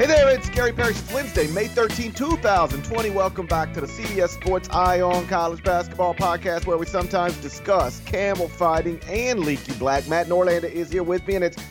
Hey 0.00 0.06
there, 0.06 0.30
it's 0.30 0.48
Gary 0.48 0.72
Parrish. 0.72 0.98
It's 0.98 1.12
Wednesday, 1.12 1.46
May 1.48 1.68
13, 1.68 2.12
2020. 2.12 3.10
Welcome 3.10 3.44
back 3.44 3.74
to 3.74 3.82
the 3.82 3.86
CBS 3.86 4.30
Sports 4.30 4.66
Eye 4.70 5.02
on 5.02 5.26
College 5.26 5.62
Basketball 5.62 6.14
Podcast, 6.14 6.64
where 6.64 6.78
we 6.78 6.86
sometimes 6.86 7.36
discuss 7.42 8.00
camel 8.06 8.48
fighting 8.48 8.98
and 9.06 9.40
leaky 9.40 9.74
black. 9.74 10.08
Matt 10.08 10.26
Norlander 10.26 10.72
is 10.72 10.90
here 10.90 11.02
with 11.02 11.28
me, 11.28 11.34
and 11.34 11.44
it's 11.44 11.62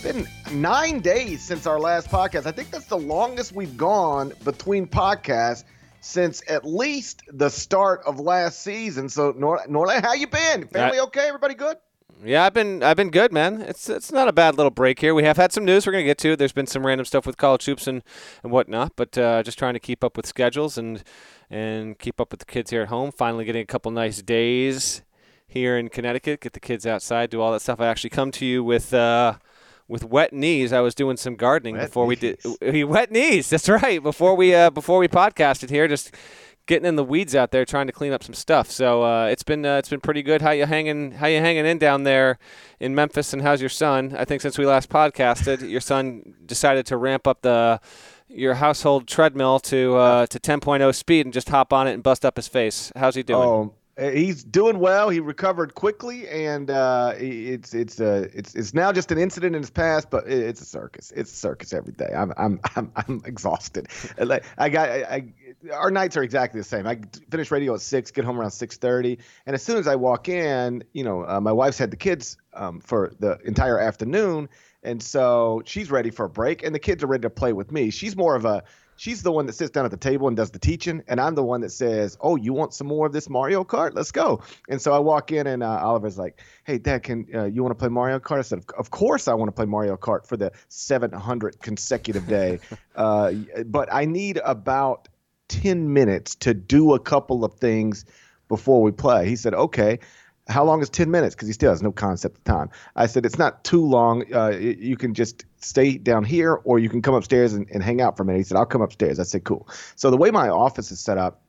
been 0.00 0.28
nine 0.52 1.00
days 1.00 1.42
since 1.42 1.66
our 1.66 1.80
last 1.80 2.08
podcast. 2.08 2.46
I 2.46 2.52
think 2.52 2.70
that's 2.70 2.86
the 2.86 2.98
longest 2.98 3.50
we've 3.50 3.76
gone 3.76 4.32
between 4.44 4.86
podcasts 4.86 5.64
since 6.00 6.40
at 6.48 6.64
least 6.64 7.24
the 7.32 7.48
start 7.48 8.02
of 8.06 8.20
last 8.20 8.62
season. 8.62 9.08
So, 9.08 9.34
Nor- 9.36 9.66
Norlander, 9.66 10.02
how 10.02 10.14
you 10.14 10.28
been? 10.28 10.68
Family 10.68 11.00
okay? 11.00 11.26
Everybody 11.26 11.54
good? 11.54 11.78
Yeah, 12.24 12.44
I've 12.44 12.54
been 12.54 12.82
I've 12.82 12.96
been 12.96 13.10
good, 13.10 13.32
man. 13.32 13.62
It's 13.62 13.88
it's 13.88 14.12
not 14.12 14.28
a 14.28 14.32
bad 14.32 14.56
little 14.56 14.70
break 14.70 15.00
here. 15.00 15.14
We 15.14 15.24
have 15.24 15.36
had 15.36 15.52
some 15.52 15.64
news 15.64 15.86
we're 15.86 15.92
gonna 15.92 16.04
get 16.04 16.18
to. 16.18 16.36
There's 16.36 16.52
been 16.52 16.66
some 16.68 16.86
random 16.86 17.04
stuff 17.04 17.26
with 17.26 17.36
college 17.36 17.64
hoops 17.64 17.86
and, 17.86 18.02
and 18.44 18.52
whatnot, 18.52 18.92
but 18.94 19.16
uh, 19.18 19.42
just 19.42 19.58
trying 19.58 19.74
to 19.74 19.80
keep 19.80 20.04
up 20.04 20.16
with 20.16 20.26
schedules 20.26 20.78
and 20.78 21.02
and 21.50 21.98
keep 21.98 22.20
up 22.20 22.30
with 22.30 22.40
the 22.40 22.46
kids 22.46 22.70
here 22.70 22.82
at 22.82 22.88
home. 22.88 23.10
Finally, 23.10 23.44
getting 23.44 23.62
a 23.62 23.66
couple 23.66 23.90
nice 23.90 24.22
days 24.22 25.02
here 25.46 25.76
in 25.76 25.88
Connecticut. 25.88 26.40
Get 26.40 26.52
the 26.52 26.60
kids 26.60 26.86
outside, 26.86 27.28
do 27.30 27.40
all 27.40 27.52
that 27.52 27.60
stuff. 27.60 27.80
I 27.80 27.86
actually 27.86 28.10
come 28.10 28.30
to 28.32 28.46
you 28.46 28.62
with. 28.62 28.94
Uh, 28.94 29.34
with 29.88 30.04
wet 30.04 30.32
knees, 30.32 30.72
I 30.72 30.80
was 30.80 30.94
doing 30.94 31.18
some 31.18 31.34
gardening 31.36 31.76
Wet 31.76 31.88
before 31.88 32.08
knees. 32.08 32.36
we 32.62 32.72
did 32.72 32.84
wet 32.88 33.10
knees. 33.10 33.50
That's 33.50 33.68
right. 33.68 34.02
Before 34.02 34.34
we 34.34 34.54
uh, 34.54 34.70
before 34.70 34.98
we 34.98 35.06
podcasted 35.06 35.68
here, 35.68 35.86
just 35.86 36.14
getting 36.66 36.86
in 36.86 36.96
the 36.96 37.04
weeds 37.04 37.34
out 37.34 37.50
there 37.50 37.64
trying 37.64 37.86
to 37.86 37.92
clean 37.92 38.12
up 38.12 38.22
some 38.22 38.34
stuff. 38.34 38.70
So 38.70 39.02
uh, 39.02 39.26
it's 39.26 39.42
been 39.42 39.64
uh, 39.64 39.76
it's 39.78 39.88
been 39.88 40.00
pretty 40.00 40.22
good. 40.22 40.42
How 40.42 40.50
you 40.50 40.66
hanging? 40.66 41.12
How 41.12 41.26
you 41.26 41.40
hanging 41.40 41.66
in 41.66 41.78
down 41.78 42.04
there 42.04 42.38
in 42.80 42.94
Memphis? 42.94 43.32
And 43.32 43.42
how's 43.42 43.60
your 43.60 43.70
son? 43.70 44.14
I 44.16 44.24
think 44.24 44.42
since 44.42 44.58
we 44.58 44.66
last 44.66 44.88
podcasted, 44.88 45.68
your 45.68 45.80
son 45.80 46.34
decided 46.46 46.86
to 46.86 46.96
ramp 46.96 47.26
up 47.26 47.42
the 47.42 47.80
your 48.28 48.54
household 48.54 49.06
treadmill 49.06 49.60
to 49.60 49.96
uh, 49.96 50.26
to 50.26 50.40
10.0 50.40 50.94
speed 50.94 51.26
and 51.26 51.32
just 51.32 51.48
hop 51.48 51.72
on 51.72 51.86
it 51.86 51.92
and 51.92 52.02
bust 52.02 52.24
up 52.24 52.36
his 52.36 52.48
face. 52.48 52.92
How's 52.96 53.14
he 53.14 53.22
doing? 53.22 53.42
Oh, 53.42 53.74
uh, 53.98 54.08
he's 54.10 54.42
doing 54.42 54.78
well. 54.78 55.10
He 55.10 55.20
recovered 55.20 55.74
quickly, 55.74 56.26
and 56.28 56.70
uh, 56.70 57.12
it's 57.18 57.74
it's 57.74 58.00
uh, 58.00 58.26
it's 58.32 58.54
it's 58.54 58.72
now 58.72 58.90
just 58.90 59.12
an 59.12 59.18
incident 59.18 59.54
in 59.54 59.60
his 59.60 59.70
past, 59.70 60.08
but 60.10 60.26
it's 60.26 60.62
a 60.62 60.64
circus. 60.64 61.12
It's 61.14 61.30
a 61.30 61.36
circus 61.36 61.74
every 61.74 61.92
day. 61.92 62.10
I'm 62.16 62.32
I'm 62.38 62.60
I'm, 62.76 62.90
I'm 62.96 63.22
exhausted. 63.26 63.88
Like 64.18 64.44
I 64.56 64.70
got 64.70 64.88
I 64.88 65.26
our 65.72 65.90
nights 65.90 66.16
are 66.16 66.22
exactly 66.22 66.60
the 66.60 66.64
same. 66.64 66.86
I 66.86 67.00
finish 67.30 67.50
radio 67.50 67.74
at 67.74 67.80
six, 67.80 68.10
get 68.10 68.24
home 68.24 68.38
around 68.38 68.50
six 68.50 68.76
thirty, 68.76 69.18
and 69.46 69.54
as 69.54 69.62
soon 69.62 69.76
as 69.76 69.86
I 69.86 69.96
walk 69.96 70.28
in, 70.28 70.84
you 70.92 71.04
know, 71.04 71.26
uh, 71.26 71.40
my 71.40 71.52
wife's 71.52 71.78
had 71.78 71.90
the 71.90 71.96
kids 71.96 72.36
um, 72.54 72.80
for 72.80 73.12
the 73.20 73.38
entire 73.44 73.78
afternoon, 73.78 74.48
and 74.82 75.02
so 75.02 75.62
she's 75.64 75.90
ready 75.90 76.10
for 76.10 76.26
a 76.26 76.30
break, 76.30 76.62
and 76.62 76.74
the 76.74 76.78
kids 76.78 77.02
are 77.02 77.06
ready 77.06 77.22
to 77.22 77.30
play 77.30 77.52
with 77.52 77.70
me. 77.70 77.90
She's 77.90 78.16
more 78.16 78.34
of 78.34 78.44
a 78.44 78.64
she's 78.96 79.22
the 79.22 79.32
one 79.32 79.46
that 79.46 79.54
sits 79.54 79.70
down 79.70 79.84
at 79.84 79.90
the 79.90 79.96
table 79.96 80.28
and 80.28 80.36
does 80.36 80.50
the 80.50 80.58
teaching, 80.58 81.02
and 81.08 81.20
I'm 81.20 81.34
the 81.34 81.42
one 81.42 81.60
that 81.62 81.70
says, 81.70 82.16
"Oh, 82.20 82.36
you 82.36 82.52
want 82.52 82.74
some 82.74 82.86
more 82.86 83.06
of 83.06 83.12
this 83.12 83.28
Mario 83.28 83.64
Kart? 83.64 83.94
Let's 83.94 84.12
go." 84.12 84.42
And 84.68 84.80
so 84.80 84.92
I 84.92 84.98
walk 84.98 85.32
in, 85.32 85.46
and 85.46 85.62
uh, 85.62 85.80
Oliver's 85.82 86.18
like, 86.18 86.40
"Hey, 86.64 86.78
Dad, 86.78 87.02
can 87.02 87.26
uh, 87.34 87.44
you 87.44 87.62
want 87.62 87.72
to 87.76 87.78
play 87.78 87.88
Mario 87.88 88.18
Kart?" 88.18 88.38
I 88.38 88.42
said, 88.42 88.58
"Of- 88.60 88.78
"Of 88.78 88.90
course, 88.90 89.28
I 89.28 89.34
want 89.34 89.48
to 89.48 89.52
play 89.52 89.66
Mario 89.66 89.96
Kart 89.96 90.26
for 90.26 90.36
the 90.36 90.52
700th 90.70 91.60
consecutive 91.60 92.26
day, 92.26 92.60
uh, 92.96 93.32
but 93.66 93.92
I 93.92 94.04
need 94.04 94.40
about 94.44 95.08
10 95.60 95.92
minutes 95.92 96.34
to 96.36 96.54
do 96.54 96.94
a 96.94 96.98
couple 96.98 97.44
of 97.44 97.54
things 97.54 98.04
before 98.48 98.82
we 98.82 98.92
play." 98.92 99.28
He 99.28 99.36
said, 99.36 99.54
"Okay." 99.54 99.98
How 100.48 100.64
long 100.64 100.82
is 100.82 100.90
10 100.90 101.08
minutes? 101.10 101.36
Because 101.36 101.46
he 101.46 101.54
still 101.54 101.70
has 101.70 101.82
no 101.82 101.92
concept 101.92 102.38
of 102.38 102.44
time. 102.44 102.70
I 102.96 103.06
said, 103.06 103.24
it's 103.24 103.38
not 103.38 103.62
too 103.62 103.86
long. 103.86 104.24
Uh, 104.34 104.48
you 104.48 104.96
can 104.96 105.14
just 105.14 105.44
stay 105.58 105.96
down 105.98 106.24
here 106.24 106.54
or 106.64 106.80
you 106.80 106.88
can 106.88 107.00
come 107.00 107.14
upstairs 107.14 107.52
and, 107.54 107.68
and 107.70 107.80
hang 107.80 108.00
out 108.00 108.16
for 108.16 108.24
a 108.24 108.26
minute. 108.26 108.38
He 108.38 108.44
said, 108.44 108.56
I'll 108.56 108.66
come 108.66 108.82
upstairs. 108.82 109.20
I 109.20 109.22
said, 109.22 109.44
cool. 109.44 109.68
So 109.94 110.10
the 110.10 110.16
way 110.16 110.32
my 110.32 110.48
office 110.48 110.90
is 110.90 110.98
set 110.98 111.16
up, 111.16 111.42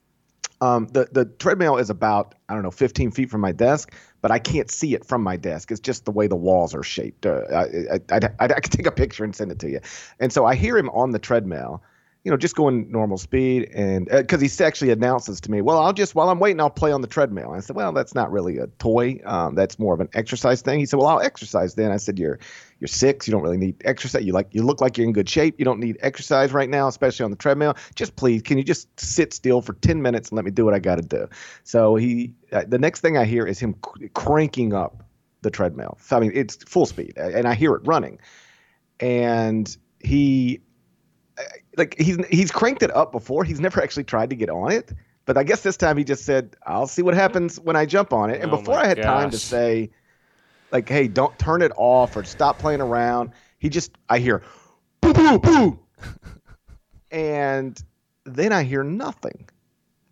um, 0.62 0.88
the, 0.94 1.08
the 1.12 1.26
treadmill 1.26 1.78
is 1.78 1.90
about, 1.90 2.36
I 2.48 2.54
don't 2.54 2.64
know, 2.64 2.72
15 2.72 3.12
feet 3.12 3.30
from 3.30 3.42
my 3.42 3.52
desk, 3.52 3.94
but 4.22 4.32
I 4.32 4.40
can't 4.40 4.70
see 4.70 4.94
it 4.94 5.04
from 5.04 5.22
my 5.24 5.36
desk. 5.36 5.72
It's 5.72 5.82
just 5.82 6.06
the 6.06 6.12
way 6.12 6.28
the 6.28 6.36
walls 6.36 6.74
are 6.74 6.84
shaped. 6.84 7.26
Uh, 7.26 7.42
I, 7.52 7.64
I, 7.64 8.00
I, 8.12 8.20
I, 8.40 8.46
I 8.46 8.60
could 8.60 8.72
take 8.72 8.86
a 8.86 8.92
picture 8.92 9.24
and 9.24 9.36
send 9.36 9.52
it 9.52 9.60
to 9.60 9.70
you. 9.70 9.80
And 10.20 10.32
so 10.32 10.46
I 10.46 10.56
hear 10.56 10.78
him 10.78 10.90
on 10.92 11.12
the 11.12 11.20
treadmill 11.20 11.84
you 12.24 12.32
know, 12.32 12.38
just 12.38 12.56
going 12.56 12.90
normal 12.90 13.18
speed. 13.18 13.70
And 13.74 14.08
because 14.08 14.40
he 14.40 14.64
actually 14.64 14.92
announces 14.92 15.42
to 15.42 15.52
me, 15.52 15.62
well, 15.62 15.78
I'll 15.78 15.92
just, 15.92 16.16
while 16.16 16.30
I'm 16.30 16.40
waiting, 16.40 16.62
I'll 16.62 16.70
play 16.70 16.94
on 16.94 17.02
the 17.02 17.08
treadmill. 17.08 17.52
I 17.52 17.60
said, 17.60 17.76
well, 17.76 17.92
that's 17.92 18.16
not 18.16 18.32
really 18.32 18.58
a 18.60 18.68
toy. 18.80 19.20
Um, 19.26 19.56
that's 19.56 19.78
more 19.78 19.94
of 19.94 20.00
an 20.00 20.08
exercise 20.14 20.62
thing. 20.62 20.80
He 20.80 20.86
said, 20.86 21.00
well, 21.00 21.08
I'll 21.08 21.20
exercise 21.20 21.76
then. 21.76 21.92
I 21.92 21.98
said, 21.98 22.18
you're, 22.18 22.40
you're 22.80 22.88
six. 22.88 23.28
You 23.28 23.34
don't 23.34 23.42
really 23.42 23.58
need 23.58 23.76
exercise. 23.84 24.24
You 24.24 24.32
like, 24.32 24.48
you 24.52 24.64
look 24.64 24.80
like 24.80 24.98
you're 24.98 25.06
in 25.06 25.12
good 25.12 25.28
shape. 25.28 25.56
You 25.60 25.66
don't 25.66 25.82
need 25.82 25.98
exercise 26.00 26.54
right 26.54 26.70
now, 26.70 26.88
especially 26.88 27.26
on 27.26 27.32
the 27.32 27.38
treadmill. 27.38 27.76
Just 27.96 28.16
please, 28.16 28.42
can 28.42 28.58
you 28.58 28.64
just 28.64 28.88
sit 28.98 29.34
still 29.34 29.62
for 29.62 29.74
10 29.74 30.02
minutes 30.02 30.30
and 30.30 30.38
let 30.38 30.46
me 30.46 30.52
do 30.52 30.64
what 30.64 30.74
I 30.74 30.80
got 30.80 30.96
to 30.96 31.02
do? 31.02 31.28
So 31.66 31.96
he, 31.96 32.34
uh, 32.54 32.64
the 32.66 32.80
next 32.80 33.02
thing 33.02 33.18
I 33.18 33.26
hear 33.26 33.46
is 33.46 33.60
him 33.60 33.76
c- 34.00 34.08
cranking 34.14 34.74
up 34.74 35.04
the 35.42 35.52
treadmill. 35.52 35.98
So, 36.00 36.16
I 36.16 36.22
mean, 36.22 36.32
it's 36.34 36.56
full 36.56 36.86
speed 36.86 37.18
and 37.18 37.50
I 37.50 37.54
hear 37.54 37.74
it 37.74 37.82
running. 37.86 38.20
And 39.02 39.76
he, 40.00 40.62
like 41.78 41.96
he's 41.98 42.18
he's 42.28 42.52
cranked 42.52 42.84
it 42.84 42.96
up 42.96 43.12
before. 43.12 43.44
He's 43.44 43.60
never 43.60 43.82
actually 43.82 44.04
tried 44.04 44.30
to 44.30 44.36
get 44.36 44.50
on 44.50 44.72
it, 44.72 44.92
but 45.26 45.38
I 45.38 45.44
guess 45.44 45.62
this 45.62 45.78
time 45.78 45.98
he 45.98 46.04
just 46.04 46.26
said, 46.26 46.56
"I'll 46.66 46.88
see 46.88 47.02
what 47.02 47.14
happens 47.14 47.60
when 47.60 47.76
I 47.76 47.86
jump 47.86 48.14
on 48.14 48.30
it." 48.30 48.42
And 48.42 48.52
Oh 48.52 48.58
before 48.58 48.76
I 48.76 48.88
had 48.88 49.02
time 49.02 49.32
to 49.32 49.38
say, 49.38 49.92
like, 50.72 50.88
"Hey, 50.88 51.08
don't 51.08 51.38
turn 51.40 51.62
it 51.62 51.72
off 51.76 52.16
or 52.16 52.24
stop 52.24 52.60
playing 52.60 52.82
around," 52.82 53.32
he 53.58 53.70
just 53.70 53.92
I 54.10 54.20
hear, 54.20 54.44
"Boo 55.02 55.14
boo 55.14 55.40
boo," 55.40 55.80
and 57.12 57.82
then 58.26 58.52
I 58.52 58.64
hear 58.64 58.84
nothing. 58.84 59.50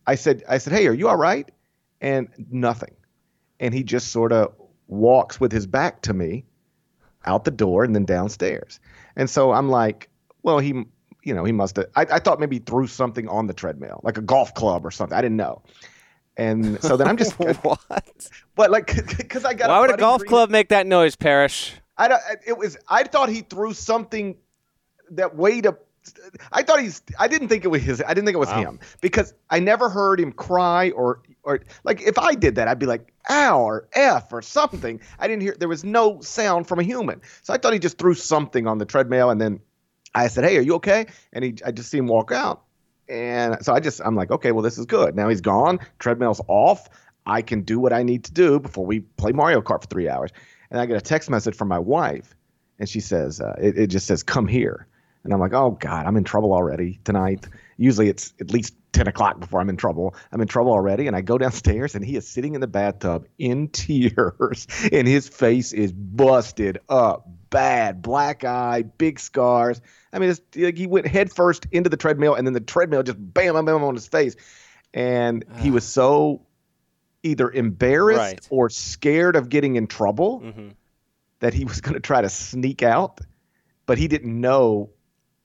I 0.06 0.16
said, 0.16 0.44
"I 0.48 0.58
said, 0.58 0.74
hey, 0.74 0.88
are 0.88 0.94
you 0.94 1.08
all 1.08 1.18
right?" 1.18 1.50
And 2.00 2.30
nothing. 2.50 2.96
And 3.60 3.74
he 3.74 3.84
just 3.84 4.08
sort 4.08 4.32
of 4.32 4.56
walks 4.88 5.40
with 5.40 5.52
his 5.52 5.68
back 5.68 6.02
to 6.02 6.14
me, 6.14 6.46
out 7.26 7.46
the 7.46 7.52
door, 7.52 7.84
and 7.84 7.96
then 7.96 8.06
downstairs. 8.06 8.80
And 9.16 9.30
so 9.30 9.52
I'm 9.52 9.70
like, 9.70 10.10
well, 10.44 10.60
he, 10.60 10.86
you 11.24 11.34
know, 11.34 11.44
he 11.44 11.52
must 11.52 11.76
have. 11.76 11.88
I, 11.96 12.02
I 12.04 12.20
thought 12.20 12.40
maybe 12.40 12.58
he 12.58 12.60
threw 12.62 12.88
something 12.88 13.28
on 13.28 13.48
the 13.48 13.54
treadmill, 13.54 14.02
like 14.04 14.18
a 14.18 14.22
golf 14.22 14.54
club 14.54 14.86
or 14.86 14.92
something. 14.92 15.18
I 15.18 15.22
didn't 15.22 15.38
know. 15.38 15.62
And 16.38 16.82
so 16.82 16.98
then 16.98 17.08
I'm 17.08 17.18
just, 17.18 17.34
what? 17.40 17.80
but 18.56 18.72
like, 18.72 18.96
because 19.18 19.46
I 19.46 19.54
got. 19.54 19.70
Why 19.70 19.80
would 19.82 19.92
a 19.92 19.98
golf 19.98 20.20
green- 20.20 20.30
club 20.30 20.50
make 20.50 20.70
that 20.70 20.88
noise, 20.88 21.16
Parrish? 21.16 21.74
I 21.98 22.08
don't. 22.08 22.22
It 22.46 22.58
was. 22.58 22.78
I 22.88 23.04
thought 23.04 23.30
he 23.30 23.42
threw 23.42 23.74
something 23.74 24.38
that 25.12 25.36
weighed 25.36 25.66
a. 25.66 25.78
I 26.52 26.64
thought 26.64 26.80
he's. 26.80 27.02
I 27.20 27.28
didn't 27.28 27.50
think 27.50 27.64
it 27.66 27.68
was 27.68 27.82
his. 27.84 28.02
I 28.02 28.14
didn't 28.14 28.26
think 28.26 28.36
it 28.36 28.40
was 28.40 28.50
Wow. 28.50 28.62
him 28.62 28.80
because 29.02 29.34
I 29.50 29.60
never 29.60 29.90
heard 29.90 30.20
him 30.20 30.32
cry 30.32 30.90
or 30.92 31.22
or 31.44 31.60
like 31.84 32.02
if 32.02 32.18
I 32.18 32.34
did 32.34 32.56
that 32.56 32.68
I'd 32.68 32.80
be 32.80 32.86
like 32.88 33.14
ow 33.30 33.60
or 33.62 33.88
f 33.94 34.32
or 34.34 34.42
something. 34.42 35.00
I 35.20 35.28
didn't 35.28 35.42
hear. 35.44 35.56
There 35.60 35.68
was 35.68 35.84
no 35.84 36.22
sound 36.22 36.68
from 36.68 36.80
a 36.80 36.84
human, 36.84 37.22
so 37.44 37.54
I 37.54 37.58
thought 37.58 37.74
he 37.74 37.80
just 37.80 38.00
threw 38.00 38.16
something 38.16 38.66
on 38.66 38.80
the 38.80 38.86
treadmill 38.86 39.30
and 39.30 39.40
then 39.40 39.60
I 40.14 40.28
said, 40.28 40.44
"Hey, 40.44 40.58
are 40.58 40.62
you 40.62 40.76
okay?" 40.76 41.08
And 41.34 41.44
he. 41.44 41.56
I 41.66 41.72
just 41.72 41.90
see 41.90 41.98
him 41.98 42.08
walk 42.08 42.32
out, 42.32 42.64
and 43.08 43.64
so 43.64 43.74
I 43.74 43.80
just. 43.80 44.02
I'm 44.04 44.16
like, 44.16 44.32
okay, 44.32 44.52
well 44.52 44.64
this 44.64 44.78
is 44.78 44.86
good. 44.86 45.16
Now 45.16 45.30
he's 45.30 45.42
gone. 45.42 45.80
Treadmill's 46.00 46.42
off. 46.48 46.90
I 47.26 47.42
can 47.42 47.62
do 47.62 47.80
what 47.80 47.94
I 47.94 48.04
need 48.04 48.24
to 48.26 48.34
do 48.34 48.60
before 48.60 48.86
we 48.86 49.02
play 49.02 49.32
Mario 49.32 49.62
Kart 49.62 49.82
for 49.82 49.88
three 49.88 50.10
hours. 50.10 50.32
And 50.72 50.80
I 50.80 50.86
get 50.86 50.98
a 50.98 51.02
text 51.02 51.30
message 51.30 51.56
from 51.56 51.68
my 51.68 51.80
wife, 51.80 52.36
and 52.80 52.90
she 52.90 53.00
says, 53.00 53.42
uh, 53.42 53.56
it, 53.62 53.78
it 53.78 53.88
just 53.88 54.08
says, 54.08 54.24
come 54.24 54.48
here. 54.48 54.88
And 55.24 55.34
I'm 55.34 55.40
like, 55.40 55.54
oh 55.54 55.72
God, 55.72 56.06
I'm 56.06 56.18
in 56.18 56.24
trouble 56.24 56.54
already 56.54 57.00
tonight. 57.04 57.48
Usually 57.78 58.10
it's 58.10 58.34
at 58.40 58.52
least 58.52 58.74
10 58.94 59.08
o'clock 59.08 59.40
before 59.40 59.62
I'm 59.62 59.70
in 59.70 59.78
trouble. 59.78 60.16
I'm 60.32 60.42
in 60.42 60.48
trouble 60.48 60.72
already. 60.72 61.08
And 61.08 61.16
I 61.16 61.22
go 61.22 61.38
downstairs 61.38 61.96
and 61.96 62.04
he 62.04 62.16
is 62.16 62.28
sitting 62.28 62.56
in 62.56 62.62
the 62.62 62.68
bathtub 62.68 63.28
in 63.38 63.68
tears 63.72 64.68
and 64.92 65.08
his 65.08 65.28
face 65.30 65.74
is 65.74 65.92
busted 65.92 66.80
up 66.90 67.28
bad, 67.52 68.02
black 68.02 68.44
eye, 68.44 68.82
big 68.82 69.20
scars. 69.20 69.80
I 70.12 70.18
mean, 70.18 70.32
it's, 70.32 70.42
like 70.56 70.78
he 70.78 70.88
went 70.88 71.06
headfirst 71.06 71.68
into 71.72 71.90
the 71.90 71.98
treadmill 71.98 72.34
and 72.34 72.48
then 72.48 72.54
the 72.54 72.60
treadmill 72.60 73.04
just 73.04 73.18
bam, 73.20 73.54
bam, 73.54 73.66
bam 73.66 73.84
on 73.84 73.94
his 73.94 74.08
face. 74.08 74.36
And 74.94 75.46
he 75.60 75.70
was 75.70 75.86
so 75.86 76.42
either 77.24 77.52
embarrassed 77.52 78.18
Right. 78.20 78.48
or 78.50 78.70
scared 78.70 79.36
of 79.36 79.50
getting 79.50 79.76
in 79.76 79.86
trouble 79.86 80.40
hmm 80.40 80.70
that 81.40 81.54
he 81.56 81.66
was 81.66 81.82
going 81.82 81.96
to 81.96 82.00
try 82.00 82.22
to 82.22 82.30
sneak 82.30 82.84
out, 82.84 83.20
but 83.88 83.98
he 83.98 84.08
didn't 84.08 84.40
know 84.40 84.92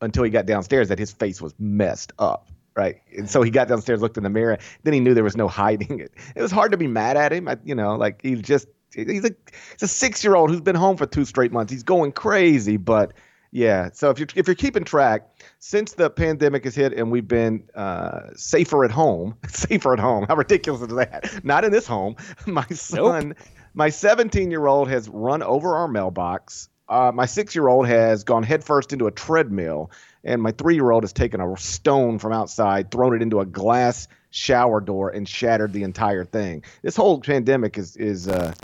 until 0.03 0.25
he 0.25 0.31
got 0.31 0.45
downstairs 0.45 0.89
that 0.89 0.99
his 0.99 1.11
face 1.11 1.41
was 1.41 1.55
messed 1.59 2.13
up. 2.19 2.49
Right. 2.75 2.97
And 3.17 3.31
so 3.31 3.41
he 3.41 3.51
got 3.51 3.69
downstairs, 3.69 4.03
looked 4.03 4.19
in 4.19 4.23
the 4.23 4.29
mirror. 4.29 4.59
Then 4.83 4.93
he 4.93 5.01
knew 5.01 5.15
there 5.15 5.25
was 5.25 5.39
no 5.39 5.49
hiding 5.49 6.01
it. 6.01 6.13
It 6.35 6.43
was 6.43 6.53
hard 6.53 6.73
to 6.73 6.77
be 6.77 6.87
mad 6.87 7.17
at 7.17 7.33
him. 7.33 7.49
I, 7.49 7.57
you 7.65 7.75
know, 7.75 7.97
like 7.97 8.21
he 8.21 8.35
just, 8.35 8.69
he's 8.97 9.25
a, 9.25 9.31
he's 9.73 9.83
a 9.83 9.89
six 9.89 10.25
year 10.25 10.35
old 10.35 10.51
who's 10.51 10.61
been 10.61 10.77
home 10.77 10.97
for 10.97 11.07
two 11.07 11.25
straight 11.25 11.53
months. 11.53 11.73
He's 11.73 11.83
going 11.83 12.13
crazy. 12.13 12.77
But 12.77 13.13
yeah. 13.53 13.91
So 13.93 14.11
if 14.11 14.19
you're, 14.19 14.29
if 14.35 14.47
you're 14.47 14.55
keeping 14.55 14.85
track, 14.85 15.29
since 15.59 15.93
the 15.93 16.11
pandemic 16.11 16.65
has 16.65 16.75
hit 16.75 16.93
and 16.93 17.11
we've 17.11 17.29
been 17.29 17.69
uh, 17.75 18.31
safer 18.35 18.85
at 18.85 18.91
home, 18.91 19.37
safer 19.49 19.93
at 19.93 19.99
home, 19.99 20.27
how 20.29 20.37
ridiculous 20.37 20.83
is 20.83 20.95
that? 20.97 21.45
Not 21.45 21.65
in 21.65 21.73
this 21.73 21.87
home. 21.87 22.17
My 22.47 22.67
son, 22.69 23.35
my 23.75 23.91
17 23.91 24.51
year 24.51 24.67
old 24.67 24.89
has 24.89 25.09
run 25.09 25.43
over 25.43 25.77
our 25.77 25.89
mailbox. 25.89 26.69
Uh, 26.89 27.11
my 27.13 27.27
six 27.27 27.55
year 27.55 27.69
old 27.69 27.87
has 27.87 28.25
gone 28.25 28.43
headfirst 28.43 28.93
into 28.93 29.07
a 29.07 29.11
treadmill, 29.11 29.91
and 30.23 30.41
my 30.41 30.53
three 30.53 30.75
year 30.77 30.91
old 30.91 31.03
has 31.03 31.13
taken 31.13 31.41
a 31.41 31.57
stone 31.57 32.19
from 32.19 32.33
outside, 32.33 32.91
thrown 32.91 33.15
it 33.15 33.23
into 33.23 33.41
a 33.41 33.47
glass 33.47 34.07
shower 34.31 34.81
door, 34.81 35.11
and 35.11 35.29
shattered 35.29 35.73
the 35.73 35.83
entire 35.83 36.25
thing. 36.25 36.63
This 36.83 36.95
whole 36.95 37.21
pandemic 37.21 37.77
is 37.77 37.97
is 37.97 38.29
uh, 38.29 38.55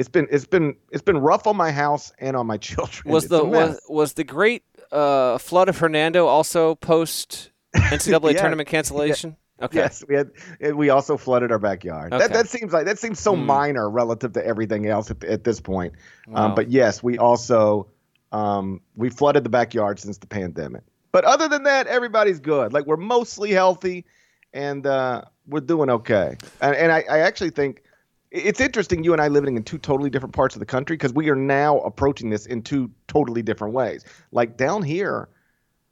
it's 0.00 0.08
been 0.08 0.26
it's 0.30 0.46
been 0.46 0.74
it's 0.90 1.02
been 1.02 1.18
rough 1.18 1.46
on 1.46 1.56
my 1.56 1.70
house 1.70 2.10
and 2.18 2.34
on 2.34 2.46
my 2.46 2.56
children. 2.68 3.12
Was 3.12 3.24
It's 3.24 3.30
the 3.30 3.44
was, 3.44 3.80
was 3.88 4.14
the 4.14 4.24
great 4.24 4.62
uh, 4.90 5.36
flood 5.38 5.68
of 5.68 5.78
Hernando 5.78 6.26
also 6.26 6.74
post 6.76 7.50
NCAA 7.76 8.32
Yeah. 8.32 8.40
tournament 8.40 8.68
cancellation? 8.68 9.36
Okay. 9.62 9.76
Yes, 9.80 10.02
we 10.08 10.14
had. 10.14 10.30
We 10.74 10.88
also 10.88 11.18
flooded 11.18 11.52
our 11.52 11.58
backyard. 11.58 12.14
Okay. 12.14 12.26
That 12.26 12.32
that 12.32 12.48
seems 12.48 12.72
like 12.72 12.86
that 12.86 12.98
seems 12.98 13.20
so 13.20 13.36
Hmm. 13.36 13.44
minor 13.44 13.90
relative 13.90 14.32
to 14.32 14.44
everything 14.46 14.86
else 14.86 15.10
at, 15.10 15.22
at 15.22 15.44
this 15.44 15.60
point. 15.60 15.92
Wow. 16.26 16.46
Um, 16.46 16.54
but 16.54 16.70
yes, 16.70 17.02
we 17.02 17.18
also 17.18 17.86
um, 18.32 18.80
we 18.96 19.10
flooded 19.10 19.44
the 19.44 19.50
backyard 19.50 19.98
since 20.00 20.16
the 20.16 20.26
pandemic. 20.26 20.82
But 21.12 21.24
other 21.26 21.46
than 21.46 21.64
that, 21.64 21.88
everybody's 21.88 22.40
good. 22.40 22.72
Like 22.72 22.86
we're 22.86 22.96
mostly 22.96 23.50
healthy, 23.50 24.06
and 24.54 24.86
uh, 24.86 25.24
we're 25.46 25.60
doing 25.60 25.90
okay. 25.90 26.36
And, 26.62 26.74
and 26.74 26.90
I, 26.90 27.04
I 27.10 27.18
actually 27.18 27.50
think 27.50 27.82
it's 28.30 28.60
interesting. 28.60 29.04
You 29.04 29.12
and 29.12 29.20
I 29.20 29.28
living 29.28 29.56
in 29.56 29.62
two 29.64 29.78
totally 29.78 30.10
different 30.10 30.34
parts 30.34 30.54
of 30.54 30.60
the 30.60 30.66
country 30.66 30.96
because 30.96 31.12
we 31.12 31.28
are 31.30 31.36
now 31.36 31.78
approaching 31.80 32.30
this 32.30 32.46
in 32.46 32.62
two 32.62 32.90
totally 33.08 33.42
different 33.42 33.74
ways. 33.74 34.04
Like 34.32 34.56
down 34.56 34.82
here, 34.82 35.28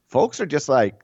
folks 0.06 0.40
are 0.40 0.46
just 0.46 0.69
like, 0.69 1.02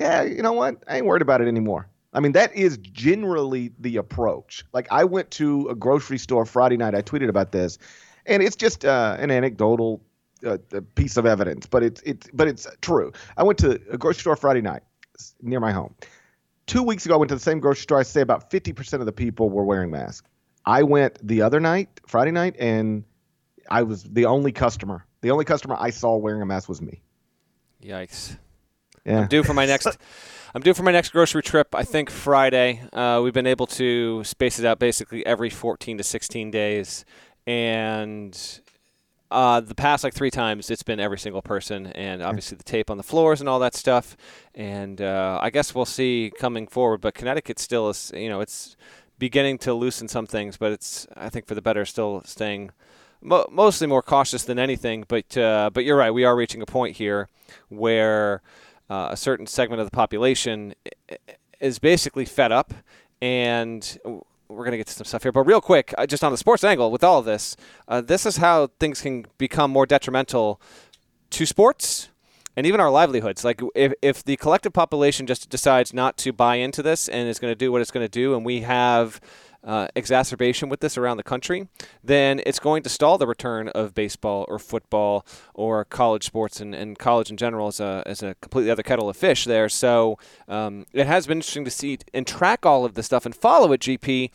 yeah, 0.00 0.22
you 0.22 0.42
know 0.42 0.52
what? 0.52 0.82
I 0.88 0.96
ain't 0.96 1.06
worried 1.06 1.22
about 1.22 1.40
it 1.40 1.48
anymore. 1.48 1.88
I 2.12 2.20
mean, 2.20 2.32
that 2.32 2.54
is 2.54 2.78
generally 2.78 3.72
the 3.78 3.96
approach. 3.96 4.64
Like, 4.72 4.86
I 4.90 5.04
went 5.04 5.30
to 5.32 5.68
a 5.68 5.74
grocery 5.74 6.18
store 6.18 6.46
Friday 6.46 6.76
night. 6.76 6.94
I 6.94 7.02
tweeted 7.02 7.28
about 7.28 7.50
this, 7.50 7.78
and 8.26 8.42
it's 8.42 8.54
just 8.56 8.84
uh, 8.84 9.16
an 9.18 9.32
anecdotal 9.32 10.00
uh, 10.44 10.58
uh, 10.72 10.80
piece 10.94 11.16
of 11.16 11.26
evidence, 11.26 11.66
but 11.66 11.82
it's 11.82 12.00
it's 12.02 12.28
but 12.32 12.46
it's 12.46 12.68
true. 12.80 13.12
I 13.36 13.42
went 13.42 13.58
to 13.60 13.80
a 13.90 13.98
grocery 13.98 14.20
store 14.20 14.36
Friday 14.36 14.60
night 14.60 14.82
near 15.42 15.58
my 15.58 15.72
home. 15.72 15.94
Two 16.66 16.82
weeks 16.82 17.04
ago, 17.04 17.14
I 17.14 17.18
went 17.18 17.30
to 17.30 17.34
the 17.34 17.40
same 17.40 17.58
grocery 17.58 17.82
store. 17.82 17.98
I 17.98 18.04
say 18.04 18.20
about 18.20 18.50
fifty 18.50 18.72
percent 18.72 19.00
of 19.00 19.06
the 19.06 19.12
people 19.12 19.50
were 19.50 19.64
wearing 19.64 19.90
masks. 19.90 20.28
I 20.66 20.82
went 20.82 21.26
the 21.26 21.42
other 21.42 21.60
night, 21.60 22.00
Friday 22.06 22.30
night, 22.30 22.56
and 22.58 23.04
I 23.70 23.82
was 23.82 24.04
the 24.04 24.26
only 24.26 24.52
customer. 24.52 25.04
The 25.20 25.30
only 25.30 25.44
customer 25.44 25.76
I 25.78 25.90
saw 25.90 26.16
wearing 26.16 26.42
a 26.42 26.46
mask 26.46 26.68
was 26.68 26.80
me. 26.80 27.02
Yikes. 27.82 28.38
Yeah. 29.04 29.22
I'm 29.22 29.28
due 29.28 29.42
for 29.42 29.54
my 29.54 29.66
next. 29.66 29.86
I'm 30.54 30.62
due 30.62 30.72
for 30.72 30.82
my 30.82 30.92
next 30.92 31.10
grocery 31.10 31.42
trip. 31.42 31.74
I 31.74 31.82
think 31.82 32.10
Friday. 32.10 32.82
Uh, 32.92 33.20
we've 33.22 33.32
been 33.32 33.46
able 33.46 33.66
to 33.68 34.22
space 34.24 34.58
it 34.58 34.64
out 34.64 34.78
basically 34.78 35.26
every 35.26 35.50
14 35.50 35.98
to 35.98 36.04
16 36.04 36.50
days, 36.50 37.04
and 37.46 38.60
uh, 39.30 39.60
the 39.60 39.74
past 39.74 40.04
like 40.04 40.14
three 40.14 40.30
times 40.30 40.70
it's 40.70 40.82
been 40.84 41.00
every 41.00 41.18
single 41.18 41.42
person, 41.42 41.86
and 41.88 42.22
obviously 42.22 42.56
the 42.56 42.64
tape 42.64 42.88
on 42.88 42.96
the 42.96 43.02
floors 43.02 43.40
and 43.40 43.48
all 43.48 43.58
that 43.58 43.74
stuff. 43.74 44.16
And 44.54 45.00
uh, 45.00 45.38
I 45.42 45.50
guess 45.50 45.74
we'll 45.74 45.84
see 45.84 46.32
coming 46.38 46.66
forward. 46.66 47.00
But 47.00 47.14
Connecticut 47.14 47.58
still 47.58 47.88
is, 47.88 48.12
you 48.14 48.28
know, 48.28 48.40
it's 48.40 48.76
beginning 49.18 49.58
to 49.58 49.74
loosen 49.74 50.08
some 50.08 50.26
things, 50.26 50.56
but 50.56 50.72
it's 50.72 51.06
I 51.16 51.28
think 51.28 51.46
for 51.46 51.54
the 51.54 51.62
better, 51.62 51.84
still 51.84 52.22
staying 52.24 52.70
mo- 53.20 53.48
mostly 53.50 53.86
more 53.86 54.02
cautious 54.02 54.44
than 54.44 54.58
anything. 54.58 55.04
But 55.08 55.36
uh, 55.36 55.70
but 55.72 55.84
you're 55.84 55.96
right, 55.96 56.10
we 56.10 56.24
are 56.24 56.36
reaching 56.36 56.62
a 56.62 56.66
point 56.66 56.96
here 56.96 57.28
where 57.68 58.42
uh, 58.88 59.08
a 59.10 59.16
certain 59.16 59.46
segment 59.46 59.80
of 59.80 59.86
the 59.86 59.96
population 59.96 60.74
is 61.60 61.78
basically 61.78 62.24
fed 62.24 62.52
up, 62.52 62.74
and 63.20 63.98
we're 64.48 64.64
gonna 64.64 64.76
get 64.76 64.86
to 64.88 64.92
some 64.92 65.04
stuff 65.04 65.22
here. 65.22 65.32
But 65.32 65.44
real 65.44 65.60
quick, 65.60 65.94
uh, 65.96 66.06
just 66.06 66.22
on 66.22 66.32
the 66.32 66.38
sports 66.38 66.64
angle 66.64 66.90
with 66.90 67.02
all 67.02 67.18
of 67.18 67.24
this, 67.24 67.56
uh, 67.88 68.00
this 68.00 68.26
is 68.26 68.36
how 68.36 68.68
things 68.78 69.00
can 69.00 69.26
become 69.38 69.70
more 69.70 69.86
detrimental 69.86 70.60
to 71.30 71.46
sports 71.46 72.10
and 72.56 72.66
even 72.66 72.80
our 72.80 72.90
livelihoods. 72.90 73.44
Like 73.44 73.60
if, 73.74 73.92
if 74.02 74.24
the 74.24 74.36
collective 74.36 74.72
population 74.72 75.26
just 75.26 75.48
decides 75.48 75.92
not 75.92 76.16
to 76.18 76.32
buy 76.32 76.56
into 76.56 76.82
this 76.82 77.08
and 77.08 77.28
is 77.28 77.38
going 77.38 77.50
to 77.50 77.56
do 77.56 77.72
what 77.72 77.80
it's 77.80 77.90
going 77.90 78.04
to 78.04 78.10
do, 78.10 78.34
and 78.34 78.44
we 78.44 78.60
have 78.60 79.20
uh, 79.64 79.88
exacerbation 79.96 80.68
with 80.68 80.80
this 80.80 80.98
around 80.98 81.16
the 81.16 81.22
country, 81.22 81.68
then 82.02 82.40
it's 82.44 82.58
going 82.58 82.82
to 82.82 82.88
stall 82.88 83.16
the 83.16 83.26
return 83.26 83.68
of 83.68 83.94
baseball 83.94 84.44
or 84.48 84.58
football 84.58 85.24
or 85.54 85.84
college 85.84 86.24
sports 86.24 86.60
and, 86.60 86.74
and 86.74 86.98
college 86.98 87.30
in 87.30 87.36
general 87.36 87.68
is 87.68 87.80
a, 87.80 88.02
is 88.06 88.22
a 88.22 88.34
completely 88.36 88.70
other 88.70 88.82
kettle 88.82 89.08
of 89.08 89.16
fish 89.16 89.44
there. 89.44 89.68
So 89.68 90.18
um, 90.48 90.84
it 90.92 91.06
has 91.06 91.26
been 91.26 91.38
interesting 91.38 91.64
to 91.64 91.70
see 91.70 91.98
and 92.12 92.26
track 92.26 92.66
all 92.66 92.84
of 92.84 92.94
this 92.94 93.06
stuff 93.06 93.24
and 93.24 93.34
follow 93.34 93.72
it, 93.72 93.80
GP, 93.80 94.30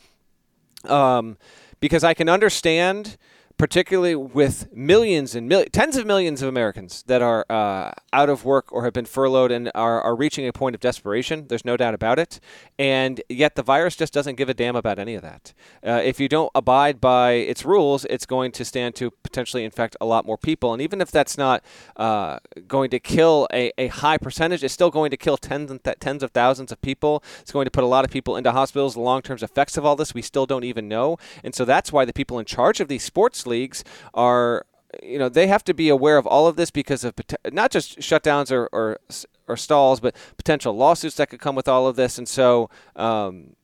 um, 0.86 1.38
because 1.80 2.04
I 2.04 2.14
can 2.14 2.28
understand, 2.28 3.18
particularly 3.60 4.16
with 4.16 4.74
millions 4.74 5.36
and 5.36 5.48
mil- 5.50 5.66
tens 5.66 5.98
of 5.98 6.06
millions 6.06 6.42
of 6.42 6.48
Americans 6.48 7.04
that 7.08 7.22
are 7.22 7.46
uh, 7.50 7.92
out 8.14 8.30
of 8.30 8.46
work 8.46 8.72
or 8.72 8.86
have 8.86 8.94
been 8.94 9.06
furloughed 9.06 9.52
and 9.52 9.70
are, 9.76 10.02
are 10.02 10.16
reaching 10.16 10.48
a 10.48 10.54
point 10.54 10.76
of 10.76 10.80
desperation. 10.80 11.46
There's 11.50 11.66
no 11.66 11.76
doubt 11.76 11.94
about 11.94 12.20
it. 12.20 12.40
And 12.80 13.22
yet 13.28 13.56
the 13.56 13.62
virus 13.62 13.98
just 13.98 14.14
doesn't 14.14 14.36
give 14.36 14.48
a 14.48 14.54
damn 14.54 14.78
about 14.78 14.98
any 14.98 15.14
of 15.14 15.22
that. 15.24 15.54
Uh, 15.86 16.02
if 16.02 16.22
you 16.22 16.30
don't 16.30 16.50
abide 16.56 17.02
by 17.02 17.34
its 17.34 17.66
rules, 17.66 18.06
it's 18.06 18.26
going 18.26 18.54
to 18.54 18.64
stand 18.64 18.96
to 18.96 19.12
potentially 19.12 19.66
infect 19.66 19.98
a 20.00 20.06
lot 20.06 20.26
more 20.26 20.38
people. 20.38 20.72
And 20.72 20.82
even 20.82 21.02
if 21.02 21.12
that's 21.12 21.38
not 21.38 21.62
uh, 21.98 22.40
going 22.66 22.90
to 22.92 23.00
kill 23.00 23.46
a, 23.52 23.74
a 23.78 23.88
high 23.88 24.18
percentage, 24.18 24.64
it's 24.64 24.74
still 24.74 24.90
going 24.90 25.12
to 25.12 25.18
kill 25.18 25.36
tens 25.36 25.70
and 25.70 25.84
th- 25.84 26.00
tens 26.00 26.24
of 26.24 26.32
thousands 26.32 26.72
of 26.72 26.82
people. 26.82 27.22
It's 27.42 27.52
going 27.52 27.66
to 27.66 27.72
put 27.72 27.84
a 27.84 27.88
lot 27.88 28.06
of 28.06 28.12
people 28.12 28.38
into 28.38 28.54
hospitals. 28.54 28.94
The 28.94 29.02
long 29.02 29.22
term 29.22 29.38
effects 29.42 29.76
of 29.76 29.86
all 29.86 29.98
this, 29.98 30.14
we 30.14 30.22
still 30.22 30.46
don't 30.46 30.64
even 30.64 30.88
know. 30.88 31.18
And 31.44 31.54
so 31.54 31.66
that's 31.66 31.92
why 31.92 32.06
the 32.06 32.14
people 32.14 32.40
in 32.40 32.46
charge 32.46 32.80
of 32.80 32.88
these 32.88 33.04
sports 33.04 33.49
leagues 33.50 33.84
are 34.14 34.66
you 35.04 35.20
know 35.20 35.30
they 35.30 35.48
have 35.48 35.64
to 35.64 35.74
be 35.74 35.90
aware 35.90 36.18
of 36.18 36.26
all 36.26 36.48
of 36.48 36.56
this 36.56 36.72
because 36.72 37.04
of 37.04 37.14
not 37.52 37.72
just 37.72 38.00
shutdowns 38.00 38.52
or, 38.52 38.70
or 38.72 38.98
or 39.50 39.58
stalls, 39.58 40.00
but 40.00 40.16
potential 40.38 40.74
lawsuits 40.74 41.16
that 41.16 41.30
could 41.30 41.42
come 41.42 41.56
with 41.56 41.68
all 41.68 41.88
of 41.88 41.96
this. 41.96 42.18
And 42.18 42.28
so 42.28 42.70
um, 42.96 43.56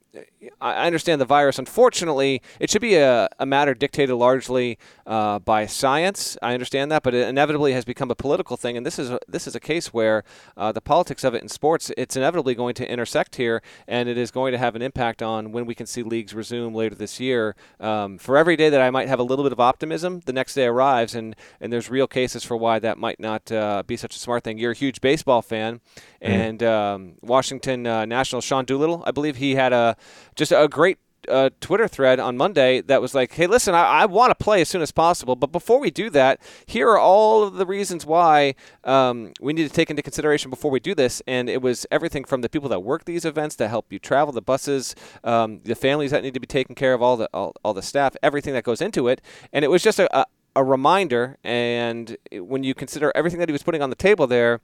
I 0.62 0.76
I 0.76 0.88
understand 0.88 1.20
the 1.20 1.26
virus. 1.26 1.58
Unfortunately, 1.58 2.42
it 2.60 2.70
should 2.70 2.82
be 2.82 2.96
a, 2.96 3.28
a 3.40 3.46
matter 3.46 3.74
dictated 3.74 4.16
largely 4.16 4.78
uh, 5.08 5.40
by 5.40 5.66
science. 5.66 6.38
I 6.42 6.54
understand 6.54 6.92
that, 6.92 7.02
but 7.02 7.14
it 7.14 7.28
inevitably 7.28 7.74
has 7.74 7.86
become 7.86 8.12
a 8.12 8.16
political 8.16 8.56
thing. 8.58 8.78
And 8.78 8.86
this 8.86 9.00
is 9.00 9.10
a, 9.10 9.20
this 9.28 9.48
is 9.48 9.56
a 9.56 9.60
case 9.60 9.94
where 9.94 10.24
uh, 10.56 10.72
the 10.72 10.82
politics 10.82 11.24
of 11.24 11.34
it 11.34 11.42
in 11.42 11.50
sports 11.50 11.92
it's 11.98 12.16
inevitably 12.16 12.56
going 12.56 12.76
to 12.76 12.92
intersect 12.92 13.38
here, 13.38 13.62
and 13.88 14.08
it 14.08 14.18
is 14.18 14.32
going 14.32 14.52
to 14.52 14.58
have 14.58 14.76
an 14.76 14.82
impact 14.82 15.24
on 15.24 15.52
when 15.52 15.66
we 15.66 15.74
can 15.74 15.86
see 15.88 16.04
leagues 16.04 16.34
resume 16.34 16.74
later 16.74 16.96
this 16.96 17.20
year. 17.20 17.56
Um, 17.80 18.18
for 18.18 18.38
every 18.38 18.56
day 18.56 18.70
that 18.70 18.82
I 18.82 18.90
might 18.90 19.08
have 19.08 19.20
a 19.20 19.24
little 19.24 19.44
bit 19.44 19.54
of 19.54 19.60
optimism, 19.60 20.22
the 20.26 20.34
next 20.34 20.54
day 20.54 20.66
arrives, 20.66 21.16
and 21.16 21.36
and 21.60 21.72
there's 21.74 21.90
real 21.90 22.08
cases 22.08 22.44
for 22.44 22.58
why 22.58 22.80
that 22.80 22.98
might 22.98 23.20
not 23.20 23.52
uh, 23.52 23.84
be 23.88 23.98
such 23.98 24.16
a 24.16 24.20
smart 24.20 24.44
thing. 24.44 24.58
You're 24.58 24.72
a 24.72 24.76
huge 24.76 25.02
baseball 25.02 25.42
fan, 25.42 25.82
and 26.22 26.62
um, 26.62 27.16
Washington 27.22 27.88
uh, 27.88 28.06
National 28.06 28.42
Sean 28.42 28.66
Doolittle, 28.66 29.04
I 29.08 29.12
believe 29.12 29.38
he 29.38 29.56
had 29.56 29.74
a 29.74 29.96
just 30.36 30.52
a 30.52 30.68
great 30.68 30.98
uh, 31.28 31.50
Twitter 31.60 31.88
thread 31.88 32.20
on 32.20 32.38
Monday 32.38 32.82
that 32.82 33.02
was 33.02 33.14
like, 33.16 33.34
"Hey, 33.34 33.48
listen, 33.48 33.74
I, 33.74 34.02
I 34.02 34.06
want 34.06 34.32
to 34.38 34.44
play 34.44 34.62
as 34.62 34.70
soon 34.70 34.82
as 34.82 34.92
possible, 34.92 35.36
but 35.36 35.52
before 35.52 35.80
we 35.80 35.92
do 35.92 36.10
that, 36.12 36.40
here 36.66 36.90
are 36.90 37.00
all 37.00 37.44
of 37.44 37.56
the 37.56 37.66
reasons 37.66 38.06
why 38.06 38.56
um, 38.84 39.34
we 39.42 39.54
need 39.54 39.68
to 39.68 39.74
take 39.74 39.90
into 39.90 40.02
consideration 40.02 40.50
before 40.50 40.72
we 40.72 40.80
do 40.80 40.96
this." 40.96 41.22
And 41.28 41.50
it 41.50 41.62
was 41.62 41.86
everything 41.92 42.24
from 42.24 42.42
the 42.42 42.50
people 42.50 42.70
that 42.70 42.82
work 42.82 43.06
these 43.06 43.26
events 43.26 43.56
that 43.58 43.70
help 43.70 43.92
you 43.92 44.00
travel, 44.00 44.34
the 44.34 44.42
buses, 44.42 44.96
um, 45.24 45.62
the 45.64 45.76
families 45.76 46.12
that 46.12 46.24
need 46.24 46.34
to 46.34 46.40
be 46.40 46.48
taken 46.48 46.76
care 46.76 46.94
of, 46.94 47.02
all 47.02 47.18
the 47.18 47.30
all, 47.34 47.54
all 47.64 47.74
the 47.74 47.82
staff, 47.82 48.16
everything 48.22 48.54
that 48.54 48.64
goes 48.64 48.82
into 48.82 49.08
it. 49.08 49.22
And 49.52 49.66
it 49.66 49.70
was 49.70 49.82
just 49.82 50.00
a, 50.00 50.18
a, 50.18 50.26
a 50.56 50.64
reminder. 50.64 51.38
And 51.44 52.18
when 52.32 52.64
you 52.64 52.74
consider 52.74 53.12
everything 53.16 53.40
that 53.40 53.50
he 53.50 53.54
was 53.54 53.64
putting 53.64 53.82
on 53.82 53.90
the 53.90 53.96
table 53.96 54.28
there, 54.28 54.62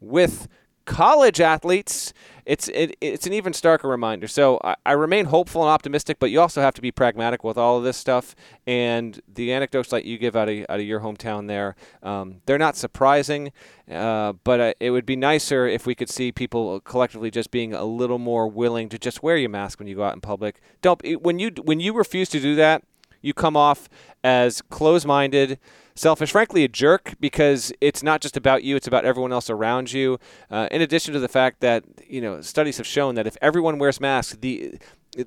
with 0.00 0.48
college 0.84 1.40
athletes, 1.40 2.12
it's 2.46 2.68
it, 2.68 2.96
it's 3.00 3.26
an 3.26 3.32
even 3.32 3.52
starker 3.52 3.84
reminder. 3.84 4.26
So 4.26 4.58
I, 4.64 4.74
I, 4.84 4.92
remain 4.92 5.26
hopeful 5.26 5.62
and 5.62 5.70
optimistic, 5.70 6.18
but 6.18 6.30
you 6.30 6.40
also 6.40 6.60
have 6.60 6.74
to 6.74 6.82
be 6.82 6.90
pragmatic 6.90 7.44
with 7.44 7.56
all 7.56 7.78
of 7.78 7.84
this 7.84 7.96
stuff. 7.96 8.34
And 8.66 9.20
the 9.32 9.52
anecdotes 9.52 9.90
that 9.90 10.04
you 10.04 10.18
give 10.18 10.34
out 10.34 10.48
of, 10.48 10.66
out 10.68 10.80
of 10.80 10.86
your 10.86 11.00
hometown 11.00 11.46
there, 11.46 11.76
um, 12.02 12.40
they're 12.46 12.58
not 12.58 12.76
surprising, 12.76 13.52
uh, 13.90 14.32
but 14.44 14.60
uh, 14.60 14.72
it 14.80 14.90
would 14.90 15.06
be 15.06 15.16
nicer 15.16 15.66
if 15.66 15.86
we 15.86 15.94
could 15.94 16.08
see 16.08 16.32
people 16.32 16.80
collectively 16.80 17.30
just 17.30 17.50
being 17.50 17.72
a 17.72 17.84
little 17.84 18.18
more 18.18 18.48
willing 18.48 18.88
to 18.88 18.98
just 18.98 19.22
wear 19.22 19.36
your 19.36 19.50
mask 19.50 19.78
when 19.78 19.86
you 19.86 19.94
go 19.94 20.02
out 20.02 20.14
in 20.14 20.20
public. 20.20 20.60
Don't 20.82 21.00
when 21.22 21.38
you 21.38 21.52
when 21.62 21.78
you 21.78 21.92
refuse 21.92 22.28
to 22.30 22.40
do 22.40 22.56
that, 22.56 22.82
you 23.22 23.34
come 23.34 23.56
off 23.56 23.88
as 24.22 24.62
close-minded 24.62 25.58
selfish, 25.94 26.32
frankly, 26.32 26.64
a 26.64 26.68
jerk 26.68 27.14
because 27.20 27.72
it's 27.80 28.02
not 28.02 28.20
just 28.20 28.36
about 28.36 28.64
you; 28.64 28.76
it's 28.76 28.86
about 28.86 29.04
everyone 29.04 29.32
else 29.32 29.50
around 29.50 29.92
you. 29.92 30.18
Uh, 30.50 30.68
in 30.70 30.80
addition 30.80 31.14
to 31.14 31.20
the 31.20 31.28
fact 31.28 31.60
that 31.60 31.84
you 32.06 32.20
know 32.20 32.40
studies 32.40 32.78
have 32.78 32.86
shown 32.86 33.14
that 33.14 33.26
if 33.26 33.36
everyone 33.40 33.78
wears 33.78 34.00
masks, 34.00 34.36
the 34.40 34.78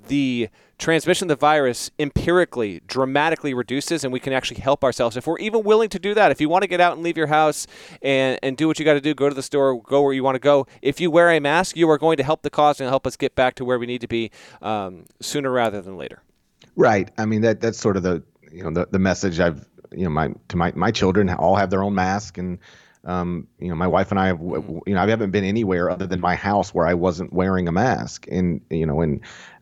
the 0.08 0.50
transmission 0.78 1.26
of 1.26 1.30
the 1.30 1.36
virus 1.36 1.92
empirically 2.00 2.82
dramatically 2.88 3.54
reduces 3.54 4.04
and 4.04 4.14
we 4.14 4.20
can 4.20 4.32
actually 4.32 4.60
help 4.60 4.84
ourselves 4.84 5.18
if 5.18 5.28
we're 5.28 5.38
even 5.40 5.64
willing 5.64 5.90
to 5.90 6.00
do 6.00 6.14
that 6.14 6.32
if 6.32 6.40
you 6.40 6.48
want 6.48 6.62
to 6.62 6.68
get 6.68 6.80
out 6.80 6.94
and 6.94 7.04
leave 7.04 7.18
your 7.18 7.28
house 7.28 7.68
and, 8.02 8.40
and 8.42 8.56
do 8.56 8.68
what 8.68 8.80
you 8.80 8.86
got 8.86 8.94
to 8.94 9.02
do 9.02 9.14
go 9.14 9.28
to 9.28 9.36
the 9.36 9.44
store 9.44 9.82
go 9.82 10.02
where 10.02 10.14
you 10.14 10.24
want 10.24 10.36
to 10.36 10.40
go 10.40 10.66
if 10.82 11.02
you 11.02 11.12
wear 11.12 11.30
a 11.30 11.40
mask 11.40 11.76
you 11.76 11.90
are 11.90 11.98
going 11.98 12.16
to 12.16 12.24
help 12.24 12.44
the 12.44 12.50
cause 12.50 12.80
and 12.80 12.90
help 12.90 13.06
us 13.06 13.18
get 13.18 13.36
back 13.36 13.56
to 13.56 13.66
where 13.66 13.78
we 13.78 13.86
need 13.86 14.00
to 14.02 14.08
be 14.08 14.32
um, 14.62 15.06
sooner 15.20 15.52
rather 15.52 15.82
than 15.82 15.98
later 15.98 16.22
right. 16.76 17.12
I 17.18 17.26
mean 17.26 17.42
that 17.42 17.62
that's 17.62 17.80
sort 17.80 17.98
of 17.98 18.04
the 18.04 18.24
you 18.52 18.64
know 18.64 18.72
the, 18.72 18.88
the 18.92 19.00
message 19.00 19.40
i've 19.40 19.68
you 19.92 20.04
know 20.04 20.10
my 20.10 20.30
to 20.50 20.58
my 20.58 20.72
my 20.76 20.92
children 20.92 21.30
all 21.30 21.56
have 21.56 21.70
their 21.70 21.82
own 21.84 21.96
mask 21.96 22.38
and 22.38 22.60
um, 23.06 23.48
you 23.60 23.68
know 23.68 23.76
my 23.76 23.88
wife 23.88 24.12
and 24.12 24.20
I 24.20 24.28
have 24.28 24.40
you 24.40 24.82
know 24.88 25.02
I 25.02 25.10
haven't 25.10 25.32
been 25.32 25.44
anywhere 25.44 25.90
other 25.90 26.08
than 26.08 26.22
my 26.22 26.36
house 26.36 26.74
where 26.74 26.88
I 26.88 26.94
wasn't 26.94 27.34
wearing 27.34 27.68
a 27.68 27.72
mask. 27.72 28.26
And 28.32 28.62
you 28.70 28.86
know 28.86 29.02
and 29.02 29.20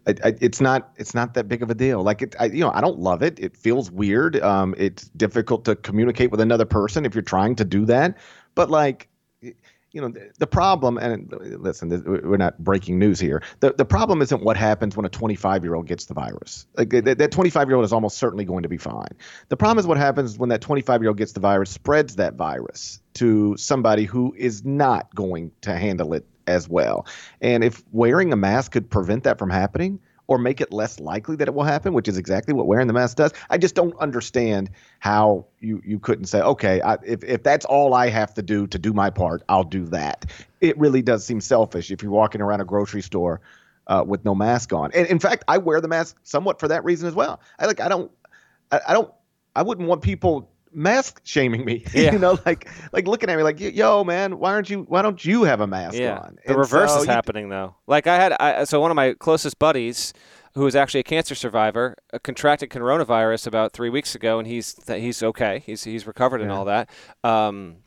I, 0.08 0.16
I, 0.24 0.36
it's 0.40 0.62
not 0.62 0.92
it's 0.98 1.16
not 1.16 1.34
that 1.34 1.48
big 1.48 1.64
of 1.64 1.70
a 1.72 1.76
deal. 1.76 2.04
Like 2.04 2.22
it 2.22 2.36
I, 2.40 2.46
you 2.46 2.60
know 2.60 2.72
I 2.72 2.82
don't 2.82 3.00
love 3.00 3.24
it. 3.24 3.40
It 3.40 3.58
feels 3.58 3.90
weird. 3.90 4.40
Um, 4.42 4.76
it's 4.78 5.10
difficult 5.10 5.66
to 5.66 5.76
communicate 5.76 6.30
with 6.30 6.40
another 6.40 6.66
person 6.66 7.06
if 7.06 7.16
you're 7.16 7.24
trying 7.24 7.56
to 7.56 7.66
do 7.66 7.86
that. 7.86 8.18
But 8.54 8.70
like 8.70 9.08
you 9.94 10.02
know 10.02 10.10
the, 10.10 10.32
the 10.40 10.48
problem 10.48 10.98
and 10.98 11.32
listen 11.60 11.90
we're 12.06 12.38
not 12.38 12.58
breaking 12.60 12.98
news 12.98 13.20
here. 13.20 13.42
The, 13.60 13.74
the 13.74 13.86
problem 13.86 14.22
isn't 14.22 14.42
what 14.42 14.58
happens 14.58 14.96
when 14.96 15.06
a 15.06 15.10
25 15.10 15.64
year 15.64 15.76
old 15.76 15.88
gets 15.88 16.06
the 16.06 16.14
virus. 16.14 16.66
Like 16.78 16.90
that 16.90 17.32
25 17.32 17.68
year 17.68 17.76
old 17.76 17.86
is 17.86 17.94
almost 17.94 18.18
certainly 18.18 18.46
going 18.46 18.64
to 18.64 18.70
be 18.70 18.78
fine. 18.78 19.16
The 19.50 19.58
problem 19.58 19.80
is 19.80 19.88
what 19.88 19.98
happens 19.98 20.38
when 20.38 20.50
that 20.50 20.62
25 20.62 21.02
year 21.02 21.10
old 21.10 21.18
gets 21.18 21.34
the 21.34 21.40
virus 21.40 21.70
spreads 21.70 22.16
that 22.16 22.36
virus 22.36 23.02
to 23.16 23.56
somebody 23.58 24.06
who 24.06 24.34
is 24.38 24.64
not 24.64 25.14
going 25.14 25.52
to 25.62 25.76
handle 25.76 26.14
it 26.14 26.26
as 26.48 26.70
well. 26.70 27.06
And 27.42 27.64
if 27.64 27.84
wearing 27.92 28.32
a 28.34 28.38
mask 28.38 28.72
could 28.72 28.90
prevent 28.90 29.26
that 29.26 29.38
from 29.38 29.50
happening 29.50 30.00
or 30.32 30.38
make 30.38 30.62
it 30.62 30.72
less 30.72 30.98
likely 30.98 31.36
that 31.36 31.50
it 31.50 31.54
will 31.54 31.66
happen, 31.66 31.92
which 31.92 32.08
is 32.08 32.18
exactly 32.18 32.54
what 32.54 32.66
wearing 32.66 32.88
the 32.88 32.94
mask 32.94 33.18
does. 33.18 33.34
I 33.50 33.58
just 33.58 33.76
don't 33.76 33.94
understand 34.00 34.70
how 35.00 35.46
you 35.60 35.82
you 35.84 36.00
couldn't 36.00 36.28
say, 36.28 36.40
okay, 36.40 36.80
I, 36.80 36.94
if 37.06 37.22
if 37.26 37.44
that's 37.44 37.66
all 37.66 37.94
I 37.94 38.08
have 38.08 38.34
to 38.36 38.42
do 38.42 38.66
to 38.68 38.80
do 38.80 38.94
my 38.94 39.10
part, 39.10 39.44
I'll 39.50 39.66
do 39.66 39.86
that. 39.88 40.32
It 40.62 40.78
really 40.78 41.02
does 41.02 41.26
seem 41.26 41.42
selfish 41.42 41.92
if 41.92 42.02
you're 42.02 42.14
walking 42.14 42.40
around 42.40 42.62
a 42.62 42.64
grocery 42.64 43.02
store 43.02 43.42
uh, 43.88 44.06
with 44.08 44.24
no 44.24 44.34
mask 44.34 44.72
on. 44.72 44.92
And 44.94 45.06
in 45.08 45.20
fact, 45.20 45.44
I 45.50 45.58
wear 45.58 45.82
the 45.82 45.90
mask 45.90 46.16
somewhat 46.24 46.62
for 46.62 46.70
that 46.70 46.86
reason 46.86 47.10
as 47.10 47.14
well. 47.14 47.42
I 47.60 47.66
like 47.66 47.82
I 47.82 47.90
don't 47.90 48.10
I, 48.72 48.80
I 48.88 48.94
don't 48.94 49.14
I 49.54 49.64
wouldn't 49.64 49.90
want 49.90 50.02
people 50.02 50.50
mask 50.74 51.22
shaming 51.24 51.66
me. 51.66 51.86
Yeah. 51.94 52.14
you 52.14 52.20
know, 52.20 52.40
like 52.46 52.70
like 52.94 53.08
looking 53.08 53.30
at 53.30 53.38
me 53.38 53.44
like, 53.44 53.60
yo, 53.60 54.04
man, 54.04 54.40
why 54.40 54.54
aren't 54.54 54.70
you? 54.70 54.84
Why 54.84 55.02
don't 55.02 55.24
you 55.24 55.44
have 55.44 55.62
a 55.62 55.68
mask 55.68 55.98
yeah. 55.98 56.20
on? 56.20 56.38
The 56.46 56.52
and 56.52 56.60
reverse 56.60 56.94
so 56.94 57.02
is 57.02 57.06
happening 57.06 57.50
though. 57.50 57.76
Like 57.86 58.08
I 58.08 58.16
had, 58.16 58.34
I, 58.34 58.64
so 58.64 58.80
one 58.80 58.92
of 58.92 58.96
my 58.96 59.14
closest 59.14 59.60
buddies, 59.60 60.14
Who 60.54 60.66
is 60.68 60.76
actually 60.76 61.02
a 61.02 61.04
cancer 61.04 61.36
survivor, 61.36 61.96
uh, 62.14 62.20
contracted 62.24 62.70
coronavirus 62.70 63.48
about 63.48 63.74
three 63.74 63.90
weeks 63.90 64.16
ago, 64.16 64.40
and 64.40 64.48
he's 64.48 64.76
he's 64.88 65.22
okay. 65.22 65.64
He's 65.66 65.84
he's 65.84 66.08
recovered 66.08 66.40
yeah. 66.40 66.46
and 66.46 66.52
all 66.54 66.66
that. 66.66 66.90
Um, 67.24 67.78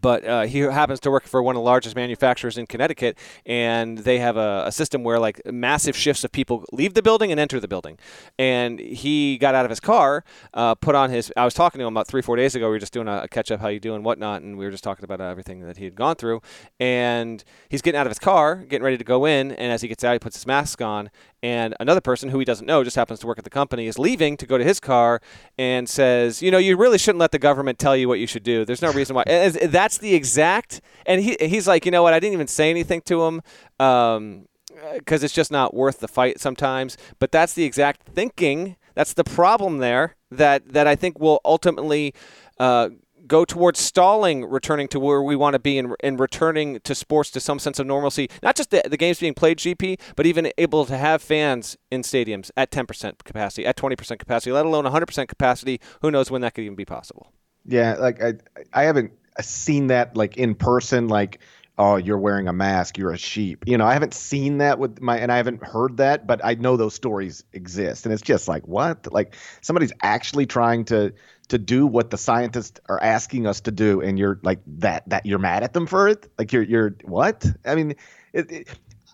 but 0.00 0.24
uh, 0.24 0.42
he 0.42 0.60
happens 0.60 1.00
to 1.00 1.10
work 1.10 1.24
for 1.24 1.42
one 1.42 1.56
of 1.56 1.60
the 1.60 1.64
largest 1.64 1.96
manufacturers 1.96 2.58
in 2.58 2.66
Connecticut, 2.66 3.18
and 3.46 3.98
they 3.98 4.18
have 4.18 4.36
a, 4.36 4.64
a, 4.66 4.72
system 4.72 5.02
where 5.02 5.18
like 5.18 5.40
massive 5.46 5.96
shifts 5.96 6.24
of 6.24 6.32
people 6.32 6.64
leave 6.72 6.94
the 6.94 7.02
building 7.02 7.30
and 7.30 7.40
enter 7.40 7.58
the 7.58 7.68
building. 7.68 7.98
And 8.38 8.78
he 8.78 9.38
got 9.38 9.54
out 9.54 9.64
of 9.64 9.70
his 9.70 9.80
car, 9.80 10.24
uh, 10.54 10.74
put 10.74 10.94
on 10.94 11.10
his. 11.10 11.32
I 11.36 11.44
was 11.44 11.54
talking 11.54 11.78
to 11.78 11.86
him 11.86 11.94
about 11.94 12.06
three, 12.06 12.22
four 12.22 12.36
days 12.36 12.54
ago. 12.54 12.66
We 12.66 12.72
were 12.72 12.78
just 12.78 12.92
doing 12.92 13.08
a, 13.08 13.22
a 13.22 13.28
catch 13.28 13.50
up, 13.50 13.60
how 13.60 13.68
you 13.68 13.80
doing, 13.80 14.02
whatnot, 14.02 14.42
and 14.42 14.56
we 14.56 14.64
were 14.64 14.70
just 14.70 14.84
talking 14.84 15.04
about 15.04 15.20
everything 15.20 15.60
that 15.60 15.76
he 15.76 15.84
had 15.84 15.94
gone 15.94 16.16
through. 16.16 16.42
And 16.78 17.42
he's 17.68 17.82
getting 17.82 17.98
out 17.98 18.06
of 18.06 18.10
his 18.10 18.18
car, 18.18 18.56
getting 18.56 18.84
ready 18.84 18.98
to 18.98 19.04
go 19.04 19.24
in, 19.24 19.52
and 19.52 19.72
as 19.72 19.82
he 19.82 19.88
gets 19.88 20.04
out, 20.04 20.12
he 20.12 20.18
puts 20.18 20.36
his 20.36 20.46
mask 20.46 20.80
on, 20.80 21.10
and 21.42 21.74
another 21.78 22.00
person 22.00 22.30
who 22.30 22.38
he 22.38 22.44
doesn't 22.44 22.66
know 22.66 22.82
just 22.82 22.96
happens 22.96 23.20
to 23.20 23.26
work 23.26 23.38
at 23.38 23.44
the 23.44 23.50
company 23.50 23.86
is 23.86 23.98
leaving 23.98 24.36
to 24.36 24.46
go 24.46 24.58
to 24.58 24.64
his 24.64 24.80
car 24.80 25.20
and 25.56 25.88
says, 25.88 26.42
you 26.42 26.50
know, 26.50 26.58
you 26.58 26.76
really 26.76 26.98
shouldn't 26.98 27.20
let 27.20 27.30
the 27.32 27.38
government 27.38 27.78
tell 27.78 27.96
you 27.96 28.08
what 28.08 28.18
you 28.18 28.26
should 28.26 28.42
do. 28.42 28.64
There's 28.64 28.82
no 28.82 28.92
reason 28.92 29.14
why. 29.14 29.24
And 29.26 29.54
that's 29.54 29.98
the 29.98 30.14
exact. 30.14 30.80
And 31.06 31.20
he 31.20 31.36
he's 31.40 31.68
like, 31.68 31.84
you 31.84 31.90
know 31.90 32.02
what? 32.02 32.14
I 32.14 32.20
didn't 32.20 32.34
even 32.34 32.48
say 32.48 32.70
anything 32.70 33.02
to 33.02 33.24
him. 33.24 33.42
Um, 33.78 34.46
because 34.94 35.24
it's 35.24 35.34
just 35.34 35.50
not 35.50 35.74
worth 35.74 36.00
the 36.00 36.08
fight 36.08 36.40
sometimes. 36.40 36.96
But 37.18 37.32
that's 37.32 37.54
the 37.54 37.64
exact 37.64 38.02
thinking. 38.02 38.76
That's 38.94 39.12
the 39.12 39.24
problem 39.24 39.78
there. 39.78 40.16
That 40.30 40.72
that 40.72 40.86
I 40.86 40.94
think 40.94 41.18
will 41.18 41.40
ultimately 41.44 42.14
uh, 42.58 42.90
go 43.28 43.44
towards 43.44 43.78
stalling 43.78 44.44
returning 44.44 44.88
to 44.88 44.98
where 44.98 45.22
we 45.22 45.36
want 45.36 45.52
to 45.54 45.58
be 45.58 45.78
and, 45.78 45.94
and 46.00 46.18
returning 46.18 46.80
to 46.80 46.94
sports 46.94 47.30
to 47.32 47.40
some 47.40 47.58
sense 47.58 47.78
of 47.78 47.86
normalcy. 47.86 48.28
Not 48.42 48.56
just 48.56 48.70
the, 48.70 48.82
the 48.88 48.96
games 48.96 49.20
being 49.20 49.34
played, 49.34 49.58
GP, 49.58 50.00
but 50.16 50.26
even 50.26 50.50
able 50.58 50.86
to 50.86 50.96
have 50.96 51.22
fans 51.22 51.76
in 51.90 52.02
stadiums 52.02 52.50
at 52.56 52.70
10% 52.70 53.18
capacity, 53.24 53.66
at 53.66 53.76
20% 53.76 54.18
capacity, 54.18 54.50
let 54.52 54.66
alone 54.66 54.84
100% 54.84 55.28
capacity. 55.28 55.80
Who 56.00 56.10
knows 56.10 56.30
when 56.30 56.40
that 56.40 56.54
could 56.54 56.64
even 56.64 56.76
be 56.76 56.84
possible? 56.84 57.32
Yeah, 57.64 57.94
like 57.94 58.22
I, 58.22 58.34
I 58.72 58.84
haven't 58.84 59.12
seen 59.40 59.88
that 59.88 60.16
like 60.16 60.36
in 60.36 60.54
person, 60.54 61.08
like 61.08 61.40
oh 61.78 61.96
you're 61.96 62.18
wearing 62.18 62.48
a 62.48 62.52
mask 62.52 62.98
you're 62.98 63.12
a 63.12 63.18
sheep. 63.18 63.64
You 63.66 63.78
know 63.78 63.86
i 63.86 63.92
haven't 63.92 64.14
seen 64.14 64.58
that 64.58 64.78
with 64.78 65.00
my 65.00 65.18
and 65.18 65.32
i 65.32 65.36
haven't 65.36 65.62
heard 65.64 65.96
that 65.98 66.26
but 66.26 66.44
i 66.44 66.54
know 66.54 66.76
those 66.76 66.94
stories 66.94 67.44
exist. 67.52 68.04
And 68.04 68.12
it's 68.12 68.22
just 68.22 68.48
like 68.48 68.66
what? 68.66 69.12
Like 69.12 69.34
somebody's 69.60 69.92
actually 70.02 70.46
trying 70.46 70.84
to 70.86 71.12
to 71.48 71.58
do 71.58 71.86
what 71.86 72.10
the 72.10 72.18
scientists 72.18 72.78
are 72.88 73.02
asking 73.02 73.46
us 73.46 73.60
to 73.62 73.70
do 73.70 74.00
and 74.02 74.18
you're 74.18 74.38
like 74.42 74.60
that 74.66 75.08
that 75.08 75.24
you're 75.24 75.38
mad 75.38 75.62
at 75.62 75.72
them 75.72 75.86
for 75.86 76.08
it? 76.08 76.30
Like 76.38 76.52
you're 76.52 76.62
you're 76.62 76.96
what? 77.04 77.46
I 77.64 77.74
mean 77.74 77.94
it, 78.32 78.50
it, 78.50 78.68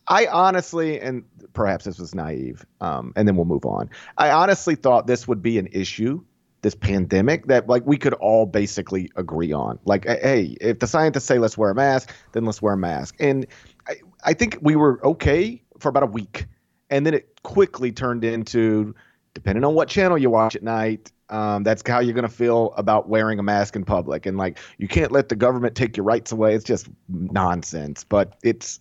i 0.06 0.26
honestly 0.26 1.00
and 1.00 1.25
perhaps 1.54 1.85
this 1.85 1.99
was 1.99 2.14
naive 2.14 2.66
um, 2.80 3.12
and 3.16 3.26
then 3.28 3.37
we'll 3.37 3.44
move 3.44 3.64
on. 3.64 3.90
I 4.18 4.30
honestly 4.30 4.75
thought 4.75 5.06
this 5.06 5.28
would 5.28 5.42
be 5.42 5.59
an 5.59 5.68
issue 5.73 6.25
this 6.64 6.75
pandemic 6.75 7.47
that 7.47 7.68
like 7.68 7.85
we 7.87 7.99
could 7.99 8.14
all 8.14 8.47
basically 8.47 9.11
agree 9.16 9.52
on 9.52 9.78
like 9.85 10.06
hey 10.06 10.56
if 10.62 10.78
the 10.78 10.87
scientists 10.87 11.26
say 11.26 11.38
let's 11.38 11.59
wear 11.59 11.68
a 11.68 11.75
mask 11.75 12.11
then 12.33 12.47
let's 12.47 12.62
wear 12.62 12.73
a 12.73 12.76
mask 12.76 13.14
and 13.21 13.47
i, 13.87 13.97
I 14.25 14.33
think 14.33 14.56
we 14.62 14.75
were 14.75 14.99
okay 15.06 15.62
for 15.78 15.90
about 15.90 16.04
a 16.04 16.06
week 16.06 16.47
and 16.88 17.04
then 17.04 17.12
it 17.12 17.42
quickly 17.42 17.92
turned 17.92 18.25
into 18.25 18.94
depending 19.35 19.62
on 19.62 19.75
what 19.75 19.88
channel 19.88 20.16
you 20.16 20.30
watch 20.30 20.56
at 20.56 20.62
night 20.62 21.12
um, 21.28 21.64
that's 21.64 21.83
how 21.87 22.00
you're 22.00 22.14
going 22.14 22.28
to 22.28 22.35
feel 22.35 22.73
about 22.76 23.09
wearing 23.09 23.38
a 23.38 23.42
mask 23.42 23.76
in 23.76 23.85
public. 23.85 24.26
And 24.26 24.37
like, 24.37 24.59
you 24.76 24.87
can't 24.87 25.11
let 25.11 25.30
the 25.30 25.37
government 25.37 25.75
take 25.75 25.97
your 25.97 26.04
rights 26.04 26.33
away. 26.33 26.54
It's 26.54 26.64
just 26.64 26.87
nonsense. 27.09 28.04
But 28.04 28.37
it's 28.42 28.78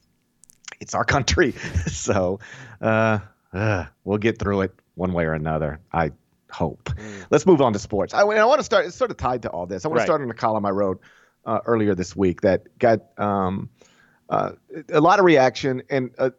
it's 0.82 0.94
our 0.94 1.06
country, 1.06 1.52
so 1.88 2.42
uh, 2.82 3.20
uh, 3.54 3.86
we'll 4.04 4.18
get 4.18 4.40
through 4.40 4.62
it 4.62 4.74
one 4.96 5.13
way 5.13 5.24
or 5.24 5.34
another. 5.34 5.80
I 5.94 6.12
hope. 6.53 6.86
Mm. 6.86 7.25
Let's 7.29 7.45
move 7.45 7.62
on 7.62 7.74
to 7.74 7.79
sports. 7.79 8.13
I, 8.13 8.22
I 8.22 8.45
want 8.45 8.60
to 8.60 8.63
start. 8.63 8.86
It's 8.86 8.95
sort 8.95 9.12
of 9.12 9.17
tied 9.17 9.41
to 9.43 9.50
all 9.50 9.65
this. 9.65 9.86
I 9.86 9.88
want 9.88 10.00
right. 10.00 10.03
to 10.03 10.07
start 10.07 10.22
on 10.22 10.29
a 10.29 10.33
column 10.33 10.65
I 10.65 10.72
wrote 10.72 11.01
uh, 11.45 11.60
earlier 11.65 11.95
this 11.95 12.15
week 12.15 12.41
that 12.41 12.77
got 12.77 13.01
um, 13.19 13.69
uh, 14.34 14.52
a 14.90 15.00
lot 15.00 15.20
of 15.20 15.25
reaction, 15.25 15.84
and 15.92 16.10
uh, 16.18 16.32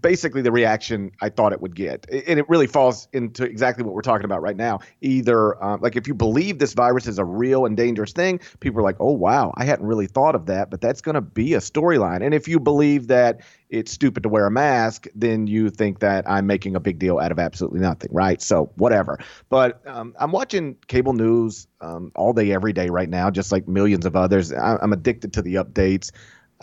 basically 0.00 0.40
the 0.40 0.52
reaction 0.52 1.10
I 1.20 1.28
thought 1.30 1.52
it 1.52 1.60
would 1.60 1.74
get. 1.74 2.06
And 2.08 2.38
it 2.38 2.48
really 2.48 2.68
falls 2.68 3.08
into 3.12 3.44
exactly 3.44 3.82
what 3.82 3.92
we're 3.92 4.02
talking 4.02 4.24
about 4.24 4.40
right 4.40 4.56
now. 4.56 4.78
Either, 5.00 5.62
um, 5.62 5.80
like, 5.80 5.96
if 5.96 6.06
you 6.06 6.14
believe 6.14 6.60
this 6.60 6.74
virus 6.74 7.08
is 7.08 7.18
a 7.18 7.24
real 7.24 7.66
and 7.66 7.76
dangerous 7.76 8.12
thing, 8.12 8.38
people 8.60 8.78
are 8.78 8.84
like, 8.84 8.96
oh, 9.00 9.10
wow, 9.12 9.52
I 9.56 9.64
hadn't 9.64 9.86
really 9.86 10.06
thought 10.06 10.36
of 10.36 10.46
that, 10.46 10.70
but 10.70 10.80
that's 10.80 11.00
going 11.00 11.16
to 11.16 11.20
be 11.20 11.54
a 11.54 11.58
storyline. 11.58 12.24
And 12.24 12.34
if 12.34 12.46
you 12.46 12.60
believe 12.60 13.08
that 13.08 13.40
it's 13.68 13.90
stupid 13.90 14.22
to 14.22 14.28
wear 14.28 14.46
a 14.46 14.50
mask, 14.52 15.08
then 15.16 15.48
you 15.48 15.70
think 15.70 15.98
that 15.98 16.30
I'm 16.30 16.46
making 16.46 16.76
a 16.76 16.80
big 16.80 17.00
deal 17.00 17.18
out 17.18 17.32
of 17.32 17.40
absolutely 17.40 17.80
nothing, 17.80 18.10
right? 18.12 18.40
So, 18.40 18.70
whatever. 18.76 19.18
But 19.48 19.82
um, 19.88 20.14
I'm 20.20 20.30
watching 20.30 20.76
cable 20.86 21.14
news 21.14 21.66
um, 21.80 22.12
all 22.14 22.32
day, 22.32 22.52
every 22.52 22.72
day 22.72 22.88
right 22.90 23.08
now, 23.08 23.30
just 23.30 23.50
like 23.50 23.66
millions 23.66 24.06
of 24.06 24.14
others. 24.14 24.52
I- 24.52 24.78
I'm 24.80 24.92
addicted 24.92 25.32
to 25.32 25.42
the 25.42 25.56
updates 25.56 26.12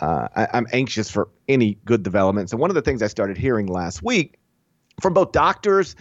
uh, 0.02 0.26
I, 0.34 0.58
am 0.58 0.66
anxious 0.72 1.08
for 1.08 1.28
any 1.46 1.78
good 1.84 2.02
developments. 2.02 2.50
And 2.52 2.60
one 2.60 2.70
of 2.70 2.74
the 2.74 2.82
things 2.82 3.02
I 3.02 3.06
started 3.06 3.38
hearing 3.38 3.68
last 3.68 4.02
week 4.02 4.36
from 5.00 5.14
both 5.14 5.30
doctors 5.30 5.94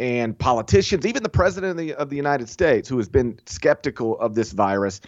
and 0.00 0.36
politicians, 0.36 1.06
even 1.06 1.22
the 1.22 1.28
president 1.28 1.70
of 1.70 1.76
the, 1.76 1.94
of 1.94 2.10
the 2.10 2.16
United 2.16 2.48
States, 2.48 2.88
who 2.88 2.96
has 2.96 3.08
been 3.08 3.38
skeptical 3.46 4.18
of 4.18 4.34
this 4.34 4.50
virus, 4.50 5.00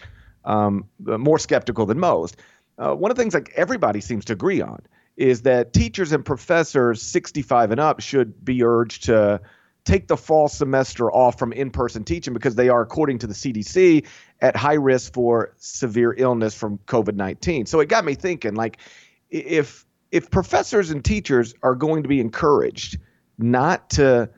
um, 0.45 0.85
more 0.99 1.37
skeptical 1.37 1.85
than 1.85 1.99
most, 1.99 2.37
uh, 2.77 2.95
one 2.95 3.11
of 3.11 3.17
the 3.17 3.21
things 3.21 3.33
like 3.33 3.51
everybody 3.57 3.99
seems 3.99 4.23
to 4.23 4.33
agree 4.33 4.61
on 4.61 4.79
is 5.17 5.41
that 5.41 5.73
teachers 5.73 6.13
and 6.13 6.23
professors 6.23 7.01
65 7.01 7.71
and 7.71 7.81
up 7.81 7.99
should 7.99 8.45
be 8.45 8.63
urged 8.63 9.03
to 9.05 9.41
take 9.83 10.07
the 10.07 10.17
fall 10.17 10.47
semester 10.47 11.11
off 11.11 11.37
from 11.37 11.51
in-person 11.51 12.05
teaching 12.05 12.33
because 12.33 12.55
they 12.55 12.69
are 12.69 12.81
according 12.81 13.19
to 13.19 13.27
the 13.27 13.33
CDC 13.33 14.05
at 14.41 14.55
high 14.55 14.75
risk 14.75 15.13
for 15.13 15.53
severe 15.57 16.13
illness 16.15 16.53
from 16.53 16.77
COVID-19. 16.79 17.67
So 17.67 17.79
it 17.79 17.89
got 17.89 18.05
me 18.05 18.15
thinking 18.15 18.55
like 18.55 18.77
if 19.29 19.85
if 20.11 20.31
professors 20.31 20.89
and 20.89 21.03
teachers 21.03 21.53
are 21.63 21.75
going 21.75 22.03
to 22.03 22.09
be 22.09 22.19
encouraged 22.19 22.99
not 23.37 23.89
to 23.91 24.29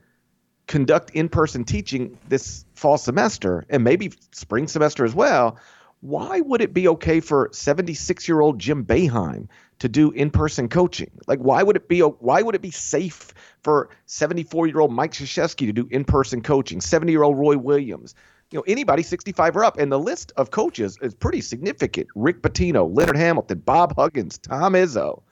conduct 0.66 1.10
in-person 1.10 1.64
teaching 1.64 2.18
this 2.28 2.64
fall 2.74 2.98
semester 2.98 3.64
and 3.68 3.82
maybe 3.82 4.12
spring 4.32 4.68
semester 4.68 5.04
as 5.04 5.14
well, 5.14 5.58
why 6.00 6.40
would 6.40 6.60
it 6.60 6.72
be 6.72 6.88
okay 6.88 7.20
for 7.20 7.50
76 7.52 8.26
year 8.26 8.40
old 8.40 8.58
Jim 8.58 8.84
Boeheim 8.84 9.48
to 9.80 9.88
do 9.88 10.10
in-person 10.12 10.68
coaching? 10.68 11.10
Like, 11.26 11.40
why 11.40 11.62
would 11.62 11.76
it 11.76 11.88
be 11.88 12.00
why 12.00 12.42
would 12.42 12.54
it 12.54 12.62
be 12.62 12.70
safe 12.70 13.34
for 13.62 13.90
74 14.06 14.66
year 14.66 14.80
old 14.80 14.92
Mike 14.92 15.12
Krzyzewski 15.12 15.66
to 15.66 15.72
do 15.72 15.88
in-person 15.90 16.42
coaching? 16.42 16.80
70 16.80 17.12
year 17.12 17.22
old 17.22 17.38
Roy 17.38 17.58
Williams, 17.58 18.14
you 18.50 18.58
know, 18.58 18.64
anybody 18.66 19.02
65 19.02 19.56
or 19.56 19.64
up, 19.64 19.78
and 19.78 19.92
the 19.92 19.98
list 19.98 20.32
of 20.36 20.50
coaches 20.50 20.98
is 21.02 21.14
pretty 21.14 21.40
significant. 21.40 22.08
Rick 22.14 22.42
Pitino, 22.42 22.90
Leonard 22.92 23.16
Hamilton, 23.16 23.58
Bob 23.58 23.94
Huggins, 23.96 24.38
Tom 24.38 24.72
Izzo, 24.72 25.22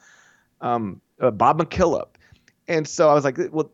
um, 0.61 1.01
uh, 1.21 1.31
Bob 1.31 1.61
McKillop. 1.61 2.09
And 2.69 2.87
so 2.87 3.09
I 3.09 3.15
was 3.15 3.25
like, 3.25 3.39
well, 3.51 3.71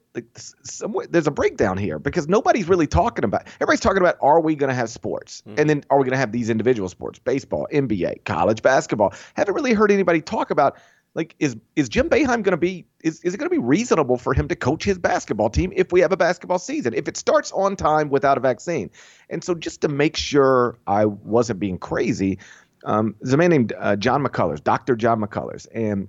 somewhere, 0.62 1.06
there's 1.08 1.26
a 1.26 1.32
breakdown 1.32 1.76
here 1.76 1.98
because 1.98 2.28
nobody's 2.28 2.68
really 2.68 2.86
talking 2.86 3.24
about. 3.24 3.48
Everybody's 3.56 3.80
talking 3.80 3.98
about 3.98 4.16
are 4.20 4.40
we 4.40 4.54
going 4.54 4.68
to 4.68 4.74
have 4.74 4.88
sports, 4.88 5.42
mm. 5.46 5.58
and 5.58 5.68
then 5.68 5.82
are 5.90 5.98
we 5.98 6.04
going 6.04 6.12
to 6.12 6.18
have 6.18 6.30
these 6.30 6.48
individual 6.48 6.88
sports, 6.88 7.18
baseball, 7.18 7.66
NBA, 7.72 8.24
college 8.24 8.62
basketball? 8.62 9.12
Haven't 9.34 9.54
really 9.54 9.72
heard 9.72 9.90
anybody 9.90 10.20
talk 10.20 10.50
about 10.50 10.78
like 11.14 11.34
is 11.38 11.56
is 11.76 11.88
Jim 11.88 12.08
Boeheim 12.08 12.42
going 12.42 12.44
to 12.44 12.56
be 12.56 12.86
is 13.02 13.20
is 13.20 13.34
it 13.34 13.38
going 13.38 13.48
to 13.48 13.54
be 13.54 13.62
reasonable 13.62 14.18
for 14.18 14.34
him 14.34 14.48
to 14.48 14.56
coach 14.56 14.84
his 14.84 14.98
basketball 14.98 15.48
team 15.48 15.72
if 15.74 15.92
we 15.92 16.00
have 16.00 16.12
a 16.12 16.16
basketball 16.16 16.58
season 16.58 16.94
if 16.94 17.08
it 17.08 17.16
starts 17.16 17.52
on 17.52 17.76
time 17.76 18.10
without 18.10 18.36
a 18.36 18.40
vaccine? 18.40 18.90
And 19.30 19.42
so 19.42 19.54
just 19.54 19.80
to 19.82 19.88
make 19.88 20.16
sure 20.16 20.78
I 20.86 21.06
wasn't 21.06 21.60
being 21.60 21.78
crazy, 21.78 22.38
um, 22.84 23.14
there's 23.20 23.34
a 23.34 23.36
man 23.36 23.50
named 23.50 23.72
uh, 23.78 23.96
Jon 23.96 24.24
McCullers, 24.24 24.62
Dr. 24.62 24.96
Jon 24.96 25.20
McCullers, 25.20 25.66
and 25.74 26.08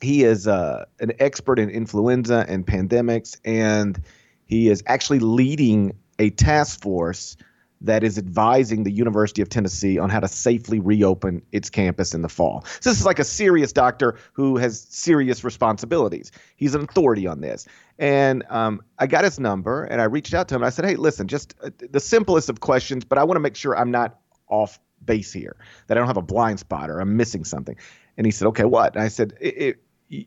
he 0.00 0.24
is 0.24 0.46
uh, 0.46 0.84
an 1.00 1.12
expert 1.18 1.58
in 1.58 1.70
influenza 1.70 2.44
and 2.48 2.66
pandemics, 2.66 3.38
and 3.44 4.00
he 4.46 4.68
is 4.68 4.82
actually 4.86 5.20
leading 5.20 5.92
a 6.18 6.30
task 6.30 6.80
force 6.80 7.36
that 7.80 8.02
is 8.02 8.18
advising 8.18 8.84
the 8.84 8.90
University 8.90 9.42
of 9.42 9.48
Tennessee 9.48 9.98
on 9.98 10.08
how 10.10 10.20
to 10.20 10.28
safely 10.28 10.80
reopen 10.80 11.42
its 11.52 11.70
campus 11.70 12.14
in 12.14 12.22
the 12.22 12.28
fall. 12.28 12.64
So 12.80 12.90
this 12.90 12.98
is 12.98 13.06
like 13.06 13.18
a 13.18 13.24
serious 13.24 13.72
doctor 13.72 14.18
who 14.32 14.56
has 14.56 14.80
serious 14.80 15.44
responsibilities. 15.44 16.32
He's 16.56 16.74
an 16.74 16.82
authority 16.82 17.26
on 17.26 17.40
this. 17.40 17.66
And 17.98 18.44
um, 18.48 18.82
I 18.98 19.06
got 19.06 19.24
his 19.24 19.38
number 19.38 19.84
and 19.84 20.00
I 20.00 20.04
reached 20.04 20.34
out 20.34 20.48
to 20.48 20.54
him. 20.54 20.64
I 20.64 20.70
said, 20.70 20.84
hey, 20.84 20.96
listen, 20.96 21.28
just 21.28 21.54
uh, 21.62 21.70
the 21.90 22.00
simplest 22.00 22.48
of 22.48 22.60
questions, 22.60 23.04
but 23.04 23.18
I 23.18 23.24
want 23.24 23.36
to 23.36 23.40
make 23.40 23.56
sure 23.56 23.76
I'm 23.76 23.90
not 23.90 24.18
off 24.48 24.78
base 25.04 25.32
here, 25.32 25.56
that 25.86 25.96
I 25.96 26.00
don't 26.00 26.08
have 26.08 26.16
a 26.16 26.22
blind 26.22 26.60
spot 26.60 26.90
or 26.90 27.00
I'm 27.00 27.16
missing 27.16 27.44
something. 27.44 27.76
And 28.16 28.26
he 28.26 28.30
said, 28.30 28.48
okay, 28.48 28.64
what? 28.64 28.94
And 28.94 29.04
I 29.04 29.08
said, 29.08 29.34
it, 29.40 29.78
it, 30.10 30.26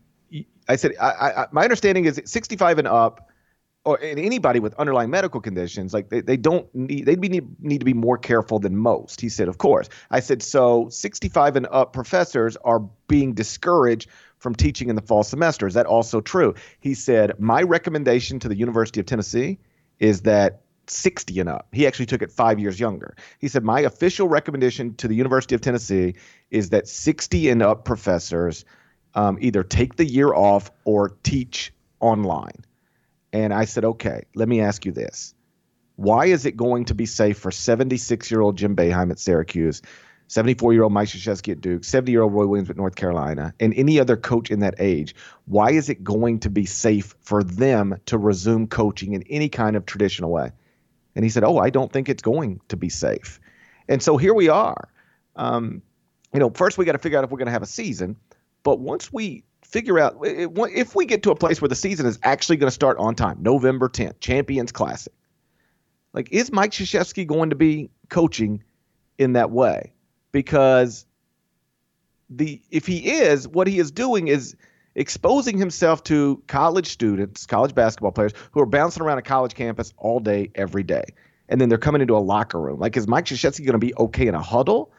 I 0.67 0.75
said, 0.75 0.93
I, 1.01 1.09
I, 1.09 1.45
my 1.51 1.63
understanding 1.63 2.05
is 2.05 2.21
65 2.25 2.77
and 2.77 2.87
up, 2.87 3.28
or 3.85 3.99
anybody 4.01 4.59
with 4.59 4.73
underlying 4.75 5.09
medical 5.09 5.39
conditions, 5.39 5.93
like 5.93 6.09
they, 6.09 6.21
they 6.21 6.37
don't 6.37 6.73
need, 6.75 7.05
they 7.05 7.15
need, 7.15 7.47
need 7.61 7.79
to 7.79 7.85
be 7.85 7.93
more 7.93 8.17
careful 8.17 8.59
than 8.59 8.75
most. 8.75 9.21
He 9.21 9.29
said, 9.29 9.47
of 9.47 9.57
course. 9.57 9.89
I 10.11 10.19
said, 10.19 10.43
so 10.43 10.89
65 10.89 11.55
and 11.55 11.67
up 11.71 11.93
professors 11.93 12.57
are 12.57 12.79
being 13.07 13.33
discouraged 13.33 14.09
from 14.37 14.53
teaching 14.53 14.89
in 14.89 14.95
the 14.95 15.01
fall 15.01 15.23
semester. 15.23 15.65
Is 15.65 15.73
that 15.73 15.85
also 15.85 16.21
true? 16.21 16.53
He 16.79 16.93
said, 16.93 17.39
my 17.39 17.61
recommendation 17.61 18.39
to 18.39 18.49
the 18.49 18.55
University 18.55 18.99
of 18.99 19.05
Tennessee 19.05 19.59
is 19.99 20.21
that 20.21 20.61
60 20.87 21.39
and 21.39 21.49
up. 21.49 21.67
He 21.71 21.87
actually 21.87 22.07
took 22.07 22.21
it 22.21 22.31
five 22.31 22.59
years 22.59 22.79
younger. 22.79 23.15
He 23.39 23.47
said, 23.47 23.63
My 23.63 23.81
official 23.81 24.27
recommendation 24.27 24.95
to 24.95 25.07
the 25.07 25.13
University 25.13 25.55
of 25.55 25.61
Tennessee 25.61 26.15
is 26.51 26.69
that 26.71 26.87
60 26.87 27.49
and 27.49 27.61
up 27.61 27.85
professors 27.85 28.65
um, 29.15 29.37
either 29.39 29.63
take 29.63 29.95
the 29.95 30.05
year 30.05 30.33
off 30.33 30.71
or 30.85 31.09
teach 31.23 31.71
online. 31.99 32.65
And 33.31 33.53
I 33.53 33.65
said, 33.65 33.85
okay, 33.85 34.23
let 34.35 34.47
me 34.47 34.61
ask 34.61 34.85
you 34.85 34.91
this. 34.91 35.33
Why 35.95 36.27
is 36.27 36.45
it 36.45 36.55
going 36.55 36.85
to 36.85 36.95
be 36.95 37.05
safe 37.05 37.37
for 37.37 37.51
76 37.51 38.31
year 38.31 38.41
old 38.41 38.57
Jim 38.57 38.75
Boeheim 38.75 39.11
at 39.11 39.19
Syracuse, 39.19 39.81
74 40.27 40.73
year 40.73 40.83
old 40.83 40.93
Mike 40.93 41.09
Krzyzewski 41.09 41.51
at 41.51 41.61
Duke, 41.61 41.83
70 41.83 42.11
year 42.11 42.21
old 42.21 42.33
Roy 42.33 42.47
Williams 42.47 42.69
at 42.69 42.77
North 42.77 42.95
Carolina, 42.95 43.53
and 43.59 43.73
any 43.73 43.99
other 43.99 44.15
coach 44.15 44.49
in 44.49 44.59
that 44.59 44.75
age? 44.79 45.13
Why 45.45 45.71
is 45.71 45.89
it 45.89 46.03
going 46.03 46.39
to 46.39 46.49
be 46.49 46.65
safe 46.65 47.15
for 47.21 47.43
them 47.43 47.99
to 48.05 48.17
resume 48.17 48.67
coaching 48.67 49.13
in 49.13 49.23
any 49.23 49.49
kind 49.49 49.75
of 49.75 49.85
traditional 49.85 50.31
way? 50.31 50.51
And 51.15 51.25
he 51.25 51.29
said, 51.29 51.43
oh, 51.43 51.57
I 51.57 51.69
don't 51.69 51.91
think 51.91 52.07
it's 52.07 52.21
going 52.21 52.61
to 52.69 52.77
be 52.77 52.89
safe. 52.89 53.41
And 53.89 54.01
so 54.01 54.15
here 54.15 54.33
we 54.33 54.47
are. 54.47 54.87
Um, 55.35 55.81
you 56.33 56.39
know, 56.39 56.49
first 56.51 56.77
we 56.77 56.85
got 56.85 56.93
to 56.93 56.99
figure 56.99 57.17
out 57.17 57.23
if 57.23 57.31
we're 57.31 57.39
going 57.39 57.47
to 57.47 57.51
have 57.51 57.63
a 57.63 57.67
season. 57.67 58.15
But 58.63 58.79
once 58.79 59.11
we 59.11 59.43
figure 59.69 59.99
out 59.99 60.17
if 60.21 60.95
we 60.95 61.05
get 61.05 61.23
to 61.23 61.31
a 61.31 61.35
place 61.35 61.61
where 61.61 61.69
the 61.69 61.75
season 61.75 62.05
is 62.05 62.19
actually 62.23 62.57
going 62.57 62.67
to 62.67 62.73
start 62.73 62.97
on 62.97 63.15
time, 63.15 63.37
November 63.41 63.87
10th, 63.87 64.19
Champions 64.19 64.71
Classic, 64.71 65.13
like 66.13 66.29
is 66.31 66.51
Mike 66.51 66.71
Krzyzewski 66.71 67.25
going 67.25 67.51
to 67.51 67.55
be 67.55 67.89
coaching 68.09 68.63
in 69.17 69.33
that 69.33 69.51
way? 69.51 69.93
Because 70.31 71.05
the 72.29 72.61
if 72.71 72.85
he 72.87 73.11
is, 73.11 73.47
what 73.47 73.67
he 73.67 73.79
is 73.79 73.91
doing 73.91 74.27
is 74.27 74.55
exposing 74.95 75.57
himself 75.57 76.03
to 76.03 76.41
college 76.47 76.87
students, 76.87 77.45
college 77.45 77.75
basketball 77.75 78.11
players 78.11 78.33
who 78.51 78.59
are 78.59 78.65
bouncing 78.65 79.03
around 79.03 79.19
a 79.19 79.21
college 79.21 79.53
campus 79.53 79.93
all 79.97 80.19
day, 80.19 80.51
every 80.55 80.83
day. 80.83 81.05
And 81.47 81.59
then 81.59 81.69
they're 81.69 81.77
coming 81.77 82.01
into 82.01 82.15
a 82.15 82.19
locker 82.19 82.59
room. 82.59 82.79
Like, 82.79 82.95
is 82.97 83.07
Mike 83.07 83.25
Krzyzewski 83.25 83.65
going 83.65 83.73
to 83.73 83.79
be 83.79 83.95
okay 83.95 84.27
in 84.27 84.35
a 84.35 84.41
huddle? 84.41 84.91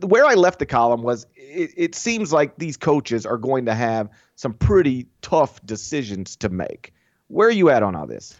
Where 0.00 0.24
I 0.24 0.34
left 0.34 0.58
the 0.58 0.66
column 0.66 1.02
was 1.02 1.26
it, 1.36 1.70
it, 1.76 1.94
seems 1.94 2.32
like 2.32 2.56
these 2.58 2.76
coaches 2.76 3.26
are 3.26 3.36
going 3.36 3.66
to 3.66 3.74
have 3.74 4.08
some 4.36 4.54
pretty 4.54 5.06
tough 5.22 5.64
decisions 5.66 6.36
to 6.36 6.48
make. 6.48 6.92
Where 7.28 7.48
are 7.48 7.52
you 7.52 7.70
at 7.70 7.82
on 7.82 7.94
all 7.94 8.06
this? 8.06 8.36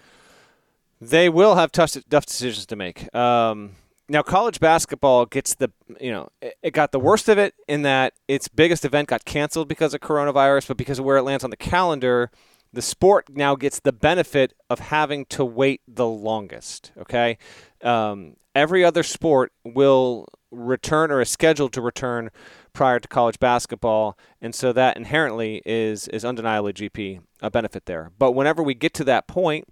They 1.01 1.29
will 1.29 1.55
have 1.55 1.71
tough, 1.73 1.97
tough 2.09 2.27
decisions 2.27 2.67
to 2.67 2.77
make. 2.77 3.15
Um, 3.15 3.73
now, 4.09 4.23
college 4.23 4.59
basketball 4.59 5.27
gets 5.27 5.55
the 5.55 5.71
you 6.01 6.11
know 6.11 6.31
it, 6.41 6.73
got 6.73 6.93
the 6.93 7.01
worst 7.01 7.29
of 7.29 7.39
it 7.39 7.55
in 7.69 7.83
that 7.83 8.15
its 8.27 8.49
biggest 8.49 8.85
event 8.85 9.09
got 9.09 9.25
canceled 9.25 9.69
because 9.69 9.93
of 9.93 10.01
coronavirus, 10.01 10.69
but 10.69 10.77
because 10.77 10.99
of 10.99 11.05
where 11.05 11.19
it 11.19 11.23
lands 11.23 11.45
on 11.45 11.51
the 11.51 11.57
calendar, 11.57 12.31
the 12.73 12.81
sport 12.81 13.29
now 13.29 13.55
gets 13.55 13.81
the 13.81 13.93
benefit 13.93 14.55
of 14.71 14.79
having 14.79 15.27
to 15.27 15.45
wait 15.45 15.83
the 15.87 16.07
longest. 16.07 16.93
Okay, 16.99 17.37
um, 17.83 18.37
every 18.59 18.85
other 18.85 19.05
sport 19.05 19.53
will 19.65 20.27
return 20.51 21.13
or 21.13 21.21
is 21.21 21.31
scheduled 21.31 21.73
to 21.73 21.81
return 21.81 22.31
prior 22.73 22.99
to 22.99 23.07
college 23.07 23.39
basketball, 23.39 24.19
and 24.41 24.55
so 24.55 24.73
that 24.73 24.97
inherently 24.97 25.63
is 25.65 26.09
is 26.09 26.25
undeniably 26.25 26.73
GP 26.73 27.21
a 27.41 27.51
benefit 27.51 27.87
there. 27.87 28.11
But 28.19 28.33
whenever 28.33 28.63
we 28.63 28.75
get 28.75 28.95
to 28.95 29.05
that 29.05 29.29
point, 29.29 29.67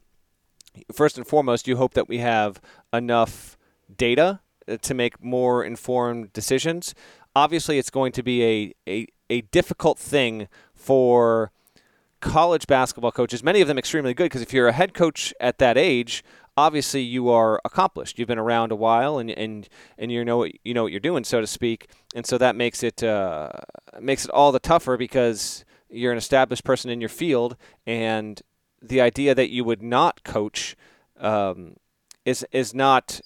first 0.93 1.19
and 1.19 1.27
foremost, 1.27 1.67
you 1.67 1.77
hope 1.77 1.95
that 1.95 2.09
we 2.09 2.19
have 2.19 2.61
enough 2.93 3.59
data 3.95 4.41
uh, 4.69 4.77
to 4.77 4.95
make 4.95 5.23
more 5.23 5.65
informed 5.65 6.33
decisions. 6.33 6.95
Obviously, 7.35 7.79
it's 7.79 7.91
going 7.91 8.13
to 8.13 8.23
be 8.23 8.45
a, 8.45 8.75
a, 8.89 9.07
a 9.29 9.41
difficult 9.43 9.99
thing 9.99 10.49
for 10.75 11.51
college 12.21 12.67
basketball 12.67 13.13
coaches, 13.13 13.43
many 13.43 13.61
of 13.61 13.69
them 13.69 13.79
extremely 13.79 14.15
good, 14.15 14.25
because 14.25 14.43
if 14.43 14.53
you're 14.53 14.69
a 14.69 14.73
head 14.73 14.95
coach 14.95 15.35
at 15.39 15.59
that 15.59 15.77
age, 15.77 16.25
obviously 16.57 17.03
you 17.03 17.29
are 17.29 17.61
accomplished. 17.65 18.19
You've 18.19 18.29
been 18.29 18.39
around 18.39 18.73
a 18.73 18.77
while, 18.77 19.19
and 19.19 19.31
and 19.31 19.69
and 19.99 20.11
you 20.11 20.25
know 20.25 20.39
what 20.39 20.53
you 20.65 20.75
know 20.75 20.83
what 20.83 20.93
you're 20.93 21.01
doing, 21.01 21.25
so 21.25 21.41
to 21.41 21.47
speak. 21.47 21.89
And 22.15 22.27
so 22.27 22.39
that 22.39 22.57
makes 22.57 22.83
it 22.83 23.03
uh, 23.03 23.51
makes 24.01 24.25
it 24.25 24.31
all 24.31 24.53
the 24.53 24.59
tougher 24.59 24.97
because 24.97 25.65
you're 25.89 26.13
an 26.13 26.19
established 26.19 26.65
person 26.65 26.91
in 26.91 27.01
your 27.01 27.09
field, 27.09 27.57
and 27.87 28.41
the 28.83 29.01
idea 29.01 29.35
that 29.35 29.51
you 29.51 29.65
would 29.65 29.83
not 29.83 30.25
coach 30.25 30.77
um, 31.19 31.77
is 32.25 32.47
is 32.53 32.75
not 32.75 33.21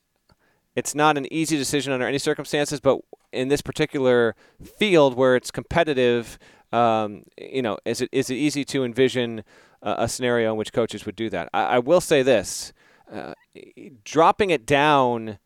it's 0.76 0.94
not 0.94 1.16
an 1.16 1.32
easy 1.32 1.56
decision 1.56 1.92
under 1.92 2.06
any 2.06 2.18
circumstances. 2.18 2.80
But 2.80 3.00
in 3.32 3.48
this 3.48 3.60
particular 3.60 4.34
field 4.78 5.14
where 5.14 5.36
it's 5.36 5.50
competitive, 5.50 6.38
um, 6.72 7.24
you 7.38 7.62
know, 7.62 7.78
is 7.84 8.00
it 8.00 8.08
is 8.12 8.30
it 8.30 8.34
easy 8.34 8.64
to 8.66 8.84
envision 8.84 9.44
a, 9.82 10.08
scenario 10.08 10.52
in 10.52 10.58
which 10.58 10.72
coaches 10.72 11.06
would 11.06 11.16
do 11.16 11.30
that? 11.30 11.48
I, 11.52 11.62
I 11.62 11.78
will 11.78 12.00
say 12.00 12.22
this 12.22 12.72
dropping 14.04 14.50
it 14.50 14.66
down 14.66 15.38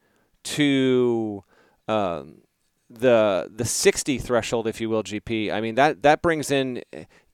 to 0.43 1.45
um, 1.89 2.43
the 2.91 3.51
the 3.55 3.65
60 3.65 4.19
threshold, 4.19 4.67
if 4.67 4.81
you 4.81 4.89
will, 4.89 5.03
GP. 5.03 5.53
I 5.53 5.61
mean 5.61 5.75
that 5.75 6.03
that 6.03 6.23
brings 6.23 6.51
in 6.51 6.83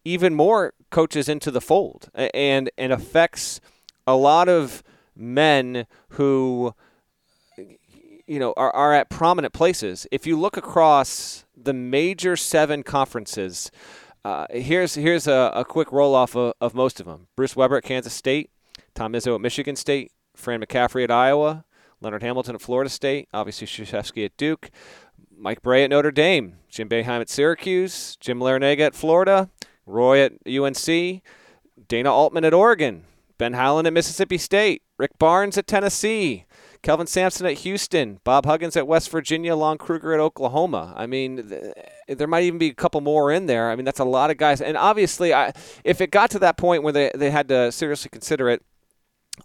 even 0.05 0.35
more 0.35 0.75
coaches 0.91 1.29
into 1.29 1.51
the 1.51 1.61
fold 1.61 2.09
and 2.15 2.71
and 2.79 2.93
affects 2.93 3.61
a 4.07 4.17
lot 4.17 4.49
of 4.49 4.83
men 5.15 5.87
who 6.11 6.75
you 8.27 8.39
know 8.39 8.55
are, 8.57 8.75
are 8.75 8.95
at 8.95 9.11
prominent 9.11 9.53
places 9.53 10.07
if 10.11 10.27
you 10.27 10.39
look 10.39 10.57
across 10.57 11.45
the 11.57 11.73
major 11.73 12.37
seven 12.37 12.83
conferences. 12.83 13.71
Uh, 14.23 14.47
here's 14.51 14.95
here's 14.97 15.27
a, 15.27 15.51
a 15.55 15.65
quick 15.65 15.91
roll 15.93 16.15
off 16.15 16.37
of, 16.37 16.53
of, 16.61 16.75
most 16.75 17.01
of 17.01 17.07
them. 17.07 17.27
Bruce 17.37 17.57
Weber 17.57 17.79
at 17.79 17.85
Kansas 17.85 18.13
State, 18.13 18.51
Tom 18.95 19.15
Izzo 19.15 19.35
at 19.35 19.41
Michigan 19.41 19.77
State, 19.77 20.13
Fran 20.35 20.61
McCaffery 20.63 21.05
at 21.05 21.11
Iowa, 21.11 21.65
Leonard 22.01 22.23
Hamilton 22.23 22.55
at 22.55 22.63
Florida 22.63 22.91
State, 22.91 23.29
obviously 23.33 23.67
Krzyzewski 23.67 24.25
at 24.25 24.37
Duke, 24.37 24.71
Mike 25.37 25.63
Brey 25.63 25.85
at 25.85 25.91
Notre 25.91 26.11
Dame, 26.11 26.59
Jim 26.69 26.89
Boeheim 26.89 27.21
at 27.21 27.29
Syracuse, 27.29 28.17
Jim 28.17 28.41
Larrañaga 28.41 28.81
at 28.81 28.95
Florida, 28.95 29.51
Roy 29.87 30.21
at 30.21 30.33
UNC, 30.47 31.23
Dana 31.89 32.13
Altman 32.13 32.45
at 32.45 32.55
Oregon, 32.55 33.05
Ben 33.39 33.55
Howland 33.55 33.87
at 33.87 33.93
Mississippi 33.93 34.39
State, 34.39 34.83
Rick 34.99 35.19
Barnes 35.19 35.57
at 35.57 35.67
Tennessee, 35.67 36.45
Kelvin 36.83 37.07
Sampson 37.07 37.47
at 37.47 37.59
Houston, 37.59 38.21
Bob 38.25 38.47
Huggins 38.47 38.77
at 38.77 38.87
West 38.87 39.11
Virginia, 39.11 39.55
Lon 39.55 39.77
Kruger 39.77 40.15
at 40.15 40.21
Oklahoma. 40.21 40.95
I 40.97 41.07
mean, 41.07 41.49
th- 41.49 41.75
there 42.19 42.27
might 42.27 42.45
even 42.45 42.59
be 42.59 42.69
a 42.69 42.75
couple 42.75 43.01
more 43.01 43.31
in 43.31 43.47
there. 43.47 43.71
I 43.71 43.77
mean, 43.77 43.85
that's 43.85 43.99
a 43.99 44.05
lot 44.05 44.31
of 44.31 44.39
guys. 44.39 44.61
And 44.63 44.77
obviously, 44.77 45.35
I, 45.35 45.53
if 45.85 46.01
it 46.01 46.11
got 46.11 46.31
to 46.31 46.39
that 46.39 46.57
point 46.57 46.83
where 46.83 46.93
they, 46.93 47.11
they 47.15 47.31
had 47.31 47.49
to 47.49 47.71
seriously 47.71 48.09
consider 48.11 48.49
it, 48.49 48.63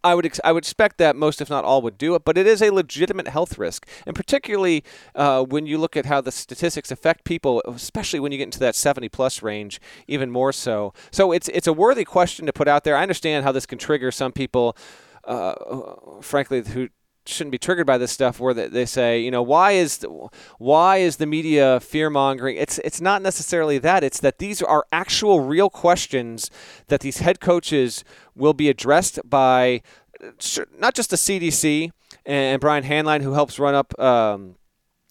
I 0.04 0.16
would 0.16 0.26
ex- 0.26 0.40
I 0.44 0.52
would 0.52 0.64
expect 0.64 0.98
that 0.98 1.16
most, 1.16 1.42
if 1.42 1.50
not 1.50 1.64
all, 1.64 1.82
would 1.82 1.98
do 1.98 2.16
it, 2.16 2.26
but 2.26 2.38
it 2.38 2.48
is 2.48 2.62
a 2.62 2.72
legitimate 2.72 3.28
health 3.28 3.58
risk, 3.58 3.88
and 4.06 4.16
particularly 4.16 4.84
uh, 5.16 5.44
when 5.44 5.66
you 5.66 5.78
look 5.78 5.96
at 5.98 6.06
how 6.06 6.22
the 6.22 6.32
statistics 6.32 6.92
affect 6.92 7.24
people, 7.24 7.62
especially 7.66 8.20
when 8.20 8.32
you 8.32 8.38
get 8.38 8.46
into 8.46 8.60
that 8.60 8.76
70 8.76 9.10
plus 9.10 9.42
range, 9.42 9.80
even 10.08 10.32
more 10.32 10.52
so. 10.52 10.94
So 11.12 11.32
it's 11.32 11.48
it's 11.50 11.68
a 11.68 11.74
worthy 11.74 12.06
question 12.06 12.46
to 12.46 12.54
put 12.54 12.68
out 12.68 12.84
there. 12.84 12.96
I 12.96 13.02
understand 13.02 13.46
how 13.46 13.52
this 13.52 13.66
can 13.66 13.78
trigger 13.78 14.12
some 14.12 14.32
people, 14.32 14.78
uh, 15.26 15.54
frankly, 16.22 16.62
who 16.62 16.90
shouldn't 17.28 17.52
be 17.52 17.58
triggered 17.58 17.88
by 17.88 17.98
this 17.98 18.12
stuff 18.12 18.40
where 18.40 18.54
they 18.54 18.86
say 18.86 19.20
you 19.20 19.32
know 19.32 19.42
why 19.42 19.72
is 19.72 19.98
the, 19.98 20.30
why 20.58 20.98
is 20.98 21.18
the 21.18 21.26
media 21.26 21.80
fear 21.80 22.10
mongering 22.10 22.56
it's 22.58 22.80
it's 22.80 23.02
not 23.02 23.22
necessarily 23.22 23.78
that 23.78 24.04
it's 24.04 24.20
that 24.20 24.40
these 24.40 24.62
are 24.62 24.86
actual 24.92 25.42
real 25.42 25.70
questions 25.70 26.52
that 26.88 27.02
these 27.02 27.20
head 27.20 27.40
coaches 27.40 28.04
will 28.36 28.54
be 28.54 28.70
addressed 28.70 29.20
by 29.28 29.82
not 30.78 30.94
just 30.94 31.10
the 31.10 31.16
CDC 31.16 31.92
and 32.26 32.62
Brian 32.62 32.84
Hainline 32.84 33.22
who 33.22 33.34
helps 33.34 33.60
run 33.60 33.76
up 33.76 33.98
um, 34.00 34.56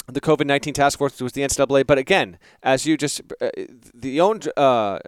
the 0.06 0.20
COVID 0.20 0.46
19 0.46 0.74
task 0.74 0.98
force 0.98 1.20
was 1.20 1.32
the 1.32 1.42
NCAA. 1.42 1.86
But 1.86 1.98
again, 1.98 2.38
as 2.62 2.86
you 2.86 2.96
just, 2.96 3.22
uh, 3.40 3.50
the 3.94 4.20
own 4.20 4.40
uh, 4.56 4.98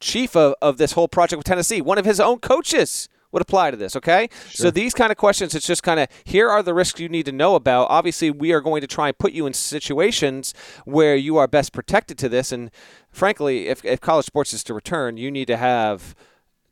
chief 0.00 0.36
of, 0.36 0.54
of 0.60 0.76
this 0.76 0.92
whole 0.92 1.08
project 1.08 1.38
with 1.38 1.46
Tennessee, 1.46 1.80
one 1.80 1.98
of 1.98 2.04
his 2.04 2.20
own 2.20 2.38
coaches 2.38 3.08
would 3.32 3.42
apply 3.42 3.70
to 3.70 3.76
this, 3.76 3.96
okay? 3.96 4.28
Sure. 4.48 4.66
So 4.66 4.70
these 4.70 4.94
kind 4.94 5.10
of 5.10 5.18
questions, 5.18 5.54
it's 5.54 5.66
just 5.66 5.82
kind 5.82 5.98
of 5.98 6.08
here 6.24 6.48
are 6.48 6.62
the 6.62 6.74
risks 6.74 7.00
you 7.00 7.08
need 7.08 7.26
to 7.26 7.32
know 7.32 7.54
about. 7.54 7.88
Obviously, 7.90 8.30
we 8.30 8.52
are 8.52 8.60
going 8.60 8.80
to 8.82 8.86
try 8.86 9.08
and 9.08 9.18
put 9.18 9.32
you 9.32 9.46
in 9.46 9.52
situations 9.52 10.54
where 10.84 11.16
you 11.16 11.36
are 11.38 11.48
best 11.48 11.72
protected 11.72 12.18
to 12.18 12.28
this. 12.28 12.52
And 12.52 12.70
frankly, 13.10 13.68
if, 13.68 13.84
if 13.84 14.00
college 14.00 14.26
sports 14.26 14.52
is 14.52 14.62
to 14.64 14.74
return, 14.74 15.16
you 15.16 15.30
need 15.30 15.46
to 15.46 15.56
have 15.56 16.14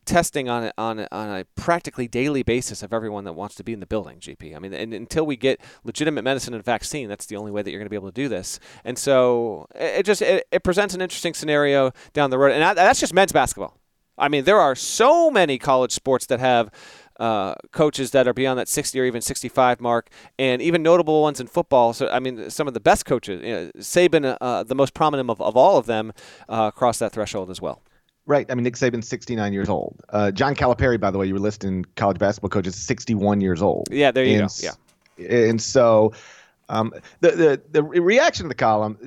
testing 0.05 0.49
on 0.49 0.65
a, 0.65 0.73
on 0.77 1.07
on 1.11 1.29
a 1.29 1.45
practically 1.55 2.07
daily 2.07 2.43
basis 2.43 2.81
of 2.83 2.93
everyone 2.93 3.23
that 3.23 3.33
wants 3.33 3.55
to 3.55 3.63
be 3.63 3.73
in 3.73 3.79
the 3.79 3.85
building. 3.85 4.19
GP. 4.19 4.55
I 4.55 4.59
mean, 4.59 4.73
and 4.73 4.93
until 4.93 5.25
we 5.25 5.35
get 5.35 5.59
legitimate 5.83 6.23
medicine 6.23 6.53
and 6.53 6.63
vaccine, 6.63 7.07
that's 7.07 7.25
the 7.27 7.35
only 7.35 7.51
way 7.51 7.61
that 7.61 7.71
you're 7.71 7.79
going 7.79 7.85
to 7.85 7.91
be 7.91 7.95
able 7.95 8.09
to 8.09 8.13
do 8.13 8.27
this. 8.27 8.59
And 8.83 8.97
so 8.97 9.67
it, 9.75 9.99
it 9.99 10.05
just 10.05 10.21
it, 10.21 10.45
it, 10.51 10.63
presents 10.63 10.93
an 10.93 11.01
interesting 11.01 11.33
scenario 11.33 11.91
down 12.13 12.29
the 12.29 12.37
road. 12.37 12.51
And 12.51 12.61
that, 12.61 12.75
that's 12.75 12.99
just 12.99 13.13
men's 13.13 13.31
basketball. 13.31 13.77
I 14.21 14.29
mean, 14.29 14.45
there 14.45 14.59
are 14.59 14.75
so 14.75 15.29
many 15.29 15.57
college 15.57 15.91
sports 15.91 16.27
that 16.27 16.39
have 16.39 16.71
uh, 17.19 17.55
coaches 17.71 18.11
that 18.11 18.27
are 18.27 18.33
beyond 18.33 18.57
that 18.57 18.67
60 18.67 18.99
or 18.99 19.05
even 19.05 19.21
65 19.21 19.81
mark, 19.81 20.09
and 20.39 20.61
even 20.61 20.81
notable 20.81 21.21
ones 21.21 21.39
in 21.39 21.47
football. 21.47 21.93
So, 21.93 22.07
I 22.09 22.19
mean, 22.19 22.49
some 22.49 22.67
of 22.67 22.73
the 22.73 22.79
best 22.79 23.05
coaches, 23.05 23.43
you 23.43 23.53
know, 23.53 23.71
Saban, 23.77 24.37
uh, 24.41 24.63
the 24.63 24.75
most 24.75 24.93
prominent 24.93 25.29
of, 25.29 25.41
of 25.41 25.55
all 25.55 25.77
of 25.77 25.85
them, 25.85 26.13
uh, 26.49 26.71
cross 26.71 26.99
that 26.99 27.11
threshold 27.11 27.49
as 27.49 27.61
well. 27.61 27.81
Right. 28.25 28.45
I 28.49 28.55
mean, 28.55 28.63
Nick 28.63 28.75
Saban's 28.75 29.07
69 29.07 29.53
years 29.53 29.69
old. 29.69 30.01
Uh, 30.09 30.31
John 30.31 30.55
Calipari, 30.55 30.99
by 30.99 31.11
the 31.11 31.17
way, 31.17 31.25
you 31.27 31.33
were 31.33 31.39
listing 31.39 31.85
college 31.95 32.17
basketball 32.17 32.49
coaches, 32.49 32.75
61 32.75 33.41
years 33.41 33.61
old. 33.61 33.87
Yeah, 33.91 34.11
there 34.11 34.23
you 34.23 34.39
and, 34.39 34.49
go. 34.49 34.69
Yeah. 35.17 35.27
And 35.27 35.61
so 35.61 36.13
um, 36.71 36.93
the, 37.19 37.31
the 37.31 37.61
the 37.71 37.83
reaction 37.83 38.45
to 38.45 38.47
the 38.47 38.55
column, 38.55 38.97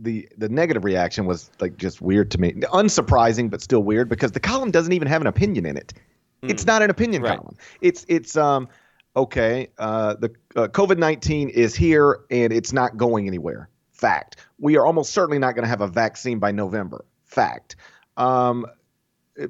the 0.00 0.28
the 0.36 0.48
negative 0.48 0.82
reaction 0.82 1.24
was 1.24 1.50
like 1.60 1.76
just 1.76 2.02
weird 2.02 2.32
to 2.32 2.40
me, 2.40 2.52
unsurprising 2.52 3.48
but 3.48 3.62
still 3.62 3.82
weird 3.82 4.08
because 4.08 4.32
the 4.32 4.40
column 4.40 4.72
doesn't 4.72 4.92
even 4.92 5.06
have 5.06 5.20
an 5.20 5.28
opinion 5.28 5.64
in 5.64 5.76
it. 5.76 5.94
Mm. 6.42 6.50
It's 6.50 6.66
not 6.66 6.82
an 6.82 6.90
opinion 6.90 7.22
right. 7.22 7.38
column. 7.38 7.56
It's 7.80 8.04
it's 8.08 8.36
um 8.36 8.68
okay. 9.14 9.68
Uh, 9.78 10.14
the 10.14 10.34
uh, 10.56 10.66
COVID 10.66 10.98
nineteen 10.98 11.48
is 11.48 11.76
here 11.76 12.20
and 12.28 12.52
it's 12.52 12.72
not 12.72 12.96
going 12.96 13.28
anywhere. 13.28 13.68
Fact. 13.92 14.36
We 14.58 14.76
are 14.76 14.84
almost 14.84 15.12
certainly 15.12 15.38
not 15.38 15.54
going 15.54 15.62
to 15.62 15.68
have 15.68 15.80
a 15.80 15.86
vaccine 15.86 16.40
by 16.40 16.50
November. 16.50 17.04
Fact. 17.24 17.76
Um, 18.16 18.66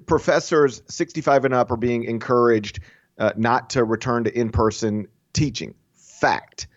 professors 0.04 0.82
65 0.88 1.46
and 1.46 1.54
up 1.54 1.70
are 1.70 1.76
being 1.78 2.04
encouraged 2.04 2.80
uh, 3.18 3.32
not 3.35 3.70
to 3.70 3.82
return 3.82 4.24
to 4.24 4.38
in 4.38 4.50
person 4.50 5.08
teaching. 5.32 5.74
Fact. 5.94 6.68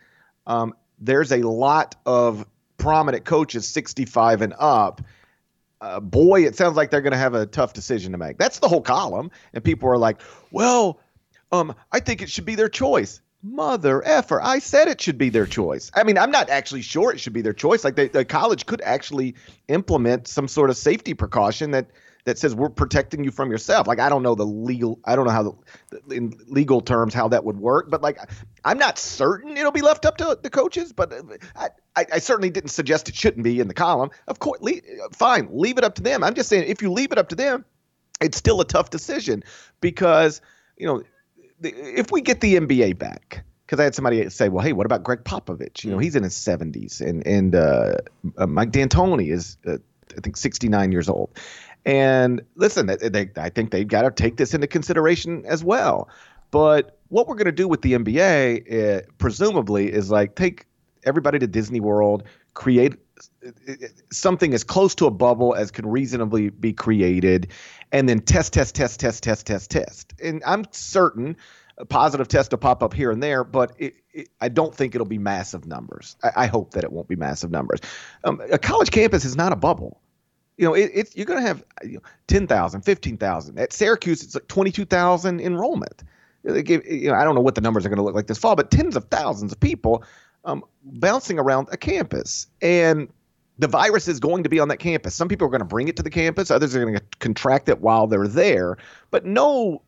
Um, 0.47 0.73
there's 0.99 1.31
a 1.31 1.47
lot 1.47 1.95
of 2.05 2.45
prominent 2.77 3.25
coaches 3.25 3.67
65 3.67 4.41
and 4.41 4.53
up. 4.57 5.01
Uh, 5.81 5.99
boy, 5.99 6.45
it 6.45 6.55
sounds 6.55 6.75
like 6.75 6.89
they're 6.89 7.01
going 7.01 7.11
to 7.11 7.17
have 7.17 7.33
a 7.33 7.45
tough 7.45 7.73
decision 7.73 8.13
to 8.13 8.17
make. 8.17 8.37
That's 8.37 8.59
the 8.59 8.67
whole 8.67 8.81
column. 8.81 9.31
And 9.53 9.63
people 9.63 9.89
are 9.89 9.97
like, 9.97 10.21
well, 10.51 10.99
um, 11.51 11.75
I 11.91 11.99
think 11.99 12.21
it 12.21 12.29
should 12.29 12.45
be 12.45 12.55
their 12.55 12.69
choice. 12.69 13.21
Mother 13.43 14.01
effer, 14.03 14.41
I 14.41 14.57
said 14.57 14.87
it 14.87 14.99
should 14.99 15.19
be 15.19 15.29
their 15.29 15.45
choice. 15.45 15.91
I 15.93 16.03
mean, 16.03 16.17
I'm 16.17 16.31
not 16.31 16.49
actually 16.49 16.81
sure 16.81 17.11
it 17.11 17.19
should 17.19 17.33
be 17.33 17.43
their 17.43 17.53
choice. 17.53 17.83
Like 17.83 17.95
the, 17.95 18.07
the 18.07 18.25
college 18.25 18.65
could 18.65 18.81
actually 18.81 19.35
implement 19.67 20.27
some 20.27 20.47
sort 20.47 20.71
of 20.71 20.77
safety 20.77 21.13
precaution 21.13 21.71
that 21.71 21.91
that 22.25 22.37
says 22.39 22.53
we're 22.53 22.69
protecting 22.69 23.23
you 23.23 23.31
from 23.31 23.49
yourself. 23.51 23.87
Like 23.87 23.99
I 23.99 24.09
don't 24.09 24.23
know 24.23 24.35
the 24.35 24.45
legal, 24.45 24.99
I 25.05 25.15
don't 25.15 25.25
know 25.25 25.31
how 25.31 25.57
the 25.89 26.15
in 26.15 26.33
legal 26.47 26.81
terms 26.81 27.13
how 27.13 27.27
that 27.29 27.45
would 27.45 27.57
work, 27.57 27.89
but 27.89 28.01
like 28.01 28.17
I'm 28.65 28.77
not 28.77 28.99
certain 28.99 29.55
it'll 29.55 29.71
be 29.71 29.81
left 29.81 30.05
up 30.05 30.17
to 30.17 30.37
the 30.41 30.49
coaches. 30.49 30.91
But 30.91 31.13
I, 31.55 31.69
I, 31.95 32.05
I 32.13 32.19
certainly 32.19 32.49
didn't 32.49 32.71
suggest 32.71 33.07
it 33.07 33.15
shouldn't 33.15 33.43
be 33.43 33.59
in 33.59 33.67
the 33.67 33.73
column. 33.73 34.09
Of 34.27 34.39
course, 34.39 34.61
leave, 34.61 34.83
fine, 35.13 35.47
leave 35.51 35.77
it 35.77 35.83
up 35.83 35.95
to 35.95 36.01
them. 36.01 36.23
I'm 36.23 36.33
just 36.33 36.49
saying 36.49 36.67
if 36.67 36.81
you 36.81 36.91
leave 36.91 37.11
it 37.11 37.17
up 37.17 37.29
to 37.29 37.35
them, 37.35 37.63
it's 38.19 38.37
still 38.37 38.59
a 38.59 38.65
tough 38.65 38.89
decision 38.89 39.43
because 39.79 40.41
you 40.77 40.87
know 40.87 41.03
if 41.61 42.11
we 42.11 42.21
get 42.21 42.41
the 42.41 42.55
NBA 42.55 42.97
back 42.97 43.43
because 43.65 43.79
I 43.79 43.83
had 43.83 43.95
somebody 43.95 44.29
say, 44.29 44.49
"Well, 44.49 44.63
hey, 44.63 44.73
what 44.73 44.85
about 44.85 45.03
Gregg 45.03 45.23
Popovich? 45.23 45.83
You 45.83 45.91
know, 45.91 45.97
he's 45.97 46.15
in 46.15 46.23
his 46.23 46.35
70s, 46.35 47.01
and 47.01 47.25
and 47.25 47.55
uh, 47.55 47.97
uh, 48.37 48.47
Mike 48.47 48.71
D'Antoni 48.71 49.31
is, 49.31 49.57
uh, 49.65 49.77
I 50.15 50.21
think, 50.21 50.37
69 50.37 50.91
years 50.91 51.09
old, 51.09 51.31
and 51.85 52.41
listen, 52.55 52.87
they, 52.87 52.95
they, 52.95 53.29
I 53.37 53.49
think 53.49 53.71
they've 53.71 53.87
got 53.87 54.01
to 54.01 54.11
take 54.11 54.37
this 54.37 54.53
into 54.53 54.67
consideration 54.67 55.43
as 55.45 55.63
well. 55.63 56.09
But 56.51 56.97
what 57.09 57.27
we're 57.27 57.35
going 57.35 57.45
to 57.45 57.51
do 57.51 57.67
with 57.67 57.81
the 57.81 57.93
NBA, 57.93 58.71
uh, 58.71 58.75
eh, 58.75 59.01
presumably, 59.17 59.91
is 59.91 60.09
like 60.09 60.35
take 60.35 60.65
everybody 61.03 61.37
to 61.39 61.47
Disney 61.47 61.79
World, 61.79 62.23
create 62.53 62.95
eh, 63.45 63.51
eh, 63.67 63.87
something 64.11 64.53
as 64.53 64.63
close 64.63 64.95
to 64.95 65.05
a 65.05 65.11
bubble 65.11 65.53
as 65.53 65.69
can 65.69 65.85
reasonably 65.85 66.49
be 66.49 66.73
created, 66.73 67.51
and 67.91 68.09
then 68.09 68.19
test, 68.19 68.53
test, 68.53 68.73
test, 68.73 68.99
test, 68.99 69.23
test, 69.23 69.45
test, 69.45 69.69
test. 69.69 70.13
And 70.23 70.41
I'm 70.45 70.65
certain 70.71 71.35
a 71.77 71.85
positive 71.85 72.27
test 72.29 72.51
will 72.51 72.57
pop 72.57 72.81
up 72.81 72.93
here 72.93 73.11
and 73.11 73.21
there, 73.21 73.43
but 73.43 73.73
it, 73.77 73.95
it, 74.13 74.29
I 74.39 74.47
don't 74.47 74.73
think 74.73 74.95
it'll 74.95 75.05
be 75.05 75.17
massive 75.17 75.67
numbers. 75.67 76.15
I, 76.23 76.31
I, 76.37 76.47
hope 76.47 76.71
that 76.71 76.85
it 76.85 76.91
won't 76.93 77.09
be 77.09 77.17
massive 77.17 77.51
numbers. 77.51 77.81
Um, 78.23 78.41
a 78.49 78.57
college 78.57 78.91
campus 78.91 79.25
is 79.25 79.35
not 79.35 79.51
a 79.51 79.57
bubble 79.57 79.99
you 80.57 80.65
know, 80.65 80.73
it, 80.73 80.91
it's 80.93 81.15
you're 81.15 81.25
going 81.25 81.41
to 81.41 81.47
have 81.47 81.63
you 81.83 81.95
know, 81.95 82.01
10,000, 82.27 82.81
15,000. 82.81 83.59
At 83.59 83.73
Syracuse, 83.73 84.23
it's 84.23 84.35
like 84.35 84.47
22,000 84.47 85.39
enrollment. 85.39 86.03
You 86.43 87.09
know, 87.09 87.15
I 87.15 87.23
don't 87.23 87.35
know 87.35 87.41
what 87.41 87.55
the 87.55 87.61
numbers 87.61 87.85
are 87.85 87.89
going 87.89 87.97
to 87.97 88.03
look 88.03 88.15
like 88.15 88.27
this 88.27 88.37
fall, 88.37 88.55
but 88.55 88.69
tens 88.69 88.95
of 88.95 89.05
thousands 89.05 89.51
of 89.51 89.59
people 89.59 90.03
um, 90.45 90.63
bouncing 90.83 91.39
around 91.39 91.67
a 91.71 91.77
campus. 91.77 92.47
And 92.61 93.09
the 93.57 93.67
virus 93.67 94.07
is 94.07 94.19
going 94.19 94.43
to 94.43 94.49
be 94.49 94.59
on 94.59 94.67
that 94.67 94.77
campus. 94.77 95.15
Some 95.15 95.27
people 95.27 95.47
are 95.47 95.49
going 95.49 95.59
to 95.59 95.65
bring 95.65 95.87
it 95.87 95.95
to 95.97 96.03
the 96.03 96.09
campus, 96.09 96.51
others 96.51 96.75
are 96.75 96.81
going 96.81 96.95
to 96.95 97.03
contract 97.19 97.69
it 97.69 97.81
while 97.81 98.05
they're 98.07 98.27
there. 98.27 98.77
But 99.11 99.25
no 99.25 99.81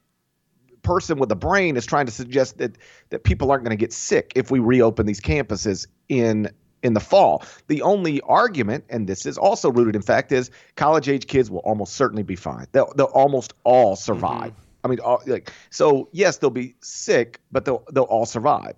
person 0.83 1.19
with 1.19 1.31
a 1.31 1.35
brain 1.35 1.75
is 1.75 1.85
trying 1.85 2.05
to 2.05 2.11
suggest 2.11 2.57
that 2.59 2.77
that 3.09 3.23
people 3.23 3.51
aren't 3.51 3.63
going 3.63 3.77
to 3.77 3.79
get 3.79 3.91
sick 3.91 4.31
if 4.35 4.49
we 4.49 4.59
reopen 4.59 5.05
these 5.05 5.19
campuses 5.19 5.85
in 6.07 6.49
in 6.87 6.93
the 6.93 6.99
fall. 6.99 7.43
The 7.67 7.83
only 7.83 8.21
argument, 8.21 8.85
and 8.89 9.07
this 9.07 9.27
is 9.27 9.37
also 9.37 9.71
rooted 9.71 9.95
in 9.95 10.01
fact, 10.01 10.31
is 10.31 10.49
college 10.75 11.07
age 11.07 11.27
kids 11.27 11.51
will 11.51 11.59
almost 11.59 11.93
certainly 11.93 12.23
be 12.23 12.35
fine. 12.35 12.65
They'll, 12.71 12.91
they'll 12.95 13.05
almost 13.07 13.53
all 13.63 13.95
survive. 13.95 14.53
Mm-hmm. 14.53 14.61
I 14.83 14.87
mean, 14.87 14.99
all, 15.01 15.21
like 15.27 15.51
so. 15.69 16.07
Yes, 16.13 16.37
they'll 16.37 16.49
be 16.49 16.75
sick, 16.81 17.41
but 17.51 17.65
they'll 17.65 17.83
they'll 17.91 18.03
all 18.05 18.25
survive. 18.25 18.75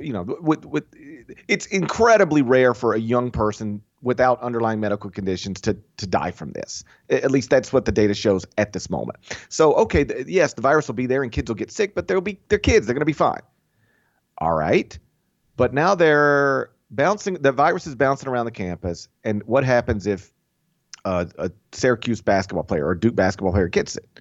You 0.00 0.12
know, 0.12 0.22
with 0.40 0.64
with 0.64 0.84
it's 1.48 1.66
incredibly 1.66 2.42
rare 2.42 2.72
for 2.72 2.94
a 2.94 2.98
young 3.00 3.30
person 3.30 3.82
without 4.02 4.40
underlying 4.40 4.78
medical 4.78 5.10
conditions 5.10 5.60
to 5.62 5.76
to 5.96 6.06
die 6.06 6.30
from 6.30 6.52
this. 6.52 6.84
At 7.10 7.30
least 7.30 7.50
that's 7.50 7.72
what 7.72 7.86
the 7.86 7.92
data 7.92 8.14
shows 8.14 8.46
at 8.56 8.72
this 8.72 8.88
moment. 8.88 9.18
So, 9.48 9.74
okay, 9.74 10.04
th- 10.04 10.26
yes, 10.28 10.54
the 10.54 10.62
virus 10.62 10.86
will 10.86 10.94
be 10.94 11.06
there 11.06 11.22
and 11.22 11.32
kids 11.32 11.50
will 11.50 11.56
get 11.56 11.72
sick, 11.72 11.94
but 11.94 12.06
they'll 12.06 12.20
be 12.20 12.38
they're 12.48 12.58
kids. 12.58 12.86
They're 12.86 12.94
going 12.94 13.00
to 13.00 13.06
be 13.06 13.12
fine. 13.12 13.42
All 14.38 14.54
right. 14.54 14.96
But 15.56 15.74
now 15.74 15.94
they're 15.94 16.70
bouncing 16.90 17.34
the 17.34 17.52
virus 17.52 17.86
is 17.86 17.94
bouncing 17.94 18.28
around 18.28 18.46
the 18.46 18.52
campus, 18.52 19.08
and 19.24 19.42
what 19.44 19.64
happens 19.64 20.06
if 20.06 20.32
uh, 21.04 21.26
a 21.38 21.50
Syracuse 21.72 22.20
basketball 22.20 22.64
player 22.64 22.86
or 22.86 22.94
Duke 22.94 23.14
basketball 23.14 23.52
player 23.52 23.68
gets 23.68 23.96
it, 23.96 24.20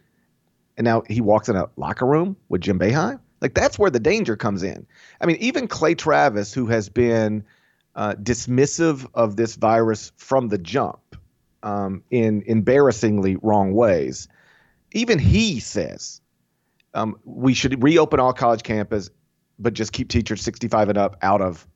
and 0.78 0.86
now 0.86 1.04
he 1.08 1.22
walks 1.22 1.50
in 1.50 1.56
a 1.56 1.70
locker 1.78 2.06
room 2.06 2.36
with 2.50 2.62
Jim 2.62 2.80
Boeheim? 2.80 3.20
Like 3.41 3.54
that's 3.54 3.80
where 3.80 3.89
the 3.89 4.00
danger 4.00 4.36
comes 4.36 4.63
in. 4.63 4.86
I 5.20 5.26
mean, 5.26 5.38
even 5.38 5.67
Clay 5.67 5.96
Travis, 5.96 6.54
who 6.54 6.67
has 6.67 6.89
been 6.89 7.44
uh, 7.96 8.13
dismissive 8.13 9.08
of 9.13 9.36
this 9.36 9.56
virus 9.56 10.12
from 10.17 10.48
the 10.48 10.58
jump 10.58 11.00
um, 11.63 12.04
in 12.12 12.44
embarrassingly 12.46 13.38
wrong 13.38 13.74
ways, 13.74 14.28
even 14.94 15.17
he 15.20 15.60
says 15.60 16.22
um, 16.94 17.17
we 17.26 17.54
should 17.54 17.82
reopen 17.82 18.20
all 18.20 18.34
college 18.34 18.63
campus, 18.63 19.10
but 19.62 19.74
just 19.74 19.93
keep 19.93 20.10
teachers 20.10 20.41
65 20.41 20.89
and 20.89 20.97
up 20.97 21.17
out 21.21 21.41
of 21.41 21.67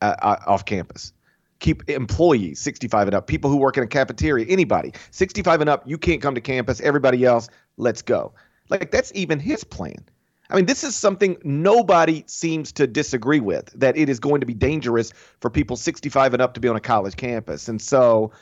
uh, 0.00 0.16
uh 0.20 0.36
off 0.46 0.64
campus. 0.64 1.12
Keep 1.58 1.90
employees 1.90 2.58
65 2.58 3.08
and 3.08 3.14
up, 3.14 3.26
people 3.26 3.50
who 3.50 3.58
work 3.58 3.76
in 3.76 3.82
a 3.82 3.86
cafeteria, 3.86 4.46
anybody 4.48 4.92
65 5.10 5.60
and 5.60 5.70
up. 5.70 5.86
You 5.86 5.98
can't 5.98 6.22
come 6.22 6.34
to 6.34 6.40
campus. 6.40 6.80
Everybody 6.80 7.24
else, 7.24 7.48
let's 7.76 8.02
go. 8.02 8.32
Like 8.70 8.90
that's 8.90 9.12
even 9.14 9.38
his 9.38 9.64
plan. 9.64 10.04
I 10.50 10.56
mean, 10.56 10.66
this 10.66 10.82
is 10.82 10.96
something 10.96 11.36
nobody 11.44 12.24
seems 12.26 12.72
to 12.72 12.86
disagree 12.86 13.40
with 13.40 13.72
that 13.78 13.96
it 13.96 14.08
is 14.08 14.18
going 14.18 14.40
to 14.40 14.46
be 14.46 14.54
dangerous 14.54 15.12
for 15.40 15.48
people 15.48 15.76
65 15.76 16.34
and 16.34 16.42
up 16.42 16.54
to 16.54 16.60
be 16.60 16.66
on 16.66 16.76
a 16.76 16.80
college 16.80 17.16
campus. 17.16 17.68
And 17.68 17.80
so, 17.80 18.32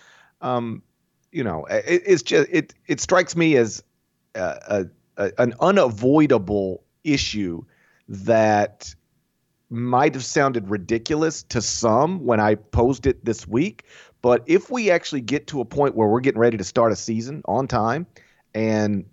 um, 0.40 0.83
you 1.33 1.44
know, 1.44 1.66
it, 1.66 2.03
it's 2.07 2.22
just 2.22 2.48
it 2.51 2.74
it 2.87 3.01
strikes 3.01 3.37
me 3.37 3.57
as 3.57 3.83
a, 4.35 4.87
a, 5.16 5.33
an 5.38 5.55
unavoidable 5.61 6.83
issue 7.05 7.64
that 8.09 8.94
might 9.71 10.14
have 10.14 10.25
sounded 10.25 10.68
ridiculous 10.71 11.42
to 11.44 11.61
some 11.61 12.25
when 12.25 12.40
I 12.40 12.55
posed 12.55 13.07
it 13.07 13.25
this 13.25 13.47
week. 13.47 13.85
But 14.23 14.42
if 14.47 14.71
we 14.71 14.90
actually 14.90 15.21
get 15.21 15.47
to 15.49 15.61
a 15.61 15.64
point 15.64 15.94
where 15.94 16.09
we're 16.09 16.21
getting 16.21 16.40
ready 16.40 16.57
to 16.57 16.64
start 16.64 16.92
a 16.92 16.97
season 16.97 17.42
on 17.44 17.68
time 17.68 18.07
and 18.55 19.05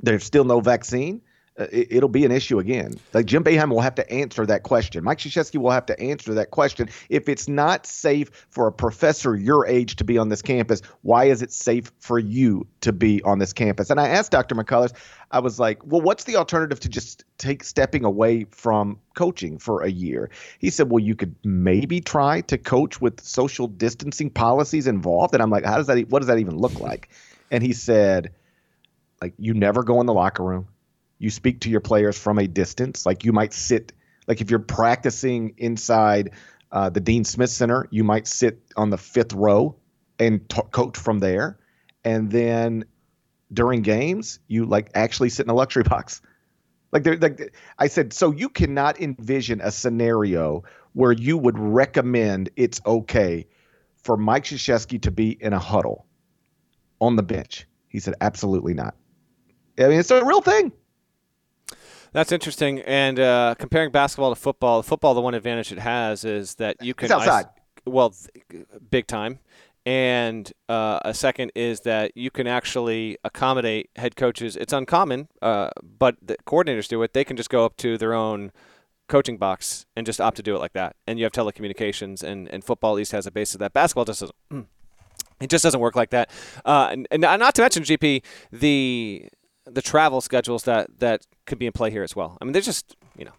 there's 0.00 0.24
still 0.24 0.44
no 0.44 0.60
vaccine, 0.60 1.20
Uh, 1.58 1.66
it, 1.72 2.00
will 2.02 2.08
be 2.08 2.24
an 2.24 2.30
issue 2.30 2.60
again. 2.60 2.94
Like 3.12 3.26
Jim 3.26 3.42
Boeheim 3.42 3.70
will 3.70 3.80
have 3.80 3.96
to 3.96 4.08
answer 4.12 4.46
that 4.46 4.62
question. 4.62 5.02
Mike 5.02 5.18
Krzyzewski 5.18 5.58
will 5.58 5.72
have 5.72 5.86
to 5.86 6.00
answer 6.00 6.34
that 6.34 6.52
question. 6.52 6.88
If 7.08 7.28
it's 7.28 7.48
not 7.48 7.84
safe 7.84 8.30
for 8.50 8.68
a 8.68 8.72
professor 8.72 9.34
your 9.34 9.66
age 9.66 9.96
to 9.96 10.04
be 10.04 10.18
on 10.18 10.28
this 10.28 10.40
campus, 10.40 10.82
why 11.02 11.24
is 11.24 11.42
it 11.42 11.52
safe 11.52 11.90
for 11.98 12.16
you 12.16 12.68
to 12.82 12.92
be 12.92 13.22
on 13.22 13.40
this 13.40 13.52
campus? 13.52 13.90
And 13.90 13.98
I 13.98 14.08
asked 14.08 14.30
Dr. 14.30 14.54
McCullers, 14.54 14.92
I 15.32 15.40
was 15.40 15.58
like, 15.58 15.84
well, 15.84 16.00
what's 16.00 16.24
the 16.24 16.36
alternative 16.36 16.78
to 16.80 16.88
just 16.88 17.24
take 17.38 17.64
stepping 17.64 18.04
away 18.04 18.44
from 18.52 19.00
coaching 19.16 19.58
for 19.58 19.82
a 19.82 19.90
year? 19.90 20.30
He 20.60 20.70
said, 20.70 20.90
well, 20.90 21.02
you 21.02 21.16
could 21.16 21.34
maybe 21.42 22.00
try 22.00 22.42
to 22.42 22.56
coach 22.56 23.00
with 23.00 23.20
social 23.20 23.66
distancing 23.66 24.30
policies 24.30 24.86
involved. 24.86 25.34
And 25.34 25.42
I'm 25.42 25.50
like, 25.50 25.64
how 25.64 25.76
does 25.76 25.88
that? 25.88 26.08
What 26.08 26.20
does 26.20 26.28
that 26.28 26.38
even 26.38 26.56
look 26.56 26.78
like? 26.78 27.08
And 27.50 27.64
he 27.64 27.72
said, 27.72 28.30
like, 29.20 29.34
you 29.38 29.54
never 29.54 29.82
go 29.82 30.00
in 30.00 30.06
the 30.06 30.14
locker 30.14 30.44
room 30.44 30.68
you 31.18 31.30
speak 31.30 31.60
to 31.60 31.70
your 31.70 31.80
players 31.80 32.18
from 32.18 32.38
a 32.38 32.46
distance. 32.46 33.04
Like 33.04 33.24
you 33.24 33.32
might 33.32 33.52
sit, 33.52 33.92
like 34.26 34.40
if 34.40 34.50
you're 34.50 34.60
practicing 34.60 35.54
inside 35.58 36.32
uh, 36.70 36.90
the 36.90 37.00
Dean 37.00 37.24
Smith 37.24 37.50
Center, 37.50 37.88
you 37.90 38.04
might 38.04 38.26
sit 38.26 38.60
on 38.76 38.90
the 38.90 38.98
fifth 38.98 39.32
row 39.32 39.76
and 40.18 40.48
t- 40.48 40.62
coach 40.70 40.96
from 40.96 41.18
there. 41.18 41.58
And 42.04 42.30
then 42.30 42.84
during 43.52 43.82
games, 43.82 44.38
you 44.48 44.64
like 44.64 44.90
actually 44.94 45.30
sit 45.30 45.46
in 45.46 45.50
a 45.50 45.54
luxury 45.54 45.82
box. 45.88 46.20
Like, 46.92 47.06
like 47.20 47.54
I 47.78 47.88
said, 47.88 48.12
so 48.12 48.30
you 48.30 48.48
cannot 48.48 49.00
envision 49.00 49.60
a 49.60 49.70
scenario 49.70 50.64
where 50.94 51.12
you 51.12 51.36
would 51.36 51.58
recommend 51.58 52.50
it's 52.56 52.80
okay 52.86 53.46
for 54.02 54.16
Mike 54.16 54.44
Krzyzewski 54.44 55.02
to 55.02 55.10
be 55.10 55.36
in 55.40 55.52
a 55.52 55.58
huddle 55.58 56.06
on 57.00 57.16
the 57.16 57.22
bench. 57.22 57.66
He 57.88 58.00
said, 58.00 58.14
absolutely 58.20 58.72
not. 58.72 58.94
I 59.78 59.88
mean, 59.88 60.00
it's 60.00 60.10
a 60.10 60.24
real 60.24 60.40
thing. 60.40 60.72
That's 62.12 62.32
interesting. 62.32 62.80
And 62.80 63.20
uh, 63.20 63.54
comparing 63.58 63.90
basketball 63.90 64.34
to 64.34 64.40
football, 64.40 64.82
football, 64.82 65.14
the 65.14 65.20
one 65.20 65.34
advantage 65.34 65.72
it 65.72 65.78
has 65.78 66.24
is 66.24 66.56
that 66.56 66.82
you 66.82 66.94
can. 66.94 67.06
It's 67.06 67.12
outside. 67.12 67.46
Is- 67.46 67.52
well, 67.86 68.14
big 68.90 69.06
time. 69.06 69.38
And 69.86 70.52
uh, 70.68 70.98
a 71.02 71.14
second 71.14 71.52
is 71.54 71.80
that 71.80 72.14
you 72.14 72.30
can 72.30 72.46
actually 72.46 73.16
accommodate 73.24 73.88
head 73.96 74.16
coaches. 74.16 74.54
It's 74.56 74.72
uncommon, 74.72 75.28
uh, 75.40 75.70
but 75.82 76.16
the 76.20 76.36
coordinators 76.46 76.88
do 76.88 77.02
it. 77.02 77.14
They 77.14 77.24
can 77.24 77.38
just 77.38 77.48
go 77.48 77.64
up 77.64 77.76
to 77.78 77.96
their 77.96 78.12
own 78.12 78.52
coaching 79.08 79.38
box 79.38 79.86
and 79.96 80.04
just 80.04 80.20
opt 80.20 80.36
to 80.36 80.42
do 80.42 80.54
it 80.54 80.58
like 80.58 80.74
that. 80.74 80.96
And 81.06 81.18
you 81.18 81.24
have 81.24 81.32
telecommunications, 81.32 82.22
and, 82.22 82.48
and 82.48 82.62
football 82.62 82.92
at 82.92 82.96
least 82.96 83.12
has 83.12 83.26
a 83.26 83.30
base 83.30 83.54
of 83.54 83.60
that. 83.60 83.72
Basketball 83.72 84.04
just 84.04 84.20
doesn't. 84.20 84.68
It 85.40 85.50
just 85.50 85.62
doesn't 85.62 85.78
work 85.78 85.94
like 85.94 86.10
that. 86.10 86.30
Uh, 86.64 86.88
and, 86.90 87.06
and 87.12 87.20
not 87.20 87.54
to 87.54 87.62
mention, 87.62 87.84
GP, 87.84 88.24
the 88.50 89.28
the 89.70 89.82
travel 89.82 90.20
schedules 90.20 90.64
that 90.64 90.98
that 90.98 91.26
could 91.46 91.58
be 91.58 91.66
in 91.66 91.72
play 91.72 91.90
here 91.90 92.02
as 92.02 92.16
well. 92.16 92.38
I 92.40 92.44
mean, 92.44 92.52
there's 92.52 92.66
just 92.66 92.96
you 93.16 93.24
know, 93.24 93.32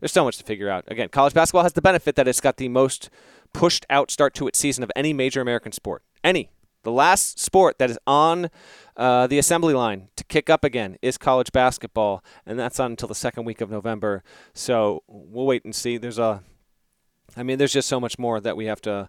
there's 0.00 0.12
so 0.12 0.24
much 0.24 0.38
to 0.38 0.44
figure 0.44 0.68
out. 0.68 0.84
Again, 0.88 1.08
college 1.08 1.34
basketball 1.34 1.62
has 1.62 1.72
the 1.72 1.82
benefit 1.82 2.16
that 2.16 2.28
it's 2.28 2.40
got 2.40 2.56
the 2.56 2.68
most 2.68 3.10
pushed 3.52 3.86
out 3.90 4.10
start 4.10 4.34
to 4.34 4.46
its 4.48 4.58
season 4.58 4.82
of 4.82 4.90
any 4.96 5.12
major 5.12 5.40
American 5.40 5.72
sport. 5.72 6.02
Any. 6.24 6.50
The 6.84 6.90
last 6.90 7.38
sport 7.38 7.78
that 7.78 7.90
is 7.90 7.98
on 8.08 8.50
uh, 8.96 9.28
the 9.28 9.38
assembly 9.38 9.72
line 9.72 10.08
to 10.16 10.24
kick 10.24 10.50
up 10.50 10.64
again 10.64 10.96
is 11.00 11.16
college 11.16 11.52
basketball, 11.52 12.24
and 12.44 12.58
that's 12.58 12.80
on 12.80 12.92
until 12.92 13.06
the 13.06 13.14
second 13.14 13.44
week 13.44 13.60
of 13.60 13.70
November. 13.70 14.24
So 14.52 15.04
we'll 15.06 15.46
wait 15.46 15.64
and 15.64 15.74
see. 15.74 15.96
There's 15.96 16.18
a, 16.18 16.42
I 17.36 17.44
mean, 17.44 17.58
there's 17.58 17.72
just 17.72 17.88
so 17.88 18.00
much 18.00 18.18
more 18.18 18.40
that 18.40 18.56
we 18.56 18.66
have 18.66 18.80
to 18.82 19.08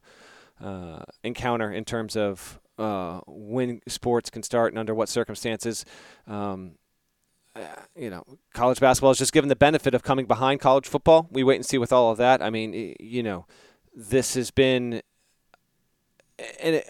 uh, 0.61 1.03
encounter 1.23 1.71
in 1.71 1.83
terms 1.83 2.15
of 2.15 2.59
uh, 2.77 3.21
when 3.27 3.81
sports 3.87 4.29
can 4.29 4.43
start 4.43 4.71
and 4.71 4.79
under 4.79 4.93
what 4.93 5.09
circumstances. 5.09 5.85
Um, 6.27 6.73
uh, 7.55 7.61
you 7.95 8.09
know, 8.09 8.23
college 8.53 8.79
basketball 8.79 9.11
is 9.11 9.19
just 9.19 9.31
given 9.33 9.47
the 9.47 9.55
benefit 9.55 9.93
of 9.93 10.01
coming 10.01 10.25
behind 10.25 10.59
college 10.59 10.87
football. 10.87 11.27
We 11.31 11.43
wait 11.43 11.57
and 11.57 11.65
see 11.65 11.77
with 11.77 11.93
all 11.93 12.11
of 12.11 12.17
that. 12.17 12.41
I 12.41 12.49
mean, 12.49 12.95
you 12.99 13.21
know, 13.21 13.45
this 13.95 14.33
has 14.33 14.49
been 14.49 15.01
an, 16.61 16.81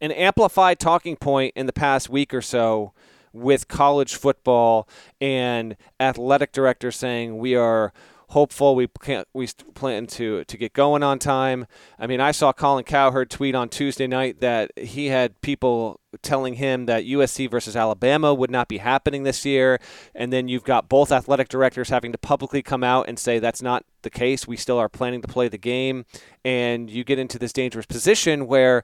an 0.00 0.12
amplified 0.12 0.78
talking 0.78 1.16
point 1.16 1.54
in 1.56 1.66
the 1.66 1.72
past 1.72 2.10
week 2.10 2.34
or 2.34 2.42
so 2.42 2.92
with 3.32 3.68
college 3.68 4.14
football 4.14 4.88
and 5.20 5.76
athletic 5.98 6.52
directors 6.52 6.96
saying 6.96 7.38
we 7.38 7.54
are 7.54 7.92
hopeful. 8.30 8.74
We 8.74 8.88
can't, 9.02 9.28
we 9.34 9.48
plan 9.74 10.06
to 10.08 10.44
to 10.44 10.56
get 10.56 10.72
going 10.72 11.02
on 11.02 11.18
time. 11.18 11.66
I 11.98 12.06
mean, 12.06 12.20
I 12.20 12.30
saw 12.30 12.52
Colin 12.52 12.84
Cowherd 12.84 13.30
tweet 13.30 13.54
on 13.54 13.68
Tuesday 13.68 14.06
night 14.06 14.40
that 14.40 14.70
he 14.76 15.06
had 15.06 15.40
people 15.40 16.00
telling 16.22 16.54
him 16.54 16.86
that 16.86 17.04
USC 17.04 17.50
versus 17.50 17.76
Alabama 17.76 18.34
would 18.34 18.50
not 18.50 18.68
be 18.68 18.78
happening 18.78 19.22
this 19.22 19.44
year, 19.44 19.80
and 20.14 20.32
then 20.32 20.48
you've 20.48 20.64
got 20.64 20.88
both 20.88 21.12
athletic 21.12 21.48
directors 21.48 21.88
having 21.88 22.12
to 22.12 22.18
publicly 22.18 22.62
come 22.62 22.82
out 22.82 23.08
and 23.08 23.18
say 23.18 23.38
that's 23.38 23.62
not 23.62 23.84
the 24.02 24.10
case. 24.10 24.46
We 24.46 24.56
still 24.56 24.78
are 24.78 24.88
planning 24.88 25.22
to 25.22 25.28
play 25.28 25.48
the 25.48 25.58
game, 25.58 26.04
and 26.44 26.90
you 26.90 27.04
get 27.04 27.18
into 27.18 27.38
this 27.38 27.52
dangerous 27.52 27.86
position 27.86 28.46
where 28.46 28.82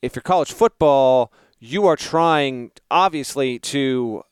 if 0.00 0.16
you're 0.16 0.22
college 0.22 0.52
football, 0.52 1.32
you 1.58 1.86
are 1.86 1.96
trying 1.96 2.72
obviously 2.90 3.58
to 3.60 4.22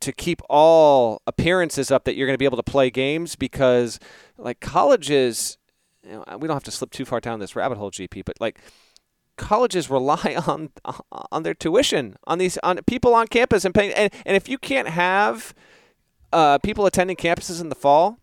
to 0.00 0.12
keep 0.12 0.42
all 0.48 1.22
appearances 1.26 1.90
up 1.90 2.04
that 2.04 2.16
you're 2.16 2.26
going 2.26 2.34
to 2.34 2.38
be 2.38 2.44
able 2.44 2.56
to 2.56 2.62
play 2.62 2.90
games 2.90 3.36
because 3.36 3.98
like 4.38 4.60
colleges 4.60 5.58
you 6.04 6.12
know, 6.12 6.24
we 6.38 6.46
don't 6.46 6.56
have 6.56 6.64
to 6.64 6.70
slip 6.70 6.90
too 6.90 7.04
far 7.04 7.20
down 7.20 7.40
this 7.40 7.56
rabbit 7.56 7.78
hole 7.78 7.90
GP 7.90 8.24
but 8.24 8.40
like 8.40 8.60
colleges 9.36 9.90
rely 9.90 10.36
on 10.46 10.70
on 11.10 11.42
their 11.42 11.54
tuition 11.54 12.16
on 12.24 12.38
these 12.38 12.58
on 12.58 12.78
people 12.86 13.14
on 13.14 13.26
campus 13.26 13.64
and 13.64 13.74
paying 13.74 13.92
and, 13.92 14.12
and 14.24 14.36
if 14.36 14.48
you 14.48 14.58
can't 14.58 14.88
have 14.88 15.54
uh, 16.32 16.58
people 16.58 16.86
attending 16.86 17.16
campuses 17.16 17.60
in 17.60 17.68
the 17.68 17.74
fall 17.74 18.18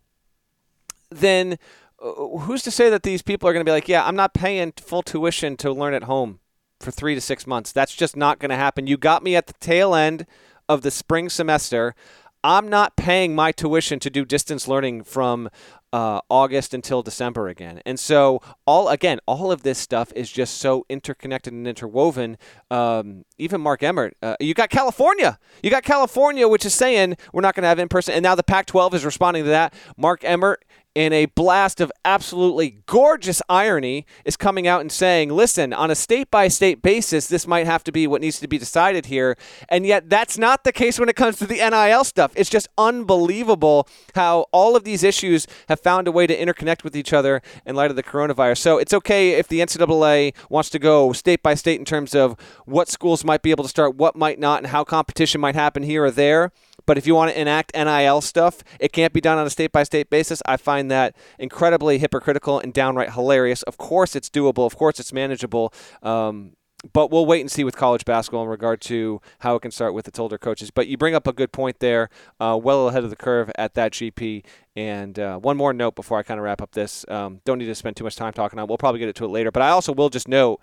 then 1.10 1.58
uh, 2.02 2.12
who's 2.40 2.64
to 2.64 2.72
say 2.72 2.90
that 2.90 3.04
these 3.04 3.22
people 3.22 3.50
are 3.50 3.54
going 3.54 3.66
to 3.66 3.70
be 3.70 3.74
like 3.74 3.88
yeah 3.88 4.06
I'm 4.06 4.16
not 4.16 4.34
paying 4.34 4.72
full 4.74 5.04
tuition 5.04 5.58
to 5.58 5.72
learn 5.72 5.94
at 5.94 6.04
home 6.04 6.40
for 6.80 6.92
3 6.92 7.16
to 7.16 7.22
6 7.22 7.48
months. 7.48 7.72
That's 7.72 7.96
just 7.96 8.16
not 8.16 8.38
going 8.38 8.50
to 8.50 8.56
happen. 8.56 8.86
You 8.86 8.98
got 8.98 9.24
me 9.24 9.36
at 9.36 9.48
the 9.48 9.54
tail 9.54 9.96
end 9.96 10.28
of 10.70 10.82
the 10.82 10.92
spring 10.92 11.30
semester. 11.30 11.96
I'm 12.44 12.70
not 12.70 12.96
paying 12.96 13.36
my 13.36 13.52
tuition 13.52 14.00
to 14.00 14.10
do 14.10 14.24
distance 14.24 14.68
learning 14.68 15.04
from 15.04 15.50
uh, 15.92 16.22
August 16.30 16.74
until 16.74 17.02
December 17.02 17.48
again. 17.48 17.82
And 17.86 18.00
so, 18.00 18.42
all 18.66 18.90
again, 18.90 19.20
all 19.26 19.52
of 19.52 19.64
this 19.64 19.78
stuff 19.80 20.12
is 20.16 20.32
just 20.32 20.58
so 20.58 20.86
interconnected 20.90 21.54
and 21.54 21.68
interwoven. 21.68 22.38
Um, 22.70 23.26
even 23.38 23.62
Mark 23.62 23.84
Emmert, 23.84 24.16
uh, 24.22 24.36
you 24.40 24.54
got 24.54 24.70
California. 24.70 25.40
You 25.64 25.70
got 25.70 25.84
California, 25.84 26.48
which 26.48 26.66
is 26.66 26.74
saying 26.74 27.18
we're 27.34 27.42
not 27.42 27.56
going 27.56 27.64
to 27.64 27.70
have 27.70 27.80
in 27.80 27.88
person. 27.88 28.14
And 28.14 28.24
now 28.24 28.36
the 28.36 28.44
Pac 28.44 28.66
12 28.68 28.94
is 28.96 29.06
responding 29.06 29.44
to 29.46 29.50
that. 29.50 29.74
Mark 29.98 30.24
Emmert 30.24 30.64
in 30.98 31.14
a 31.14 31.28
blast 31.28 31.80
of 31.80 31.92
absolutely 32.04 32.80
gorgeous 32.88 33.40
irony, 33.48 34.04
is 34.26 34.36
coming 34.36 34.66
out 34.66 34.82
and 34.82 34.92
saying, 34.92 35.30
listen, 35.30 35.72
on 35.72 35.92
a 35.92 35.96
state 35.96 36.32
by 36.32 36.48
state 36.48 36.82
basis, 36.82 37.28
this 37.28 37.46
might 37.46 37.68
have 37.68 37.84
to 37.84 37.92
be 37.92 38.08
what 38.08 38.20
needs 38.20 38.40
to 38.40 38.48
be 38.48 38.58
decided 38.58 39.06
here. 39.06 39.38
And 39.70 39.86
yet, 39.86 40.10
that's 40.10 40.40
not 40.40 40.64
the 40.64 40.72
case 40.72 40.98
when 40.98 41.08
it 41.08 41.16
comes 41.16 41.38
to 41.38 41.46
the 41.46 41.58
NIL 41.58 42.04
stuff. 42.04 42.32
It's 42.36 42.50
just 42.50 42.68
unbelievable 42.80 43.88
how 44.16 44.48
all 44.52 44.76
of 44.76 44.86
these 44.86 45.04
issues 45.04 45.46
have 45.70 45.80
found 45.80 46.08
a 46.08 46.12
way 46.12 46.26
to 46.26 46.36
interconnect 46.36 46.84
with 46.84 46.96
each 46.96 47.14
other 47.14 47.44
in 47.64 47.76
light 47.76 47.92
of 47.92 47.96
the 47.96 48.02
coronavirus. 48.02 48.58
So 48.58 48.80
it's 48.80 48.96
okay 48.96 49.34
if 49.34 49.48
the 49.48 49.60
NCAA 49.60 50.34
wants 50.50 50.72
to 50.72 50.80
go 50.80 51.14
state 51.14 51.44
by 51.44 51.54
state 51.54 51.78
in 51.78 51.86
terms 51.86 52.16
of 52.16 52.36
what 52.66 52.90
schools 52.90 53.24
might 53.24 53.44
be 53.44 53.52
able 53.52 53.64
to 53.64 53.70
start, 53.70 53.98
what 53.98 54.16
might 54.16 54.40
not, 54.40 54.64
and 54.64 54.68
how 54.72 54.84
competition 54.84 55.40
might 55.40 55.54
happen 55.54 55.84
here 55.84 56.06
or 56.06 56.10
there. 56.10 56.52
But 56.88 56.98
if 56.98 57.06
you 57.06 57.14
want 57.14 57.32
to 57.32 57.40
enact 57.40 57.76
NIL 57.76 58.22
stuff, 58.22 58.64
it 58.80 58.92
can't 58.92 59.14
be 59.14 59.22
done 59.22 59.38
on 59.38 59.46
a 59.46 59.52
state 59.52 59.72
by 59.72 59.84
state 59.84 60.10
basis. 60.10 60.42
I 60.48 60.58
find 60.58 60.90
that 60.90 61.16
incredibly 61.38 62.00
hypocritical 62.00 62.60
and 62.60 62.74
downright 62.74 63.14
hilarious. 63.14 63.62
Of 63.64 63.78
course, 63.78 64.16
it's 64.16 64.30
doable. 64.30 64.66
Of 64.66 64.76
course, 64.76 65.00
it's 65.00 65.14
manageable. 65.14 65.72
Um, 66.02 66.54
but 66.94 67.12
we'll 67.12 67.26
wait 67.26 67.42
and 67.42 67.52
see 67.52 67.64
with 67.64 67.76
college 67.76 68.06
basketball 68.06 68.44
in 68.44 68.50
regard 68.50 68.82
to 68.82 69.20
how 69.40 69.56
it 69.56 69.62
can 69.62 69.72
start 69.72 69.94
with 69.94 70.08
its 70.08 70.20
older 70.20 70.38
coaches. 70.38 70.72
But 70.72 70.88
you 70.88 70.96
bring 70.98 71.16
up 71.16 71.28
a 71.28 71.34
good 71.34 71.52
point 71.52 71.80
there, 71.80 72.10
uh, 72.40 72.58
well 72.62 72.88
ahead 72.88 73.04
of 73.04 73.10
the 73.10 73.16
curve 73.16 73.52
at 73.58 73.74
that 73.74 73.92
GP. 73.92 74.46
And 74.76 75.20
uh, 75.20 75.40
one 75.40 75.58
more 75.58 75.74
note 75.74 75.96
before 75.96 76.20
I 76.20 76.24
kind 76.24 76.40
of 76.40 76.44
wrap 76.44 76.62
up 76.62 76.72
this. 76.72 77.04
Um, 77.10 77.42
don't 77.46 77.58
need 77.58 77.66
to 77.66 77.76
spend 77.76 77.98
too 77.98 78.04
much 78.04 78.16
time 78.16 78.32
talking 78.32 78.60
on. 78.60 78.66
it. 78.66 78.70
We'll 78.70 78.78
probably 78.78 79.00
get 79.00 79.10
it 79.10 79.16
to 79.16 79.26
it 79.26 79.30
later. 79.30 79.52
But 79.52 79.64
I 79.64 79.70
also 79.70 79.92
will 79.92 80.10
just 80.10 80.28
note 80.28 80.62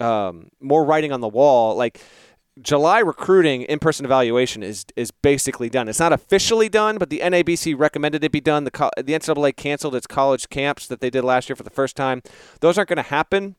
um, 0.00 0.50
more 0.60 0.84
writing 0.84 1.12
on 1.12 1.20
the 1.20 1.28
wall, 1.28 1.76
like 1.76 2.00
July 2.62 2.98
recruiting 2.98 3.62
in-person 3.62 4.04
evaluation 4.04 4.62
is 4.62 4.84
is 4.96 5.10
basically 5.10 5.68
done. 5.68 5.88
It's 5.88 5.98
not 5.98 6.12
officially 6.12 6.68
done, 6.68 6.98
but 6.98 7.10
the 7.10 7.20
NABC 7.20 7.78
recommended 7.78 8.24
it 8.24 8.32
be 8.32 8.40
done. 8.40 8.64
The 8.64 8.90
the 8.96 9.12
NCAA 9.12 9.56
canceled 9.56 9.94
its 9.94 10.06
college 10.06 10.48
camps 10.48 10.86
that 10.86 11.00
they 11.00 11.10
did 11.10 11.24
last 11.24 11.48
year 11.48 11.56
for 11.56 11.62
the 11.62 11.70
first 11.70 11.96
time. 11.96 12.22
Those 12.60 12.78
aren't 12.78 12.88
going 12.88 12.96
to 12.96 13.02
happen. 13.02 13.56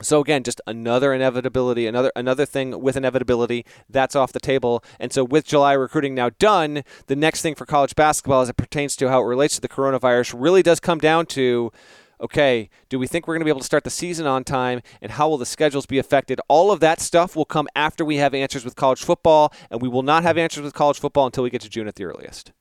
So 0.00 0.20
again, 0.20 0.42
just 0.42 0.60
another 0.66 1.14
inevitability, 1.14 1.86
another 1.86 2.10
another 2.16 2.44
thing 2.44 2.80
with 2.80 2.96
inevitability 2.96 3.64
that's 3.88 4.16
off 4.16 4.32
the 4.32 4.40
table. 4.40 4.82
And 4.98 5.12
so 5.12 5.24
with 5.24 5.46
July 5.46 5.74
recruiting 5.74 6.14
now 6.14 6.30
done, 6.38 6.82
the 7.06 7.16
next 7.16 7.42
thing 7.42 7.54
for 7.54 7.66
college 7.66 7.94
basketball 7.94 8.42
as 8.42 8.48
it 8.48 8.56
pertains 8.56 8.96
to 8.96 9.08
how 9.08 9.22
it 9.22 9.26
relates 9.26 9.54
to 9.56 9.60
the 9.60 9.68
coronavirus 9.68 10.34
really 10.36 10.62
does 10.62 10.80
come 10.80 10.98
down 10.98 11.26
to 11.26 11.70
okay, 12.22 12.70
do 12.88 12.98
we 12.98 13.06
think 13.06 13.26
we're 13.26 13.34
going 13.34 13.40
to 13.40 13.44
be 13.44 13.50
able 13.50 13.60
to 13.60 13.66
start 13.66 13.84
the 13.84 13.90
season 13.90 14.26
on 14.26 14.44
time 14.44 14.80
and 15.00 15.12
how 15.12 15.28
will 15.28 15.38
the 15.38 15.46
schedules 15.46 15.86
be 15.86 15.98
affected? 15.98 16.40
All 16.48 16.70
of 16.70 16.80
that 16.80 17.00
stuff 17.00 17.34
will 17.34 17.44
come 17.44 17.68
after 17.74 18.04
we 18.04 18.16
have 18.16 18.32
answers 18.34 18.64
with 18.64 18.76
college 18.76 19.02
football, 19.02 19.52
and 19.70 19.82
we 19.82 19.88
will 19.88 20.02
not 20.02 20.22
have 20.22 20.38
answers 20.38 20.62
with 20.62 20.74
college 20.74 21.00
football 21.00 21.26
until 21.26 21.44
we 21.44 21.50
get 21.50 21.60
to 21.62 21.68
June 21.68 21.88
at 21.88 21.96
the 21.96 22.04
earliest. 22.04 22.52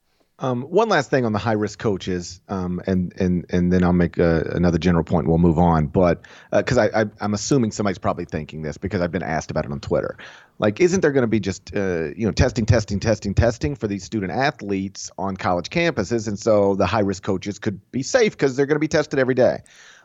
Um, 0.42 0.64
one 0.64 0.90
last 0.90 1.12
thing 1.12 1.24
on 1.24 1.34
the 1.34 1.40
high 1.40 1.52
risk 1.52 1.78
coaches, 1.78 2.42
um, 2.50 2.82
and 2.88 3.14
and 3.20 3.46
and 3.52 3.72
then 3.72 3.84
I'll 3.84 3.94
make 3.94 4.18
uh, 4.18 4.42
another 4.48 4.80
general 4.80 5.04
point. 5.04 5.26
and 5.26 5.30
We'll 5.30 5.38
move 5.38 5.60
on, 5.60 5.86
but 5.86 6.24
because 6.52 6.80
uh, 6.80 6.90
I, 6.94 7.02
I 7.02 7.06
am 7.24 7.36
assuming 7.36 7.70
somebody's 7.72 8.00
probably 8.00 8.26
thinking 8.26 8.64
this 8.64 8.76
because 8.76 9.02
I've 9.02 9.12
been 9.12 9.22
asked 9.22 9.52
about 9.52 9.66
it 9.66 9.72
on 9.72 9.80
Twitter. 9.80 10.18
Like, 10.58 10.82
isn't 10.82 11.02
there 11.02 11.12
going 11.12 11.22
to 11.22 11.28
be 11.28 11.40
just 11.40 11.76
uh, 11.76 12.10
you 12.16 12.26
know 12.26 12.32
testing, 12.32 12.66
testing, 12.66 13.00
testing, 13.00 13.36
testing 13.36 13.76
for 13.76 13.88
these 13.88 14.04
student 14.04 14.32
athletes 14.32 15.12
on 15.20 15.38
college 15.38 15.70
campuses, 15.70 16.28
and 16.28 16.40
so 16.40 16.74
the 16.74 16.88
high 16.88 17.02
risk 17.02 17.22
coaches 17.22 17.60
could 17.60 17.80
be 17.92 18.02
safe 18.02 18.32
because 18.32 18.56
they're 18.56 18.66
going 18.66 18.78
to 18.78 18.80
be 18.80 18.88
tested 18.88 19.20
every 19.20 19.36
day. 19.36 19.60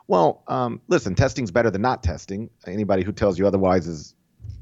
Well, 0.07 0.43
um, 0.49 0.83
listen, 0.89 1.15
testing's 1.15 1.51
better 1.51 1.71
than 1.71 1.81
not 1.81 2.03
testing. 2.03 2.51
Anybody 2.67 3.05
who 3.05 3.13
tells 3.13 3.39
you 3.39 3.47
otherwise 3.47 3.87
is 3.87 4.15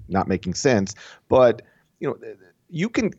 not 0.08 0.28
making 0.28 0.54
sense. 0.54 0.94
But 1.28 1.62
you 1.98 2.08
know, 2.08 2.16
you 2.70 2.88
can 2.88 3.10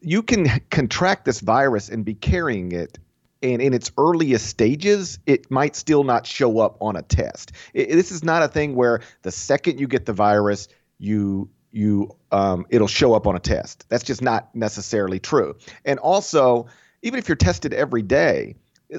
you 0.00 0.22
can 0.22 0.48
contract 0.70 1.24
this 1.24 1.40
virus 1.40 1.88
and 1.88 2.04
be 2.04 2.14
carrying 2.14 2.72
it 2.72 2.98
and 3.42 3.60
in 3.60 3.74
its 3.74 3.92
earliest 3.98 4.46
stages, 4.46 5.18
it 5.26 5.50
might 5.50 5.76
still 5.76 6.04
not 6.04 6.26
show 6.26 6.58
up 6.58 6.76
on 6.80 6.96
a 6.96 7.02
test. 7.02 7.52
It, 7.74 7.90
this 7.90 8.10
is 8.10 8.24
not 8.24 8.42
a 8.42 8.48
thing 8.48 8.74
where 8.74 9.00
the 9.22 9.30
second 9.30 9.78
you 9.78 9.86
get 9.86 10.06
the 10.06 10.12
virus, 10.12 10.68
you 10.98 11.50
you 11.70 12.16
um, 12.32 12.66
it'll 12.70 12.88
show 12.88 13.12
up 13.12 13.26
on 13.26 13.36
a 13.36 13.38
test. 13.38 13.84
That's 13.88 14.04
just 14.04 14.22
not 14.22 14.54
necessarily 14.54 15.20
true. 15.20 15.56
And 15.84 15.98
also, 15.98 16.66
even 17.02 17.18
if 17.18 17.28
you're 17.28 17.36
tested 17.36 17.74
every 17.74 18.02
day, 18.02 18.56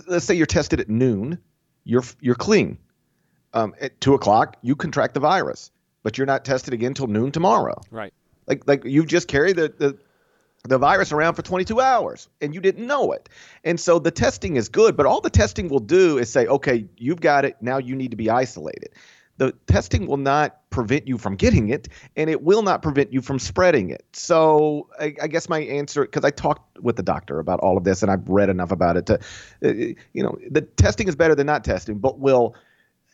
let's 0.07 0.25
say 0.25 0.35
you're 0.35 0.45
tested 0.45 0.79
at 0.79 0.89
noon, 0.89 1.39
you're 1.83 2.03
you're 2.21 2.35
clean. 2.35 2.77
Um, 3.53 3.73
at 3.81 3.99
two 3.99 4.13
o'clock, 4.13 4.57
you 4.61 4.75
contract 4.75 5.15
the 5.15 5.19
virus, 5.19 5.71
but 6.03 6.17
you're 6.17 6.27
not 6.27 6.45
tested 6.45 6.73
again 6.73 6.93
till 6.93 7.07
noon 7.07 7.31
tomorrow. 7.31 7.81
Right. 7.89 8.13
Like 8.45 8.67
like 8.67 8.85
you 8.85 9.05
just 9.05 9.27
carry 9.27 9.53
the, 9.53 9.73
the 9.75 9.97
the 10.67 10.77
virus 10.77 11.11
around 11.11 11.35
for 11.35 11.41
22 11.41 11.79
hours 11.79 12.29
and 12.41 12.53
you 12.53 12.61
didn't 12.61 12.85
know 12.85 13.11
it. 13.11 13.29
And 13.63 13.79
so 13.79 13.99
the 13.99 14.11
testing 14.11 14.55
is 14.55 14.69
good, 14.69 14.95
but 14.95 15.05
all 15.05 15.21
the 15.21 15.29
testing 15.29 15.69
will 15.69 15.79
do 15.79 16.17
is 16.17 16.31
say, 16.31 16.47
okay, 16.47 16.87
you've 16.97 17.21
got 17.21 17.45
it. 17.45 17.57
Now 17.61 17.77
you 17.77 17.95
need 17.95 18.11
to 18.11 18.17
be 18.17 18.29
isolated. 18.29 18.89
The 19.37 19.53
testing 19.67 20.07
will 20.07 20.17
not 20.17 20.69
prevent 20.71 21.07
you 21.07 21.19
from 21.19 21.35
getting 21.35 21.69
it, 21.69 21.89
and 22.15 22.27
it 22.27 22.41
will 22.41 22.63
not 22.63 22.81
prevent 22.81 23.13
you 23.13 23.21
from 23.21 23.37
spreading 23.37 23.91
it. 23.91 24.03
So 24.13 24.89
I, 24.99 25.13
I 25.21 25.27
guess 25.27 25.47
my 25.47 25.59
answer, 25.59 26.01
because 26.01 26.25
I 26.25 26.31
talked 26.31 26.79
with 26.79 26.95
the 26.95 27.03
doctor 27.03 27.37
about 27.39 27.59
all 27.59 27.77
of 27.77 27.83
this, 27.83 28.01
and 28.01 28.11
I've 28.11 28.27
read 28.27 28.49
enough 28.49 28.71
about 28.71 28.97
it 28.97 29.05
to, 29.05 29.19
uh, 29.63 29.71
you 29.71 30.23
know, 30.23 30.35
the 30.49 30.61
testing 30.61 31.07
is 31.07 31.15
better 31.15 31.35
than 31.35 31.45
not 31.45 31.63
testing, 31.63 31.99
but 31.99 32.17
will 32.19 32.55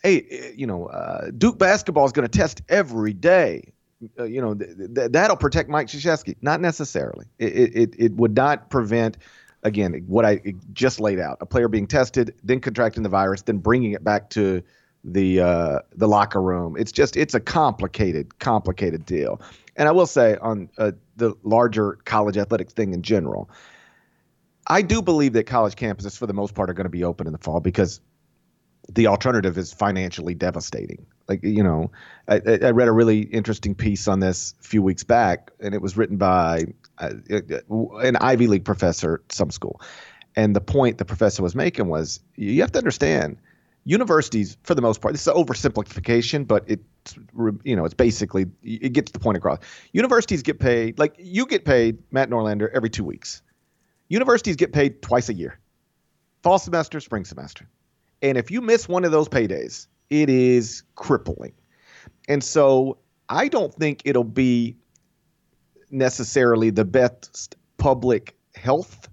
hey, 0.02 0.52
you 0.54 0.66
know, 0.66 0.86
uh, 0.86 1.30
Duke 1.36 1.58
basketball 1.58 2.04
is 2.04 2.12
going 2.12 2.28
to 2.28 2.38
test 2.38 2.62
every 2.68 3.14
day 3.14 3.72
uh, 4.18 4.24
you 4.24 4.40
know, 4.40 4.54
th- 4.54 4.76
th- 4.94 5.10
that'll 5.12 5.36
protect 5.36 5.68
Mike 5.68 5.88
Krzyzewski. 5.88 6.36
Not 6.40 6.60
necessarily. 6.60 7.26
It, 7.38 7.76
it, 7.76 7.94
it 7.98 8.12
would 8.14 8.34
not 8.34 8.70
prevent, 8.70 9.18
again, 9.62 10.04
what 10.06 10.24
I 10.24 10.54
just 10.72 11.00
laid 11.00 11.18
out: 11.20 11.38
a 11.40 11.46
player 11.46 11.68
being 11.68 11.86
tested, 11.86 12.34
then 12.42 12.60
contracting 12.60 13.02
the 13.02 13.08
virus, 13.08 13.42
then 13.42 13.58
bringing 13.58 13.92
it 13.92 14.02
back 14.04 14.30
to 14.30 14.62
the 15.04 15.40
uh, 15.40 15.78
the 15.94 16.08
locker 16.08 16.40
room. 16.40 16.76
It's 16.78 16.92
just 16.92 17.16
it's 17.16 17.34
a 17.34 17.40
complicated, 17.40 18.38
complicated 18.38 19.04
deal. 19.04 19.40
And 19.76 19.88
I 19.88 19.92
will 19.92 20.06
say 20.06 20.36
on 20.36 20.68
uh, 20.78 20.92
the 21.16 21.34
larger 21.42 21.98
college 22.04 22.36
athletics 22.36 22.72
thing 22.72 22.94
in 22.94 23.02
general, 23.02 23.50
I 24.66 24.82
do 24.82 25.02
believe 25.02 25.32
that 25.34 25.44
college 25.44 25.74
campuses, 25.74 26.16
for 26.16 26.26
the 26.26 26.32
most 26.32 26.54
part, 26.54 26.70
are 26.70 26.74
going 26.74 26.84
to 26.84 26.90
be 26.90 27.04
open 27.04 27.26
in 27.26 27.32
the 27.32 27.38
fall 27.38 27.60
because 27.60 28.00
the 28.92 29.08
alternative 29.08 29.58
is 29.58 29.72
financially 29.72 30.34
devastating. 30.34 31.06
Like 31.28 31.42
you 31.42 31.62
know, 31.62 31.90
I, 32.28 32.40
I, 32.46 32.70
read 32.70 32.88
a 32.88 32.92
really 32.92 33.20
interesting 33.20 33.74
piece 33.74 34.08
on 34.08 34.20
this 34.20 34.54
a 34.60 34.62
few 34.62 34.82
weeks 34.82 35.04
back, 35.04 35.50
and 35.60 35.74
it 35.74 35.80
was 35.80 35.96
written 35.96 36.16
by 36.18 36.66
uh, 36.98 37.12
an 37.70 38.16
Ivy 38.16 38.46
League 38.46 38.64
professor 38.64 39.22
at 39.24 39.32
some 39.32 39.50
school. 39.50 39.80
And 40.36 40.54
the 40.54 40.60
point 40.60 40.98
the 40.98 41.04
professor 41.04 41.42
was 41.42 41.54
making 41.54 41.88
was 41.88 42.20
you 42.36 42.60
have 42.60 42.72
to 42.72 42.78
understand 42.78 43.38
universities, 43.84 44.56
for 44.62 44.74
the 44.74 44.82
most 44.82 45.00
part, 45.00 45.14
this 45.14 45.22
is 45.22 45.28
an 45.28 45.34
oversimplification, 45.34 46.46
but 46.46 46.64
it's 46.66 47.16
you 47.64 47.76
know 47.76 47.84
it's 47.84 47.94
basically 47.94 48.46
it 48.62 48.92
gets 48.92 49.12
the 49.12 49.18
point 49.18 49.36
across. 49.36 49.58
Universities 49.92 50.42
get 50.42 50.58
paid 50.58 50.98
like 50.98 51.14
you 51.18 51.46
get 51.46 51.64
paid, 51.64 51.98
Matt 52.10 52.30
Norlander, 52.30 52.68
every 52.72 52.90
two 52.90 53.04
weeks. 53.04 53.42
Universities 54.08 54.56
get 54.56 54.72
paid 54.72 55.02
twice 55.02 55.28
a 55.28 55.34
year, 55.34 55.58
fall 56.42 56.58
semester, 56.58 57.00
spring 57.00 57.24
semester. 57.24 57.68
And 58.22 58.38
if 58.38 58.50
you 58.50 58.60
miss 58.60 58.88
one 58.88 59.04
of 59.04 59.12
those 59.12 59.28
paydays, 59.28 59.86
it 60.22 60.30
is 60.30 60.84
crippling. 60.94 61.52
And 62.28 62.42
so 62.42 62.98
I 63.28 63.48
don't 63.48 63.74
think 63.74 64.02
it'll 64.04 64.22
be 64.22 64.76
necessarily 65.90 66.70
the 66.70 66.84
best 66.84 67.56
public 67.78 68.36
health 68.54 69.08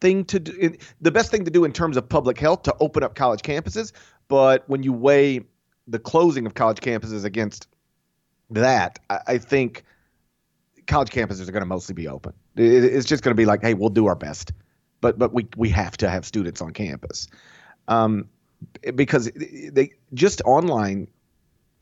thing 0.00 0.24
to 0.26 0.38
do 0.38 0.76
the 1.00 1.10
best 1.10 1.30
thing 1.30 1.44
to 1.44 1.50
do 1.50 1.64
in 1.64 1.72
terms 1.72 1.96
of 1.96 2.08
public 2.08 2.38
health 2.38 2.62
to 2.62 2.76
open 2.78 3.02
up 3.02 3.14
college 3.14 3.40
campuses. 3.40 3.92
But 4.28 4.68
when 4.68 4.82
you 4.82 4.92
weigh 4.92 5.40
the 5.88 5.98
closing 5.98 6.46
of 6.46 6.54
college 6.54 6.80
campuses 6.80 7.24
against 7.24 7.66
that 8.50 8.98
i, 9.10 9.18
I 9.26 9.38
think 9.38 9.84
college 10.86 11.10
campuses 11.10 11.48
are 11.48 11.52
going 11.52 11.62
to 11.62 11.66
mostly 11.66 11.94
be 11.94 12.06
open. 12.06 12.32
It, 12.56 12.84
it's 12.84 13.06
just 13.06 13.22
going 13.22 13.34
to 13.34 13.40
be 13.40 13.46
like 13.46 13.62
hey 13.62 13.74
we'll 13.74 13.88
do 13.88 14.06
our 14.06 14.14
best 14.14 14.52
but 15.00 15.18
but 15.18 15.32
we 15.32 15.48
we 15.56 15.70
have 15.70 15.96
to 15.98 16.10
have 16.10 16.24
students 16.24 16.60
on 16.60 16.72
campus. 16.72 17.28
Um, 17.88 18.28
because 18.94 19.30
they 19.34 19.92
just 20.14 20.42
online 20.42 21.08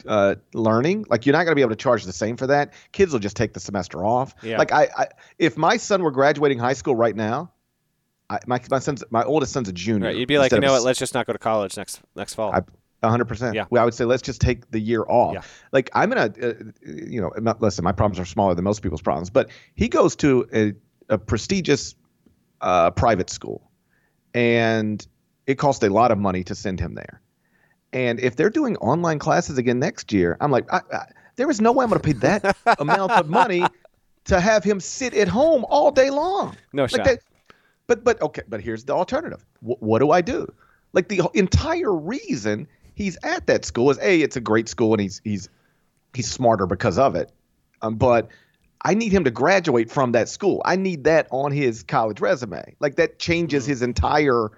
uh, 0.07 0.37
learning, 0.53 1.07
like 1.09 1.27
you're 1.27 1.33
not 1.33 1.45
going 1.45 1.53
to 1.53 1.57
be 1.57 1.63
able 1.63 1.71
to 1.71 1.77
charge 1.77 2.05
the 2.05 2.13
same 2.13 2.37
for 2.37 2.47
that. 2.49 2.73
Kids 2.93 3.13
will 3.13 3.21
just 3.21 3.37
take 3.37 3.55
the 3.55 3.61
semester 3.61 4.05
off. 4.05 4.35
Yeah. 4.43 4.59
Like 4.59 4.73
I, 4.73 4.89
I, 4.97 5.07
if 5.39 5.57
my 5.57 5.77
son 5.77 6.03
were 6.03 6.11
graduating 6.11 6.59
high 6.59 6.75
school 6.75 6.95
right 6.95 7.17
now, 7.17 7.53
I, 8.29 8.41
my 8.47 8.61
my 8.71 8.79
son's 8.79 9.05
my 9.11 9.23
oldest 9.23 9.53
son's 9.53 9.69
a 9.69 9.73
junior. 9.73 10.09
Right, 10.09 10.17
you'd 10.17 10.29
be 10.29 10.39
like, 10.39 10.53
you 10.53 10.61
know 10.61 10.73
what? 10.73 10.83
Let's 10.83 10.99
just 10.99 11.15
not 11.15 11.27
go 11.27 11.33
to 11.33 11.39
college 11.39 11.77
next 11.77 12.01
next 12.15 12.35
fall. 12.35 12.53
I, 12.53 12.63
hundred 13.07 13.27
percent. 13.27 13.55
Yeah. 13.55 13.67
Well, 13.71 13.83
I 13.83 13.85
would 13.85 13.95
say 13.95 14.05
let's 14.05 14.23
just 14.23 14.41
take 14.41 14.71
the 14.71 14.81
year 14.81 15.05
off. 15.07 15.35
Yeah. 15.35 15.41
Like 15.73 15.91
I'm 15.95 16.09
gonna, 16.09 16.33
uh, 16.43 16.53
you 16.85 17.21
know, 17.21 17.31
not, 17.39 17.63
listen. 17.63 17.85
My 17.85 17.93
problems 17.93 18.19
are 18.19 18.25
smaller 18.25 18.55
than 18.55 18.65
most 18.65 18.83
people's 18.83 19.03
problems, 19.03 19.31
but 19.31 19.51
he 19.77 19.89
goes 19.89 20.17
to 20.17 20.49
a, 20.53 20.73
a 21.09 21.19
prestigious 21.19 21.95
uh, 22.61 22.91
private 22.91 23.31
school, 23.31 23.71
and 24.35 25.07
it 25.47 25.57
costs 25.57 25.83
a 25.85 25.89
lot 25.89 26.11
of 26.11 26.19
money 26.19 26.45
to 26.45 26.55
send 26.55 26.81
him 26.81 26.95
there. 26.95 27.21
And 27.93 28.21
if 28.21 28.37
they're 28.37 28.51
doing 28.51 28.77
online 28.79 29.19
classes 29.19 29.59
again 29.59 29.79
next 29.79 30.13
year, 30.13 30.37
I'm 30.41 30.51
like, 30.51 30.71
I, 30.73 30.81
I, 30.93 31.07
there 31.37 31.51
is 31.51 31.61
no 31.61 31.73
way 31.73 31.85
I'm 31.85 31.91
going 31.91 32.01
to 32.01 32.07
pay 32.07 32.19
that 32.21 32.57
amount 32.79 33.13
of 33.13 33.29
money 33.29 33.65
to 34.25 34.41
have 34.41 34.65
him 34.65 34.81
sit 34.81 35.15
at 35.15 35.29
home 35.29 35.65
all 35.69 35.91
day 35.91 36.11
long. 36.11 36.57
No 36.73 36.83
like 36.83 36.91
shot. 36.91 37.05
That, 37.05 37.19
But 37.87 38.05
but 38.05 38.21
okay, 38.21 38.43
but 38.49 38.61
here's 38.61 38.85
the 38.85 38.93
alternative. 38.93 39.45
W- 39.63 39.79
what 39.81 40.01
do 40.01 40.11
I 40.11 40.21
do? 40.21 40.53
Like 40.93 41.09
the 41.09 41.23
entire 41.35 41.95
reason 41.95 42.67
he's 42.95 43.17
at 43.23 43.47
that 43.47 43.65
school 43.65 43.91
is 43.91 43.99
a 44.01 44.21
it's 44.21 44.37
a 44.37 44.41
great 44.41 44.69
school 44.69 44.93
and 44.93 45.01
he's 45.01 45.21
he's 45.25 45.49
he's 46.13 46.29
smarter 46.29 46.67
because 46.67 46.99
of 46.99 47.15
it. 47.15 47.31
Um, 47.83 47.97
but 47.97 48.29
I 48.83 48.95
need 48.95 49.13
him 49.13 49.25
to 49.25 49.31
graduate 49.31 49.91
from 49.91 50.13
that 50.13 50.29
school. 50.29 50.63
I 50.65 50.77
need 50.77 51.05
that 51.05 51.29
on 51.31 51.53
his 51.53 51.83
college 51.83 52.21
resume. 52.21 52.75
Like 52.81 52.97
that 52.97 53.19
changes 53.19 53.65
mm-hmm. 53.65 53.71
his 53.71 53.83
entire 53.83 54.51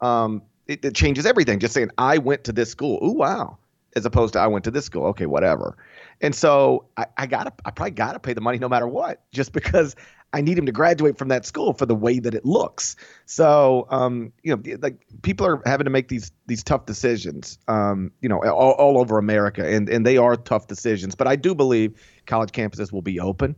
um 0.00 0.42
it, 0.66 0.84
it 0.84 0.94
changes 0.94 1.26
everything. 1.26 1.58
Just 1.58 1.74
saying 1.74 1.90
I 1.98 2.18
went 2.18 2.44
to 2.44 2.52
this 2.52 2.70
school. 2.70 2.98
Ooh 3.04 3.12
wow. 3.12 3.58
As 3.96 4.06
opposed 4.06 4.34
to 4.34 4.38
I 4.40 4.46
went 4.46 4.64
to 4.64 4.70
this 4.70 4.84
school. 4.84 5.06
Okay, 5.06 5.26
whatever. 5.26 5.76
And 6.20 6.34
so 6.34 6.86
I, 6.96 7.06
I 7.16 7.26
gotta 7.26 7.52
I 7.64 7.70
probably 7.70 7.92
gotta 7.92 8.20
pay 8.20 8.34
the 8.34 8.40
money 8.40 8.58
no 8.58 8.68
matter 8.68 8.86
what, 8.86 9.22
just 9.32 9.52
because 9.60 9.96
I 10.32 10.40
need 10.42 10.56
him 10.56 10.66
to 10.66 10.72
graduate 10.72 11.18
from 11.18 11.28
that 11.28 11.44
school 11.44 11.72
for 11.72 11.86
the 11.86 11.94
way 11.94 12.20
that 12.20 12.34
it 12.34 12.44
looks. 12.44 12.94
So, 13.26 13.86
um, 13.90 14.32
you 14.42 14.54
know, 14.54 14.76
like 14.80 15.04
people 15.22 15.44
are 15.46 15.60
having 15.66 15.84
to 15.84 15.90
make 15.90 16.08
these 16.08 16.30
these 16.46 16.62
tough 16.62 16.86
decisions, 16.86 17.58
um, 17.66 18.12
you 18.20 18.28
know, 18.28 18.42
all, 18.44 18.72
all 18.72 18.98
over 18.98 19.18
America, 19.18 19.66
and 19.66 19.88
and 19.88 20.06
they 20.06 20.16
are 20.16 20.36
tough 20.36 20.68
decisions. 20.68 21.14
But 21.14 21.26
I 21.26 21.36
do 21.36 21.54
believe 21.54 22.00
college 22.26 22.52
campuses 22.52 22.92
will 22.92 23.02
be 23.02 23.18
open. 23.18 23.56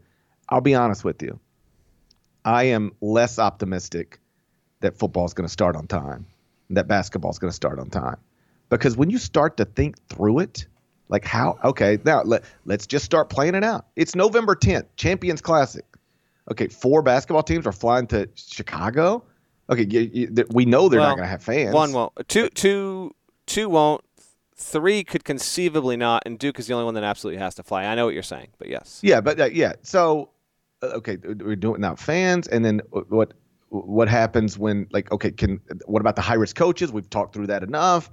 I'll 0.48 0.62
be 0.62 0.74
honest 0.74 1.04
with 1.04 1.22
you. 1.22 1.38
I 2.44 2.64
am 2.64 2.92
less 3.00 3.38
optimistic 3.38 4.18
that 4.80 4.96
football 4.96 5.26
is 5.26 5.34
going 5.34 5.46
to 5.46 5.52
start 5.52 5.76
on 5.76 5.86
time, 5.86 6.26
that 6.70 6.88
basketball 6.88 7.30
is 7.30 7.38
going 7.38 7.50
to 7.50 7.54
start 7.54 7.78
on 7.78 7.90
time, 7.90 8.18
because 8.68 8.96
when 8.96 9.10
you 9.10 9.18
start 9.18 9.56
to 9.58 9.64
think 9.64 9.96
through 10.08 10.40
it, 10.40 10.66
like 11.08 11.24
how 11.24 11.58
okay 11.64 11.98
now 12.04 12.22
let, 12.22 12.42
let's 12.64 12.86
just 12.86 13.04
start 13.04 13.28
playing 13.28 13.54
it 13.54 13.64
out. 13.64 13.86
It's 13.96 14.14
November 14.14 14.54
10th, 14.56 14.86
Champions 14.96 15.40
Classic 15.40 15.84
okay, 16.50 16.68
four 16.68 17.02
basketball 17.02 17.42
teams 17.42 17.66
are 17.66 17.72
flying 17.72 18.06
to 18.08 18.28
Chicago. 18.34 19.24
Okay, 19.70 19.86
you, 19.88 20.00
you, 20.12 20.46
we 20.50 20.64
know 20.64 20.88
they're 20.88 21.00
well, 21.00 21.10
not 21.10 21.16
going 21.16 21.26
to 21.26 21.30
have 21.30 21.42
fans. 21.42 21.72
One 21.72 21.92
won't. 21.92 22.12
Two, 22.28 22.48
two, 22.50 23.14
two 23.46 23.68
won't. 23.68 24.02
Three 24.56 25.02
could 25.02 25.24
conceivably 25.24 25.96
not, 25.96 26.22
and 26.24 26.38
Duke 26.38 26.58
is 26.58 26.68
the 26.68 26.74
only 26.74 26.84
one 26.84 26.94
that 26.94 27.02
absolutely 27.02 27.40
has 27.40 27.54
to 27.56 27.62
fly. 27.62 27.84
I 27.84 27.94
know 27.94 28.04
what 28.04 28.14
you're 28.14 28.22
saying, 28.22 28.48
but 28.58 28.68
yes. 28.68 29.00
Yeah, 29.02 29.20
but 29.20 29.40
uh, 29.40 29.46
yeah. 29.46 29.72
So, 29.82 30.30
uh, 30.82 30.86
okay, 30.86 31.16
we're 31.16 31.56
doing 31.56 31.80
now 31.80 31.96
fans, 31.96 32.46
and 32.46 32.64
then 32.64 32.80
what? 32.90 33.32
What 33.72 34.08
happens 34.08 34.58
when 34.58 34.86
like 34.92 35.10
okay? 35.12 35.30
Can 35.30 35.60
what 35.86 36.00
about 36.00 36.16
the 36.16 36.22
high 36.22 36.34
risk 36.34 36.56
coaches? 36.56 36.92
We've 36.92 37.08
talked 37.08 37.34
through 37.34 37.46
that 37.46 37.62
enough. 37.62 38.10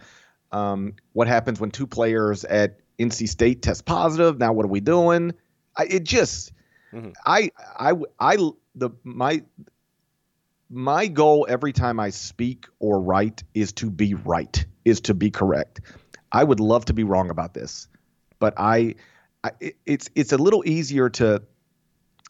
Um, 0.52 0.94
what 1.14 1.28
happens 1.28 1.60
when 1.60 1.70
two 1.70 1.86
players 1.86 2.46
at 2.46 2.80
NC 2.98 3.28
State 3.28 3.62
test 3.62 3.86
positive? 3.86 4.40
Now 4.40 4.54
what 4.54 4.66
are 4.66 4.70
we 4.70 4.80
doing? 4.80 5.34
I, 5.78 5.84
it 5.84 6.04
just 6.04 6.54
Mm-hmm. 6.94 7.10
I, 7.26 7.52
I, 7.78 7.94
I, 8.20 8.38
the 8.76 8.90
my 9.04 9.44
my 10.70 11.08
goal 11.08 11.48
every 11.50 11.74
time 11.74 12.00
I 12.00 12.10
speak 12.10 12.68
or 12.80 13.02
write 13.02 13.44
is 13.54 13.72
to 13.74 13.90
be 13.90 14.14
right, 14.14 14.64
is 14.86 15.02
to 15.02 15.14
be 15.14 15.32
correct. 15.32 15.82
I 16.32 16.44
would 16.44 16.60
love 16.60 16.86
to 16.86 16.94
be 16.94 17.04
wrong 17.04 17.30
about 17.30 17.54
this, 17.54 17.88
but 18.40 18.54
I, 18.58 18.96
I 19.44 19.52
it's 19.86 20.10
it's 20.16 20.32
a 20.32 20.38
little 20.38 20.64
easier 20.66 21.10
to 21.12 21.44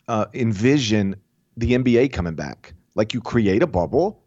uh, 0.07 0.25
envision 0.34 1.15
the 1.57 1.73
NBA 1.73 2.13
coming 2.13 2.36
back. 2.36 2.73
Like 2.95 3.13
you 3.13 3.21
create 3.21 3.63
a 3.63 3.67
bubble, 3.67 4.23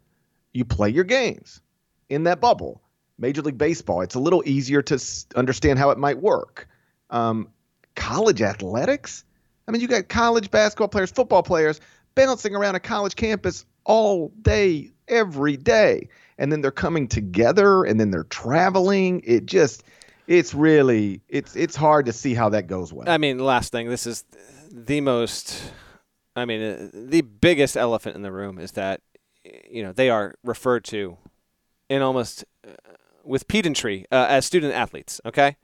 you 0.53 0.65
play 0.65 0.89
your 0.89 1.03
games 1.03 1.61
in 2.09 2.23
that 2.23 2.39
bubble. 2.39 2.81
Major 3.17 3.41
League 3.41 3.57
Baseball, 3.57 4.01
it's 4.01 4.15
a 4.15 4.19
little 4.19 4.43
easier 4.45 4.81
to 4.81 4.99
understand 5.35 5.79
how 5.79 5.91
it 5.91 5.97
might 5.97 6.19
work. 6.19 6.67
Um, 7.09 7.49
college 7.95 8.41
athletics, 8.41 9.23
I 9.67 9.71
mean, 9.71 9.81
you 9.81 9.87
got 9.87 10.09
college 10.09 10.51
basketball 10.51 10.87
players, 10.87 11.11
football 11.11 11.43
players 11.43 11.79
bouncing 12.15 12.55
around 12.55 12.75
a 12.75 12.79
college 12.79 13.15
campus 13.15 13.65
all 13.85 14.29
day, 14.41 14.91
every 15.07 15.57
day. 15.57 16.09
And 16.37 16.51
then 16.51 16.61
they're 16.61 16.71
coming 16.71 17.07
together 17.07 17.83
and 17.83 17.99
then 17.99 18.11
they're 18.11 18.23
traveling. 18.25 19.21
It 19.23 19.45
just 19.45 19.83
it's 20.27 20.53
really 20.53 21.21
it's 21.29 21.55
it's 21.55 21.75
hard 21.75 22.05
to 22.05 22.13
see 22.13 22.33
how 22.33 22.49
that 22.49 22.67
goes 22.67 22.91
well. 22.91 23.09
I 23.09 23.17
mean, 23.17 23.39
last 23.39 23.71
thing, 23.71 23.89
this 23.89 24.07
is 24.07 24.25
the 24.71 25.01
most 25.01 25.61
I 26.35 26.45
mean, 26.45 26.61
uh, 26.61 26.89
the 26.93 27.21
biggest 27.21 27.77
elephant 27.77 28.15
in 28.15 28.21
the 28.21 28.31
room 28.31 28.57
is 28.57 28.71
that 28.71 29.01
you 29.69 29.83
know, 29.83 29.91
they 29.91 30.09
are 30.09 30.35
referred 30.43 30.83
to 30.85 31.17
in 31.89 32.01
almost 32.01 32.45
uh, 32.67 32.71
with 33.23 33.47
pedantry 33.47 34.05
uh, 34.11 34.25
as 34.29 34.45
student 34.45 34.73
athletes, 34.73 35.19
okay? 35.25 35.57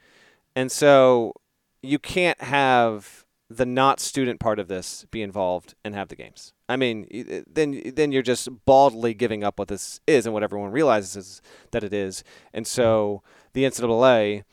And 0.55 0.71
so 0.71 1.33
you 1.81 1.99
can't 1.99 2.41
have 2.41 3.25
the 3.49 3.65
not 3.65 3.99
student 3.99 4.39
part 4.39 4.59
of 4.59 4.67
this 4.67 5.05
be 5.09 5.21
involved 5.21 5.73
and 5.83 5.95
have 5.95 6.09
the 6.09 6.15
games. 6.15 6.53
I 6.67 6.75
mean, 6.75 7.07
then 7.51 7.81
then 7.95 8.11
you're 8.11 8.21
just 8.21 8.47
baldly 8.65 9.15
giving 9.15 9.43
up 9.43 9.57
what 9.57 9.69
this 9.69 9.99
is 10.05 10.27
and 10.27 10.33
what 10.33 10.43
everyone 10.43 10.71
realizes 10.71 11.15
is 11.15 11.41
that 11.71 11.83
it 11.83 11.93
is. 11.93 12.23
And 12.53 12.67
so 12.67 13.23
the 13.53 13.63
NCAA 13.63 14.43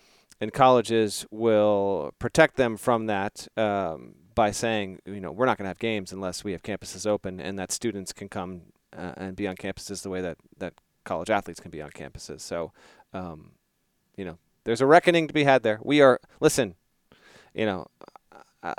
and 0.41 0.53
colleges 0.53 1.27
will 1.31 2.15
protect 2.19 2.57
them 2.57 2.79
from 2.79 3.07
that 3.07 3.49
um, 3.57 4.15
by 4.37 4.53
saying, 4.53 5.01
you 5.05 5.21
know, 5.21 5.33
we're 5.33 5.47
not 5.47 5.59
going 5.59 5.65
to 5.65 5.71
have 5.71 5.81
games 5.81 6.13
unless 6.13 6.45
we 6.45 6.53
have 6.53 6.63
campuses 6.63 7.07
open 7.07 7.41
and 7.41 7.59
that 7.59 7.73
students 7.73 8.13
can 8.13 8.29
come 8.29 8.61
uh, 8.97 9.15
and 9.17 9.35
be 9.35 9.49
on 9.49 9.57
campuses 9.57 10.03
the 10.03 10.11
way 10.11 10.21
that, 10.21 10.37
that 10.59 10.75
college 11.05 11.31
athletes 11.31 11.59
can 11.59 11.73
be 11.73 11.83
on 11.83 11.91
campuses. 11.91 12.43
So, 12.43 12.71
um, 13.13 13.53
you 14.17 14.25
know, 14.25 14.39
there's 14.63 14.81
a 14.81 14.87
reckoning 14.87 15.27
to 15.27 15.35
be 15.35 15.43
had 15.43 15.65
there. 15.65 15.81
We 15.83 16.01
are, 16.01 16.21
listen, 16.39 16.77
you 17.55 17.67
know, 17.67 17.89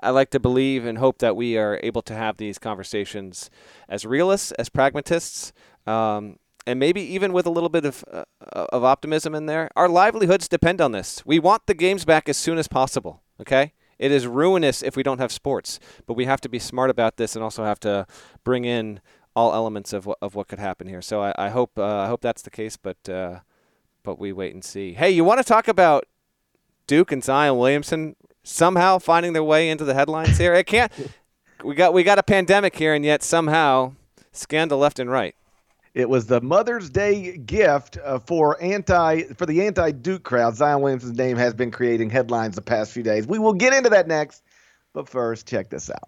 I 0.02 0.10
like 0.10 0.30
to 0.32 0.40
believe 0.40 0.86
and 0.86 0.98
hope 0.98 1.20
that 1.20 1.36
we 1.36 1.58
are 1.58 1.80
able 1.82 2.02
to 2.04 2.14
have 2.14 2.38
these 2.38 2.58
conversations 2.58 3.50
as 3.88 4.06
realists, 4.06 4.52
as 4.54 4.70
pragmatists, 4.70 5.54
um, 5.86 6.38
and 6.66 6.80
maybe 6.80 7.02
even 7.02 7.32
with 7.32 7.46
a 7.46 7.50
little 7.50 7.70
bit 7.70 7.86
of 7.86 8.04
uh, 8.12 8.26
of 8.42 8.84
optimism 8.84 9.34
in 9.34 9.46
there. 9.46 9.70
Our 9.78 9.88
livelihoods 9.88 10.50
depend 10.50 10.82
on 10.82 10.92
this. 10.92 11.26
We 11.26 11.40
want 11.40 11.68
the 11.68 11.74
games 11.74 12.04
back 12.04 12.28
as 12.28 12.36
soon 12.36 12.58
as 12.58 12.68
possible. 12.68 13.22
Okay, 13.40 13.72
it 14.00 14.12
is 14.12 14.28
ruinous 14.28 14.84
if 14.84 14.96
we 14.96 15.04
don't 15.04 15.20
have 15.20 15.32
sports, 15.32 15.80
but 16.06 16.14
we 16.14 16.26
have 16.26 16.42
to 16.42 16.50
be 16.50 16.60
smart 16.60 16.90
about 16.90 17.18
this 17.18 17.36
and 17.36 17.44
also 17.44 17.64
have 17.64 17.80
to 17.82 18.06
bring 18.44 18.66
in 18.66 19.00
all 19.36 19.54
elements 19.54 19.94
of 19.94 20.06
what, 20.06 20.18
of 20.22 20.36
what 20.36 20.48
could 20.48 20.60
happen 20.60 20.88
here. 20.88 21.02
So 21.02 21.22
I, 21.22 21.34
I 21.38 21.50
hope 21.50 21.78
uh, 21.78 22.00
I 22.00 22.08
hope 22.08 22.22
that's 22.22 22.42
the 22.42 22.50
case, 22.50 22.78
but 22.78 23.10
uh, 23.10 23.40
but 24.04 24.20
we 24.20 24.32
wait 24.32 24.54
and 24.54 24.64
see. 24.64 24.94
Hey, 24.94 25.12
you 25.12 25.24
want 25.24 25.40
to 25.40 25.44
talk 25.44 25.68
about 25.68 26.06
Duke 26.88 27.12
and 27.12 27.24
Zion 27.24 27.58
Williamson 27.58 28.16
somehow 28.44 28.98
finding 28.98 29.34
their 29.34 29.44
way 29.44 29.70
into 29.70 29.84
the 29.84 29.94
headlines 29.94 30.38
here. 30.38 30.54
It 30.54 30.66
can't. 30.66 30.92
we 31.64 31.76
got 31.76 31.94
we 31.94 32.04
got 32.04 32.18
a 32.18 32.24
pandemic 32.24 32.76
here, 32.76 32.94
and 32.94 33.04
yet 33.06 33.22
somehow 33.22 33.94
scandal 34.32 34.80
left 34.80 35.00
and 35.00 35.10
right. 35.10 35.36
It 35.98 36.10
was 36.10 36.28
the 36.28 36.42
Mother's 36.42 36.92
Day 36.92 37.38
gift 37.38 37.98
uh, 37.98 38.20
for 38.20 38.62
anti 38.62 39.24
for 39.34 39.48
the 39.48 39.66
anti 39.66 39.90
Duke 39.90 40.22
crowd. 40.22 40.56
Zion 40.56 40.82
Williamson's 40.82 41.18
name 41.18 41.38
has 41.38 41.56
been 41.56 41.72
creating 41.72 42.12
headlines 42.12 42.54
the 42.54 42.62
past 42.62 42.92
few 42.92 43.02
days. 43.02 43.26
We 43.26 43.40
will 43.40 43.56
get 43.56 43.74
into 43.74 43.90
that 43.90 44.08
next, 44.08 44.44
but 44.94 45.10
first, 45.10 45.48
check 45.48 45.72
this 45.72 45.90
out. 45.90 46.08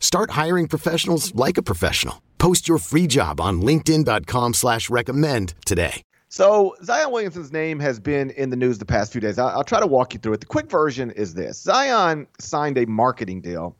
Start 0.00 0.30
hiring 0.30 0.68
professionals 0.68 1.34
like 1.34 1.58
a 1.58 1.62
professional. 1.62 2.22
Post 2.38 2.68
your 2.68 2.78
free 2.78 3.06
job 3.06 3.40
on 3.40 3.60
LinkedIn.com 3.60 4.54
slash 4.54 4.88
recommend 4.88 5.54
today. 5.66 6.02
So 6.28 6.76
Zion 6.82 7.12
Williamson's 7.12 7.52
name 7.52 7.80
has 7.80 7.98
been 8.00 8.30
in 8.30 8.50
the 8.50 8.56
news 8.56 8.78
the 8.78 8.84
past 8.84 9.12
few 9.12 9.20
days. 9.20 9.38
I'll, 9.38 9.64
try 9.64 9.80
to 9.80 9.86
walk 9.86 10.12
you 10.12 10.20
through 10.20 10.34
it. 10.34 10.40
The 10.40 10.46
quick 10.46 10.70
version 10.70 11.10
is 11.12 11.34
this. 11.34 11.62
Zion 11.62 12.26
signed 12.38 12.76
a 12.78 12.86
marketing 12.86 13.40
deal 13.40 13.76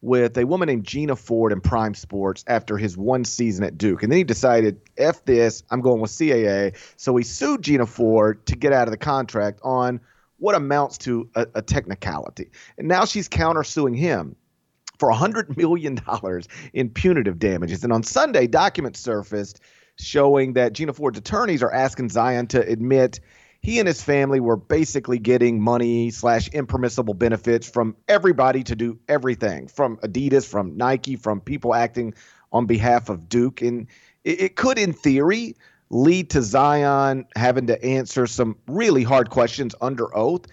with 0.00 0.38
a 0.38 0.44
woman 0.44 0.68
named 0.68 0.84
Gina 0.84 1.16
Ford 1.16 1.52
in 1.52 1.60
Prime 1.60 1.94
Sports 1.94 2.44
after 2.46 2.78
his 2.78 2.96
one 2.96 3.24
season 3.24 3.64
at 3.64 3.76
Duke. 3.76 4.02
And 4.02 4.12
then 4.12 4.16
he 4.16 4.24
decided, 4.24 4.80
F 4.96 5.24
this, 5.24 5.64
I'm 5.70 5.80
going 5.80 6.00
with 6.00 6.12
CAA. 6.12 6.76
So 6.96 7.16
he 7.16 7.24
sued 7.24 7.62
Gina 7.62 7.84
Ford 7.84 8.46
to 8.46 8.56
get 8.56 8.72
out 8.72 8.86
of 8.86 8.92
the 8.92 8.98
contract 8.98 9.60
on 9.62 10.00
what 10.38 10.54
amounts 10.54 10.98
to 10.98 11.28
a, 11.34 11.46
a 11.56 11.62
technicality. 11.62 12.52
And 12.78 12.86
now 12.86 13.04
she's 13.04 13.28
countersuing 13.28 13.96
him 13.96 14.36
for 14.98 15.10
$100 15.10 15.56
million 15.56 15.98
in 16.72 16.90
punitive 16.90 17.38
damages. 17.38 17.84
And 17.84 17.92
on 17.92 18.02
Sunday, 18.02 18.46
documents 18.46 19.00
surfaced 19.00 19.60
showing 19.98 20.54
that 20.54 20.72
Gina 20.72 20.92
Ford's 20.92 21.18
attorneys 21.18 21.62
are 21.62 21.72
asking 21.72 22.10
Zion 22.10 22.46
to 22.48 22.60
admit 22.60 23.20
he 23.60 23.78
and 23.78 23.88
his 23.88 24.02
family 24.02 24.40
were 24.40 24.56
basically 24.56 25.18
getting 25.18 25.60
money 25.60 26.10
slash 26.10 26.48
impermissible 26.48 27.14
benefits 27.14 27.68
from 27.68 27.96
everybody 28.06 28.62
to 28.64 28.76
do 28.76 28.98
everything 29.08 29.66
from 29.66 29.96
Adidas, 29.98 30.46
from 30.46 30.76
Nike, 30.76 31.16
from 31.16 31.40
people 31.40 31.74
acting 31.74 32.14
on 32.52 32.66
behalf 32.66 33.08
of 33.08 33.28
Duke. 33.28 33.60
And 33.60 33.88
it, 34.24 34.40
it 34.40 34.56
could, 34.56 34.78
in 34.78 34.92
theory, 34.92 35.56
lead 35.90 36.30
to 36.30 36.42
Zion 36.42 37.26
having 37.34 37.66
to 37.66 37.82
answer 37.84 38.26
some 38.26 38.56
really 38.68 39.02
hard 39.02 39.30
questions 39.30 39.74
under 39.80 40.16
oath. 40.16 40.46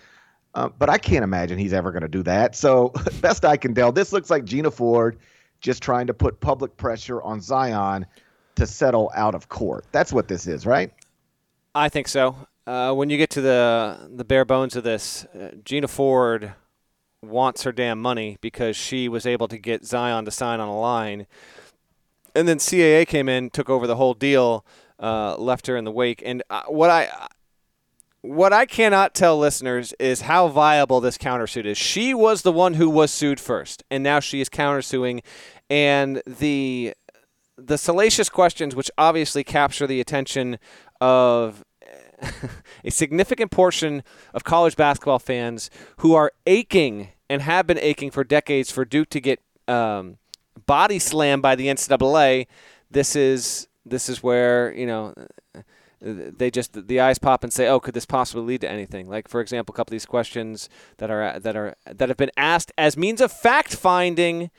Uh, 0.55 0.69
but 0.79 0.89
I 0.89 0.97
can't 0.97 1.23
imagine 1.23 1.59
he's 1.59 1.73
ever 1.73 1.91
going 1.91 2.01
to 2.01 2.07
do 2.07 2.23
that. 2.23 2.55
So, 2.55 2.93
best 3.21 3.43
I 3.45 3.57
can 3.57 3.75
tell, 3.75 3.91
this 3.91 4.13
looks 4.13 4.29
like 4.29 4.45
Gina 4.45 4.71
Ford 4.71 5.19
just 5.59 5.83
trying 5.83 6.07
to 6.07 6.13
put 6.13 6.39
public 6.39 6.77
pressure 6.77 7.21
on 7.21 7.41
Zion 7.41 8.05
to 8.55 8.65
settle 8.65 9.11
out 9.15 9.35
of 9.35 9.49
court. 9.49 9.85
That's 9.91 10.13
what 10.13 10.27
this 10.27 10.47
is, 10.47 10.65
right? 10.65 10.91
I 11.73 11.89
think 11.89 12.07
so. 12.07 12.37
Uh, 12.65 12.93
when 12.93 13.09
you 13.09 13.17
get 13.17 13.29
to 13.31 13.41
the 13.41 14.09
the 14.09 14.23
bare 14.23 14.45
bones 14.45 14.75
of 14.75 14.83
this, 14.83 15.25
uh, 15.25 15.51
Gina 15.63 15.87
Ford 15.87 16.53
wants 17.21 17.63
her 17.63 17.71
damn 17.71 18.01
money 18.01 18.37
because 18.41 18.75
she 18.75 19.09
was 19.09 19.25
able 19.25 19.47
to 19.49 19.57
get 19.57 19.85
Zion 19.85 20.25
to 20.25 20.31
sign 20.31 20.59
on 20.59 20.67
a 20.67 20.79
line, 20.79 21.27
and 22.33 22.47
then 22.47 22.57
CAA 22.57 23.07
came 23.07 23.29
in, 23.29 23.49
took 23.49 23.69
over 23.69 23.85
the 23.85 23.97
whole 23.97 24.13
deal, 24.13 24.65
uh, 24.99 25.35
left 25.37 25.67
her 25.67 25.75
in 25.75 25.83
the 25.83 25.91
wake. 25.91 26.23
And 26.25 26.41
uh, 26.49 26.63
what 26.67 26.89
I 26.89 27.27
what 28.25 28.53
I 28.53 28.65
cannot 28.65 29.13
tell 29.13 29.37
listeners 29.37 29.93
is 29.99 30.21
how 30.21 30.47
viable 30.47 30.99
this 30.99 31.17
countersuit 31.17 31.65
is. 31.65 31.77
She 31.77 32.13
was 32.13 32.41
the 32.41 32.51
one 32.51 32.73
who 32.73 32.89
was 32.89 33.11
sued 33.11 33.39
first, 33.39 33.83
and 33.91 34.03
now 34.03 34.19
she 34.19 34.41
is 34.41 34.49
countersuing, 34.49 35.21
and 35.69 36.21
the 36.25 36.93
the 37.57 37.77
salacious 37.77 38.27
questions, 38.27 38.75
which 38.75 38.91
obviously 38.97 39.43
capture 39.43 39.87
the 39.87 40.01
attention 40.01 40.57
of 40.99 41.63
a 42.83 42.91
significant 42.91 43.51
portion 43.51 44.03
of 44.33 44.43
college 44.43 44.75
basketball 44.75 45.19
fans 45.19 45.69
who 45.97 46.13
are 46.13 46.31
aching 46.45 47.09
and 47.29 47.41
have 47.41 47.67
been 47.67 47.79
aching 47.79 48.11
for 48.11 48.23
decades 48.23 48.71
for 48.71 48.85
Duke 48.85 49.09
to 49.09 49.21
get 49.21 49.39
um, 49.67 50.17
body 50.65 50.99
slammed 50.99 51.41
by 51.41 51.55
the 51.55 51.67
NCAA. 51.67 52.47
This 52.89 53.15
is 53.15 53.67
this 53.85 54.09
is 54.09 54.23
where 54.23 54.73
you 54.73 54.85
know 54.87 55.13
they 56.01 56.51
just 56.51 56.87
the 56.87 56.99
eyes 56.99 57.17
pop 57.17 57.43
and 57.43 57.51
say, 57.51 57.67
"Oh, 57.67 57.79
could 57.79 57.93
this 57.93 58.05
possibly 58.05 58.43
lead 58.43 58.61
to 58.61 58.69
anything?" 58.69 59.07
Like, 59.07 59.27
for 59.27 59.41
example, 59.41 59.73
a 59.73 59.75
couple 59.75 59.91
of 59.91 59.95
these 59.95 60.05
questions 60.05 60.69
that 60.97 61.09
are 61.09 61.39
that 61.39 61.55
are 61.55 61.75
that 61.85 62.09
have 62.09 62.17
been 62.17 62.31
asked 62.37 62.71
as 62.77 62.97
means 62.97 63.21
of 63.21 63.31
fact 63.31 63.75
finding 63.75 64.51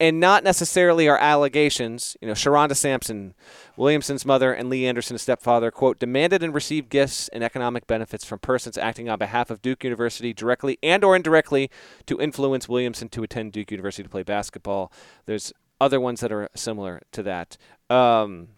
and 0.00 0.18
not 0.18 0.42
necessarily 0.42 1.08
are 1.08 1.18
allegations. 1.18 2.16
You 2.20 2.28
know, 2.28 2.34
Sharonda 2.34 2.76
Sampson, 2.76 3.34
Williamson's 3.76 4.26
mother, 4.26 4.52
and 4.52 4.68
Lee 4.68 4.86
Anderson's 4.86 5.22
stepfather, 5.22 5.70
quote, 5.70 5.98
demanded 5.98 6.42
and 6.42 6.52
received 6.52 6.88
gifts 6.88 7.28
and 7.28 7.44
economic 7.44 7.86
benefits 7.86 8.24
from 8.24 8.40
persons 8.40 8.76
acting 8.76 9.08
on 9.08 9.18
behalf 9.18 9.50
of 9.50 9.62
Duke 9.62 9.84
University 9.84 10.32
directly 10.32 10.78
and 10.82 11.04
or 11.04 11.14
indirectly 11.14 11.70
to 12.06 12.20
influence 12.20 12.68
Williamson 12.68 13.08
to 13.10 13.22
attend 13.22 13.52
Duke 13.52 13.70
University 13.70 14.02
to 14.02 14.08
play 14.08 14.22
basketball. 14.22 14.92
There's 15.26 15.52
other 15.80 16.00
ones 16.00 16.20
that 16.20 16.32
are 16.32 16.48
similar 16.54 17.02
to 17.12 17.22
that. 17.22 17.56
Um, 17.88 18.48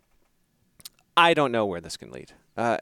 I 1.17 1.35
don't 1.35 1.53
know 1.53 1.67
where 1.67 1.81
this 1.81 1.97
can 1.97 2.11
lead. 2.11 2.33
Uh, 2.57 2.79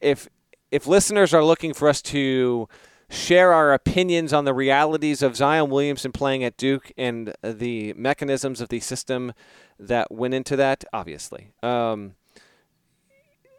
if 0.00 0.28
if 0.70 0.86
listeners 0.86 1.34
are 1.34 1.44
looking 1.44 1.74
for 1.74 1.88
us 1.88 2.00
to 2.02 2.68
share 3.08 3.52
our 3.52 3.72
opinions 3.72 4.32
on 4.32 4.44
the 4.44 4.54
realities 4.54 5.20
of 5.20 5.36
Zion 5.36 5.68
Williamson 5.68 6.12
playing 6.12 6.44
at 6.44 6.56
Duke 6.56 6.92
and 6.96 7.34
the 7.42 7.92
mechanisms 7.94 8.60
of 8.60 8.68
the 8.68 8.78
system 8.78 9.32
that 9.78 10.12
went 10.12 10.32
into 10.32 10.54
that, 10.56 10.84
obviously. 10.92 11.52
Um, 11.62 12.14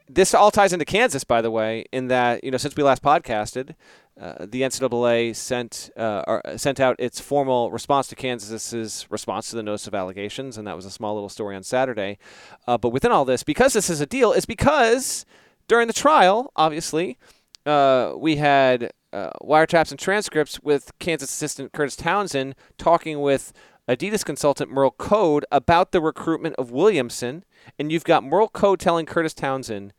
this 0.08 0.34
all 0.34 0.52
ties 0.52 0.74
into 0.74 0.86
Kansas, 0.86 1.24
by 1.24 1.42
the 1.42 1.52
way, 1.52 1.86
in 1.92 2.08
that, 2.08 2.44
you 2.44 2.52
know, 2.52 2.58
since 2.58 2.76
we 2.76 2.84
last 2.84 3.04
podcasted, 3.04 3.76
uh, 4.22 4.46
the 4.48 4.62
NCAA 4.62 5.36
sent 5.36 5.90
uh, 5.98 6.56
sent 6.56 6.80
out 6.80 6.96
its 7.00 7.20
formal 7.20 7.72
response 7.72 8.08
to 8.08 8.16
Kansas's 8.16 9.08
response 9.10 9.50
to 9.50 9.56
the 9.56 9.64
notice 9.64 9.88
of 9.88 9.96
allegations, 9.96 10.60
and 10.60 10.68
that 10.68 10.76
was 10.76 10.86
a 10.86 10.92
small 10.92 11.16
little 11.16 11.28
story 11.28 11.56
on 11.56 11.64
Saturday. 11.64 12.20
Uh, 12.68 12.78
but 12.78 12.90
within 12.90 13.12
all 13.12 13.26
this, 13.26 13.42
because 13.42 13.74
this 13.74 13.90
is 13.90 14.00
a 14.00 14.06
deal, 14.06 14.32
is 14.32 14.46
because 14.46 15.26
during 15.68 15.88
the 15.88 15.94
trial, 15.94 16.52
obviously, 16.56 17.18
uh, 17.66 18.14
we 18.16 18.36
had 18.36 18.92
uh, 19.12 19.32
wiretaps 19.42 19.90
and 19.90 20.00
transcripts 20.00 20.60
with 20.62 20.92
Kansas 21.00 21.32
assistant 21.32 21.72
Kurtis 21.72 21.98
Townsend 21.98 22.54
talking 22.78 23.22
with 23.22 23.52
Adidas 23.88 24.24
consultant 24.24 24.72
Merl 24.72 24.92
Code 24.92 25.46
about 25.52 25.92
the 25.92 26.02
recruitment 26.02 26.56
of 26.58 26.70
Williamson. 26.70 27.44
And 27.80 27.92
you've 27.92 28.04
got 28.04 28.24
Merl 28.24 28.52
Code 28.52 28.80
telling 28.80 29.08
Kurtis 29.08 29.34
Townsend, 29.34 29.94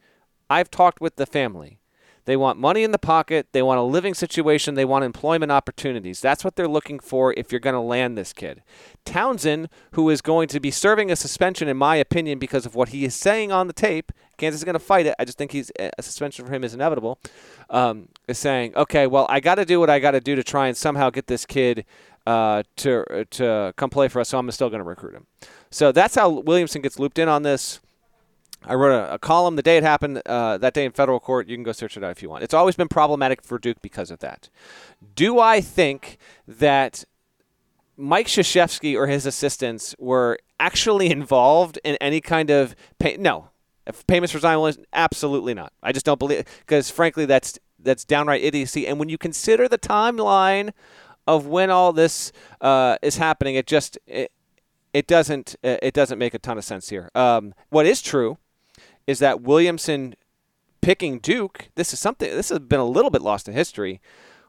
I've 0.48 0.70
talked 0.70 1.00
with 1.00 1.16
the 1.16 1.26
family. 1.26 1.80
They 2.24 2.36
want 2.36 2.58
money 2.58 2.84
in 2.84 2.92
the 2.92 2.98
pocket. 2.98 3.48
They 3.52 3.62
want 3.62 3.80
a 3.80 3.82
living 3.82 4.14
situation. 4.14 4.74
They 4.74 4.84
want 4.84 5.04
employment 5.04 5.50
opportunities. 5.50 6.20
That's 6.20 6.44
what 6.44 6.56
they're 6.56 6.68
looking 6.68 7.00
for 7.00 7.32
if 7.36 7.50
you're 7.50 7.60
going 7.60 7.74
to 7.74 7.80
land 7.80 8.16
this 8.16 8.32
kid. 8.32 8.62
Townsend, 9.04 9.68
who 9.92 10.08
is 10.08 10.20
going 10.20 10.48
to 10.48 10.60
be 10.60 10.70
serving 10.70 11.10
a 11.10 11.16
suspension, 11.16 11.68
in 11.68 11.76
my 11.76 11.96
opinion, 11.96 12.38
because 12.38 12.64
of 12.64 12.74
what 12.74 12.90
he 12.90 13.04
is 13.04 13.14
saying 13.14 13.50
on 13.50 13.66
the 13.66 13.72
tape, 13.72 14.12
Kansas 14.36 14.60
is 14.60 14.64
going 14.64 14.74
to 14.74 14.78
fight 14.78 15.06
it. 15.06 15.14
I 15.18 15.24
just 15.24 15.38
think 15.38 15.52
he's 15.52 15.70
a 15.78 16.02
suspension 16.02 16.46
for 16.46 16.52
him 16.52 16.64
is 16.64 16.74
inevitable. 16.74 17.18
Um, 17.70 18.08
is 18.28 18.38
saying, 18.38 18.74
okay, 18.76 19.06
well, 19.06 19.26
I 19.28 19.40
got 19.40 19.56
to 19.56 19.64
do 19.64 19.80
what 19.80 19.90
I 19.90 19.98
got 19.98 20.12
to 20.12 20.20
do 20.20 20.36
to 20.36 20.44
try 20.44 20.68
and 20.68 20.76
somehow 20.76 21.10
get 21.10 21.26
this 21.26 21.44
kid 21.46 21.84
uh, 22.26 22.62
to 22.76 23.26
to 23.30 23.74
come 23.76 23.90
play 23.90 24.08
for 24.08 24.20
us. 24.20 24.28
So 24.28 24.38
I'm 24.38 24.50
still 24.50 24.70
going 24.70 24.80
to 24.80 24.84
recruit 24.84 25.14
him. 25.14 25.26
So 25.70 25.90
that's 25.90 26.14
how 26.14 26.28
Williamson 26.28 26.82
gets 26.82 26.98
looped 26.98 27.18
in 27.18 27.28
on 27.28 27.42
this. 27.42 27.80
I 28.64 28.74
wrote 28.74 28.94
a, 28.94 29.14
a 29.14 29.18
column 29.18 29.56
the 29.56 29.62
day 29.62 29.76
it 29.76 29.82
happened, 29.82 30.22
uh, 30.26 30.58
that 30.58 30.74
day 30.74 30.84
in 30.84 30.92
federal 30.92 31.20
court. 31.20 31.48
You 31.48 31.56
can 31.56 31.64
go 31.64 31.72
search 31.72 31.96
it 31.96 32.04
out 32.04 32.10
if 32.10 32.22
you 32.22 32.30
want. 32.30 32.44
It's 32.44 32.54
always 32.54 32.76
been 32.76 32.88
problematic 32.88 33.42
for 33.42 33.58
Duke 33.58 33.82
because 33.82 34.10
of 34.10 34.20
that. 34.20 34.48
Do 35.14 35.38
I 35.40 35.60
think 35.60 36.18
that 36.46 37.04
Mike 37.96 38.26
Krzyzewski 38.26 38.96
or 38.96 39.06
his 39.06 39.26
assistants 39.26 39.94
were 39.98 40.38
actually 40.60 41.10
involved 41.10 41.78
in 41.84 41.96
any 41.96 42.20
kind 42.20 42.50
of 42.50 42.74
pay? 42.98 43.16
No. 43.16 43.48
If 43.84 44.06
payments 44.06 44.32
for 44.32 44.38
Zion 44.38 44.86
absolutely 44.92 45.54
not. 45.54 45.72
I 45.82 45.90
just 45.90 46.06
don't 46.06 46.18
believe 46.18 46.44
because 46.60 46.88
frankly 46.88 47.26
that's 47.26 47.58
that's 47.80 48.04
downright 48.04 48.42
idiocy. 48.42 48.86
And 48.86 49.00
when 49.00 49.08
you 49.08 49.18
consider 49.18 49.68
the 49.68 49.78
timeline 49.78 50.70
of 51.26 51.46
when 51.46 51.68
all 51.68 51.92
this 51.92 52.30
uh, 52.60 52.96
is 53.02 53.16
happening, 53.16 53.56
it 53.56 53.66
just 53.66 53.98
it, 54.06 54.30
it 54.92 55.08
doesn't 55.08 55.56
it 55.62 55.94
doesn't 55.94 56.18
make 56.18 56.32
a 56.32 56.38
ton 56.38 56.58
of 56.58 56.64
sense 56.64 56.90
here. 56.90 57.10
Um, 57.16 57.54
what 57.70 57.86
is 57.86 58.00
true 58.00 58.38
is 59.06 59.18
that 59.18 59.42
Williamson 59.42 60.14
picking 60.80 61.18
Duke, 61.18 61.68
this 61.74 61.92
is 61.92 61.98
something 61.98 62.30
this 62.30 62.48
has 62.48 62.58
been 62.58 62.80
a 62.80 62.84
little 62.84 63.10
bit 63.10 63.22
lost 63.22 63.48
in 63.48 63.54
history. 63.54 64.00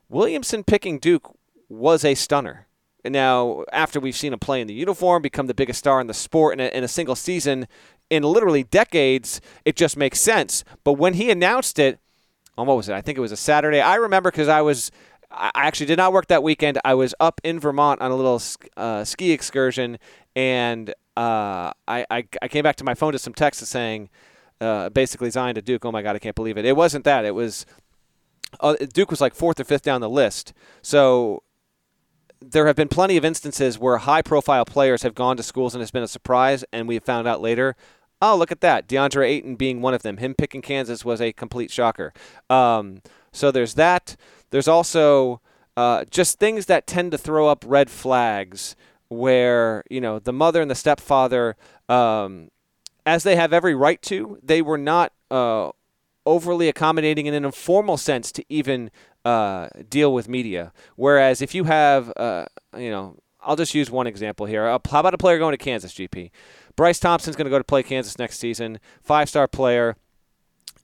Williamson 0.10 0.64
picking 0.64 1.00
Duke 1.00 1.36
was 1.70 2.04
a 2.04 2.16
stunner. 2.16 2.68
And 3.06 3.12
now, 3.12 3.66
after 3.74 4.00
we've 4.00 4.16
seen 4.16 4.32
him 4.32 4.40
play 4.40 4.62
in 4.62 4.68
the 4.68 4.74
uniform, 4.74 5.22
become 5.22 5.48
the 5.48 5.54
biggest 5.54 5.80
star 5.80 6.00
in 6.00 6.08
the 6.08 6.14
sport 6.14 6.54
in 6.54 6.60
a, 6.62 6.70
in 6.70 6.84
a 6.86 6.88
single 6.88 7.16
season 7.16 7.68
in 8.10 8.24
literally 8.24 8.64
decades, 8.64 9.42
it 9.66 9.76
just 9.76 9.98
makes 9.98 10.20
sense. 10.20 10.64
But 10.84 10.94
when 10.94 11.16
he 11.16 11.32
announced 11.32 11.80
it, 11.80 12.00
on 12.58 12.68
what 12.68 12.78
was 12.78 12.88
it? 12.88 12.94
I 12.94 13.02
think 13.02 13.18
it 13.18 13.22
was 13.22 13.32
a 13.32 13.38
Saturday. 13.38 13.82
I 13.82 13.96
remember 13.96 14.30
because 14.30 14.48
I 14.48 14.62
was, 14.62 14.92
I 15.32 15.52
actually 15.56 15.88
did 15.88 15.98
not 15.98 16.14
work 16.14 16.28
that 16.28 16.44
weekend. 16.44 16.80
I 16.86 16.94
was 16.94 17.16
up 17.20 17.42
in 17.44 17.60
Vermont 17.60 18.02
on 18.02 18.12
a 18.12 18.16
little 18.16 18.42
uh, 18.78 19.04
ski 19.04 19.32
excursion, 19.32 19.98
and 20.36 20.92
uh, 21.18 21.74
I, 21.88 22.06
I, 22.10 22.26
I 22.42 22.48
came 22.48 22.64
back 22.64 22.76
to 22.78 22.84
my 22.84 22.94
phone 22.94 23.14
to 23.14 23.20
some 23.20 23.34
texts 23.34 23.68
saying, 23.68 24.10
uh, 24.64 24.90
basically 24.90 25.30
Zion 25.30 25.56
to 25.56 25.62
Duke. 25.62 25.86
Oh 25.86 25.92
my 25.92 26.02
God, 26.02 26.16
I 26.16 26.20
can't 26.20 26.36
believe 26.36 26.58
it. 26.58 26.66
It 26.66 26.76
wasn't 26.76 27.06
that. 27.06 27.26
It 27.26 27.36
was 27.36 27.66
uh, 28.60 28.76
Duke 28.94 29.12
was 29.12 29.22
like 29.22 29.36
fourth 29.36 29.60
or 29.60 29.64
fifth 29.64 29.84
down 29.84 30.02
the 30.02 30.10
list. 30.10 30.54
So 30.82 31.44
there 32.42 32.68
have 32.68 32.76
been 32.76 32.88
plenty 32.90 33.18
of 33.18 33.26
instances 33.26 33.80
where 33.80 33.98
high-profile 33.98 34.66
players 34.66 35.04
have 35.04 35.16
gone 35.16 35.38
to 35.38 35.44
schools 35.44 35.74
and 35.74 35.82
it's 35.82 35.92
been 35.92 36.04
a 36.04 36.08
surprise, 36.08 36.66
and 36.74 36.88
we 36.88 37.00
found 37.00 37.28
out 37.28 37.42
later. 37.42 37.76
Oh, 38.22 38.38
look 38.38 38.52
at 38.52 38.62
that! 38.62 38.88
DeAndre 38.88 39.28
Ayton 39.28 39.56
being 39.56 39.82
one 39.82 39.94
of 39.94 40.02
them. 40.02 40.18
Him 40.18 40.34
picking 40.34 40.62
Kansas 40.62 41.04
was 41.04 41.20
a 41.20 41.34
complete 41.34 41.72
shocker. 41.72 42.14
Um, 42.50 43.02
so 43.34 43.52
there's 43.52 43.74
that. 43.74 44.16
There's 44.52 44.68
also 44.68 45.42
uh, 45.76 46.06
just 46.10 46.40
things 46.40 46.68
that 46.68 46.88
tend 46.88 47.12
to 47.12 47.18
throw 47.18 47.48
up 47.48 47.66
red 47.68 47.90
flags 47.90 48.76
where 49.10 49.84
you 49.90 50.00
know 50.00 50.20
the 50.20 50.34
mother 50.34 50.62
and 50.62 50.72
the 50.72 50.76
stepfather 50.76 51.56
um, 51.90 52.50
as 53.06 53.24
they 53.24 53.36
have 53.36 53.54
every 53.54 53.76
right 53.76 54.02
to, 54.04 54.40
they 54.44 54.62
were 54.62 54.78
not 54.78 55.14
uh, 55.30 55.72
overly 56.26 56.70
accommodating 56.70 57.26
in 57.26 57.34
an 57.34 57.46
informal 57.46 57.98
sense 57.98 58.32
to 58.32 58.46
even 58.50 58.92
uh, 59.26 59.70
deal 59.90 60.14
with 60.14 60.28
media. 60.30 60.72
Whereas 60.96 61.42
if 61.42 61.54
you 61.56 61.66
have, 61.66 62.12
uh, 62.18 62.46
you 62.78 62.90
know, 62.90 63.18
I'll 63.42 63.56
just 63.56 63.76
use 63.76 63.92
one 63.92 64.08
example 64.08 64.46
here. 64.46 64.66
Uh, 64.66 64.80
how 64.90 65.02
about 65.02 65.14
a 65.14 65.18
player 65.18 65.38
going 65.38 65.54
to 65.54 65.58
Kansas, 65.58 65.94
GP? 65.94 66.32
Bryce 66.76 67.00
Thompson's 67.00 67.36
going 67.36 67.46
to 67.46 67.52
go 67.52 67.58
to 67.58 67.64
play 67.64 67.84
Kansas 67.84 68.18
next 68.18 68.40
season, 68.40 68.80
five 69.02 69.30
star 69.30 69.48
player 69.48 69.96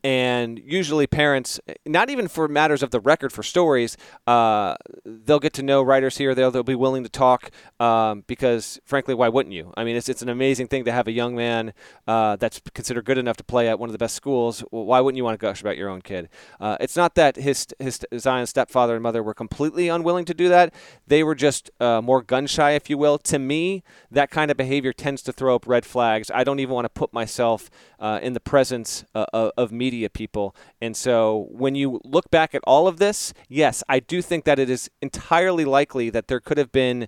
and 0.03 0.59
usually 0.59 1.07
parents 1.07 1.59
not 1.85 2.09
even 2.09 2.27
for 2.27 2.47
matters 2.47 2.81
of 2.81 2.91
the 2.91 2.99
record 2.99 3.33
for 3.33 3.43
stories 3.43 3.97
uh, 4.27 4.75
they'll 5.05 5.39
get 5.39 5.53
to 5.53 5.63
know 5.63 5.81
writers 5.81 6.17
here 6.17 6.33
they'll, 6.33 6.51
they'll 6.51 6.63
be 6.63 6.75
willing 6.75 7.03
to 7.03 7.09
talk 7.09 7.51
um, 7.79 8.23
because 8.27 8.79
frankly 8.85 9.13
why 9.13 9.27
wouldn't 9.27 9.53
you? 9.53 9.73
I 9.75 9.83
mean 9.83 9.95
it's, 9.95 10.09
it's 10.09 10.21
an 10.21 10.29
amazing 10.29 10.67
thing 10.67 10.85
to 10.85 10.91
have 10.91 11.07
a 11.07 11.11
young 11.11 11.35
man 11.35 11.73
uh, 12.07 12.35
that's 12.37 12.61
considered 12.73 13.05
good 13.05 13.17
enough 13.17 13.37
to 13.37 13.43
play 13.43 13.67
at 13.67 13.79
one 13.79 13.89
of 13.89 13.93
the 13.93 13.97
best 13.97 14.15
schools. 14.15 14.63
Well, 14.71 14.85
why 14.85 15.01
wouldn't 15.01 15.17
you 15.17 15.23
want 15.23 15.39
to 15.39 15.45
gush 15.45 15.61
about 15.61 15.77
your 15.77 15.89
own 15.89 16.01
kid? 16.01 16.29
Uh, 16.59 16.77
it's 16.79 16.95
not 16.95 17.15
that 17.15 17.35
his, 17.35 17.67
his 17.79 17.99
zion's 18.17 18.49
stepfather 18.49 18.95
and 18.95 19.03
mother 19.03 19.21
were 19.21 19.33
completely 19.33 19.89
unwilling 19.89 20.25
to 20.25 20.33
do 20.33 20.49
that. 20.49 20.73
They 21.07 21.23
were 21.23 21.35
just 21.35 21.69
uh, 21.79 22.01
more 22.01 22.21
gun 22.21 22.47
shy 22.47 22.71
if 22.71 22.89
you 22.89 22.97
will. 22.97 23.17
To 23.17 23.39
me 23.39 23.83
that 24.11 24.31
kind 24.31 24.49
of 24.49 24.57
behavior 24.57 24.93
tends 24.93 25.21
to 25.23 25.33
throw 25.33 25.55
up 25.55 25.67
red 25.67 25.85
flags. 25.85 26.31
I 26.33 26.43
don't 26.43 26.59
even 26.59 26.73
want 26.73 26.85
to 26.85 26.89
put 26.89 27.13
myself 27.13 27.69
uh, 27.99 28.19
in 28.21 28.33
the 28.33 28.39
presence 28.39 29.03
uh, 29.13 29.25
of 29.33 29.71
media 29.71 29.88
media 29.89 30.09
people. 30.09 30.55
And 30.79 30.95
so 30.95 31.47
when 31.49 31.73
you 31.73 31.99
look 32.03 32.29
back 32.29 32.53
at 32.53 32.61
all 32.65 32.87
of 32.87 32.97
this, 32.97 33.33
yes, 33.47 33.83
I 33.89 33.99
do 33.99 34.21
think 34.21 34.45
that 34.45 34.59
it 34.59 34.69
is 34.69 34.89
entirely 35.01 35.65
likely 35.65 36.11
that 36.11 36.27
there 36.27 36.39
could 36.39 36.59
have 36.59 36.71
been 36.71 37.07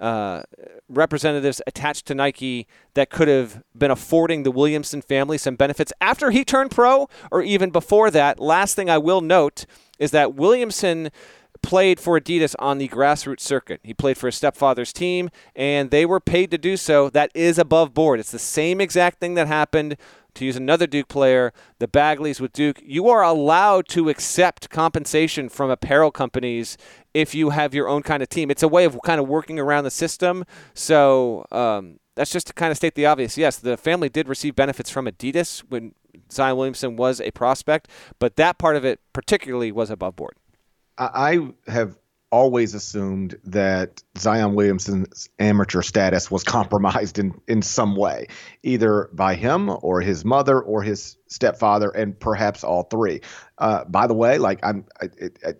uh, 0.00 0.42
representatives 0.88 1.62
attached 1.68 2.04
to 2.06 2.14
Nike 2.14 2.66
that 2.94 3.10
could 3.10 3.28
have 3.28 3.62
been 3.78 3.92
affording 3.92 4.42
the 4.42 4.50
Williamson 4.50 5.00
family 5.00 5.38
some 5.38 5.54
benefits 5.54 5.92
after 6.00 6.32
he 6.32 6.44
turned 6.44 6.72
pro 6.72 7.08
or 7.30 7.42
even 7.42 7.70
before 7.70 8.10
that. 8.10 8.40
Last 8.40 8.74
thing 8.74 8.90
I 8.90 8.98
will 8.98 9.20
note 9.20 9.64
is 10.00 10.10
that 10.10 10.34
Williamson 10.34 11.10
played 11.62 11.98
for 12.00 12.20
Adidas 12.20 12.54
on 12.58 12.78
the 12.78 12.88
grassroots 12.88 13.40
circuit. 13.40 13.80
He 13.84 13.94
played 13.94 14.18
for 14.18 14.26
his 14.26 14.34
stepfather's 14.34 14.92
team, 14.92 15.30
and 15.54 15.90
they 15.90 16.04
were 16.04 16.20
paid 16.20 16.50
to 16.50 16.58
do 16.58 16.76
so. 16.76 17.08
That 17.08 17.30
is 17.34 17.56
above 17.58 17.94
board. 17.94 18.20
It's 18.20 18.32
the 18.32 18.38
same 18.38 18.80
exact 18.80 19.20
thing 19.20 19.34
that 19.34 19.46
happened 19.46 19.96
to 20.36 20.44
use 20.44 20.56
another 20.56 20.86
Duke 20.86 21.08
player, 21.08 21.52
the 21.78 21.88
Bagleys 21.88 22.40
with 22.40 22.52
Duke, 22.52 22.80
you 22.84 23.08
are 23.08 23.22
allowed 23.22 23.88
to 23.88 24.08
accept 24.08 24.70
compensation 24.70 25.48
from 25.48 25.70
apparel 25.70 26.10
companies 26.10 26.78
if 27.14 27.34
you 27.34 27.50
have 27.50 27.74
your 27.74 27.88
own 27.88 28.02
kind 28.02 28.22
of 28.22 28.28
team. 28.28 28.50
It's 28.50 28.62
a 28.62 28.68
way 28.68 28.84
of 28.84 28.98
kind 29.04 29.20
of 29.20 29.28
working 29.28 29.58
around 29.58 29.84
the 29.84 29.90
system. 29.90 30.44
So 30.74 31.44
um, 31.50 31.98
that's 32.14 32.30
just 32.30 32.46
to 32.48 32.52
kind 32.52 32.70
of 32.70 32.76
state 32.76 32.94
the 32.94 33.06
obvious. 33.06 33.36
Yes, 33.36 33.58
the 33.58 33.76
family 33.76 34.08
did 34.08 34.28
receive 34.28 34.54
benefits 34.54 34.90
from 34.90 35.06
Adidas 35.06 35.60
when 35.68 35.94
Zion 36.30 36.56
Williamson 36.56 36.96
was 36.96 37.20
a 37.20 37.30
prospect, 37.30 37.88
but 38.18 38.36
that 38.36 38.58
part 38.58 38.76
of 38.76 38.84
it 38.84 39.00
particularly 39.12 39.72
was 39.72 39.90
above 39.90 40.16
board. 40.16 40.36
I 40.98 41.50
have 41.66 41.98
always 42.30 42.74
assumed 42.74 43.38
that 43.44 44.02
Zion 44.18 44.54
Williamson's 44.54 45.28
amateur 45.38 45.82
status 45.82 46.30
was 46.30 46.44
compromised 46.44 47.18
in, 47.18 47.40
in 47.46 47.62
some 47.62 47.96
way, 47.96 48.28
either 48.62 49.08
by 49.12 49.34
him 49.34 49.70
or 49.82 50.00
his 50.00 50.24
mother 50.24 50.60
or 50.60 50.82
his 50.82 51.16
stepfather, 51.28 51.90
and 51.90 52.18
perhaps 52.18 52.64
all 52.64 52.84
three. 52.84 53.20
Uh, 53.58 53.84
by 53.84 54.06
the 54.06 54.14
way, 54.14 54.38
like 54.38 54.60
I'm, 54.62 54.84
I, 55.00 55.08
I, 55.44 55.52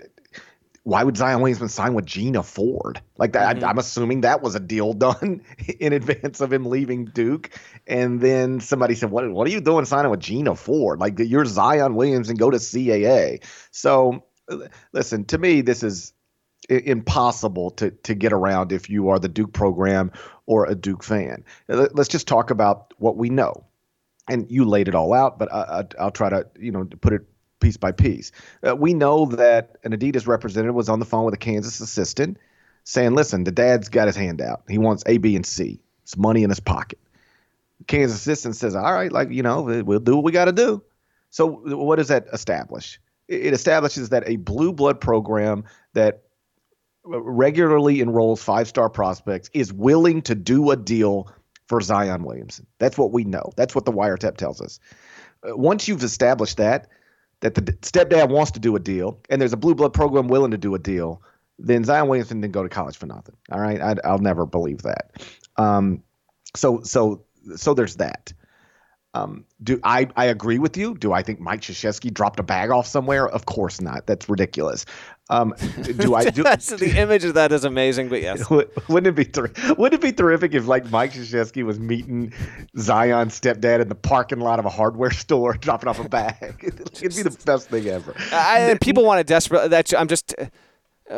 why 0.83 1.03
would 1.03 1.17
Zion 1.17 1.41
Williamson 1.41 1.69
sign 1.69 1.95
with 1.95 2.07
Gina 2.07 2.45
Ford? 2.45 3.01
Like 3.19 3.33
that, 3.33 3.57
mm-hmm. 3.57 3.65
I, 3.65 3.71
am 3.71 3.79
assuming 3.79 4.21
that 4.21 4.41
was 4.41 4.55
a 4.55 4.61
deal 4.61 4.93
done 4.93 5.43
in 5.81 5.93
advance 5.93 6.41
of 6.41 6.53
him 6.53 6.65
leaving 6.67 7.07
Duke. 7.07 7.51
And 7.89 8.21
then 8.21 8.61
somebody 8.61 8.95
said, 8.95 9.11
"What? 9.11 9.29
What 9.31 9.49
are 9.49 9.51
you 9.51 9.61
doing 9.61 9.85
signing 9.85 10.13
with 10.13 10.21
Gina 10.21 10.55
Ford? 10.55 11.01
Like 11.01 11.19
you're 11.19 11.45
Zion 11.45 11.97
Williamson, 11.97 12.33
and 12.33 12.39
go 12.39 12.51
to 12.51 12.59
CAA." 12.59 13.43
So 13.73 14.25
listen, 14.93 15.25
to 15.27 15.39
me, 15.39 15.61
this 15.61 15.83
is 15.83 16.13
impossible 16.69 17.71
to 17.71 17.91
to 17.91 18.15
get 18.15 18.33
around 18.33 18.73
if 18.73 18.91
you 18.91 19.09
are 19.09 19.19
the 19.19 19.29
Duke 19.29 19.53
program 19.53 20.13
or 20.47 20.67
a 20.67 20.75
Duke 20.75 21.03
fan. 21.03 21.45
Let's 21.69 22.09
just 22.09 22.27
talk 22.27 22.51
about 22.51 22.95
what 22.99 23.17
we 23.17 23.31
know, 23.31 23.65
and 24.29 24.51
you 24.51 24.65
laid 24.65 24.89
it 24.89 24.95
all 24.95 25.13
out, 25.13 25.39
but 25.39 25.53
I, 25.53 25.85
will 25.99 26.11
try 26.11 26.31
to 26.31 26.47
you 26.59 26.73
know 26.73 26.85
put 27.01 27.13
it 27.13 27.23
piece 27.61 27.77
by 27.77 27.93
piece. 27.93 28.33
Uh, 28.67 28.77
we 28.77 28.95
know 28.95 29.27
that 29.27 29.77
an 29.85 29.93
Adidas 29.93 30.27
representative 30.27 30.75
was 30.75 30.89
on 30.89 30.99
the 30.99 31.07
phone 31.07 31.25
with 31.25 31.35
a 31.35 31.39
Kansas 31.39 31.81
assistant 31.81 32.39
saying, 32.85 33.15
"Listen, 33.15 33.45
the 33.45 33.53
dad's 33.53 33.89
got 33.89 34.07
his 34.07 34.17
hand 34.17 34.41
out. 34.41 34.63
He 34.69 34.79
wants 34.79 35.03
A, 35.07 35.19
B, 35.19 35.37
and 35.37 35.47
C. 35.47 35.81
It's 36.03 36.17
money 36.17 36.43
in 36.43 36.51
his 36.51 36.61
pocket." 36.61 36.99
Kansas 37.87 38.19
assistant 38.19 38.57
says, 38.57 38.75
"All 38.75 38.93
right, 38.93 39.13
like 39.13 39.31
you 39.31 39.43
know, 39.43 39.63
we'll 39.63 40.01
do 40.01 40.17
what 40.17 40.25
we 40.25 40.33
got 40.33 40.47
to 40.47 40.53
do." 40.53 40.83
So 41.31 41.47
what 41.47 41.97
does 41.97 42.09
that 42.09 42.27
establish? 42.33 43.01
It 43.29 43.53
establishes 43.53 44.11
that 44.11 44.23
a 44.27 44.37
blue 44.37 44.73
blood 44.73 45.01
program 45.01 45.65
that 45.95 46.23
regularly 47.07 48.01
enrolls 48.01 48.43
five 48.43 48.69
star 48.69 48.91
prospects 48.91 49.51
is 49.55 49.73
willing 49.73 50.23
to 50.23 50.35
do 50.35 50.71
a 50.71 50.77
deal 50.77 51.33
for 51.67 51.81
Zion 51.81 52.23
Williamson. 52.25 52.67
That's 52.79 52.99
what 52.99 53.13
we 53.13 53.25
know. 53.25 53.53
That's 53.57 53.75
what 53.75 53.85
the 53.85 53.93
wiretap 53.93 54.37
tells 54.37 54.61
us. 54.61 54.79
Uh, 55.47 55.57
once 55.57 55.89
you've 55.89 56.03
established 56.03 56.57
that, 56.59 56.89
that 57.41 57.55
the 57.55 57.63
stepdad 57.63 58.31
wants 58.31 58.53
to 58.53 58.61
do 58.61 58.75
a 58.77 58.81
deal, 58.81 59.21
and 59.29 59.41
there's 59.41 59.53
a 59.53 59.59
blue 59.59 59.75
blood 59.75 59.93
program 59.93 60.29
willing 60.29 60.53
to 60.53 60.59
do 60.59 60.75
a 60.75 60.79
deal, 60.79 61.23
then 61.59 61.85
Zion 61.85 62.09
Williamson 62.09 62.41
didn't 62.41 62.55
go 62.55 62.63
to 62.63 62.69
college 62.69 62.97
for 62.97 63.07
nothing. 63.07 63.37
All 63.51 63.61
right, 63.61 63.81
I, 63.81 64.13
will 64.13 64.19
never 64.19 64.47
believe 64.47 64.83
that. 64.83 65.13
Um, 65.57 66.03
so 66.55 66.81
so 66.83 67.25
so 67.57 67.75
there's 67.75 67.97
that. 67.97 68.33
Um, 69.17 69.45
do 69.63 69.81
I, 69.83 70.09
I 70.17 70.27
agree 70.27 70.59
with 70.59 70.77
you? 70.77 70.95
Do 70.95 71.13
I 71.13 71.23
think 71.23 71.41
Mike 71.41 71.63
Krzyzewski 71.63 72.13
dropped 72.13 72.39
a 72.39 72.43
bag 72.43 72.71
off 72.71 72.87
somewhere? 72.87 73.27
Of 73.29 73.47
course 73.47 73.81
not. 73.81 74.07
That's 74.07 74.29
ridiculous. 74.29 74.85
Um, 75.31 75.55
do 75.83 76.15
I 76.15 76.25
do? 76.31 76.43
the 76.43 76.95
image 76.97 77.25
of 77.25 77.35
that 77.35 77.51
is 77.53 77.65
amazing, 77.65 78.09
but 78.09 78.21
yes. 78.21 78.49
Wouldn't 78.51 79.07
it 79.07 79.15
be 79.15 79.25
ter- 79.25 79.51
wouldn't 79.77 79.95
it 79.95 80.07
be 80.07 80.13
terrific 80.13 80.55
if 80.55 80.67
like 80.67 80.91
Mike 80.91 81.15
Krzyzewski 81.15 81.65
was 81.65 81.81
meeting 81.81 82.33
Zion's 82.79 83.39
stepdad 83.39 83.81
in 83.81 83.89
the 83.89 83.95
parking 83.95 84.41
lot 84.41 84.59
of 84.59 84.67
a 84.67 84.71
hardware 84.71 85.11
store, 85.25 85.55
dropping 85.55 85.89
off 85.89 85.99
a 85.99 86.09
bag? 86.09 86.55
It'd 86.63 87.17
be 87.17 87.23
the 87.23 87.37
best 87.45 87.71
thing 87.71 87.87
ever. 87.87 88.15
I, 88.33 88.77
people 88.81 89.05
want 89.05 89.19
to 89.21 89.25
desperate. 89.25 89.71
That 89.71 89.93
I'm 89.99 90.09
just 90.09 90.35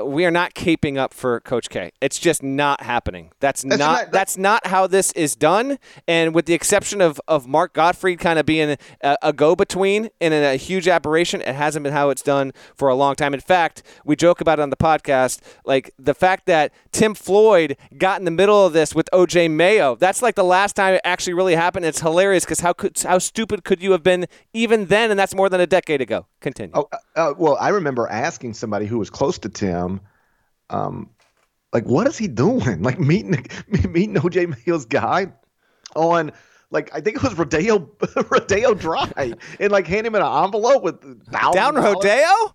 we 0.04 0.26
are 0.26 0.30
not 0.30 0.54
caping 0.54 0.98
up 0.98 1.14
for 1.14 1.40
Coach 1.40 1.70
K. 1.70 1.92
It's 2.00 2.18
just 2.18 2.42
not 2.42 2.82
happening. 2.82 3.30
That's, 3.40 3.62
that's 3.62 3.78
not, 3.78 4.02
not, 4.02 4.12
that's 4.12 4.36
not 4.36 4.66
how 4.66 4.86
this 4.86 5.12
is 5.12 5.34
done. 5.34 5.78
And 6.06 6.34
with 6.34 6.46
the 6.46 6.54
exception 6.54 7.00
of, 7.00 7.20
of 7.26 7.46
Mark 7.46 7.72
Gottfried 7.72 8.18
kind 8.18 8.38
of 8.38 8.44
being 8.44 8.76
a, 9.00 9.16
a 9.22 9.32
go 9.32 9.56
between 9.56 10.10
in 10.20 10.32
a, 10.32 10.54
a, 10.54 10.56
huge 10.56 10.88
aberration, 10.88 11.40
it 11.40 11.54
hasn't 11.54 11.84
been 11.84 11.92
how 11.92 12.10
it's 12.10 12.22
done 12.22 12.52
for 12.74 12.88
a 12.88 12.94
long 12.94 13.14
time. 13.14 13.32
In 13.32 13.40
fact, 13.40 13.82
we 14.04 14.14
joke 14.14 14.40
about 14.40 14.58
it 14.58 14.62
on 14.62 14.70
the 14.70 14.76
podcast, 14.76 15.40
like 15.64 15.92
the 15.98 16.14
fact 16.14 16.46
that 16.46 16.72
Tim 16.92 17.14
Floyd 17.14 17.76
got 17.96 18.20
in 18.20 18.24
the 18.24 18.30
middle 18.30 18.66
of 18.66 18.72
this 18.72 18.94
with 18.94 19.08
OJ 19.12 19.50
Mayo. 19.50 19.96
That's 19.96 20.20
like 20.20 20.34
the 20.34 20.44
last 20.44 20.76
time 20.76 20.94
it 20.94 21.00
actually 21.04 21.34
really 21.34 21.54
happened. 21.54 21.86
It's 21.86 22.00
hilarious 22.00 22.44
because 22.44 22.60
how 22.60 22.72
could 22.72 22.98
how 22.98 23.18
stupid 23.18 23.64
could 23.64 23.82
you 23.82 23.92
have 23.92 24.02
been 24.02 24.26
even 24.52 24.86
then? 24.86 25.10
And 25.10 25.18
that's 25.18 25.34
more 25.34 25.48
than 25.48 25.60
a 25.60 25.66
decade 25.66 26.00
ago. 26.00 26.26
Continue. 26.40 26.72
Oh, 26.74 26.88
uh, 26.92 26.96
uh 27.16 27.34
well, 27.38 27.56
I 27.58 27.70
remember 27.70 28.06
asking 28.06 28.54
somebody 28.54 28.86
who 28.86 28.98
was 28.98 29.10
close 29.10 29.38
to 29.38 29.48
Tim 29.48 29.77
him. 29.78 30.00
Um, 30.70 31.10
like 31.72 31.84
what 31.84 32.06
is 32.06 32.18
he 32.18 32.28
doing? 32.28 32.82
Like 32.88 32.98
meeting 32.98 33.46
meeting 33.68 34.14
OJ 34.14 34.48
Mayo's 34.48 34.84
guy 34.84 35.32
on 35.94 36.32
like 36.70 36.90
I 36.94 37.00
think 37.00 37.16
it 37.16 37.22
was 37.22 37.36
Rodeo 37.36 37.90
Rodeo 38.30 38.74
Drive 38.74 39.12
and 39.16 39.72
like 39.72 39.86
hand 39.86 40.06
him 40.06 40.14
an 40.14 40.22
envelope 40.22 40.82
with 40.82 41.00
down 41.30 41.74
Rodeo. 41.74 42.54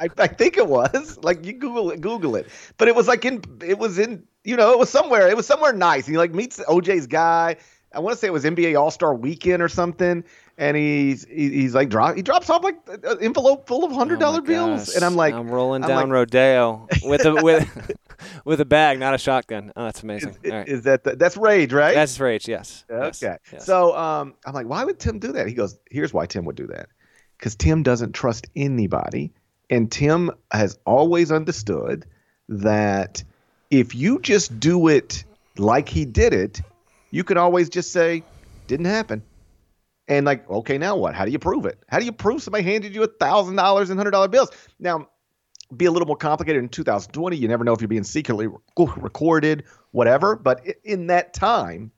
I, 0.00 0.08
I 0.18 0.26
think 0.26 0.56
it 0.56 0.66
was 0.66 1.18
like 1.22 1.44
you 1.46 1.52
Google 1.52 1.90
it, 1.90 2.00
Google 2.00 2.34
it, 2.34 2.48
but 2.76 2.88
it 2.88 2.94
was 2.94 3.06
like 3.06 3.24
in 3.24 3.42
it 3.64 3.78
was 3.78 3.98
in 3.98 4.24
you 4.42 4.56
know 4.56 4.72
it 4.72 4.78
was 4.78 4.90
somewhere 4.90 5.28
it 5.28 5.36
was 5.36 5.46
somewhere 5.46 5.72
nice. 5.72 6.06
He 6.06 6.16
like 6.16 6.32
meets 6.34 6.58
OJ's 6.60 7.06
guy. 7.06 7.56
I 7.94 8.00
want 8.00 8.14
to 8.14 8.18
say 8.18 8.26
it 8.26 8.32
was 8.32 8.44
NBA 8.44 8.78
All 8.78 8.90
Star 8.90 9.14
Weekend 9.14 9.62
or 9.62 9.68
something, 9.68 10.24
and 10.58 10.76
he's 10.76 11.24
he's 11.24 11.74
like 11.74 11.88
drop 11.88 12.16
he 12.16 12.22
drops 12.22 12.50
off 12.50 12.62
like 12.62 12.76
an 12.88 13.18
envelope 13.20 13.66
full 13.66 13.84
of 13.84 13.92
hundred 13.92 14.20
dollar 14.20 14.38
oh 14.38 14.42
bills, 14.42 14.94
and 14.94 15.04
I'm 15.04 15.16
like 15.16 15.34
I'm 15.34 15.50
rolling 15.50 15.82
I'm 15.82 15.88
down 15.88 16.02
like, 16.08 16.12
Rodeo 16.12 16.88
with 17.02 17.24
a 17.24 17.34
with 17.42 17.92
with 18.44 18.60
a 18.60 18.64
bag, 18.64 18.98
not 18.98 19.14
a 19.14 19.18
shotgun. 19.18 19.72
Oh, 19.76 19.84
that's 19.84 20.02
amazing. 20.02 20.36
Is, 20.42 20.52
right. 20.52 20.68
is 20.68 20.82
that 20.82 21.04
the, 21.04 21.16
that's 21.16 21.36
rage, 21.36 21.72
right? 21.72 21.94
That's 21.94 22.18
rage. 22.20 22.48
Yes. 22.48 22.84
Okay. 22.90 23.36
Yes. 23.52 23.64
So 23.64 23.96
um, 23.96 24.34
I'm 24.46 24.54
like, 24.54 24.66
why 24.66 24.84
would 24.84 24.98
Tim 24.98 25.18
do 25.18 25.32
that? 25.32 25.46
He 25.46 25.54
goes, 25.54 25.78
here's 25.90 26.12
why 26.12 26.26
Tim 26.26 26.44
would 26.44 26.56
do 26.56 26.66
that, 26.68 26.88
because 27.38 27.54
Tim 27.56 27.82
doesn't 27.82 28.12
trust 28.12 28.46
anybody, 28.54 29.32
and 29.70 29.90
Tim 29.90 30.30
has 30.52 30.78
always 30.84 31.32
understood 31.32 32.04
that 32.48 33.24
if 33.70 33.94
you 33.94 34.20
just 34.20 34.60
do 34.60 34.88
it 34.88 35.24
like 35.56 35.88
he 35.88 36.04
did 36.04 36.34
it, 36.34 36.60
you 37.10 37.24
can 37.24 37.38
always 37.38 37.68
just 37.68 37.92
say, 37.92 38.22
didn't 38.66 38.86
happen 38.86 39.22
and 40.12 40.26
like, 40.26 40.48
okay, 40.50 40.76
now 40.76 40.94
what? 40.96 41.14
How 41.14 41.24
do 41.24 41.30
you 41.30 41.38
prove 41.38 41.64
it? 41.64 41.82
How 41.88 41.98
do 41.98 42.04
you 42.04 42.12
prove 42.12 42.42
somebody 42.42 42.64
handed 42.64 42.94
you 42.94 43.02
a 43.02 43.06
thousand 43.06 43.56
dollars 43.56 43.88
and 43.88 43.98
hundred 43.98 44.10
dollar 44.10 44.28
bills? 44.28 44.50
Now, 44.78 45.08
be 45.74 45.86
a 45.86 45.90
little 45.90 46.06
more 46.06 46.16
complicated 46.16 46.62
in 46.62 46.68
2020. 46.68 47.34
You 47.36 47.48
never 47.48 47.64
know 47.64 47.72
if 47.72 47.80
you're 47.80 47.88
being 47.88 48.04
secretly 48.04 48.46
recorded, 48.76 49.64
whatever. 49.90 50.36
But 50.36 50.66
in 50.84 51.06
that 51.06 51.32
time, 51.32 51.92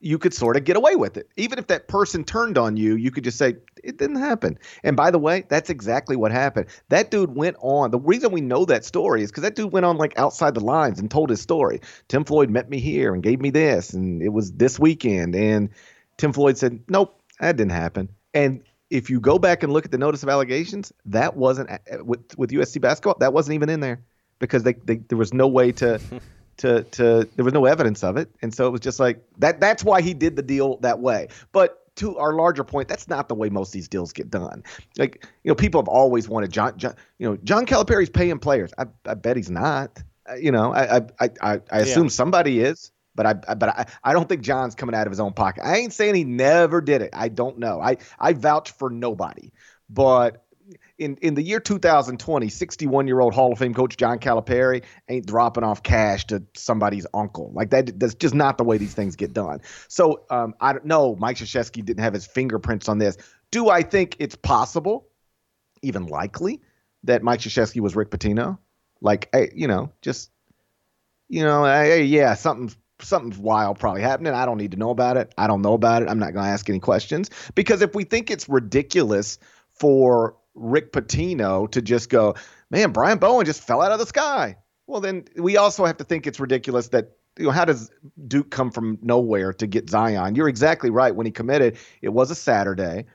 you 0.00 0.18
could 0.18 0.34
sort 0.34 0.56
of 0.56 0.64
get 0.64 0.76
away 0.76 0.96
with 0.96 1.16
it. 1.16 1.28
Even 1.36 1.60
if 1.60 1.68
that 1.68 1.86
person 1.86 2.24
turned 2.24 2.58
on 2.58 2.76
you, 2.76 2.96
you 2.96 3.12
could 3.12 3.22
just 3.22 3.38
say, 3.38 3.54
it 3.82 3.96
didn't 3.96 4.16
happen. 4.16 4.58
And 4.82 4.96
by 4.96 5.12
the 5.12 5.20
way, 5.20 5.44
that's 5.48 5.70
exactly 5.70 6.16
what 6.16 6.32
happened. 6.32 6.66
That 6.88 7.12
dude 7.12 7.34
went 7.34 7.56
on. 7.60 7.92
The 7.92 7.98
reason 8.00 8.32
we 8.32 8.40
know 8.40 8.64
that 8.64 8.84
story 8.84 9.22
is 9.22 9.30
because 9.30 9.44
that 9.44 9.54
dude 9.54 9.72
went 9.72 9.86
on 9.86 9.96
like 9.96 10.18
outside 10.18 10.54
the 10.54 10.64
lines 10.64 10.98
and 10.98 11.08
told 11.08 11.30
his 11.30 11.40
story. 11.40 11.80
Tim 12.08 12.24
Floyd 12.24 12.50
met 12.50 12.68
me 12.68 12.80
here 12.80 13.14
and 13.14 13.22
gave 13.22 13.40
me 13.40 13.50
this, 13.50 13.92
and 13.94 14.20
it 14.20 14.30
was 14.30 14.52
this 14.52 14.80
weekend. 14.80 15.36
And 15.36 15.70
Tim 16.16 16.32
Floyd 16.32 16.56
said, 16.58 16.80
nope, 16.88 17.20
that 17.40 17.56
didn't 17.56 17.72
happen. 17.72 18.08
And 18.32 18.62
if 18.90 19.10
you 19.10 19.20
go 19.20 19.38
back 19.38 19.62
and 19.62 19.72
look 19.72 19.84
at 19.84 19.90
the 19.90 19.98
notice 19.98 20.22
of 20.22 20.28
allegations, 20.28 20.92
that 21.06 21.36
wasn't 21.36 21.70
with 22.04 22.36
with 22.38 22.50
USC 22.50 22.80
basketball. 22.80 23.16
That 23.18 23.32
wasn't 23.32 23.54
even 23.54 23.68
in 23.68 23.80
there 23.80 24.00
because 24.38 24.62
they, 24.62 24.74
they 24.74 24.96
there 24.96 25.18
was 25.18 25.32
no 25.32 25.48
way 25.48 25.72
to 25.72 26.00
to 26.58 26.82
to 26.82 27.28
there 27.36 27.44
was 27.44 27.54
no 27.54 27.64
evidence 27.64 28.04
of 28.04 28.16
it, 28.16 28.30
and 28.42 28.54
so 28.54 28.66
it 28.66 28.70
was 28.70 28.80
just 28.80 29.00
like 29.00 29.22
that. 29.38 29.60
That's 29.60 29.84
why 29.84 30.00
he 30.00 30.14
did 30.14 30.36
the 30.36 30.42
deal 30.42 30.76
that 30.78 31.00
way. 31.00 31.28
But 31.52 31.80
to 31.96 32.16
our 32.18 32.34
larger 32.34 32.64
point, 32.64 32.88
that's 32.88 33.08
not 33.08 33.28
the 33.28 33.34
way 33.34 33.48
most 33.48 33.68
of 33.68 33.72
these 33.72 33.88
deals 33.88 34.12
get 34.12 34.30
done. 34.30 34.62
Like 34.98 35.26
you 35.42 35.50
know, 35.50 35.54
people 35.54 35.80
have 35.80 35.88
always 35.88 36.28
wanted 36.28 36.52
John. 36.52 36.76
John 36.76 36.94
you 37.18 37.28
know, 37.28 37.36
John 37.38 37.66
Calipari's 37.66 38.10
paying 38.10 38.38
players. 38.38 38.72
I, 38.78 38.86
I 39.06 39.14
bet 39.14 39.36
he's 39.36 39.50
not. 39.50 40.02
Uh, 40.28 40.34
you 40.34 40.52
know, 40.52 40.72
I 40.72 40.98
I 40.98 41.30
I, 41.40 41.60
I 41.70 41.78
assume 41.80 42.04
yeah. 42.04 42.10
somebody 42.10 42.60
is. 42.60 42.90
But 43.14 43.26
I, 43.26 43.54
but 43.54 43.68
I, 43.68 43.86
I 44.02 44.12
don't 44.12 44.28
think 44.28 44.42
John's 44.42 44.74
coming 44.74 44.94
out 44.94 45.06
of 45.06 45.10
his 45.10 45.20
own 45.20 45.32
pocket. 45.32 45.64
I 45.64 45.76
ain't 45.76 45.92
saying 45.92 46.14
he 46.14 46.24
never 46.24 46.80
did 46.80 47.02
it. 47.02 47.10
I 47.12 47.28
don't 47.28 47.58
know. 47.58 47.80
I, 47.80 47.98
I 48.18 48.32
vouch 48.32 48.72
for 48.72 48.90
nobody. 48.90 49.52
But 49.88 50.44
in, 50.98 51.16
in 51.16 51.34
the 51.34 51.42
year 51.42 51.60
2020, 51.60 52.48
61 52.48 53.06
year 53.06 53.20
old 53.20 53.34
Hall 53.34 53.52
of 53.52 53.58
Fame 53.58 53.74
coach 53.74 53.96
John 53.96 54.18
Calipari 54.18 54.84
ain't 55.08 55.26
dropping 55.26 55.64
off 55.64 55.82
cash 55.82 56.26
to 56.26 56.44
somebody's 56.54 57.06
uncle. 57.12 57.52
Like 57.52 57.70
that, 57.70 57.98
that's 57.98 58.14
just 58.14 58.34
not 58.34 58.58
the 58.58 58.64
way 58.64 58.78
these 58.78 58.94
things 58.94 59.16
get 59.16 59.32
done. 59.32 59.60
So 59.88 60.24
um, 60.30 60.54
I 60.60 60.72
don't 60.72 60.86
know. 60.86 61.16
Mike 61.16 61.36
Krzyzewski 61.36 61.84
didn't 61.84 62.02
have 62.02 62.14
his 62.14 62.26
fingerprints 62.26 62.88
on 62.88 62.98
this. 62.98 63.16
Do 63.50 63.68
I 63.68 63.82
think 63.82 64.16
it's 64.18 64.36
possible, 64.36 65.08
even 65.82 66.06
likely, 66.06 66.60
that 67.04 67.22
Mike 67.22 67.40
Krzyzewski 67.40 67.80
was 67.80 67.94
Rick 67.94 68.10
Pitino? 68.10 68.58
Like, 69.00 69.28
hey, 69.32 69.52
you 69.54 69.68
know, 69.68 69.92
just, 70.00 70.30
you 71.28 71.42
know, 71.42 71.64
hey, 71.64 72.04
yeah, 72.04 72.34
something's 72.34 72.76
something's 73.00 73.38
wild 73.38 73.78
probably 73.78 74.02
happening. 74.02 74.32
I 74.32 74.46
don't 74.46 74.58
need 74.58 74.72
to 74.72 74.76
know 74.76 74.90
about 74.90 75.16
it. 75.16 75.32
I 75.36 75.46
don't 75.46 75.62
know 75.62 75.74
about 75.74 76.02
it. 76.02 76.08
I'm 76.08 76.18
not 76.18 76.32
going 76.32 76.44
to 76.44 76.50
ask 76.50 76.68
any 76.68 76.80
questions 76.80 77.30
because 77.54 77.82
if 77.82 77.94
we 77.94 78.04
think 78.04 78.30
it's 78.30 78.48
ridiculous 78.48 79.38
for 79.72 80.36
Rick 80.54 80.92
Pitino 80.92 81.70
to 81.72 81.82
just 81.82 82.08
go, 82.08 82.34
man, 82.70 82.92
Brian 82.92 83.18
Bowen 83.18 83.46
just 83.46 83.62
fell 83.62 83.82
out 83.82 83.92
of 83.92 83.98
the 83.98 84.06
sky. 84.06 84.56
Well, 84.86 85.00
then 85.00 85.24
we 85.36 85.56
also 85.56 85.84
have 85.84 85.96
to 85.98 86.04
think 86.04 86.26
it's 86.26 86.38
ridiculous 86.38 86.88
that 86.88 87.12
you 87.38 87.46
know 87.46 87.50
how 87.50 87.64
does 87.64 87.90
Duke 88.28 88.50
come 88.50 88.70
from 88.70 88.98
nowhere 89.02 89.52
to 89.54 89.66
get 89.66 89.90
Zion? 89.90 90.34
You're 90.34 90.48
exactly 90.48 90.90
right. 90.90 91.14
When 91.14 91.26
he 91.26 91.32
committed, 91.32 91.78
it 92.00 92.10
was 92.10 92.30
a 92.30 92.34
Saturday, 92.34 93.06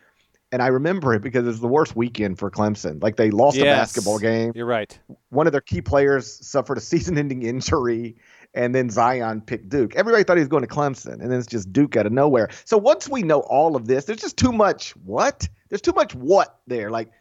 and 0.52 0.62
I 0.62 0.68
remember 0.68 1.14
it 1.14 1.22
because 1.22 1.46
it 1.46 1.48
was 1.48 1.60
the 1.62 1.68
worst 1.68 1.96
weekend 1.96 2.38
for 2.38 2.52
Clemson. 2.52 3.02
Like 3.02 3.16
they 3.16 3.32
lost 3.32 3.56
yes, 3.56 3.64
a 3.64 3.70
basketball 3.70 4.20
game. 4.20 4.52
You're 4.56 4.66
right. 4.66 4.98
One 5.30 5.48
of 5.48 5.54
their 5.54 5.62
key 5.62 5.82
players 5.82 6.46
suffered 6.46 6.78
a 6.78 6.82
season-ending 6.82 7.44
injury, 7.44 8.18
and 8.54 8.74
then 8.74 8.90
Zion 8.90 9.42
picked 9.42 9.70
Duke. 9.70 9.96
Everybody 9.96 10.24
thought 10.24 10.38
he 10.38 10.42
was 10.42 10.50
going 10.50 10.64
to 10.64 10.68
Clemson, 10.68 11.22
and 11.22 11.32
then 11.32 11.40
it's 11.40 11.48
just 11.48 11.72
Duke 11.72 11.96
out 11.96 12.06
of 12.06 12.12
nowhere. 12.12 12.50
So 12.66 12.78
once 12.78 13.08
we 13.08 13.22
know 13.24 13.42
all 13.42 13.76
of 13.76 13.88
this, 13.88 14.06
there's 14.06 14.22
just 14.22 14.38
too 14.38 14.52
much 14.52 14.92
what? 14.98 15.48
There's 15.70 15.82
too 15.82 15.94
much 15.94 16.16
what 16.16 16.60
there. 16.68 16.90
Like 16.90 17.12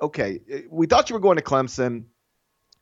okay, 0.00 0.40
eh, 0.50 0.62
we 0.70 0.86
thought 0.86 1.10
you 1.10 1.14
were 1.14 1.20
going 1.20 1.36
to 1.36 1.42
Clemson. 1.42 2.04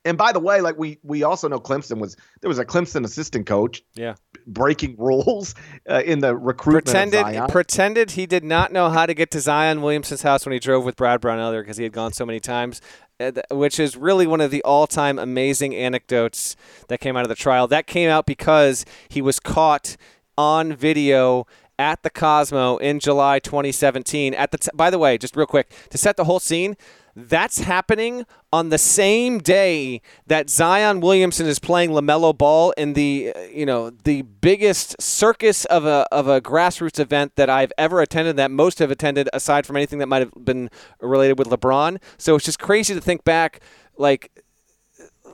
And 0.04 0.18
by 0.18 0.32
the 0.32 0.40
way, 0.40 0.60
like 0.60 0.76
we 0.76 0.98
we 1.04 1.22
also 1.22 1.46
know 1.46 1.60
Clemson 1.60 2.00
was 2.00 2.16
there 2.40 2.48
was 2.48 2.58
a 2.58 2.64
Clemson 2.64 3.04
assistant 3.04 3.46
coach, 3.46 3.84
yeah, 3.94 4.16
breaking 4.48 4.96
rules 4.98 5.54
uh, 5.88 6.02
in 6.04 6.18
the 6.18 6.34
recruitment. 6.36 6.86
Pretended 6.86 7.48
pretended 7.48 8.10
he 8.12 8.26
did 8.26 8.42
not 8.42 8.72
know 8.72 8.90
how 8.90 9.06
to 9.06 9.14
get 9.14 9.30
to 9.30 9.40
Zion 9.40 9.80
Williamson's 9.80 10.22
house 10.22 10.44
when 10.44 10.54
he 10.54 10.58
drove 10.58 10.84
with 10.84 10.96
Brad 10.96 11.20
Brownell 11.20 11.52
there 11.52 11.62
because 11.62 11.76
he 11.76 11.84
had 11.84 11.92
gone 11.92 12.12
so 12.12 12.26
many 12.26 12.40
times, 12.40 12.80
Uh, 13.22 13.32
which 13.50 13.78
is 13.78 13.96
really 13.96 14.26
one 14.26 14.40
of 14.40 14.50
the 14.50 14.62
all-time 14.64 15.18
amazing 15.18 15.74
anecdotes 15.74 16.56
that 16.88 16.98
came 16.98 17.16
out 17.16 17.22
of 17.22 17.28
the 17.28 17.34
trial. 17.36 17.68
That 17.68 17.86
came 17.86 18.10
out 18.10 18.26
because 18.26 18.84
he 19.08 19.22
was 19.22 19.38
caught 19.38 19.96
on 20.36 20.72
video 20.72 21.46
at 21.78 22.02
the 22.02 22.10
Cosmo 22.10 22.78
in 22.78 22.98
July 22.98 23.38
2017. 23.38 24.34
At 24.34 24.50
the 24.50 24.58
t- 24.58 24.70
by 24.74 24.90
the 24.90 24.98
way, 24.98 25.18
just 25.18 25.36
real 25.36 25.46
quick 25.46 25.72
to 25.90 25.98
set 25.98 26.16
the 26.16 26.24
whole 26.24 26.40
scene, 26.40 26.76
that's 27.14 27.60
happening 27.60 28.24
on 28.52 28.70
the 28.70 28.78
same 28.78 29.38
day 29.38 30.00
that 30.26 30.48
Zion 30.48 31.00
Williamson 31.00 31.46
is 31.46 31.58
playing 31.58 31.90
LaMelo 31.90 32.36
Ball 32.36 32.72
in 32.72 32.94
the 32.94 33.32
uh, 33.34 33.40
you 33.42 33.66
know 33.66 33.90
the 33.90 34.22
biggest 34.22 35.00
circus 35.00 35.64
of 35.66 35.84
a 35.84 36.06
of 36.10 36.28
a 36.28 36.40
grassroots 36.40 36.98
event 36.98 37.36
that 37.36 37.50
I've 37.50 37.72
ever 37.76 38.00
attended 38.00 38.36
that 38.36 38.50
most 38.50 38.78
have 38.78 38.90
attended 38.90 39.28
aside 39.32 39.66
from 39.66 39.76
anything 39.76 39.98
that 39.98 40.06
might 40.06 40.20
have 40.20 40.32
been 40.44 40.70
related 41.00 41.38
with 41.38 41.48
LeBron. 41.48 42.00
So 42.18 42.36
it's 42.36 42.44
just 42.44 42.58
crazy 42.58 42.94
to 42.94 43.00
think 43.00 43.24
back 43.24 43.60
like 43.96 44.30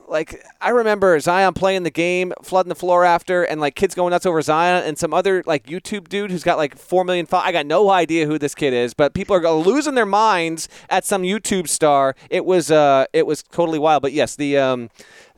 like 0.09 0.45
I 0.61 0.71
remember 0.71 1.19
Zion 1.21 1.55
playing 1.55 1.83
the 1.83 1.91
game, 1.91 2.33
flooding 2.43 2.69
the 2.69 2.75
floor 2.75 3.05
after, 3.05 3.43
and 3.43 3.61
like 3.61 3.75
kids 3.75 3.95
going 3.95 4.11
nuts 4.11 4.27
over 4.27 4.41
Zion, 4.43 4.85
and 4.85 4.99
some 4.99 5.13
other 5.13 5.43
like 5.47 5.67
YouTube 5.67 6.09
dude 6.09 6.31
who's 6.31 6.43
got 6.43 6.57
like 6.57 6.77
four 6.77 7.05
million. 7.05 7.27
I 7.33 7.53
got 7.53 7.67
no 7.67 7.91
idea 7.91 8.27
who 8.27 8.39
this 8.39 8.55
kid 8.55 8.73
is, 8.73 8.95
but 8.95 9.15
people 9.15 9.37
are 9.37 9.51
losing 9.51 9.95
their 9.95 10.07
minds 10.07 10.69
at 10.89 11.05
some 11.05 11.23
YouTube 11.23 11.69
star. 11.69 12.15
It 12.31 12.45
was 12.45 12.71
uh, 12.71 13.07
it 13.13 13.27
was 13.27 13.43
totally 13.43 13.79
wild. 13.79 14.03
But 14.03 14.13
yes, 14.13 14.37
the 14.37 14.59
um, 14.59 14.91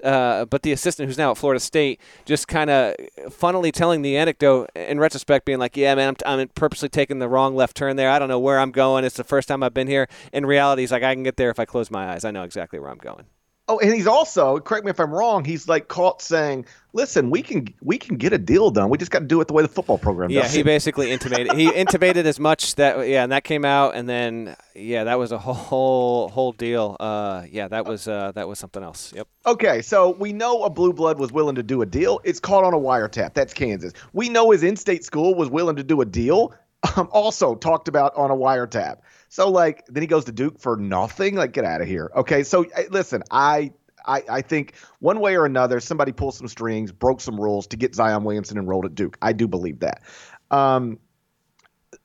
uh, 0.03 0.45
but 0.47 0.63
the 0.63 0.73
assistant 0.73 1.09
who's 1.09 1.19
now 1.19 1.33
at 1.33 1.39
Florida 1.39 1.61
State 1.61 2.01
just 2.25 2.49
kind 2.49 2.71
of 2.71 2.95
funnily 3.31 3.73
telling 3.73 4.03
the 4.03 4.17
anecdote 4.17 4.71
in 4.75 4.99
retrospect, 4.99 5.45
being 5.45 5.59
like, 5.59 5.77
"Yeah, 5.77 5.95
man, 5.95 6.17
I'm, 6.25 6.41
I'm 6.41 6.49
purposely 6.49 6.89
taking 6.89 7.19
the 7.19 7.29
wrong 7.29 7.55
left 7.55 7.77
turn 7.77 7.97
there. 7.97 8.11
I 8.11 8.19
don't 8.19 8.29
know 8.29 8.39
where 8.39 8.59
I'm 8.59 8.73
going. 8.73 9.05
It's 9.05 9.17
the 9.17 9.25
first 9.25 9.49
time 9.49 9.63
I've 9.63 9.75
been 9.75 9.89
here." 9.89 10.09
In 10.33 10.47
reality, 10.47 10.83
he's 10.83 10.93
like, 10.93 11.03
"I 11.03 11.15
can 11.15 11.23
get 11.23 11.37
there 11.37 11.51
if 11.51 11.59
I 11.59 11.65
close 11.65 11.91
my 11.91 12.13
eyes. 12.13 12.25
I 12.25 12.31
know 12.31 12.45
exactly 12.45 12.79
where 12.79 12.91
I'm 12.91 12.99
going." 12.99 13.27
Oh, 13.71 13.79
and 13.79 13.95
he's 13.95 14.09
also 14.09 14.59
correct 14.59 14.85
me 14.85 14.91
if 14.91 14.99
I'm 14.99 15.13
wrong. 15.13 15.45
He's 15.45 15.69
like 15.69 15.87
caught 15.87 16.21
saying, 16.21 16.67
"Listen, 16.93 17.31
we 17.31 17.41
can 17.41 17.73
we 17.81 17.99
can 17.99 18.17
get 18.17 18.33
a 18.33 18.39
deal 18.39 18.73
done. 18.73 18.91
We 18.91 18.99
just 18.99 19.13
got 19.13 19.21
to 19.21 19.25
do 19.27 19.41
it 19.41 19.47
the 19.47 19.55
way 19.55 19.63
the 19.63 19.69
football 19.69 19.97
program 19.97 20.29
yeah, 20.29 20.43
does." 20.43 20.53
Yeah, 20.53 20.57
he 20.59 20.63
basically 20.65 21.13
intimated. 21.13 21.53
he 21.53 21.73
intimated 21.73 22.27
as 22.27 22.41
much 22.41 22.75
that 22.75 23.07
yeah, 23.07 23.23
and 23.23 23.31
that 23.31 23.45
came 23.45 23.65
out, 23.65 23.95
and 23.95 24.09
then 24.09 24.57
yeah, 24.75 25.05
that 25.05 25.21
was 25.21 25.31
a 25.31 25.39
whole 25.39 26.31
whole 26.31 26.51
deal. 26.51 26.97
Uh, 26.99 27.45
yeah, 27.49 27.69
that 27.69 27.87
was 27.87 28.09
uh, 28.09 28.33
that 28.33 28.49
was 28.49 28.59
something 28.59 28.83
else. 28.83 29.13
Yep. 29.15 29.29
Okay, 29.47 29.83
so 29.83 30.11
we 30.11 30.33
know 30.33 30.65
a 30.65 30.71
blue 30.71 30.93
blood 30.93 31.21
was 31.21 31.31
willing 31.31 31.55
to 31.55 31.63
do 31.63 31.81
a 31.81 31.87
deal. 31.87 32.21
It's 32.25 32.41
caught 32.41 32.65
on 32.65 32.75
a 32.75 32.79
wiretap. 32.79 33.35
That's 33.35 33.55
Kansas. 33.55 33.93
We 34.13 34.31
know 34.31 34.51
his 34.51 34.65
in-state 34.65 35.05
school 35.05 35.37
was 35.37 35.49
willing 35.49 35.77
to 35.77 35.85
do 35.85 36.01
a 36.01 36.05
deal. 36.05 36.53
Um, 36.97 37.11
also 37.13 37.55
talked 37.55 37.89
about 37.89 38.17
on 38.17 38.31
a 38.31 38.35
wiretap. 38.35 39.01
So 39.31 39.49
like 39.49 39.87
then 39.87 40.03
he 40.03 40.07
goes 40.07 40.25
to 40.27 40.33
Duke 40.33 40.61
for 40.61 40.77
nothing. 40.77 41.37
Like 41.37 41.53
get 41.53 41.65
out 41.65 41.81
of 41.81 41.89
here. 41.89 42.11
Okay, 42.17 42.43
so 42.43 42.67
listen, 42.91 43.23
I 43.31 43.73
I, 44.05 44.23
I 44.29 44.43
think 44.43 44.75
one 44.99 45.21
way 45.21 45.37
or 45.37 45.47
another, 45.47 45.79
somebody 45.79 46.13
pulled 46.13 46.35
some 46.35 46.49
strings, 46.49 46.91
broke 46.91 47.21
some 47.21 47.41
rules 47.41 47.67
to 47.69 47.77
get 47.77 47.95
Zion 47.95 48.25
Williamson 48.25 48.59
enrolled 48.59 48.87
at 48.87 48.95
Duke. 48.95 49.17
I 49.23 49.33
do 49.33 49.47
believe 49.47 49.81
that. 49.81 50.03
Um, 50.51 50.99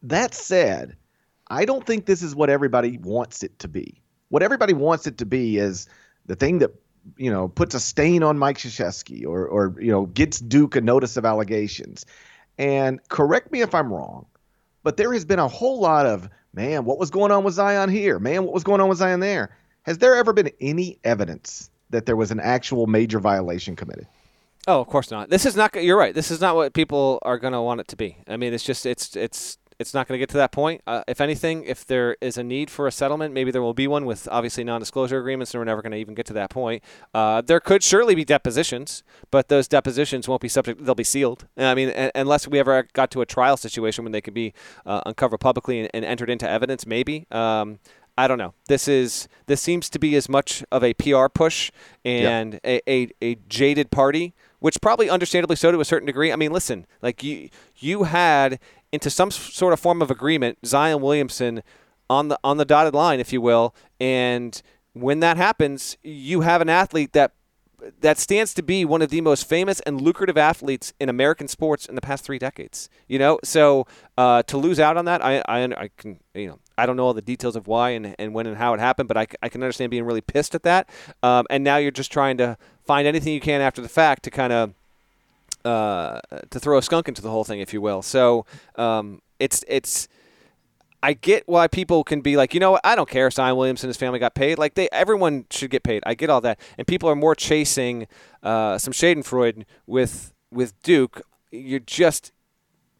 that 0.03 0.35
said, 0.35 0.95
I 1.47 1.65
don't 1.65 1.85
think 1.85 2.05
this 2.05 2.21
is 2.21 2.35
what 2.35 2.49
everybody 2.49 2.99
wants 2.99 3.43
it 3.43 3.57
to 3.59 3.67
be. 3.67 4.01
What 4.29 4.43
everybody 4.43 4.73
wants 4.73 5.07
it 5.07 5.17
to 5.19 5.25
be 5.25 5.57
is 5.57 5.87
the 6.25 6.35
thing 6.35 6.59
that 6.59 6.71
you 7.17 7.31
know 7.31 7.47
puts 7.47 7.73
a 7.73 7.79
stain 7.79 8.21
on 8.21 8.37
Mike 8.37 8.57
Krzyzewski 8.57 9.25
or 9.25 9.47
or 9.47 9.75
you 9.79 9.91
know 9.91 10.05
gets 10.07 10.39
Duke 10.39 10.75
a 10.75 10.81
notice 10.81 11.17
of 11.17 11.25
allegations. 11.25 12.05
And 12.59 12.99
correct 13.09 13.51
me 13.51 13.61
if 13.61 13.73
I'm 13.73 13.91
wrong, 13.91 14.27
but 14.83 14.97
there 14.97 15.11
has 15.13 15.25
been 15.25 15.39
a 15.39 15.47
whole 15.47 15.79
lot 15.79 16.05
of 16.05 16.29
man, 16.55 16.85
what 16.85 16.97
was 16.97 17.09
going 17.09 17.31
on 17.31 17.43
with 17.43 17.53
Zion 17.53 17.89
here? 17.89 18.17
Man, 18.19 18.43
what 18.43 18.53
was 18.53 18.63
going 18.63 18.81
on 18.81 18.89
with 18.89 18.97
Zion 18.97 19.19
there? 19.19 19.55
Has 19.83 19.99
there 19.99 20.15
ever 20.15 20.33
been 20.33 20.51
any 20.61 20.99
evidence 21.03 21.69
that 21.91 22.05
there 22.05 22.15
was 22.15 22.31
an 22.31 22.39
actual 22.39 22.87
major 22.87 23.19
violation 23.19 23.75
committed? 23.75 24.07
Oh, 24.67 24.79
of 24.79 24.87
course 24.87 25.11
not. 25.11 25.29
This 25.29 25.45
is 25.45 25.55
not. 25.55 25.75
You're 25.75 25.97
right. 25.97 26.15
This 26.15 26.31
is 26.31 26.41
not 26.41 26.55
what 26.55 26.73
people 26.73 27.19
are 27.21 27.37
going 27.37 27.53
to 27.53 27.61
want 27.61 27.81
it 27.81 27.87
to 27.89 27.95
be. 27.95 28.17
I 28.27 28.37
mean, 28.37 28.53
it's 28.53 28.63
just 28.63 28.85
it's 28.85 29.15
it's 29.15 29.59
it's 29.79 29.93
not 29.93 30.07
going 30.07 30.17
to 30.17 30.19
get 30.19 30.29
to 30.29 30.37
that 30.37 30.51
point. 30.51 30.81
Uh, 30.87 31.03
if 31.07 31.19
anything, 31.19 31.63
if 31.63 31.85
there 31.85 32.15
is 32.21 32.37
a 32.37 32.43
need 32.43 32.69
for 32.69 32.87
a 32.87 32.91
settlement, 32.91 33.33
maybe 33.33 33.51
there 33.51 33.61
will 33.61 33.73
be 33.73 33.87
one 33.87 34.05
with 34.05 34.27
obviously 34.31 34.63
non-disclosure 34.63 35.19
agreements, 35.19 35.53
and 35.53 35.59
we're 35.59 35.65
never 35.65 35.81
going 35.81 35.91
to 35.91 35.97
even 35.97 36.15
get 36.15 36.25
to 36.27 36.33
that 36.33 36.49
point. 36.49 36.83
Uh, 37.13 37.41
there 37.41 37.59
could 37.59 37.83
surely 37.83 38.15
be 38.15 38.23
depositions, 38.23 39.03
but 39.31 39.49
those 39.49 39.67
depositions 39.67 40.27
won't 40.27 40.41
be 40.41 40.47
subject; 40.47 40.85
they'll 40.85 40.95
be 40.95 41.03
sealed. 41.03 41.47
I 41.57 41.75
mean, 41.75 41.89
a- 41.89 42.11
unless 42.15 42.47
we 42.47 42.59
ever 42.59 42.87
got 42.93 43.11
to 43.11 43.21
a 43.21 43.25
trial 43.25 43.57
situation 43.57 44.03
when 44.03 44.11
they 44.11 44.21
could 44.21 44.33
be 44.33 44.53
uh, 44.85 45.01
uncovered 45.05 45.39
publicly 45.39 45.79
and, 45.79 45.89
and, 45.93 46.05
entered 46.05 46.29
into 46.29 46.49
evidence, 46.49 46.85
maybe. 46.85 47.25
Um, 47.31 47.79
I 48.17 48.27
don't 48.27 48.37
know. 48.37 48.53
This 48.67 48.87
is 48.87 49.27
this 49.47 49.61
seems 49.61 49.89
to 49.89 49.99
be 49.99 50.15
as 50.15 50.29
much 50.29 50.63
of 50.71 50.83
a 50.83 50.93
PR 50.93 51.27
push 51.27 51.71
and 52.05 52.61
a, 52.63 52.81
a, 52.89 53.09
a 53.21 53.35
jaded 53.49 53.91
party, 53.91 54.33
which 54.59 54.79
probably 54.81 55.09
understandably 55.09 55.57
so 55.57 55.71
to 55.71 55.81
a 55.81 55.85
certain 55.85 56.05
degree. 56.05 56.31
I 56.31 56.37
mean, 56.37 56.51
listen, 56.51 56.85
like 57.01 57.23
you 57.23 57.49
you 57.75 58.03
had 58.03 58.59
into 58.91 59.09
some 59.09 59.31
sort 59.31 59.73
of 59.73 59.79
form 59.79 60.01
of 60.01 60.11
agreement 60.11 60.59
Zion 60.65 61.01
Williamson 61.01 61.63
on 62.09 62.27
the 62.27 62.39
on 62.43 62.57
the 62.57 62.65
dotted 62.65 62.93
line, 62.93 63.19
if 63.19 63.33
you 63.33 63.41
will, 63.41 63.75
and 63.99 64.61
when 64.93 65.19
that 65.19 65.37
happens, 65.37 65.97
you 66.03 66.41
have 66.41 66.61
an 66.61 66.69
athlete 66.69 67.13
that 67.13 67.33
that 67.99 68.17
stands 68.17 68.53
to 68.53 68.63
be 68.63 68.85
one 68.85 69.01
of 69.01 69.09
the 69.09 69.21
most 69.21 69.47
famous 69.47 69.79
and 69.81 70.01
lucrative 70.01 70.37
athletes 70.37 70.93
in 70.99 71.09
American 71.09 71.47
sports 71.47 71.85
in 71.85 71.95
the 71.95 72.01
past 72.01 72.23
three 72.23 72.39
decades. 72.39 72.89
You 73.07 73.19
know, 73.19 73.39
so 73.43 73.85
uh, 74.17 74.43
to 74.43 74.57
lose 74.57 74.79
out 74.79 74.97
on 74.97 75.05
that, 75.05 75.23
I, 75.23 75.43
I, 75.47 75.63
I 75.63 75.89
can, 75.97 76.19
you 76.33 76.47
know, 76.47 76.59
I 76.77 76.85
don't 76.85 76.95
know 76.95 77.05
all 77.05 77.13
the 77.13 77.21
details 77.21 77.55
of 77.55 77.67
why 77.67 77.91
and, 77.91 78.15
and 78.17 78.33
when 78.33 78.47
and 78.47 78.57
how 78.57 78.73
it 78.73 78.79
happened, 78.79 79.07
but 79.07 79.17
I, 79.17 79.27
I 79.43 79.49
can 79.49 79.61
understand 79.61 79.91
being 79.91 80.05
really 80.05 80.21
pissed 80.21 80.55
at 80.55 80.63
that. 80.63 80.89
Um, 81.21 81.45
and 81.49 81.63
now 81.63 81.77
you're 81.77 81.91
just 81.91 82.11
trying 82.11 82.37
to 82.37 82.57
find 82.85 83.07
anything 83.07 83.33
you 83.33 83.41
can 83.41 83.61
after 83.61 83.81
the 83.81 83.89
fact 83.89 84.23
to 84.23 84.31
kind 84.31 84.53
of 84.53 84.73
uh, 85.65 86.19
to 86.49 86.59
throw 86.59 86.77
a 86.77 86.81
skunk 86.81 87.07
into 87.07 87.21
the 87.21 87.29
whole 87.29 87.43
thing, 87.43 87.59
if 87.59 87.73
you 87.73 87.81
will. 87.81 88.01
So 88.01 88.45
um, 88.75 89.21
it's 89.39 89.63
it's 89.67 90.07
I 91.03 91.13
get 91.13 91.43
why 91.47 91.67
people 91.67 92.03
can 92.03 92.21
be 92.21 92.35
like, 92.35 92.53
you 92.53 92.59
know 92.59 92.71
what, 92.71 92.81
I 92.83 92.95
don't 92.95 93.09
care. 93.09 93.29
Zion 93.29 93.57
Williams 93.57 93.83
and 93.83 93.89
his 93.89 93.97
family 93.97 94.17
got 94.17 94.33
paid. 94.33 94.57
Like 94.57 94.75
they, 94.75 94.89
everyone 94.91 95.45
should 95.51 95.69
get 95.69 95.83
paid. 95.83 96.01
I 96.05 96.15
get 96.15 96.29
all 96.29 96.41
that, 96.41 96.59
and 96.77 96.87
people 96.87 97.09
are 97.09 97.15
more 97.15 97.35
chasing 97.35 98.07
uh, 98.41 98.77
some 98.77 98.93
Schadenfreude 98.93 99.65
with 99.85 100.33
with 100.51 100.81
Duke. 100.81 101.21
You're 101.51 101.79
just 101.79 102.31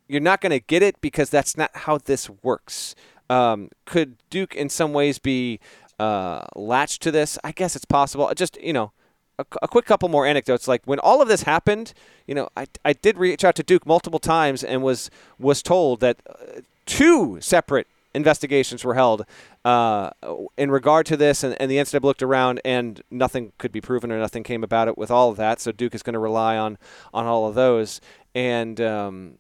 you're 0.08 0.22
not 0.22 0.42
going 0.42 0.52
to 0.52 0.60
get 0.60 0.84
it 0.84 1.02
because 1.02 1.30
that's 1.30 1.58
not 1.58 1.72
how 1.74 1.98
this 1.98 2.30
works. 2.44 2.94
Um, 3.28 3.70
could 3.86 4.18
Duke 4.30 4.54
in 4.54 4.70
some 4.70 4.94
ways 4.94 5.18
be 5.18 5.60
uh, 5.98 6.46
latched 6.56 7.02
to 7.04 7.12
this? 7.12 7.40
I 7.44 7.52
guess 7.52 7.76
it's 7.76 7.86
possible. 7.86 8.32
Just 8.36 8.62
you 8.62 8.74
know. 8.74 8.92
A, 9.38 9.46
a, 9.62 9.68
quick 9.68 9.86
couple 9.86 10.08
more 10.08 10.26
anecdotes. 10.26 10.68
Like 10.68 10.82
when 10.86 11.00
all 11.00 11.22
of 11.22 11.28
this 11.28 11.44
happened, 11.44 11.94
you 12.26 12.34
know, 12.34 12.50
I, 12.56 12.68
I 12.86 12.94
did 12.94 13.18
reach 13.18 13.44
out 13.44 13.56
to 13.56 13.64
Duke 13.64 13.86
multiple 13.86 14.20
times 14.20 14.64
and 14.64 14.82
was 14.82 15.10
was 15.38 15.62
told 15.62 16.00
that 16.00 16.22
uh, 16.30 16.62
two 16.86 17.40
separate 17.42 17.88
investigations 18.16 18.86
were 18.86 18.94
held 18.94 19.26
uh, 19.66 20.10
in 20.58 20.72
regard 20.72 21.06
to 21.08 21.18
this, 21.18 21.44
and, 21.44 21.60
and 21.60 21.70
the 21.70 21.78
incident 21.78 22.06
looked 22.06 22.24
around, 22.24 22.62
and 22.64 23.02
nothing 23.12 23.52
could 23.58 23.72
be 23.72 23.82
proven 23.82 24.12
or 24.12 24.18
nothing 24.18 24.42
came 24.42 24.64
about 24.64 24.88
it 24.88 24.98
with 24.98 25.12
all 25.12 25.30
of 25.30 25.38
that. 25.38 25.60
So 25.60 25.72
Duke 25.72 25.94
is 25.94 26.02
going 26.02 26.14
to 26.14 26.20
rely 26.20 26.58
on 26.58 26.78
on 27.14 27.26
all 27.26 27.48
of 27.48 27.56
those, 27.56 28.02
and 28.34 28.80
um, 28.82 29.38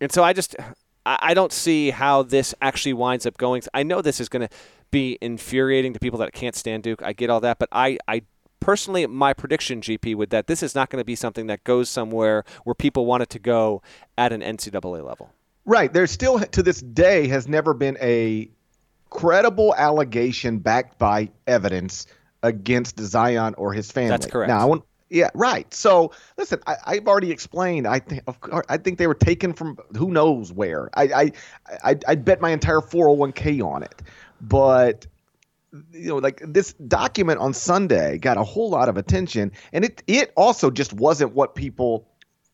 and 0.00 0.10
so 0.10 0.24
I 0.24 0.32
just 0.32 0.56
I, 1.04 1.18
I 1.20 1.34
don't 1.34 1.52
see 1.52 1.90
how 1.90 2.22
this 2.22 2.54
actually 2.60 2.94
winds 2.94 3.26
up 3.26 3.36
going. 3.36 3.62
I 3.74 3.82
know 3.82 4.00
this 4.02 4.20
is 4.20 4.28
going 4.28 4.48
to 4.48 4.54
be 4.90 5.18
infuriating 5.20 5.92
to 5.92 6.00
people 6.00 6.18
that 6.20 6.32
can't 6.32 6.56
stand 6.56 6.82
Duke. 6.82 7.02
I 7.02 7.12
get 7.12 7.30
all 7.30 7.40
that, 7.40 7.58
but 7.58 7.68
I 7.70 7.98
I 8.08 8.22
personally, 8.60 9.06
my 9.06 9.32
prediction, 9.32 9.80
GP, 9.80 10.14
would 10.14 10.30
that 10.30 10.46
this 10.46 10.62
is 10.62 10.74
not 10.74 10.90
going 10.90 11.00
to 11.00 11.04
be 11.04 11.16
something 11.16 11.46
that 11.48 11.64
goes 11.64 11.88
somewhere 11.88 12.44
where 12.64 12.74
people 12.74 13.06
want 13.06 13.22
it 13.22 13.30
to 13.30 13.38
go 13.38 13.82
at 14.16 14.32
an 14.32 14.40
NCAA 14.40 15.04
level. 15.04 15.32
Right. 15.64 15.92
There 15.92 16.06
still, 16.06 16.40
to 16.40 16.62
this 16.62 16.80
day, 16.80 17.28
has 17.28 17.48
never 17.48 17.74
been 17.74 17.96
a 18.00 18.50
credible 19.10 19.74
allegation 19.76 20.58
backed 20.58 20.98
by 20.98 21.30
evidence 21.46 22.06
against 22.42 22.98
Zion 23.00 23.54
or 23.56 23.72
his 23.72 23.90
family. 23.90 24.10
That's 24.10 24.26
correct. 24.26 24.48
Now, 24.48 24.60
I 24.60 24.64
want, 24.64 24.84
yeah, 25.10 25.30
right. 25.34 25.72
So 25.74 26.12
listen, 26.38 26.60
I, 26.66 26.94
have 26.94 27.08
already 27.08 27.30
explained. 27.30 27.86
I 27.86 27.98
think, 27.98 28.22
of 28.26 28.40
course, 28.40 28.64
I 28.68 28.76
think 28.76 28.98
they 28.98 29.08
were 29.08 29.14
taken 29.14 29.52
from 29.52 29.76
who 29.96 30.10
knows 30.10 30.52
where. 30.52 30.88
I, 30.94 31.02
I, 31.02 31.32
I, 31.84 31.98
I 32.08 32.14
bet 32.14 32.40
my 32.40 32.50
entire 32.50 32.80
401k 32.80 33.62
on 33.64 33.82
it. 33.82 34.02
But 34.40 35.06
you 35.92 36.08
know, 36.08 36.16
like 36.16 36.42
this 36.46 36.72
document 36.72 37.38
on 37.38 37.54
Sunday 37.54 38.18
got 38.18 38.36
a 38.36 38.42
whole 38.42 38.70
lot 38.70 38.88
of 38.88 38.96
attention, 38.96 39.52
and 39.72 39.84
it 39.84 40.02
it 40.06 40.32
also 40.36 40.70
just 40.70 40.92
wasn't 40.92 41.34
what 41.34 41.54
people 41.54 42.08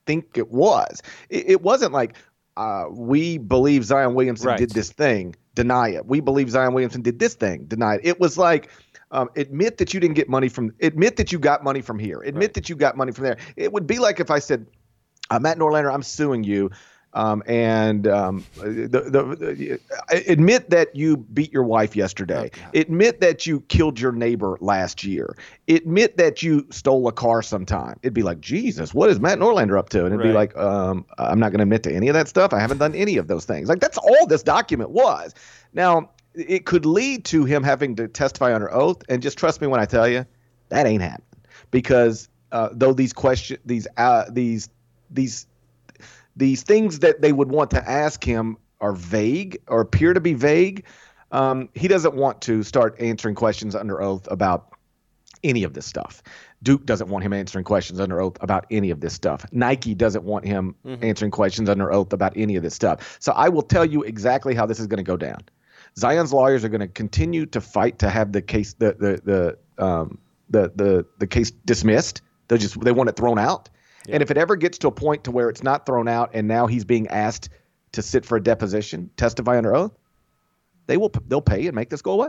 think 0.06 0.36
it 0.36 0.50
was. 0.50 1.02
It, 1.28 1.50
it 1.50 1.62
wasn't 1.62 1.92
like 1.92 2.16
uh, 2.56 2.86
we 2.90 3.38
believe 3.38 3.84
Zion 3.84 4.14
Williamson 4.14 4.48
right. 4.48 4.58
did 4.58 4.70
this 4.70 4.90
thing, 4.90 5.36
deny 5.54 5.90
it. 5.90 6.06
We 6.06 6.20
believe 6.20 6.50
Zion 6.50 6.72
Williamson 6.74 7.02
did 7.02 7.18
this 7.18 7.34
thing, 7.34 7.64
deny 7.66 7.96
it. 7.96 8.00
It 8.04 8.20
was 8.20 8.38
like, 8.38 8.70
um, 9.10 9.28
admit 9.36 9.78
that 9.78 9.94
you 9.94 10.00
didn't 10.00 10.16
get 10.16 10.28
money 10.28 10.48
from, 10.48 10.72
admit 10.80 11.16
that 11.16 11.32
you 11.32 11.38
got 11.38 11.62
money 11.62 11.82
from 11.82 11.98
here, 11.98 12.20
admit 12.22 12.48
right. 12.48 12.54
that 12.54 12.68
you 12.68 12.76
got 12.76 12.96
money 12.96 13.12
from 13.12 13.24
there. 13.24 13.36
It 13.56 13.72
would 13.72 13.86
be 13.86 13.98
like 13.98 14.20
if 14.20 14.30
I 14.30 14.38
said, 14.38 14.66
uh, 15.30 15.38
Matt 15.38 15.58
Norlander, 15.58 15.92
I'm 15.92 16.02
suing 16.02 16.44
you 16.44 16.70
um, 17.16 17.42
and 17.46 18.06
um, 18.06 18.44
the, 18.56 18.88
the, 18.88 19.80
the, 20.10 20.30
admit 20.30 20.68
that 20.68 20.94
you 20.94 21.16
beat 21.16 21.50
your 21.50 21.62
wife 21.62 21.96
yesterday. 21.96 22.44
Okay. 22.44 22.80
Admit 22.80 23.20
that 23.20 23.46
you 23.46 23.60
killed 23.62 23.98
your 23.98 24.12
neighbor 24.12 24.58
last 24.60 25.02
year. 25.02 25.34
Admit 25.66 26.18
that 26.18 26.42
you 26.42 26.66
stole 26.70 27.08
a 27.08 27.12
car 27.12 27.40
sometime. 27.40 27.98
It'd 28.02 28.12
be 28.12 28.22
like, 28.22 28.40
Jesus, 28.40 28.92
what 28.92 29.08
is 29.08 29.18
Matt 29.18 29.38
Norlander 29.38 29.78
up 29.78 29.88
to? 29.90 30.04
And 30.04 30.08
it'd 30.08 30.20
right. 30.20 30.26
be 30.26 30.34
like, 30.34 30.56
um, 30.58 31.06
I'm 31.16 31.40
not 31.40 31.52
going 31.52 31.58
to 31.58 31.62
admit 31.62 31.84
to 31.84 31.94
any 31.94 32.08
of 32.08 32.14
that 32.14 32.28
stuff. 32.28 32.52
I 32.52 32.60
haven't 32.60 32.78
done 32.78 32.94
any 32.94 33.16
of 33.16 33.28
those 33.28 33.46
things. 33.46 33.70
Like 33.70 33.80
that's 33.80 33.96
all 33.96 34.26
this 34.26 34.42
document 34.42 34.90
was. 34.90 35.34
Now 35.72 36.10
it 36.34 36.66
could 36.66 36.84
lead 36.84 37.24
to 37.26 37.46
him 37.46 37.62
having 37.62 37.96
to 37.96 38.08
testify 38.08 38.54
under 38.54 38.72
oath. 38.72 39.02
And 39.08 39.22
just 39.22 39.38
trust 39.38 39.62
me 39.62 39.68
when 39.68 39.80
I 39.80 39.86
tell 39.86 40.06
you, 40.06 40.26
that 40.68 40.84
ain't 40.84 41.00
happening 41.00 41.24
because 41.70 42.28
uh, 42.52 42.68
though 42.72 42.92
these 42.92 43.14
questions, 43.14 43.60
these 43.64 43.86
uh, 43.96 44.24
these 44.28 44.68
these 45.10 45.46
these 46.36 46.62
things 46.62 47.00
that 47.00 47.22
they 47.22 47.32
would 47.32 47.50
want 47.50 47.70
to 47.72 47.88
ask 47.88 48.22
him 48.22 48.56
are 48.80 48.92
vague 48.92 49.58
or 49.68 49.80
appear 49.80 50.12
to 50.12 50.20
be 50.20 50.34
vague. 50.34 50.84
Um, 51.32 51.68
he 51.74 51.88
doesn't 51.88 52.14
want 52.14 52.40
to 52.42 52.62
start 52.62 52.96
answering 53.00 53.34
questions 53.34 53.74
under 53.74 54.00
oath 54.00 54.28
about 54.30 54.72
any 55.42 55.64
of 55.64 55.74
this 55.74 55.86
stuff. 55.86 56.22
Duke 56.62 56.86
doesn't 56.86 57.08
want 57.08 57.24
him 57.24 57.32
answering 57.32 57.64
questions 57.64 58.00
under 58.00 58.20
oath 58.20 58.36
about 58.40 58.66
any 58.70 58.90
of 58.90 59.00
this 59.00 59.12
stuff. 59.12 59.46
Nike 59.52 59.94
doesn't 59.94 60.24
want 60.24 60.44
him 60.44 60.74
mm-hmm. 60.84 61.04
answering 61.04 61.30
questions 61.30 61.68
under 61.68 61.92
oath 61.92 62.12
about 62.12 62.32
any 62.36 62.56
of 62.56 62.62
this 62.62 62.74
stuff. 62.74 63.18
So 63.20 63.32
I 63.32 63.48
will 63.48 63.62
tell 63.62 63.84
you 63.84 64.02
exactly 64.02 64.54
how 64.54 64.66
this 64.66 64.80
is 64.80 64.86
going 64.86 64.98
to 64.98 65.04
go 65.04 65.16
down. 65.16 65.40
Zion's 65.98 66.32
lawyers 66.32 66.64
are 66.64 66.68
going 66.68 66.80
to 66.80 66.88
continue 66.88 67.46
to 67.46 67.60
fight 67.60 67.98
to 68.00 68.10
have 68.10 68.32
the 68.32 68.42
case 68.42 68.74
the 68.74 68.96
the 68.98 69.56
the 69.78 69.84
um, 69.84 70.18
the 70.50 70.72
the 70.74 71.06
the 71.18 71.26
case 71.26 71.50
dismissed. 71.50 72.22
They 72.48 72.58
just 72.58 72.80
they 72.80 72.92
want 72.92 73.08
it 73.08 73.16
thrown 73.16 73.38
out. 73.38 73.68
Yeah. 74.06 74.14
And 74.14 74.22
if 74.22 74.30
it 74.30 74.38
ever 74.38 74.56
gets 74.56 74.78
to 74.78 74.88
a 74.88 74.92
point 74.92 75.24
to 75.24 75.30
where 75.30 75.48
it's 75.48 75.62
not 75.62 75.86
thrown 75.86 76.08
out 76.08 76.30
and 76.32 76.46
now 76.46 76.66
he's 76.66 76.84
being 76.84 77.08
asked 77.08 77.48
to 77.92 78.02
sit 78.02 78.24
for 78.24 78.36
a 78.36 78.42
deposition, 78.42 79.10
testify 79.16 79.58
under 79.58 79.74
oath, 79.74 79.92
they 80.86 80.96
will 80.96 81.12
they'll 81.28 81.40
pay 81.40 81.66
and 81.66 81.74
make 81.74 81.90
this 81.90 82.02
go 82.02 82.12
away. 82.12 82.28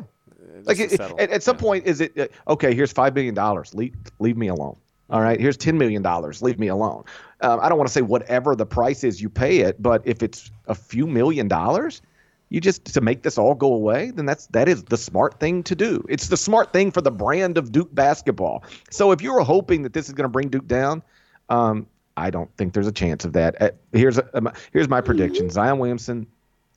Like 0.64 0.80
it, 0.80 1.00
at, 1.00 1.30
at, 1.30 1.44
some 1.44 1.56
yeah. 1.58 1.62
point, 1.62 1.86
is 1.86 2.02
it 2.02 2.18
uh, 2.18 2.28
okay? 2.52 2.74
Here's 2.74 2.92
five 2.92 3.14
million 3.14 3.36
dollars. 3.36 3.74
Leave 3.76 3.96
leave 4.20 4.38
me 4.38 4.48
alone. 4.48 4.78
All 5.10 5.22
right. 5.22 5.40
Here's 5.40 5.58
ten 5.58 5.78
million 5.78 6.02
dollars. 6.02 6.42
Leave 6.42 6.60
me 6.60 6.68
alone. 6.68 7.04
Um, 7.42 7.60
I 7.62 7.70
don't 7.70 7.78
want 7.78 7.88
to 7.88 7.94
say 7.94 8.02
whatever 8.02 8.56
the 8.56 8.66
price 8.66 9.04
is, 9.04 9.22
you 9.22 9.30
pay 9.30 9.60
it. 9.60 9.82
But 9.82 10.02
if 10.06 10.24
it's 10.24 10.52
a 10.68 10.76
few 10.76 11.06
million 11.06 11.48
dollars, 11.48 12.02
you 12.50 12.60
just 12.60 12.86
to 12.94 13.02
make 13.02 13.24
this 13.24 13.38
all 13.38 13.54
go 13.54 13.74
away, 13.74 14.12
then 14.12 14.26
that's 14.26 14.48
that 14.48 14.68
is 14.68 14.84
the 14.84 14.98
smart 14.98 15.40
thing 15.40 15.64
to 15.64 15.76
do. 15.76 16.04
It's 16.10 16.28
the 16.28 16.38
smart 16.38 16.74
thing 16.74 16.92
for 16.92 17.02
the 17.02 17.12
brand 17.12 17.58
of 17.58 17.72
Duke 17.72 17.94
basketball. 17.94 18.64
So 18.90 19.12
if 19.12 19.22
you 19.22 19.34
were 19.34 19.42
hoping 19.42 19.84
that 19.84 19.94
this 19.94 20.08
is 20.08 20.14
going 20.14 20.26
to 20.26 20.30
bring 20.30 20.50
Duke 20.50 20.68
down, 20.68 21.04
um, 21.50 21.88
I 22.16 22.30
don't 22.30 22.50
think 22.58 22.74
there's 22.74 22.88
a 22.88 22.92
chance 22.92 23.26
of 23.26 23.34
that. 23.34 23.62
Uh, 23.62 23.72
here's 23.94 24.18
a, 24.18 24.38
um, 24.38 24.52
here's 24.74 24.90
my 24.90 25.02
prediction: 25.02 25.50
Zion 25.50 25.80
Williamson 25.80 26.28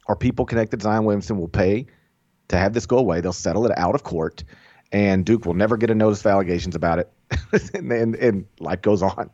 or 0.06 0.16
people 0.16 0.44
connected 0.44 0.80
to 0.80 0.84
Zion 0.84 1.04
Williamson 1.04 1.38
will 1.38 1.48
pay 1.48 1.86
to 2.48 2.56
have 2.58 2.72
this 2.72 2.84
go 2.84 2.98
away. 2.98 3.20
They'll 3.20 3.32
settle 3.32 3.64
it 3.66 3.72
out 3.76 3.94
of 3.94 4.02
court, 4.02 4.42
and 4.92 5.24
Duke 5.24 5.46
will 5.46 5.54
never 5.54 5.76
get 5.76 5.90
a 5.90 5.94
notice 5.94 6.20
of 6.20 6.26
allegations 6.26 6.74
about 6.74 6.98
it, 6.98 7.12
and, 7.74 7.92
and, 7.92 8.16
and 8.16 8.46
life 8.58 8.82
goes 8.82 9.02
on. 9.02 9.30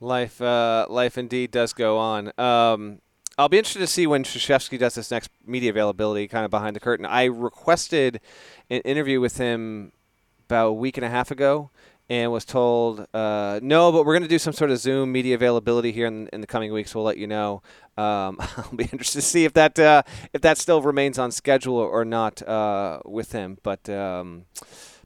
Life, 0.00 0.42
uh, 0.42 0.86
life 0.90 1.16
indeed 1.16 1.50
does 1.50 1.72
go 1.72 1.96
on. 1.96 2.32
Um, 2.38 3.00
I'll 3.38 3.48
be 3.48 3.56
interested 3.58 3.80
to 3.80 3.86
see 3.86 4.06
when 4.06 4.24
Krzyzewski 4.24 4.78
does 4.78 4.94
this 4.94 5.10
next 5.10 5.30
media 5.46 5.70
availability, 5.70 6.28
kind 6.28 6.44
of 6.44 6.50
behind 6.50 6.76
the 6.76 6.80
curtain. 6.80 7.06
I 7.06 7.24
requested 7.24 8.20
an 8.68 8.82
interview 8.82 9.20
with 9.20 9.38
him 9.38 9.92
about 10.46 10.66
a 10.66 10.72
week 10.72 10.98
and 10.98 11.04
a 11.04 11.08
half 11.08 11.30
ago 11.30 11.70
and 12.10 12.30
was 12.30 12.44
told, 12.44 13.06
uh, 13.14 13.60
no, 13.62 13.90
but 13.90 14.04
we're 14.04 14.12
going 14.12 14.22
to 14.22 14.28
do 14.28 14.38
some 14.38 14.52
sort 14.52 14.70
of 14.70 14.78
Zoom 14.78 15.10
media 15.10 15.34
availability 15.34 15.90
here 15.90 16.06
in, 16.06 16.28
in 16.32 16.40
the 16.40 16.46
coming 16.46 16.72
weeks. 16.72 16.94
We'll 16.94 17.04
let 17.04 17.16
you 17.16 17.26
know. 17.26 17.62
Um, 17.96 18.36
I'll 18.56 18.74
be 18.74 18.84
interested 18.84 19.20
to 19.20 19.26
see 19.26 19.44
if 19.44 19.54
that 19.54 19.78
uh, 19.78 20.02
if 20.32 20.42
that 20.42 20.58
still 20.58 20.82
remains 20.82 21.18
on 21.18 21.32
schedule 21.32 21.76
or 21.76 22.04
not 22.04 22.42
uh, 22.46 23.00
with 23.04 23.32
him. 23.32 23.58
But 23.62 23.88
um, 23.88 24.44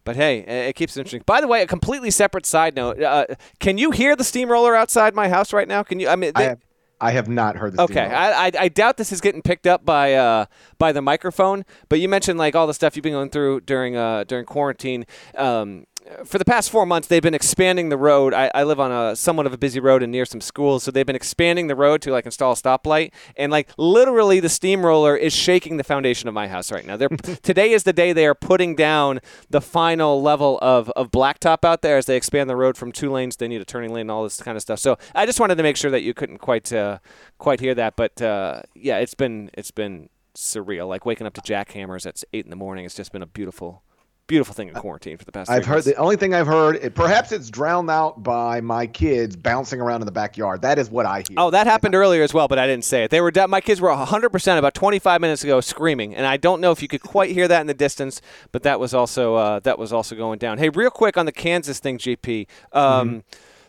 but 0.04 0.16
hey, 0.16 0.38
it 0.38 0.74
keeps 0.74 0.96
it 0.96 1.00
interesting. 1.00 1.22
By 1.26 1.40
the 1.40 1.46
way, 1.46 1.62
a 1.62 1.66
completely 1.66 2.10
separate 2.10 2.46
side 2.46 2.74
note: 2.74 3.00
uh, 3.00 3.26
Can 3.60 3.78
you 3.78 3.90
hear 3.90 4.16
the 4.16 4.24
steamroller 4.24 4.74
outside 4.74 5.14
my 5.14 5.28
house 5.28 5.52
right 5.52 5.68
now? 5.68 5.82
Can 5.82 6.00
you? 6.00 6.08
I 6.08 6.16
mean, 6.16 6.32
they, 6.34 6.46
I 6.46 6.48
have, 6.48 6.60
I 7.00 7.10
have 7.12 7.28
not 7.28 7.56
heard 7.56 7.74
the 7.74 7.82
Okay, 7.82 8.06
I, 8.06 8.46
I, 8.46 8.52
I 8.58 8.68
doubt 8.68 8.96
this 8.96 9.12
is 9.12 9.20
getting 9.20 9.42
picked 9.42 9.66
up 9.66 9.84
by 9.84 10.14
uh 10.14 10.46
by 10.78 10.92
the 10.92 11.02
microphone. 11.02 11.64
But 11.88 12.00
you 12.00 12.08
mentioned 12.08 12.38
like 12.38 12.56
all 12.56 12.66
the 12.66 12.74
stuff 12.74 12.96
you've 12.96 13.02
been 13.02 13.12
going 13.12 13.30
through 13.30 13.60
during 13.60 13.96
uh 13.96 14.24
during 14.24 14.46
quarantine. 14.46 15.06
Um, 15.36 15.84
for 16.24 16.38
the 16.38 16.44
past 16.44 16.70
four 16.70 16.86
months, 16.86 17.08
they've 17.08 17.22
been 17.22 17.34
expanding 17.34 17.88
the 17.88 17.96
road. 17.96 18.32
I, 18.34 18.50
I, 18.54 18.64
live 18.64 18.80
on 18.80 18.90
a 18.92 19.16
somewhat 19.16 19.46
of 19.46 19.52
a 19.52 19.58
busy 19.58 19.80
road 19.80 20.02
and 20.02 20.12
near 20.12 20.24
some 20.24 20.40
schools, 20.40 20.84
so 20.84 20.90
they've 20.90 21.06
been 21.06 21.16
expanding 21.16 21.66
the 21.66 21.76
road 21.76 22.02
to 22.02 22.10
like 22.10 22.24
install 22.24 22.52
a 22.52 22.54
stoplight. 22.54 23.12
And 23.36 23.52
like 23.52 23.70
literally, 23.76 24.40
the 24.40 24.48
steamroller 24.48 25.16
is 25.16 25.32
shaking 25.32 25.76
the 25.76 25.84
foundation 25.84 26.28
of 26.28 26.34
my 26.34 26.48
house 26.48 26.70
right 26.70 26.86
now. 26.86 26.96
They're 26.96 27.08
today 27.42 27.72
is 27.72 27.84
the 27.84 27.92
day 27.92 28.12
they 28.12 28.26
are 28.26 28.34
putting 28.34 28.74
down 28.74 29.20
the 29.50 29.60
final 29.60 30.22
level 30.22 30.58
of 30.62 30.90
of 30.90 31.10
blacktop 31.10 31.64
out 31.64 31.82
there 31.82 31.96
as 31.96 32.06
they 32.06 32.16
expand 32.16 32.48
the 32.48 32.56
road 32.56 32.76
from 32.76 32.92
two 32.92 33.10
lanes. 33.10 33.36
They 33.36 33.48
need 33.48 33.60
a 33.60 33.66
turning 33.66 33.92
lane 33.92 34.02
and 34.02 34.10
all 34.10 34.24
this 34.24 34.40
kind 34.42 34.56
of 34.56 34.62
stuff. 34.62 34.78
So 34.78 34.98
I 35.14 35.26
just 35.26 35.40
wanted 35.40 35.56
to 35.56 35.62
make 35.62 35.76
sure 35.76 35.90
that 35.90 36.02
you 36.02 36.14
couldn't 36.14 36.38
quite 36.38 36.72
uh, 36.72 36.98
quite 37.38 37.60
hear 37.60 37.74
that, 37.74 37.96
but 37.96 38.20
uh, 38.22 38.62
yeah, 38.74 38.98
it's 38.98 39.14
been 39.14 39.50
it's 39.54 39.70
been 39.70 40.08
surreal. 40.34 40.88
Like 40.88 41.04
waking 41.04 41.26
up 41.26 41.34
to 41.34 41.40
jackhammers 41.40 42.06
at 42.06 42.22
eight 42.32 42.44
in 42.44 42.50
the 42.50 42.56
morning. 42.56 42.84
It's 42.84 42.94
just 42.94 43.12
been 43.12 43.22
a 43.22 43.26
beautiful 43.26 43.82
beautiful 44.28 44.54
thing 44.54 44.68
in 44.68 44.74
quarantine 44.74 45.16
for 45.16 45.24
the 45.24 45.32
past. 45.32 45.50
I've 45.50 45.64
heard 45.66 45.76
months. 45.76 45.86
the 45.86 45.96
only 45.96 46.14
thing 46.16 46.34
I've 46.34 46.46
heard. 46.46 46.76
It, 46.76 46.94
perhaps 46.94 47.32
it's 47.32 47.50
drowned 47.50 47.90
out 47.90 48.22
by 48.22 48.60
my 48.60 48.86
kids 48.86 49.34
bouncing 49.34 49.80
around 49.80 50.02
in 50.02 50.06
the 50.06 50.12
backyard. 50.12 50.62
That 50.62 50.78
is 50.78 50.90
what 50.90 51.06
I 51.06 51.24
hear. 51.28 51.36
Oh, 51.38 51.50
that 51.50 51.66
happened 51.66 51.96
earlier 51.96 52.22
as 52.22 52.32
well, 52.32 52.46
but 52.46 52.58
I 52.58 52.66
didn't 52.66 52.84
say 52.84 53.02
it. 53.02 53.10
They 53.10 53.20
were 53.20 53.32
my 53.48 53.60
kids 53.60 53.80
were 53.80 53.88
100% 53.88 54.58
about 54.58 54.74
25 54.74 55.20
minutes 55.20 55.42
ago 55.42 55.60
screaming, 55.60 56.14
and 56.14 56.24
I 56.26 56.36
don't 56.36 56.60
know 56.60 56.70
if 56.70 56.80
you 56.82 56.88
could 56.88 57.02
quite 57.02 57.32
hear 57.32 57.48
that 57.48 57.60
in 57.60 57.66
the 57.66 57.74
distance, 57.74 58.20
but 58.52 58.62
that 58.62 58.78
was 58.78 58.94
also 58.94 59.34
uh, 59.34 59.60
that 59.60 59.78
was 59.78 59.92
also 59.92 60.14
going 60.14 60.38
down. 60.38 60.58
Hey, 60.58 60.68
real 60.68 60.90
quick 60.90 61.16
on 61.16 61.26
the 61.26 61.32
Kansas 61.32 61.80
thing, 61.80 61.98
GP. 61.98 62.46
Um, 62.72 63.08
Mm-hmm. 63.08 63.18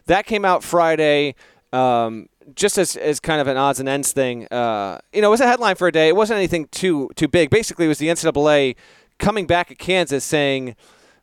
That 0.09 0.25
came 0.25 0.43
out 0.43 0.63
Friday. 0.63 1.35
Um, 1.71 2.29
just 2.55 2.79
as, 2.79 2.95
as 2.95 3.19
kind 3.19 3.39
of 3.39 3.47
an 3.47 3.57
odds 3.57 3.79
and 3.79 3.87
ends 3.87 4.11
thing, 4.11 4.47
uh, 4.47 4.97
you 5.13 5.21
know, 5.21 5.27
it 5.27 5.31
was 5.31 5.41
a 5.41 5.47
headline 5.47 5.75
for 5.75 5.87
a 5.87 5.91
day. 5.91 6.07
It 6.07 6.15
wasn't 6.15 6.37
anything 6.37 6.67
too 6.71 7.11
too 7.15 7.27
big. 7.27 7.51
Basically, 7.51 7.85
it 7.85 7.89
was 7.89 7.99
the 7.99 8.07
NCAA 8.07 8.75
coming 9.19 9.45
back 9.45 9.71
at 9.71 9.77
Kansas 9.77 10.23
saying, 10.23 10.75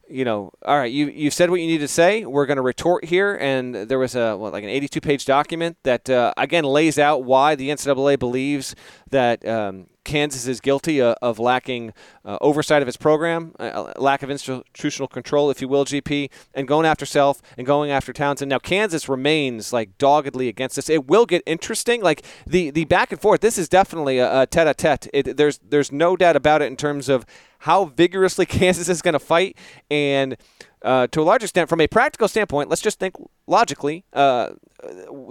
you 0.09 0.25
know, 0.25 0.53
all 0.65 0.79
right, 0.79 0.93
you 0.93 1.09
you 1.09 1.31
said 1.31 1.51
what 1.51 1.61
you 1.61 1.67
need 1.67 1.79
to 1.79 1.89
say. 1.89 2.25
We're 2.25 2.47
going 2.47 2.57
to 2.57 2.63
retort 2.63 3.05
here, 3.07 3.37
and 3.41 3.75
there 3.75 3.99
was 3.99 4.15
a 4.15 4.37
what, 4.37 4.53
like 4.53 4.63
an 4.63 4.71
82 4.71 5.01
page 5.01 5.25
document 5.25 5.77
that 5.83 6.09
uh, 6.09 6.33
again 6.37 6.65
lays 6.65 6.99
out 6.99 7.25
why 7.25 7.57
the 7.57 7.71
NCAA 7.71 8.19
believes 8.19 8.77
that 9.11 9.47
um, 9.47 9.87
Kansas 10.07 10.47
is 10.47 10.61
guilty 10.61 11.03
uh, 11.03 11.15
of 11.21 11.39
lacking 11.39 11.93
uh, 12.25 12.39
oversight 12.41 12.81
of 12.81 12.89
its 12.89 12.97
program, 12.97 13.55
uh, 13.59 13.93
lack 13.97 14.23
of 14.23 14.31
institutional 14.31 15.09
control, 15.09 15.51
if 15.51 15.61
you 15.61 15.69
will, 15.69 15.85
GP, 15.85 16.31
and 16.55 16.67
going 16.67 16.87
after 16.87 17.05
Self 17.05 17.43
and 17.59 17.67
going 17.67 17.91
after 17.91 18.13
Townsend. 18.13 18.49
Now 18.49 18.59
Kansas 18.59 19.09
remains 19.09 19.73
like 19.73 19.99
doggedly 19.99 20.49
against 20.49 20.77
this. 20.77 20.89
It 20.89 21.09
will 21.09 21.27
get 21.27 21.43
interesting. 21.45 22.03
Like 22.03 22.25
the 22.47 22.71
the 22.71 22.85
back 22.85 23.13
and 23.13 23.21
forth. 23.21 23.41
This 23.41 23.59
is 23.59 23.69
definitely 23.69 24.19
a, 24.19 24.43
a 24.43 24.47
tete-a-tete. 24.47 25.09
It, 25.13 25.37
there's 25.37 25.59
there's 25.59 25.93
no 25.93 26.17
doubt 26.17 26.37
about 26.37 26.63
it 26.63 26.67
in 26.67 26.77
terms 26.77 27.09
of 27.09 27.27
how 27.61 27.87
vigorously 27.87 28.47
Kansas 28.47 28.89
is 28.89 29.03
going 29.03 29.15
to 29.15 29.21
fight 29.21 29.59
and. 29.91 30.37
Uh, 30.83 31.05
to 31.09 31.21
a 31.21 31.25
large 31.25 31.43
extent, 31.43 31.69
from 31.69 31.81
a 31.81 31.89
practical 31.89 32.29
standpoint, 32.29 32.69
let's 32.69 32.83
just 32.83 33.01
think 33.01 33.15
logically, 33.49 34.05
uh, 34.13 34.51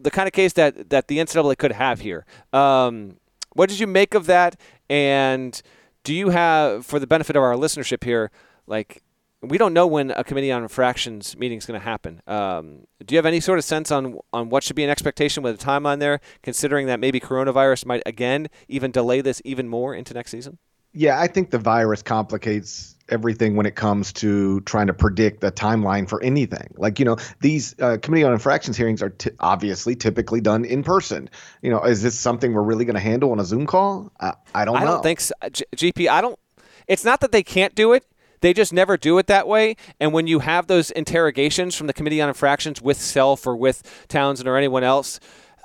the 0.01 0.11
kind 0.11 0.28
of 0.28 0.34
case 0.34 0.51
that, 0.53 0.89
that 0.89 1.07
the 1.07 1.17
NCAA 1.17 1.57
could 1.57 1.71
have 1.71 2.01
here. 2.01 2.26
Um, 2.51 3.15
what 3.56 3.70
did 3.70 3.80
you 3.80 3.88
make 3.88 4.14
of 4.14 4.28
that? 4.28 4.60
And 4.89 5.60
do 6.03 6.14
you 6.14 6.30
have, 6.30 6.86
for 6.86 6.99
the 6.99 7.08
benefit 7.08 7.36
of 7.36 7.41
our 7.41 7.56
listenership 7.56 8.03
here, 8.03 8.30
like 8.68 9.01
we 9.41 9.58
don't 9.58 9.74
know 9.74 9.88
when 9.88 10.12
a 10.12 10.24
committee 10.24 10.51
on 10.51 10.64
infractions 10.64 11.38
meeting 11.38 11.58
is 11.58 11.66
going 11.66 11.80
to 11.80 11.84
happen. 11.84 12.22
Um, 12.28 12.86
do 13.06 13.14
you 13.14 13.18
have 13.18 13.26
any 13.26 13.39
sort 13.39 13.60
of 13.60 13.66
sense 13.66 13.91
on 13.91 14.20
on 14.34 14.49
what 14.49 14.64
should 14.64 14.76
be 14.76 14.84
an 14.84 14.89
expectation 14.89 15.43
with 15.43 15.62
a 15.62 15.66
timeline 15.66 15.99
there, 15.99 16.20
considering 16.41 16.88
that 16.88 16.99
maybe 16.99 17.20
coronavirus 17.20 17.86
might 17.86 18.03
again 18.06 18.47
even 18.68 18.91
delay 18.91 19.22
this 19.22 19.41
even 19.45 19.68
more 19.68 19.93
into 19.93 20.14
next 20.14 20.32
season? 20.32 20.58
Yeah, 20.93 21.20
I 21.20 21.28
think 21.28 21.51
the 21.51 21.60
virus 21.60 22.01
complicates 22.01 22.95
everything 23.10 23.56
when 23.56 23.66
it 23.66 23.76
comes 23.76 24.12
to 24.14 24.62
trying 24.62 24.88
to 24.88 24.93
predict 24.93 25.41
the 25.41 25.51
timeline 25.51 26.10
for 26.10 26.22
anything. 26.24 26.74
Like, 26.78 26.99
you 26.99 27.06
know, 27.06 27.18
these 27.41 27.76
uh, 27.80 27.97
committee 28.01 28.24
on 28.24 28.34
infractions 28.34 28.78
hearings 28.78 29.01
are 29.01 29.10
t- 29.10 29.32
obviously 29.39 29.95
typically 29.95 30.41
done 30.41 30.66
in 30.66 30.84
person. 30.84 31.30
You 31.62 31.72
know, 31.72 31.84
is 31.84 32.01
this 32.01 32.18
something 32.18 32.53
we're 32.53 32.64
really 32.64 32.86
going 32.86 32.95
to 32.95 33.01
handle 33.01 33.32
on 33.32 33.39
a 33.39 33.45
Zoom 33.45 33.68
call? 33.68 34.12
I, 34.20 34.34
I 34.53 34.66
don't 34.66 34.78
I 34.78 34.80
know. 34.82 34.86
don't 34.88 35.03
think 35.03 35.20
so. 35.20 35.34
G- 35.51 35.66
GP, 35.76 36.10
I 36.10 36.22
don't. 36.22 36.39
It's 36.88 37.06
not 37.06 37.20
that 37.22 37.32
they 37.32 37.43
can't 37.43 37.76
do 37.76 37.93
it. 37.93 38.06
They 38.41 38.53
just 38.53 38.74
never 38.74 38.97
do 38.97 39.18
it 39.18 39.28
that 39.28 39.47
way. 39.47 39.76
And 39.99 40.14
when 40.14 40.28
you 40.28 40.39
have 40.39 40.68
those 40.68 40.91
interrogations 40.91 41.76
from 41.76 41.88
the 41.88 41.93
Committee 41.93 42.22
on 42.22 42.28
Infractions 42.28 42.82
with 42.82 42.99
Self 42.99 43.47
or 43.47 43.56
with 43.56 44.06
Townsend 44.08 44.47
or 44.47 44.58
anyone 44.58 44.84
else, 44.84 45.20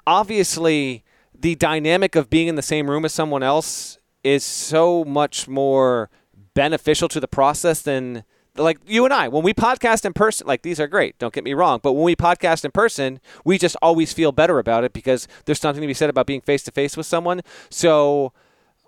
obviously 0.07 1.05
the 1.38 1.55
dynamic 1.57 2.16
of 2.16 2.30
being 2.30 2.49
in 2.49 2.55
the 2.55 2.62
same 2.62 2.88
room 2.88 3.05
as 3.05 3.12
someone 3.12 3.43
else 3.43 3.99
is 4.22 4.45
so 4.45 5.05
much 5.05 5.49
more 5.49 6.11
beneficial 6.55 7.09
to 7.09 7.20
the 7.20 7.28
process 7.28 7.82
than 7.82 8.24
like 8.57 8.78
you 8.86 9.05
and 9.05 9.14
I, 9.14 9.28
when 9.28 9.42
we 9.42 9.55
podcast 9.55 10.05
in 10.05 10.12
person, 10.12 10.46
like 10.46 10.62
these 10.62 10.80
are 10.80 10.88
great, 10.88 11.18
don't 11.18 11.32
get 11.32 11.44
me 11.44 11.55
wrong, 11.55 11.80
but 11.82 11.92
when 11.92 12.05
we 12.05 12.16
podcast 12.16 12.64
in 12.64 12.72
person, 12.72 13.20
we 13.44 13.59
just 13.59 13.76
always 13.80 14.12
feel 14.12 14.32
better 14.32 14.59
about 14.59 14.84
it 14.84 14.92
because 14.92 15.28
there's 15.44 15.61
something 15.61 15.80
to 15.80 15.86
be 15.86 15.94
said 15.94 16.11
about 16.11 16.26
being 16.26 16.40
face 16.40 16.62
to 16.64 16.72
face 16.72 16.96
with 16.96 17.07
someone. 17.07 17.42
So 17.70 18.32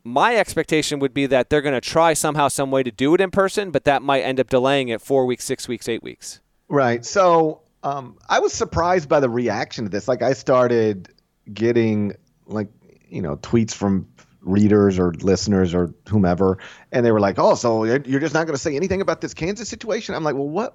my 0.05 0.37
expectation 0.37 0.99
would 0.99 1.15
be 1.15 1.27
that 1.27 1.49
they're 1.49 1.63
going 1.63 1.75
to 1.75 1.81
try 1.81 2.13
somehow, 2.13 2.49
some 2.49 2.71
way 2.71 2.83
to 2.83 2.91
do 2.91 3.15
it 3.15 3.21
in 3.21 3.31
person, 3.31 3.71
but 3.71 3.85
that 3.85 4.03
might 4.03 4.23
end 4.23 4.41
up 4.41 4.49
delaying 4.49 4.89
it 4.89 5.01
four 5.01 5.27
weeks, 5.27 5.45
six 5.45 5.69
weeks, 5.69 5.89
eight 5.89 6.03
weeks. 6.03 6.41
Right. 6.69 7.05
So 7.05 7.61
um, 7.85 8.19
I 8.29 8.41
was 8.41 8.53
surprised 8.53 9.09
by 9.09 9.21
the 9.21 9.31
reaction 9.31 9.85
to 9.85 9.91
this. 9.91 10.09
Like, 10.09 10.23
I 10.23 10.33
started 10.33 11.09
getting 11.53 12.15
like 12.47 12.69
you 13.09 13.23
know 13.23 13.37
tweets 13.39 13.73
from 13.73 14.07
readers 14.43 14.99
or 14.99 15.13
listeners 15.13 15.75
or 15.75 15.95
whomever, 16.09 16.59
and 16.91 17.07
they 17.07 17.13
were 17.13 17.21
like, 17.21 17.39
"Oh, 17.39 17.55
so 17.55 17.85
you're 17.85 18.21
just 18.21 18.35
not 18.35 18.47
going 18.47 18.55
to 18.55 18.63
say 18.63 18.77
anything 18.77 19.01
about 19.01 19.21
this 19.21 19.35
Kansas 19.35 19.69
situation?" 19.69 20.15
I'm 20.15 20.25
like, 20.25 20.35
"Well, 20.35 20.49
what 20.49 20.75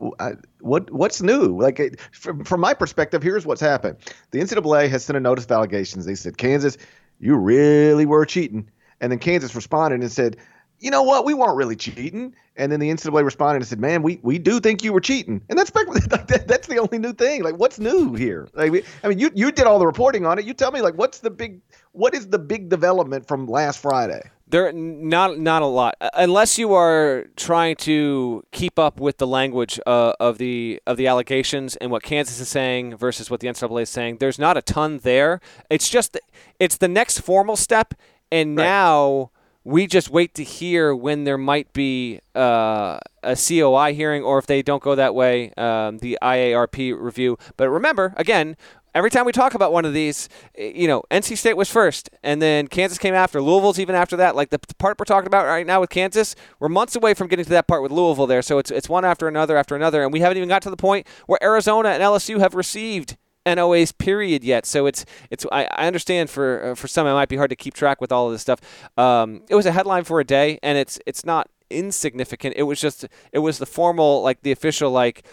what 0.59 0.91
what's 0.91 1.21
new?" 1.21 1.59
Like, 1.59 1.99
from 2.11 2.43
from 2.43 2.61
my 2.61 2.73
perspective, 2.73 3.21
here's 3.21 3.45
what's 3.45 3.61
happened: 3.61 3.97
the 4.31 4.39
NCAA 4.39 4.89
has 4.89 5.05
sent 5.05 5.17
a 5.17 5.19
notice 5.19 5.45
of 5.45 5.51
allegations. 5.51 6.05
They 6.05 6.15
said, 6.15 6.37
"Kansas, 6.37 6.77
you 7.19 7.35
really 7.35 8.05
were 8.05 8.25
cheating," 8.25 8.69
and 9.01 9.11
then 9.11 9.19
Kansas 9.19 9.55
responded 9.55 10.01
and 10.01 10.11
said. 10.11 10.37
You 10.79 10.91
know 10.91 11.03
what? 11.03 11.25
We 11.25 11.33
weren't 11.33 11.55
really 11.55 11.75
cheating, 11.75 12.35
and 12.55 12.71
then 12.71 12.79
the 12.79 12.89
NCAA 12.89 13.23
responded 13.23 13.57
and 13.57 13.67
said, 13.67 13.79
"Man, 13.79 14.03
we, 14.03 14.19
we 14.21 14.37
do 14.37 14.59
think 14.59 14.83
you 14.83 14.93
were 14.93 15.01
cheating," 15.01 15.41
and 15.49 15.57
that's 15.57 15.71
that's 16.45 16.67
the 16.67 16.77
only 16.77 16.99
new 16.99 17.13
thing. 17.13 17.43
Like, 17.43 17.55
what's 17.55 17.79
new 17.79 18.13
here? 18.13 18.47
Like, 18.53 18.85
I 19.03 19.07
mean, 19.07 19.19
you 19.19 19.31
you 19.33 19.51
did 19.51 19.65
all 19.65 19.79
the 19.79 19.87
reporting 19.87 20.25
on 20.25 20.37
it. 20.37 20.45
You 20.45 20.53
tell 20.53 20.71
me, 20.71 20.81
like, 20.81 20.95
what's 20.95 21.19
the 21.19 21.29
big 21.29 21.61
what 21.93 22.13
is 22.13 22.27
the 22.27 22.39
big 22.39 22.69
development 22.69 23.27
from 23.27 23.47
last 23.47 23.79
Friday? 23.81 24.21
There, 24.49 24.71
not 24.71 25.39
not 25.39 25.61
a 25.61 25.65
lot, 25.65 25.95
unless 26.13 26.57
you 26.57 26.73
are 26.73 27.25
trying 27.35 27.75
to 27.77 28.45
keep 28.51 28.79
up 28.79 28.97
with 28.97 29.17
the 29.17 29.27
language 29.27 29.77
uh, 29.85 30.13
of 30.21 30.37
the 30.37 30.81
of 30.87 30.95
the 30.95 31.07
allegations 31.07 31.75
and 31.77 31.91
what 31.91 32.01
Kansas 32.03 32.39
is 32.39 32.47
saying 32.47 32.95
versus 32.95 33.29
what 33.29 33.41
the 33.41 33.47
NCAA 33.47 33.81
is 33.81 33.89
saying. 33.89 34.17
There's 34.19 34.39
not 34.39 34.55
a 34.55 34.61
ton 34.61 34.99
there. 34.99 35.41
It's 35.69 35.89
just 35.89 36.17
it's 36.59 36.77
the 36.77 36.87
next 36.87 37.19
formal 37.19 37.57
step, 37.57 37.93
and 38.31 38.55
right. 38.55 38.63
now 38.63 39.31
we 39.67 39.85
just 39.85 40.09
wait 40.09 40.33
to 40.33 40.45
hear 40.45 40.95
when 40.95 41.25
there 41.25 41.37
might 41.37 41.73
be 41.73 42.21
uh, 42.33 42.99
a 43.21 43.35
COI 43.35 43.93
hearing, 43.93 44.23
or 44.23 44.39
if 44.39 44.47
they 44.47 44.61
don't 44.61 44.81
go 44.81 44.95
that 44.95 45.13
way, 45.13 45.51
um, 45.57 45.97
the 45.97 46.17
IARP 46.21 46.97
review. 46.97 47.37
But 47.57 47.69
remember, 47.69 48.13
again, 48.15 48.55
every 48.95 49.09
time 49.09 49.25
we 49.25 49.33
talk 49.33 49.55
about 49.55 49.73
one 49.73 49.83
of 49.83 49.93
these, 49.93 50.29
you 50.57 50.87
know, 50.87 51.03
NC 51.11 51.37
State 51.37 51.57
was 51.57 51.69
first, 51.69 52.09
and 52.23 52.41
then 52.41 52.69
Kansas 52.69 52.97
came 52.97 53.13
after. 53.13 53.41
Louisville's 53.41 53.77
even 53.77 53.93
after 53.93 54.15
that. 54.15 54.37
Like 54.37 54.51
the 54.51 54.59
part 54.77 54.97
we're 54.97 55.03
talking 55.03 55.27
about 55.27 55.45
right 55.45 55.67
now 55.67 55.81
with 55.81 55.89
Kansas, 55.89 56.33
we're 56.61 56.69
months 56.69 56.95
away 56.95 57.13
from 57.13 57.27
getting 57.27 57.43
to 57.43 57.51
that 57.51 57.67
part 57.67 57.83
with 57.83 57.91
Louisville 57.91 58.25
there. 58.25 58.41
So 58.41 58.59
it's 58.59 58.71
it's 58.71 58.87
one 58.87 59.03
after 59.03 59.27
another 59.27 59.57
after 59.57 59.75
another, 59.75 60.01
and 60.01 60.13
we 60.13 60.21
haven't 60.21 60.37
even 60.37 60.47
got 60.47 60.61
to 60.61 60.69
the 60.69 60.77
point 60.77 61.05
where 61.25 61.43
Arizona 61.43 61.89
and 61.89 62.01
LSU 62.01 62.39
have 62.39 62.55
received 62.55 63.17
NOA's 63.55 63.91
period 63.91 64.43
yet. 64.43 64.65
So 64.65 64.85
it's 64.85 65.05
it's 65.29 65.45
I, 65.51 65.65
I 65.65 65.87
understand 65.87 66.29
for 66.29 66.71
uh, 66.71 66.75
for 66.75 66.87
some 66.87 67.07
it 67.07 67.13
might 67.13 67.29
be 67.29 67.37
hard 67.37 67.49
to 67.49 67.55
keep 67.55 67.73
track 67.73 68.01
with 68.01 68.11
all 68.11 68.27
of 68.27 68.31
this 68.33 68.41
stuff. 68.41 68.59
Um, 68.97 69.43
it 69.49 69.55
was 69.55 69.65
a 69.65 69.71
headline 69.71 70.03
for 70.03 70.19
a 70.19 70.25
day, 70.25 70.59
and 70.61 70.77
it's 70.77 70.99
it's 71.05 71.25
not 71.25 71.49
insignificant. 71.69 72.55
It 72.57 72.63
was 72.63 72.79
just 72.79 73.05
it 73.31 73.39
was 73.39 73.57
the 73.57 73.65
formal 73.65 74.21
like 74.21 74.41
the 74.41 74.51
official 74.51 74.91
like 74.91 75.25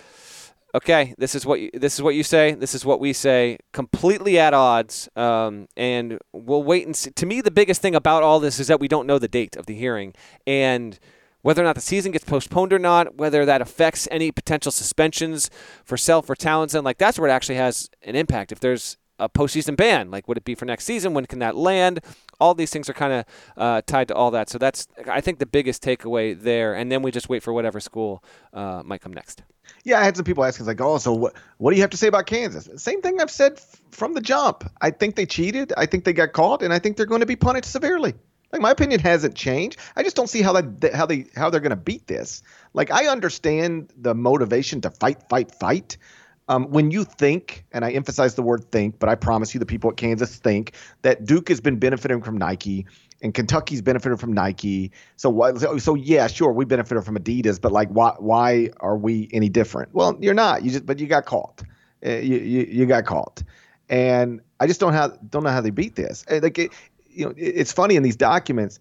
okay, 0.75 1.15
this 1.19 1.35
is 1.35 1.47
what 1.47 1.61
you, 1.61 1.71
this 1.73 1.95
is 1.95 2.03
what 2.03 2.15
you 2.17 2.25
say, 2.25 2.53
this 2.53 2.75
is 2.75 2.85
what 2.85 2.99
we 2.99 3.13
say, 3.13 3.59
completely 3.73 4.39
at 4.39 4.53
odds. 4.53 5.09
Um, 5.15 5.69
and 5.77 6.19
we'll 6.33 6.65
wait 6.65 6.85
and 6.85 6.97
see. 6.97 7.11
To 7.13 7.27
me, 7.27 7.41
the 7.41 7.53
biggest 7.53 7.81
thing 7.81 7.95
about 7.95 8.23
all 8.23 8.41
this 8.41 8.59
is 8.59 8.67
that 8.67 8.81
we 8.81 8.89
don't 8.89 9.07
know 9.07 9.19
the 9.19 9.29
date 9.29 9.57
of 9.57 9.67
the 9.67 9.75
hearing 9.75 10.15
and 10.47 10.99
whether 11.45 11.61
or 11.61 11.67
not 11.67 11.75
the 11.75 11.83
season 11.83 12.11
gets 12.11 12.25
postponed 12.25 12.73
or 12.73 12.79
not, 12.79 13.17
whether 13.17 13.45
that 13.45 13.61
affects 13.61 14.09
any 14.11 14.33
potential 14.33 14.73
suspensions 14.73 15.51
for 15.85 15.99
Self 15.99 16.29
or 16.31 16.35
Townsend. 16.35 16.87
Like 16.87 16.97
that's 16.97 17.19
where 17.19 17.29
it 17.29 17.33
actually 17.33 17.57
has 17.57 17.91
an 18.01 18.17
impact. 18.17 18.51
If 18.51 18.61
there's 18.61 18.97
a 19.19 19.29
postseason 19.29 19.77
ban, 19.77 20.11
like 20.11 20.27
would 20.27 20.39
it 20.39 20.45
be 20.45 20.55
for 20.55 20.65
next 20.65 20.87
season? 20.87 21.13
When 21.13 21.27
can 21.27 21.41
that 21.41 21.55
land? 21.55 22.01
All 22.41 22.55
these 22.55 22.71
things 22.71 22.89
are 22.89 22.95
kind 22.95 23.13
of 23.13 23.25
uh, 23.59 23.83
tied 23.87 24.09
to 24.09 24.15
all 24.15 24.31
that. 24.31 24.49
So 24.49 24.57
that's 24.57 24.89
I 25.07 25.21
think 25.21 25.39
the 25.39 25.45
biggest 25.45 25.83
takeaway 25.83 26.41
there. 26.41 26.75
And 26.75 26.91
then 26.91 27.03
we 27.03 27.11
just 27.11 27.29
wait 27.29 27.43
for 27.43 27.53
whatever 27.53 27.79
school 27.79 28.25
uh, 28.55 28.83
might 28.83 29.03
come 29.03 29.13
next. 29.13 29.43
Yeah, 29.85 30.01
I 30.01 30.05
had 30.05 30.17
some 30.17 30.25
people 30.25 30.45
asking, 30.45 30.65
like, 30.65 30.81
oh, 30.81 30.97
so 30.97 31.13
what, 31.13 31.35
what 31.59 31.71
do 31.71 31.77
you 31.77 31.83
have 31.83 31.91
to 31.91 31.97
say 31.99 32.07
about 32.07 32.25
Kansas? 32.25 32.69
Same 32.83 33.03
thing 33.03 33.21
I've 33.21 33.31
said 33.31 33.55
f- 33.55 33.83
from 33.91 34.15
the 34.15 34.21
jump. 34.21 34.65
I 34.81 34.91
think 34.91 35.17
they 35.17 35.27
cheated. 35.27 35.75
I 35.77 35.85
think 35.87 36.05
they 36.05 36.13
got 36.15 36.33
caught, 36.33 36.63
and 36.63 36.73
I 36.73 36.79
think 36.79 36.97
they're 36.97 37.07
going 37.07 37.21
to 37.21 37.27
be 37.27 37.37
punished 37.37 37.71
severely. 37.71 38.15
Like 38.55 38.63
my 38.63 38.71
opinion 38.71 39.01
hasn't 39.01 39.35
changed. 39.35 39.81
I 39.97 40.05
just 40.05 40.15
don't 40.15 40.29
see 40.29 40.41
how 40.41 40.53
that 40.53 40.95
how 40.95 41.07
they 41.07 41.27
how 41.35 41.51
they're 41.51 41.59
going 41.59 41.71
to 41.71 41.77
beat 41.77 42.07
this. 42.07 42.41
Like 42.73 42.93
I 42.93 43.09
understand 43.09 43.93
the 43.97 44.15
motivation 44.15 44.81
to 44.83 44.91
fight, 44.91 45.29
fight, 45.29 45.53
fight. 45.53 45.97
Um, 46.47 46.71
when 46.71 46.93
you 46.93 47.03
think, 47.03 47.65
and 47.73 47.85
I 47.85 47.91
emphasize 47.91 48.37
the 48.37 48.43
word 48.43 48.71
think, 48.71 49.01
but 49.01 49.09
I 49.09 49.17
promise 49.17 49.55
you, 49.55 49.59
the 49.59 49.67
people 49.67 49.91
at 49.91 49.97
Kansas 49.97 50.37
think 50.37 50.75
that 51.03 51.25
Duke 51.25 51.49
has 51.49 51.61
been 51.61 51.81
benefiting 51.81 52.23
from 52.23 52.39
Nike 52.39 52.87
and 53.23 53.35
Kentucky's 53.35 53.83
benefited 53.83 54.21
from 54.21 54.33
Nike. 54.33 54.93
So 55.17 55.31
why? 55.31 55.55
So, 55.55 55.77
so 55.79 55.97
yeah, 55.97 56.29
sure, 56.29 56.53
we 56.53 56.65
benefited 56.65 57.03
from 57.03 57.17
Adidas, 57.19 57.61
but 57.61 57.73
like, 57.73 57.89
why? 57.89 58.15
Why 58.21 58.71
are 58.79 58.97
we 58.97 59.29
any 59.33 59.49
different? 59.49 59.93
Well, 59.93 60.17
you're 60.21 60.33
not. 60.33 60.63
You 60.63 60.71
just, 60.71 60.87
but 60.87 61.01
you 61.01 61.09
got 61.09 61.25
caught. 61.25 61.65
Uh, 62.07 62.11
you, 62.11 62.37
you, 62.37 62.69
you 62.71 62.87
got 62.87 63.05
caught, 63.05 63.43
and 63.89 64.41
I 64.61 64.69
just 64.69 64.79
don't 64.79 64.93
have 64.93 65.19
don't 65.29 65.43
know 65.43 65.51
how 65.51 65.61
they 65.61 65.71
beat 65.71 65.97
this. 65.97 66.25
Like, 66.31 66.59
it, 66.59 66.71
you 67.15 67.27
know, 67.27 67.35
it's 67.37 67.73
funny 67.73 67.97
in 67.97 68.03
these 68.03 68.17
documents, 68.17 68.81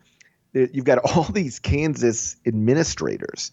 you've 0.53 0.85
got 0.85 0.97
all 1.15 1.23
these 1.23 1.59
Kansas 1.59 2.35
administrators 2.45 3.51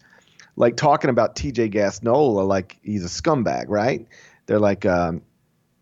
like 0.55 0.75
talking 0.75 1.09
about 1.09 1.35
TJ 1.35 1.73
Gassnola 1.73 2.47
like 2.47 2.77
he's 2.83 3.05
a 3.05 3.07
scumbag, 3.07 3.65
right? 3.67 4.05
They're 4.45 4.59
like, 4.59 4.85
um, 4.85 5.21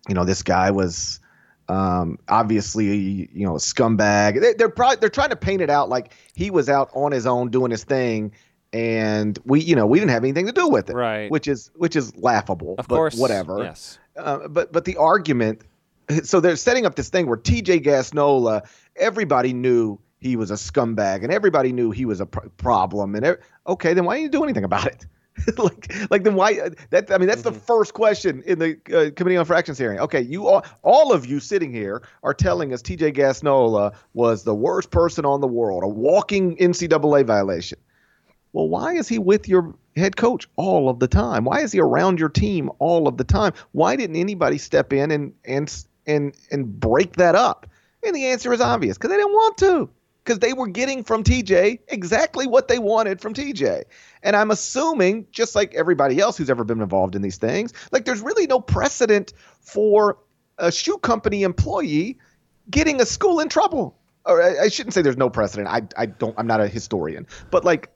you 0.08 0.14
know, 0.14 0.24
this 0.24 0.42
guy 0.42 0.70
was 0.70 1.20
um, 1.68 2.18
obviously 2.28 3.28
you 3.32 3.46
know 3.46 3.54
a 3.54 3.60
scumbag. 3.60 4.40
They, 4.40 4.54
they're 4.54 4.68
probably 4.68 4.96
they're 4.96 5.08
trying 5.08 5.30
to 5.30 5.36
paint 5.36 5.62
it 5.62 5.70
out 5.70 5.88
like 5.88 6.14
he 6.34 6.50
was 6.50 6.68
out 6.68 6.90
on 6.94 7.12
his 7.12 7.26
own 7.26 7.50
doing 7.50 7.70
his 7.70 7.84
thing, 7.84 8.32
and 8.72 9.38
we 9.44 9.60
you 9.60 9.76
know 9.76 9.86
we 9.86 9.98
didn't 9.98 10.10
have 10.10 10.24
anything 10.24 10.46
to 10.46 10.52
do 10.52 10.68
with 10.68 10.90
it, 10.90 10.94
Right. 10.94 11.30
Which 11.30 11.46
is 11.46 11.70
which 11.76 11.94
is 11.94 12.16
laughable. 12.16 12.74
Of 12.78 12.88
course. 12.88 13.16
whatever. 13.16 13.62
Yes. 13.62 13.98
Uh, 14.16 14.48
but 14.48 14.72
but 14.72 14.84
the 14.84 14.96
argument, 14.96 15.62
so 16.22 16.40
they're 16.40 16.56
setting 16.56 16.86
up 16.86 16.94
this 16.94 17.08
thing 17.08 17.26
where 17.26 17.36
T.J. 17.36 17.80
Gassnola, 17.80 18.68
everybody 18.96 19.52
knew 19.52 19.98
he 20.20 20.36
was 20.36 20.50
a 20.50 20.54
scumbag, 20.54 21.22
and 21.22 21.32
everybody 21.32 21.72
knew 21.72 21.90
he 21.90 22.04
was 22.04 22.20
a 22.20 22.26
pr- 22.26 22.48
problem. 22.56 23.14
And 23.14 23.38
okay, 23.66 23.94
then 23.94 24.04
why 24.04 24.16
didn't 24.16 24.24
you 24.24 24.38
do 24.38 24.44
anything 24.44 24.64
about 24.64 24.86
it? 24.86 25.06
like 25.58 26.10
like 26.10 26.24
then 26.24 26.34
why 26.34 26.70
that 26.90 27.10
I 27.10 27.18
mean 27.18 27.28
that's 27.28 27.42
the 27.42 27.52
first 27.52 27.94
question 27.94 28.42
in 28.44 28.58
the 28.58 28.72
uh, 28.88 29.10
committee 29.14 29.36
on 29.36 29.40
infractions 29.40 29.78
hearing. 29.78 29.98
Okay, 30.00 30.20
you 30.20 30.46
all 30.46 30.64
all 30.82 31.12
of 31.12 31.24
you 31.24 31.40
sitting 31.40 31.72
here 31.72 32.02
are 32.22 32.34
telling 32.34 32.72
us 32.72 32.82
T.J. 32.82 33.12
Gassnola 33.12 33.94
was 34.12 34.44
the 34.44 34.54
worst 34.54 34.90
person 34.90 35.24
on 35.24 35.40
the 35.40 35.46
world, 35.46 35.82
a 35.82 35.88
walking 35.88 36.56
NCAA 36.56 37.24
violation. 37.24 37.78
Well, 38.52 38.68
why 38.68 38.94
is 38.94 39.08
he 39.08 39.18
with 39.18 39.48
your 39.48 39.74
head 39.96 40.16
coach 40.16 40.48
all 40.56 40.88
of 40.88 40.98
the 40.98 41.08
time? 41.08 41.44
Why 41.44 41.60
is 41.60 41.72
he 41.72 41.80
around 41.80 42.18
your 42.18 42.28
team 42.28 42.70
all 42.78 43.06
of 43.06 43.16
the 43.16 43.24
time? 43.24 43.52
Why 43.72 43.96
didn't 43.96 44.16
anybody 44.16 44.58
step 44.58 44.92
in 44.92 45.10
and 45.10 45.32
and 45.44 45.84
and 46.06 46.34
and 46.50 46.78
break 46.80 47.16
that 47.16 47.34
up? 47.34 47.66
And 48.02 48.14
the 48.14 48.26
answer 48.26 48.52
is 48.52 48.60
obvious 48.60 48.96
because 48.96 49.10
they 49.10 49.16
didn't 49.16 49.32
want 49.32 49.58
to. 49.58 49.90
Because 50.24 50.38
they 50.38 50.52
were 50.52 50.68
getting 50.68 51.02
from 51.02 51.24
TJ 51.24 51.80
exactly 51.88 52.46
what 52.46 52.68
they 52.68 52.78
wanted 52.78 53.20
from 53.20 53.32
TJ. 53.32 53.84
And 54.22 54.36
I'm 54.36 54.50
assuming, 54.50 55.26
just 55.32 55.54
like 55.54 55.74
everybody 55.74 56.20
else 56.20 56.36
who's 56.36 56.50
ever 56.50 56.62
been 56.62 56.82
involved 56.82 57.16
in 57.16 57.22
these 57.22 57.38
things, 57.38 57.72
like 57.90 58.04
there's 58.04 58.20
really 58.20 58.46
no 58.46 58.60
precedent 58.60 59.32
for 59.60 60.18
a 60.58 60.70
shoe 60.70 60.98
company 60.98 61.42
employee 61.42 62.18
getting 62.70 63.00
a 63.00 63.06
school 63.06 63.40
in 63.40 63.48
trouble. 63.48 63.96
Or 64.26 64.42
I, 64.42 64.64
I 64.64 64.68
shouldn't 64.68 64.92
say 64.92 65.02
there's 65.02 65.16
no 65.16 65.30
precedent. 65.30 65.68
I, 65.68 65.82
I 65.96 66.06
don't. 66.06 66.34
I'm 66.38 66.46
not 66.46 66.60
a 66.60 66.68
historian, 66.68 67.26
but 67.50 67.64
like 67.64 67.88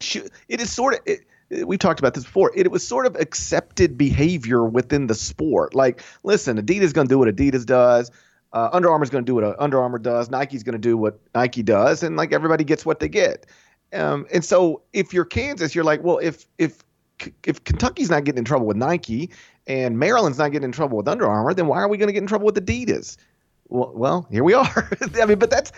it 0.00 0.60
is 0.60 0.72
sort 0.72 0.94
of 0.94 1.00
it, 1.06 1.20
it- 1.50 1.68
we've 1.68 1.78
talked 1.78 2.00
about 2.00 2.14
this 2.14 2.24
before 2.24 2.52
it, 2.54 2.70
was 2.70 2.86
sort 2.86 3.06
of 3.06 3.16
accepted 3.16 3.98
behavior 3.98 4.64
within 4.64 5.06
the 5.06 5.14
sport 5.14 5.74
like 5.74 6.02
listen 6.22 6.60
adidas 6.60 6.82
is 6.82 6.92
going 6.92 7.06
to 7.06 7.12
do 7.12 7.18
what 7.18 7.28
adidas 7.28 7.66
does 7.66 8.10
uh, 8.52 8.68
Under 8.72 9.02
is 9.02 9.10
going 9.10 9.24
to 9.24 9.26
do 9.30 9.34
what 9.36 9.44
uh, 9.44 9.54
Under 9.58 9.80
Armour 9.80 9.98
does. 9.98 10.30
Nike's 10.30 10.62
going 10.62 10.72
to 10.72 10.78
do 10.78 10.96
what 10.96 11.20
Nike 11.34 11.62
does, 11.62 12.02
and 12.02 12.16
like 12.16 12.32
everybody 12.32 12.64
gets 12.64 12.84
what 12.84 13.00
they 13.00 13.08
get. 13.08 13.46
Um, 13.92 14.26
and 14.32 14.44
so 14.44 14.82
if 14.92 15.12
you're 15.12 15.24
Kansas, 15.24 15.74
you're 15.74 15.84
like, 15.84 16.02
well, 16.02 16.18
if 16.18 16.46
if 16.58 16.82
if 17.44 17.62
Kentucky's 17.64 18.10
not 18.10 18.24
getting 18.24 18.38
in 18.38 18.44
trouble 18.44 18.66
with 18.66 18.76
Nike 18.76 19.30
and 19.66 19.98
Maryland's 19.98 20.38
not 20.38 20.52
getting 20.52 20.64
in 20.64 20.72
trouble 20.72 20.96
with 20.96 21.06
Under 21.06 21.26
Armour, 21.26 21.54
then 21.54 21.66
why 21.66 21.78
are 21.78 21.88
we 21.88 21.98
going 21.98 22.06
to 22.06 22.12
get 22.12 22.22
in 22.22 22.26
trouble 22.26 22.46
with 22.46 22.54
Adidas? 22.54 23.16
Well, 23.68 23.92
well, 23.94 24.26
here 24.30 24.42
we 24.42 24.54
are. 24.54 24.90
I 25.20 25.26
mean, 25.26 25.38
but 25.38 25.50
that's 25.50 25.70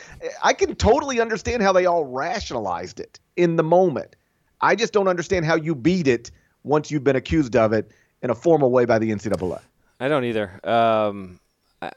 I 0.42 0.52
can 0.52 0.74
totally 0.76 1.20
understand 1.20 1.62
how 1.62 1.72
they 1.72 1.84
all 1.84 2.04
rationalized 2.04 3.00
it 3.00 3.18
in 3.36 3.56
the 3.56 3.62
moment. 3.64 4.16
I 4.62 4.76
just 4.76 4.92
don't 4.92 5.08
understand 5.08 5.44
how 5.44 5.56
you 5.56 5.74
beat 5.74 6.06
it 6.06 6.30
once 6.62 6.90
you've 6.90 7.04
been 7.04 7.16
accused 7.16 7.56
of 7.56 7.72
it 7.72 7.90
in 8.22 8.30
a 8.30 8.34
formal 8.34 8.70
way 8.70 8.84
by 8.84 8.98
the 8.98 9.10
NCAA. 9.10 9.60
I 9.98 10.08
don't 10.08 10.24
either. 10.24 10.60
Um, 10.68 11.40
I, 11.80 11.90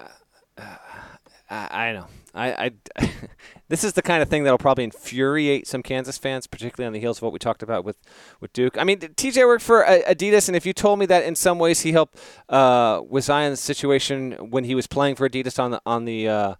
I, 1.49 1.89
I 1.89 1.93
know. 1.93 2.07
I, 2.33 2.71
I 2.99 3.11
this 3.69 3.83
is 3.83 3.93
the 3.93 4.01
kind 4.01 4.21
of 4.21 4.29
thing 4.29 4.43
that'll 4.43 4.57
probably 4.57 4.83
infuriate 4.83 5.67
some 5.67 5.81
Kansas 5.81 6.17
fans, 6.17 6.47
particularly 6.47 6.87
on 6.87 6.93
the 6.93 6.99
heels 6.99 7.19
of 7.19 7.23
what 7.23 7.33
we 7.33 7.39
talked 7.39 7.63
about 7.63 7.85
with, 7.85 7.97
with 8.41 8.51
Duke. 8.53 8.77
I 8.77 8.83
mean, 8.83 8.99
TJ 8.99 9.45
worked 9.45 9.63
for 9.63 9.87
uh, 9.87 9.99
Adidas, 10.07 10.47
and 10.47 10.55
if 10.55 10.65
you 10.65 10.73
told 10.73 10.99
me 10.99 11.05
that 11.05 11.23
in 11.23 11.35
some 11.35 11.59
ways 11.59 11.81
he 11.81 11.93
helped 11.93 12.17
uh, 12.49 13.01
with 13.07 13.23
Zion's 13.23 13.59
situation 13.59 14.33
when 14.51 14.65
he 14.65 14.75
was 14.75 14.87
playing 14.87 15.15
for 15.15 15.29
Adidas 15.29 15.59
on 15.59 15.71
the 15.71 15.81
on 15.85 16.05
the 16.05 16.27
uh, 16.27 16.55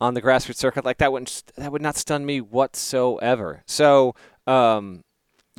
on 0.00 0.14
the 0.14 0.22
grassroots 0.22 0.56
circuit, 0.56 0.84
like 0.84 0.98
that 0.98 1.12
wouldn't 1.12 1.42
that 1.56 1.72
would 1.72 1.82
not 1.82 1.96
stun 1.96 2.24
me 2.26 2.40
whatsoever. 2.40 3.62
So. 3.66 4.14
Um, 4.46 5.02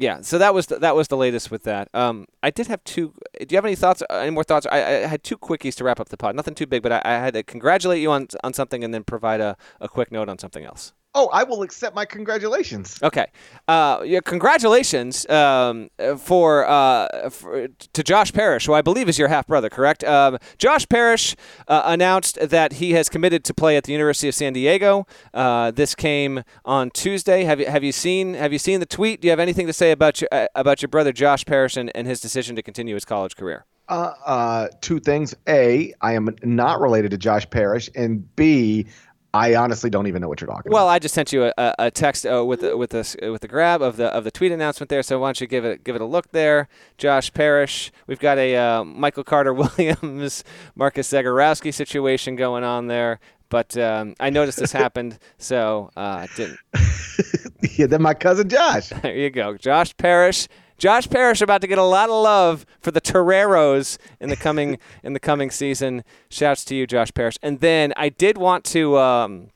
yeah, 0.02 0.22
so 0.22 0.38
that 0.40 0.54
was 0.54 0.66
the, 0.68 0.80
that 0.80 0.96
was 0.96 1.08
the 1.08 1.18
latest 1.18 1.52
with 1.52 1.64
that. 1.64 1.88
Um, 1.94 2.26
I 2.42 2.50
did 2.50 2.68
have 2.68 2.84
two. 2.84 3.14
Do 3.40 3.46
you 3.50 3.58
have 3.58 3.66
any 3.66 3.76
thoughts? 3.76 4.02
uh, 4.10 4.16
Any 4.26 4.32
more 4.32 4.44
thoughts? 4.44 4.66
I, 4.72 4.78
I 4.80 4.92
had 5.14 5.24
two 5.24 5.38
quickies 5.38 5.76
to 5.76 5.84
wrap 5.84 6.00
up 6.00 6.10
the 6.10 6.18
pod. 6.18 6.36
Nothing 6.36 6.56
too 6.56 6.68
big, 6.68 6.82
but 6.82 6.92
I, 6.92 7.02
I 7.06 7.14
had 7.26 7.34
to 7.36 7.44
congratulate 7.44 8.02
you 8.02 8.12
on 8.12 8.28
on 8.44 8.54
something 8.54 8.84
and 8.84 8.92
then 8.94 9.04
provide 9.04 9.40
a, 9.42 9.56
a 9.80 9.88
quick 9.88 10.12
note 10.12 10.28
on 10.30 10.38
something 10.40 10.66
else. 10.66 10.94
Oh, 11.14 11.28
I 11.34 11.44
will 11.44 11.62
accept 11.62 11.94
my 11.94 12.06
congratulations. 12.06 12.98
Okay. 13.04 13.26
Uh, 13.68 14.02
yeah, 14.06 14.22
congratulations 14.24 15.30
um, 15.30 15.90
for, 16.18 16.66
uh, 16.66 17.30
for 17.30 17.68
to 17.68 18.04
Josh 18.04 18.32
Parrish, 18.32 18.66
who 18.66 18.74
I 18.74 18.82
believe 18.82 19.10
is 19.10 19.20
your 19.20 19.28
half 19.28 19.46
brother, 19.46 19.70
correct? 19.70 20.06
Um, 20.06 20.38
Josh 20.58 20.88
Parrish 20.88 21.36
uh, 21.68 21.82
announced 21.86 22.38
that 22.42 22.74
he 22.74 22.94
has 22.94 23.10
committed 23.10 23.44
to 23.46 23.54
play 23.54 23.76
at 23.76 23.84
the 23.84 23.92
University 23.92 24.30
of 24.30 24.36
San 24.36 24.54
Diego. 24.54 25.06
Uh, 25.34 25.72
this 25.72 25.96
came 25.96 26.44
on 26.64 26.90
Tuesday. 26.92 27.44
Have 27.44 27.60
you 27.60 27.66
have 27.66 27.84
you 27.84 27.92
seen 27.92 28.34
have 28.36 28.54
you 28.54 28.60
seen 28.60 28.80
the 28.80 28.86
tweet? 28.86 29.20
Do 29.20 29.28
you 29.28 29.32
have 29.32 29.40
anything 29.40 29.68
to 29.68 29.74
say 29.74 29.92
about 29.92 30.22
your 30.22 30.30
uh, 30.32 30.48
about 30.56 30.82
your 30.82 30.90
brother 30.90 31.12
Josh 31.12 31.46
Parrish 31.46 31.76
and, 31.76 31.92
and 31.94 32.08
his 32.08 32.22
decision 32.22 32.56
to 32.56 32.62
continue 32.62 32.94
his 32.94 33.04
college 33.04 33.36
career? 33.36 33.66
Uh, 33.90 34.14
uh, 34.26 34.68
two 34.80 35.02
things. 35.02 35.36
A, 35.50 35.94
I 36.00 36.14
am 36.14 36.34
not 36.44 36.80
related 36.80 37.12
to 37.12 37.18
Josh 37.18 37.50
Parrish, 37.50 37.90
and 37.94 38.34
B, 38.38 38.88
I 39.34 39.56
honestly 39.56 39.90
don't 39.90 40.08
even 40.08 40.22
know 40.22 40.28
what 40.28 40.42
you're 40.42 40.48
talking 40.50 40.72
Well, 40.72 40.84
about. 40.84 40.86
Well, 40.88 40.94
I 40.94 41.00
just 41.00 41.16
sent 41.16 41.32
you 41.32 41.46
a, 41.46 41.54
a- 41.58 41.76
a 41.80 41.92
text 41.92 42.26
uh, 42.26 42.44
with 42.46 42.62
the, 42.62 42.76
with 42.76 42.90
the 42.90 43.30
with 43.32 43.42
the 43.42 43.48
grab 43.48 43.82
of 43.82 43.96
the 43.98 44.08
of 44.08 44.24
the 44.26 44.32
tweet 44.32 44.52
announcement 44.52 44.90
there. 44.90 45.02
So 45.04 45.20
why 45.20 45.28
don't 45.28 45.40
you 45.40 45.48
give 45.48 45.64
it 45.64 45.84
give 45.84 45.96
it 45.96 46.02
a 46.02 46.06
look 46.06 46.32
there, 46.32 46.68
Josh 46.98 47.32
Parrish? 47.34 47.92
We've 48.08 48.20
got 48.20 48.38
a 48.38 48.56
uh, 48.58 48.84
Michael 48.84 49.24
Carter 49.24 49.54
Williams, 49.78 50.44
Marcus 50.76 51.12
Zegarowski 51.12 51.74
situation 51.74 52.36
going 52.36 52.64
on 52.64 52.88
there. 52.88 53.20
But 53.50 53.78
um, 53.78 54.16
I 54.20 54.30
noticed 54.30 54.60
this 54.60 54.72
happened, 54.84 55.20
so 55.38 55.92
uh, 55.98 56.28
didn't. 56.36 56.58
yeah, 57.78 57.86
then 57.88 58.02
my 58.02 58.14
cousin 58.14 58.50
Josh. 58.50 58.90
There 58.90 59.16
you 59.16 59.30
go, 59.30 59.58
Josh 59.58 59.96
Parrish. 59.98 60.48
Josh 60.82 61.08
Parrish 61.08 61.42
about 61.42 61.62
to 61.62 61.68
get 61.68 61.78
a 61.78 61.84
lot 61.84 62.10
of 62.10 62.16
love 62.24 62.66
for 62.80 62.90
the 62.90 63.00
Toreros 63.00 64.00
in 64.20 64.30
the 64.30 64.36
coming 64.36 64.80
in 65.04 65.14
the 65.14 65.20
coming 65.20 65.52
season. 65.52 66.04
Shouts 66.28 66.66
to 66.66 66.76
you, 66.76 66.88
Josh 66.88 67.14
Parrish. 67.14 67.38
And 67.44 67.60
then 67.60 67.94
I 67.96 68.10
did 68.10 68.36
want 68.36 68.66
to. 68.66 68.98
Um, 68.98 69.52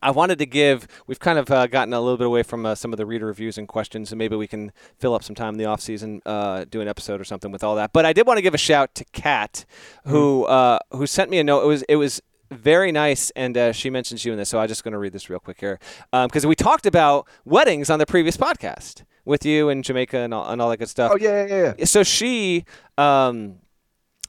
I 0.00 0.12
wanted 0.12 0.38
to 0.38 0.46
give. 0.46 0.86
We've 1.08 1.18
kind 1.18 1.40
of 1.40 1.50
uh, 1.50 1.66
gotten 1.66 1.92
a 1.92 2.00
little 2.00 2.16
bit 2.16 2.28
away 2.28 2.44
from 2.44 2.64
uh, 2.64 2.76
some 2.76 2.92
of 2.92 2.96
the 2.96 3.04
reader 3.04 3.26
reviews 3.26 3.58
and 3.58 3.66
questions, 3.66 4.12
and 4.12 4.20
maybe 4.20 4.36
we 4.36 4.46
can 4.46 4.70
fill 5.00 5.14
up 5.14 5.24
some 5.24 5.34
time 5.34 5.54
in 5.54 5.58
the 5.58 5.64
off 5.64 5.80
season, 5.80 6.22
uh, 6.26 6.64
do 6.70 6.80
an 6.80 6.86
episode 6.86 7.20
or 7.20 7.24
something 7.24 7.50
with 7.50 7.64
all 7.64 7.74
that. 7.74 7.92
But 7.92 8.06
I 8.06 8.12
did 8.12 8.28
want 8.28 8.38
to 8.38 8.42
give 8.42 8.54
a 8.54 8.58
shout 8.58 8.94
to 8.94 9.04
Kat, 9.06 9.64
who 10.04 10.44
uh, 10.44 10.78
who 10.92 11.08
sent 11.08 11.28
me 11.28 11.40
a 11.40 11.44
note. 11.44 11.64
It 11.64 11.66
was 11.66 11.82
it 11.88 11.96
was 11.96 12.22
very 12.52 12.92
nice, 12.92 13.30
and 13.30 13.58
uh, 13.58 13.72
she 13.72 13.90
mentions 13.90 14.24
you 14.24 14.30
in 14.30 14.38
this. 14.38 14.50
So 14.50 14.60
I'm 14.60 14.68
just 14.68 14.84
going 14.84 14.92
to 14.92 14.98
read 14.98 15.12
this 15.12 15.28
real 15.28 15.40
quick 15.40 15.58
here 15.58 15.80
because 16.12 16.46
we 16.46 16.54
talked 16.54 16.86
about 16.86 17.26
weddings 17.44 17.90
on 17.90 17.98
the 17.98 18.06
previous 18.06 18.36
podcast 18.36 19.02
with 19.24 19.44
you 19.44 19.68
in 19.68 19.82
Jamaica 19.82 20.18
and 20.18 20.34
all, 20.34 20.48
and 20.48 20.60
all 20.60 20.70
that 20.70 20.78
good 20.78 20.88
stuff. 20.88 21.12
Oh 21.14 21.16
yeah, 21.16 21.46
yeah, 21.46 21.74
yeah. 21.78 21.84
So 21.84 22.02
she. 22.02 22.64
Um, 22.98 23.56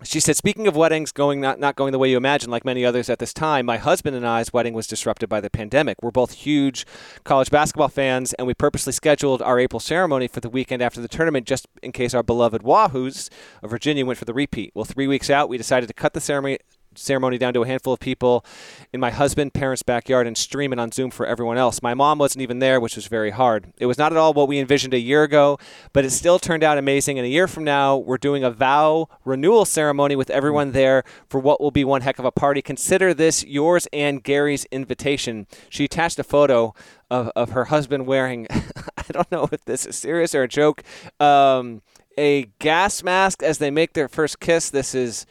she 0.03 0.19
said, 0.19 0.35
"Speaking 0.35 0.67
of 0.67 0.75
weddings 0.75 1.11
going 1.11 1.39
not, 1.39 1.59
not 1.59 1.75
going 1.75 1.91
the 1.91 1.99
way 1.99 2.09
you 2.09 2.17
imagine, 2.17 2.51
like 2.51 2.65
many 2.65 2.85
others 2.85 3.09
at 3.09 3.19
this 3.19 3.33
time, 3.33 3.65
my 3.65 3.77
husband 3.77 4.15
and 4.15 4.27
I's 4.27 4.51
wedding 4.51 4.73
was 4.73 4.85
disrupted 4.85 5.29
by 5.29 5.39
the 5.39 5.49
pandemic. 5.49 5.97
We're 6.01 6.11
both 6.11 6.33
huge 6.33 6.85
college 7.23 7.49
basketball 7.49 7.87
fans, 7.87 8.33
and 8.33 8.45
we 8.45 8.53
purposely 8.53 8.91
scheduled 8.91 9.41
our 9.41 9.59
April 9.59 9.79
ceremony 9.79 10.27
for 10.27 10.41
the 10.41 10.49
weekend 10.49 10.81
after 10.81 10.99
the 10.99 11.07
tournament, 11.07 11.47
just 11.47 11.67
in 11.81 11.91
case 11.91 12.13
our 12.13 12.23
beloved 12.23 12.63
Wahoos 12.63 13.29
of 13.61 13.69
Virginia 13.69 14.05
went 14.05 14.19
for 14.19 14.25
the 14.25 14.33
repeat. 14.33 14.71
Well, 14.75 14.85
three 14.85 15.07
weeks 15.07 15.29
out, 15.29 15.47
we 15.47 15.57
decided 15.57 15.87
to 15.87 15.93
cut 15.93 16.13
the 16.13 16.21
ceremony." 16.21 16.57
Ceremony 16.95 17.37
down 17.37 17.53
to 17.53 17.63
a 17.63 17.67
handful 17.67 17.93
of 17.93 17.99
people 17.99 18.45
in 18.91 18.99
my 18.99 19.11
husband 19.11 19.53
parents' 19.53 19.83
backyard 19.83 20.27
and 20.27 20.37
stream 20.37 20.73
it 20.73 20.79
on 20.79 20.91
Zoom 20.91 21.11
for 21.11 21.25
everyone 21.25 21.57
else. 21.57 21.81
My 21.81 21.93
mom 21.93 22.19
wasn't 22.19 22.41
even 22.41 22.59
there, 22.59 22.79
which 22.79 22.95
was 22.95 23.07
very 23.07 23.31
hard. 23.31 23.73
It 23.77 23.85
was 23.85 23.97
not 23.97 24.11
at 24.11 24.17
all 24.17 24.33
what 24.33 24.47
we 24.47 24.59
envisioned 24.59 24.93
a 24.93 24.99
year 24.99 25.24
ago, 25.24 25.57
but 25.91 26.05
it 26.05 26.11
still 26.11 26.39
turned 26.39 26.63
out 26.63 26.78
amazing. 26.78 27.17
And 27.17 27.25
a 27.25 27.29
year 27.29 27.47
from 27.47 27.63
now, 27.63 27.97
we're 27.97 28.17
doing 28.17 28.43
a 28.43 28.51
vow 28.51 29.07
renewal 29.25 29.65
ceremony 29.65 30.15
with 30.15 30.29
everyone 30.29 30.71
there 30.71 31.03
for 31.29 31.39
what 31.39 31.61
will 31.61 31.71
be 31.71 31.83
one 31.83 32.01
heck 32.01 32.20
of 32.20 32.25
a 32.25 32.32
party. 32.32 32.61
Consider 32.61 33.13
this 33.13 33.43
yours 33.43 33.87
and 33.91 34.24
Gary's 34.24 34.65
invitation. 34.65 35.47
She 35.70 35.86
attached 35.86 36.20
a 36.20 36.24
photo 36.24 36.74
of, 37.09 37.32
of 37.36 37.49
her 37.51 37.65
husband 37.65 38.07
wearing, 38.07 38.47
I 38.97 39.03
don't 39.11 39.32
know 39.32 39.47
if 39.51 39.63
this 39.65 39.86
is 39.86 39.95
serious 39.95 40.33
or 40.33 40.43
a 40.43 40.47
joke, 40.47 40.83
um, 41.20 41.82
a 42.17 42.49
gas 42.59 43.03
mask 43.03 43.43
as 43.43 43.57
they 43.57 43.71
make 43.71 43.93
their 43.93 44.07
first 44.07 44.39
kiss. 44.39 44.70
This 44.70 44.93
is 44.95 45.25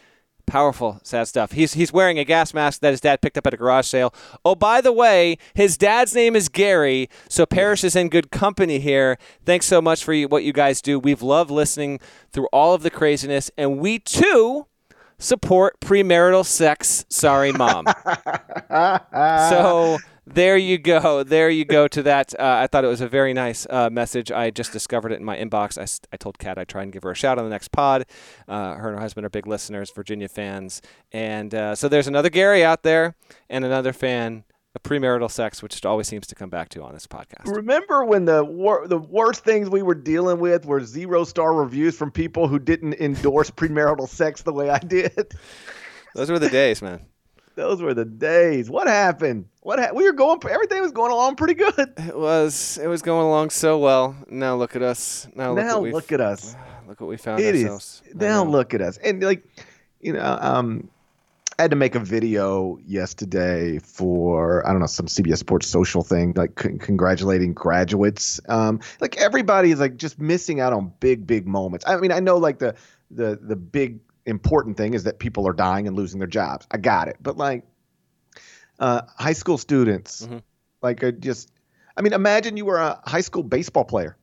powerful, 0.46 1.00
sad 1.02 1.28
stuff. 1.28 1.52
He's 1.52 1.74
he's 1.74 1.92
wearing 1.92 2.18
a 2.18 2.24
gas 2.24 2.52
mask 2.54 2.80
that 2.80 2.90
his 2.90 3.00
dad 3.00 3.20
picked 3.20 3.38
up 3.38 3.46
at 3.46 3.54
a 3.54 3.56
garage 3.56 3.86
sale. 3.86 4.14
Oh, 4.44 4.54
by 4.54 4.80
the 4.80 4.92
way, 4.92 5.38
his 5.54 5.76
dad's 5.76 6.14
name 6.14 6.36
is 6.36 6.48
Gary, 6.48 7.08
so 7.28 7.46
Parrish 7.46 7.84
is 7.84 7.96
in 7.96 8.08
good 8.08 8.30
company 8.30 8.78
here. 8.78 9.18
Thanks 9.44 9.66
so 9.66 9.80
much 9.80 10.04
for 10.04 10.14
what 10.22 10.44
you 10.44 10.52
guys 10.52 10.82
do. 10.82 10.98
We've 10.98 11.22
loved 11.22 11.50
listening 11.50 12.00
through 12.32 12.48
all 12.52 12.74
of 12.74 12.82
the 12.82 12.90
craziness, 12.90 13.50
and 13.56 13.78
we 13.78 13.98
too 13.98 14.66
support 15.22 15.80
premarital 15.80 16.44
sex. 16.44 17.06
Sorry, 17.08 17.52
mom. 17.52 17.86
so 18.70 19.98
there 20.26 20.56
you 20.56 20.78
go. 20.78 21.22
There 21.22 21.48
you 21.50 21.64
go 21.64 21.88
to 21.88 22.02
that. 22.02 22.34
Uh, 22.38 22.60
I 22.62 22.66
thought 22.66 22.84
it 22.84 22.88
was 22.88 23.00
a 23.00 23.08
very 23.08 23.32
nice 23.32 23.66
uh, 23.70 23.90
message. 23.90 24.30
I 24.30 24.50
just 24.50 24.72
discovered 24.72 25.12
it 25.12 25.18
in 25.18 25.24
my 25.24 25.36
inbox. 25.36 25.78
I, 25.78 25.86
I 26.12 26.16
told 26.16 26.38
Kat 26.38 26.58
I'd 26.58 26.68
try 26.68 26.82
and 26.82 26.92
give 26.92 27.02
her 27.04 27.10
a 27.10 27.14
shout 27.14 27.38
on 27.38 27.44
the 27.44 27.50
next 27.50 27.68
pod. 27.68 28.06
Uh, 28.48 28.74
her 28.74 28.88
and 28.88 28.96
her 28.96 29.00
husband 29.00 29.24
are 29.24 29.30
big 29.30 29.46
listeners, 29.46 29.90
Virginia 29.90 30.28
fans. 30.28 30.82
And 31.12 31.54
uh, 31.54 31.74
so 31.74 31.88
there's 31.88 32.08
another 32.08 32.30
Gary 32.30 32.64
out 32.64 32.82
there 32.82 33.14
and 33.48 33.64
another 33.64 33.92
fan 33.92 34.44
of 34.74 34.82
premarital 34.82 35.30
sex, 35.30 35.62
which 35.62 35.84
always 35.84 36.08
seems 36.08 36.26
to 36.28 36.34
come 36.34 36.48
back 36.50 36.68
to 36.70 36.82
on 36.82 36.94
this 36.94 37.06
podcast. 37.06 37.46
Remember 37.54 38.04
when 38.04 38.24
the 38.24 38.44
wor- 38.44 38.86
the 38.88 38.98
worst 38.98 39.44
things 39.44 39.68
we 39.68 39.82
were 39.82 39.94
dealing 39.94 40.38
with 40.40 40.64
were 40.64 40.82
zero 40.82 41.24
star 41.24 41.52
reviews 41.54 41.96
from 41.96 42.10
people 42.10 42.48
who 42.48 42.58
didn't 42.58 42.94
endorse 42.94 43.50
premarital 43.60 44.08
sex 44.08 44.42
the 44.42 44.52
way 44.52 44.70
I 44.70 44.78
did? 44.78 45.32
Those 46.14 46.30
were 46.30 46.38
the 46.38 46.48
days, 46.48 46.80
man. 46.82 47.00
Those 47.54 47.82
were 47.82 47.92
the 47.92 48.06
days. 48.06 48.70
What 48.70 48.86
happened? 48.86 49.44
What 49.60 49.78
ha- 49.78 49.90
we 49.94 50.04
were 50.04 50.12
going? 50.12 50.40
Everything 50.50 50.80
was 50.80 50.90
going 50.92 51.12
along 51.12 51.36
pretty 51.36 51.52
good. 51.52 51.92
It 51.98 52.16
was. 52.16 52.78
It 52.82 52.86
was 52.86 53.02
going 53.02 53.26
along 53.26 53.50
so 53.50 53.78
well. 53.78 54.16
Now 54.28 54.56
look 54.56 54.74
at 54.74 54.80
us. 54.80 55.28
Now, 55.34 55.52
now 55.52 55.80
look, 55.80 55.92
look 55.92 56.12
at 56.12 56.20
us. 56.20 56.56
Look 56.88 57.00
what 57.00 57.06
we 57.08 57.16
found 57.16 57.40
It 57.40 57.54
ourselves. 57.54 58.02
is. 58.06 58.14
Now 58.16 58.44
look 58.44 58.74
at 58.74 58.82
us. 58.82 58.98
And 58.98 59.22
like, 59.22 59.44
you 60.00 60.12
know, 60.12 60.38
um, 60.40 60.90
I 61.58 61.62
had 61.62 61.70
to 61.70 61.76
make 61.76 61.94
a 61.94 62.00
video 62.00 62.78
yesterday 62.84 63.78
for 63.78 64.66
I 64.66 64.70
don't 64.70 64.80
know 64.80 64.86
some 64.86 65.06
CBS 65.06 65.38
Sports 65.38 65.66
social 65.66 66.02
thing, 66.02 66.32
like 66.34 66.54
con- 66.54 66.78
congratulating 66.78 67.52
graduates. 67.52 68.40
Um, 68.48 68.80
like 69.00 69.16
everybody 69.18 69.70
is 69.70 69.78
like 69.80 69.96
just 69.96 70.18
missing 70.18 70.60
out 70.60 70.72
on 70.72 70.92
big, 71.00 71.26
big 71.26 71.46
moments. 71.46 71.84
I 71.86 71.96
mean, 71.98 72.10
I 72.12 72.20
know 72.20 72.38
like 72.38 72.58
the 72.58 72.74
the 73.10 73.38
the 73.40 73.56
big 73.56 74.00
important 74.24 74.76
thing 74.76 74.94
is 74.94 75.04
that 75.04 75.18
people 75.18 75.46
are 75.46 75.52
dying 75.52 75.86
and 75.86 75.96
losing 75.96 76.18
their 76.20 76.28
jobs. 76.28 76.66
I 76.70 76.78
got 76.78 77.08
it, 77.08 77.16
but 77.20 77.36
like 77.36 77.64
uh, 78.78 79.02
high 79.16 79.34
school 79.34 79.58
students, 79.58 80.26
Mhm. 80.26 80.42
like 80.80 81.04
are 81.04 81.12
just, 81.12 81.52
I 81.96 82.02
mean, 82.02 82.12
imagine 82.12 82.56
you 82.56 82.64
were 82.64 82.78
a 82.78 83.00
high 83.04 83.20
school 83.20 83.42
baseball 83.42 83.84
player. 83.84 84.16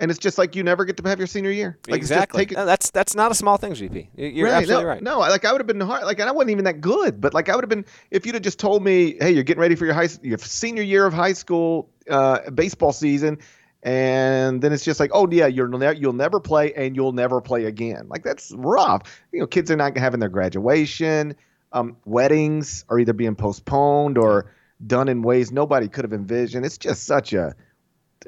And 0.00 0.12
it's 0.12 0.20
just 0.20 0.38
like 0.38 0.54
you 0.54 0.62
never 0.62 0.84
get 0.84 0.96
to 0.98 1.08
have 1.08 1.18
your 1.18 1.26
senior 1.26 1.50
year. 1.50 1.76
Like 1.88 1.96
exactly. 1.98 2.42
take 2.46 2.52
it- 2.52 2.56
No, 2.56 2.64
that's 2.66 2.90
that's 2.90 3.16
not 3.16 3.32
a 3.32 3.34
small 3.34 3.56
thing, 3.56 3.72
GP. 3.72 4.08
You- 4.16 4.26
You're 4.28 4.46
right, 4.46 4.54
absolutely 4.58 4.84
no, 4.84 4.88
right. 4.88 5.02
No, 5.02 5.18
like 5.18 5.44
I 5.44 5.50
would 5.50 5.60
have 5.60 5.66
been 5.66 5.80
hard. 5.80 6.04
Like 6.04 6.20
and 6.20 6.28
I 6.28 6.32
wasn't 6.32 6.50
even 6.52 6.64
that 6.66 6.80
good, 6.80 7.20
but 7.20 7.34
like 7.34 7.48
I 7.48 7.56
would 7.56 7.64
have 7.64 7.68
been 7.68 7.84
if 8.12 8.24
you'd 8.24 8.36
have 8.36 8.42
just 8.44 8.60
told 8.60 8.84
me, 8.84 9.16
"Hey, 9.20 9.32
you're 9.32 9.42
getting 9.42 9.60
ready 9.60 9.74
for 9.74 9.86
your 9.86 9.94
high 9.94 10.08
your 10.22 10.38
senior 10.38 10.84
year 10.84 11.04
of 11.04 11.12
high 11.12 11.32
school 11.32 11.90
uh, 12.08 12.48
baseball 12.50 12.92
season," 12.92 13.38
and 13.82 14.62
then 14.62 14.72
it's 14.72 14.84
just 14.84 15.00
like, 15.00 15.10
"Oh 15.14 15.26
yeah, 15.30 15.46
you're 15.48 15.66
ne- 15.66 15.96
you'll 15.98 16.12
never 16.12 16.38
play 16.38 16.72
and 16.74 16.94
you'll 16.94 17.12
never 17.12 17.40
play 17.40 17.64
again." 17.64 18.06
Like 18.08 18.22
that's 18.22 18.52
rough. 18.56 19.02
You 19.32 19.40
know, 19.40 19.46
kids 19.48 19.68
are 19.70 19.76
not 19.76 19.96
having 19.98 20.20
their 20.20 20.28
graduation. 20.28 21.34
Um, 21.72 21.96
weddings 22.04 22.84
are 22.88 22.98
either 23.00 23.12
being 23.12 23.34
postponed 23.34 24.16
or 24.16 24.52
done 24.86 25.08
in 25.08 25.22
ways 25.22 25.50
nobody 25.50 25.88
could 25.88 26.04
have 26.04 26.12
envisioned. 26.12 26.64
It's 26.64 26.78
just 26.78 27.04
such 27.04 27.32
a, 27.32 27.54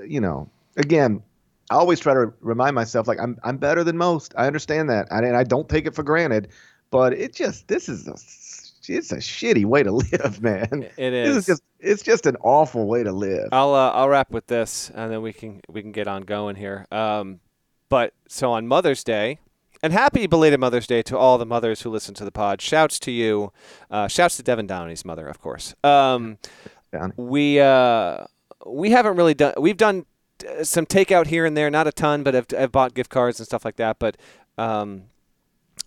you 0.05 0.21
know, 0.21 0.51
again. 0.77 1.23
I 1.71 1.75
always 1.75 2.01
try 2.01 2.15
to 2.15 2.33
remind 2.41 2.75
myself 2.75 3.07
like 3.07 3.21
I'm 3.21 3.39
I'm 3.45 3.57
better 3.57 3.85
than 3.85 3.97
most. 3.97 4.35
I 4.37 4.47
understand 4.47 4.91
that, 4.91 5.07
and 5.11 5.37
I 5.37 5.45
don't 5.45 5.69
take 5.69 5.87
it 5.87 5.95
for 5.95 6.03
granted. 6.03 6.49
But 6.91 7.13
it 7.13 7.33
just 7.33 7.69
this 7.69 7.89
is 7.89 8.09
a 8.09 8.15
it's 8.93 9.13
a 9.13 9.19
shitty 9.19 9.65
way 9.65 9.85
to 9.85 9.93
live, 10.13 10.43
man. 10.43 10.89
It 10.97 11.13
is. 11.13 11.37
is 11.37 11.47
just 11.47 11.63
it's 11.79 12.03
just 12.03 12.27
an 12.27 12.37
awful 12.43 12.87
way 12.87 13.05
to 13.05 13.13
live. 13.13 13.49
I'll 13.53 13.75
uh, 13.75 13.91
I'll 13.91 14.09
wrap 14.09 14.33
with 14.33 14.49
this, 14.49 14.91
and 14.95 15.13
then 15.13 15.23
we 15.23 15.33
can 15.33 15.61
we 15.69 15.81
can 15.81 15.93
get 15.93 16.09
on 16.09 16.23
going 16.23 16.57
here. 16.57 16.87
Um, 16.91 17.41
but 17.89 18.15
so 18.29 18.51
on 18.53 18.67
Mother's 18.67 19.05
Day, 19.05 19.39
and 19.83 19.93
happy 19.93 20.27
belated 20.27 20.59
Mother's 20.59 20.89
Day 20.89 21.03
to 21.03 21.17
all 21.17 21.39
the 21.39 21.47
mothers 21.47 21.83
who 21.83 21.91
listen 21.91 22.15
to 22.17 22.25
the 22.25 22.33
pod. 22.33 22.61
Shouts 22.61 22.99
to 23.01 23.13
you. 23.13 23.53
Uh, 23.91 24.09
shouts 24.09 24.37
to 24.39 24.43
Devin 24.43 24.67
Downey's 24.67 25.05
mother, 25.05 25.27
of 25.29 25.41
course. 25.41 25.75
Um, 25.85 26.39
Downey. 26.93 27.13
we 27.17 27.61
uh, 27.61 28.25
we 28.67 28.91
haven't 28.91 29.17
really 29.17 29.35
done. 29.35 29.55
We've 29.59 29.77
done 29.77 30.05
some 30.63 30.87
takeout 30.87 31.27
here 31.27 31.45
and 31.47 31.57
there, 31.57 31.71
not 31.71 31.87
a 31.87 31.93
ton, 31.93 32.23
but 32.23 32.35
I've, 32.35 32.47
I've 32.57 32.73
bought 32.73 32.95
gift 32.95 33.11
cards 33.11 33.39
and 33.41 33.47
stuff 33.47 33.65
like 33.65 33.77
that. 33.77 33.99
But 33.99 34.17
um, 34.59 35.05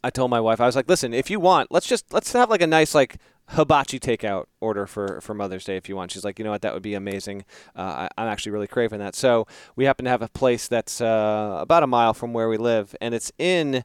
I 0.04 0.10
told 0.10 0.32
my 0.32 0.40
wife, 0.40 0.60
I 0.60 0.66
was 0.66 0.76
like, 0.76 0.90
listen, 0.90 1.14
if 1.14 1.30
you 1.30 1.40
want, 1.40 1.72
let's 1.72 1.88
just 1.88 2.14
let's 2.14 2.32
have 2.34 2.50
like 2.50 2.62
a 2.62 2.68
nice 2.68 2.96
like 2.96 3.18
hibachi 3.50 4.00
takeout 4.00 4.46
order 4.62 4.88
for 4.88 5.22
for 5.22 5.34
Mother's 5.34 5.66
Day 5.66 5.78
if 5.78 5.90
you 5.90 5.96
want. 5.96 6.12
She's 6.12 6.24
like, 6.24 6.40
you 6.40 6.46
know 6.46 6.52
what, 6.52 6.62
that 6.62 6.74
would 6.74 6.84
be 6.84 6.94
amazing. 6.94 7.46
Uh, 7.76 8.08
I, 8.08 8.10
I'm 8.18 8.28
actually 8.28 8.52
really 8.52 8.68
craving 8.68 9.00
that. 9.00 9.16
So 9.16 9.48
we 9.76 9.86
happen 9.86 10.06
to 10.06 10.12
have 10.12 10.22
a 10.22 10.30
place 10.30 10.68
that's 10.68 11.02
uh, 11.02 11.58
about 11.60 11.84
a 11.84 11.88
mile 11.88 12.14
from 12.14 12.34
where 12.34 12.50
we 12.50 12.58
live, 12.58 12.96
and 13.02 13.14
it's 13.14 13.32
in. 13.38 13.84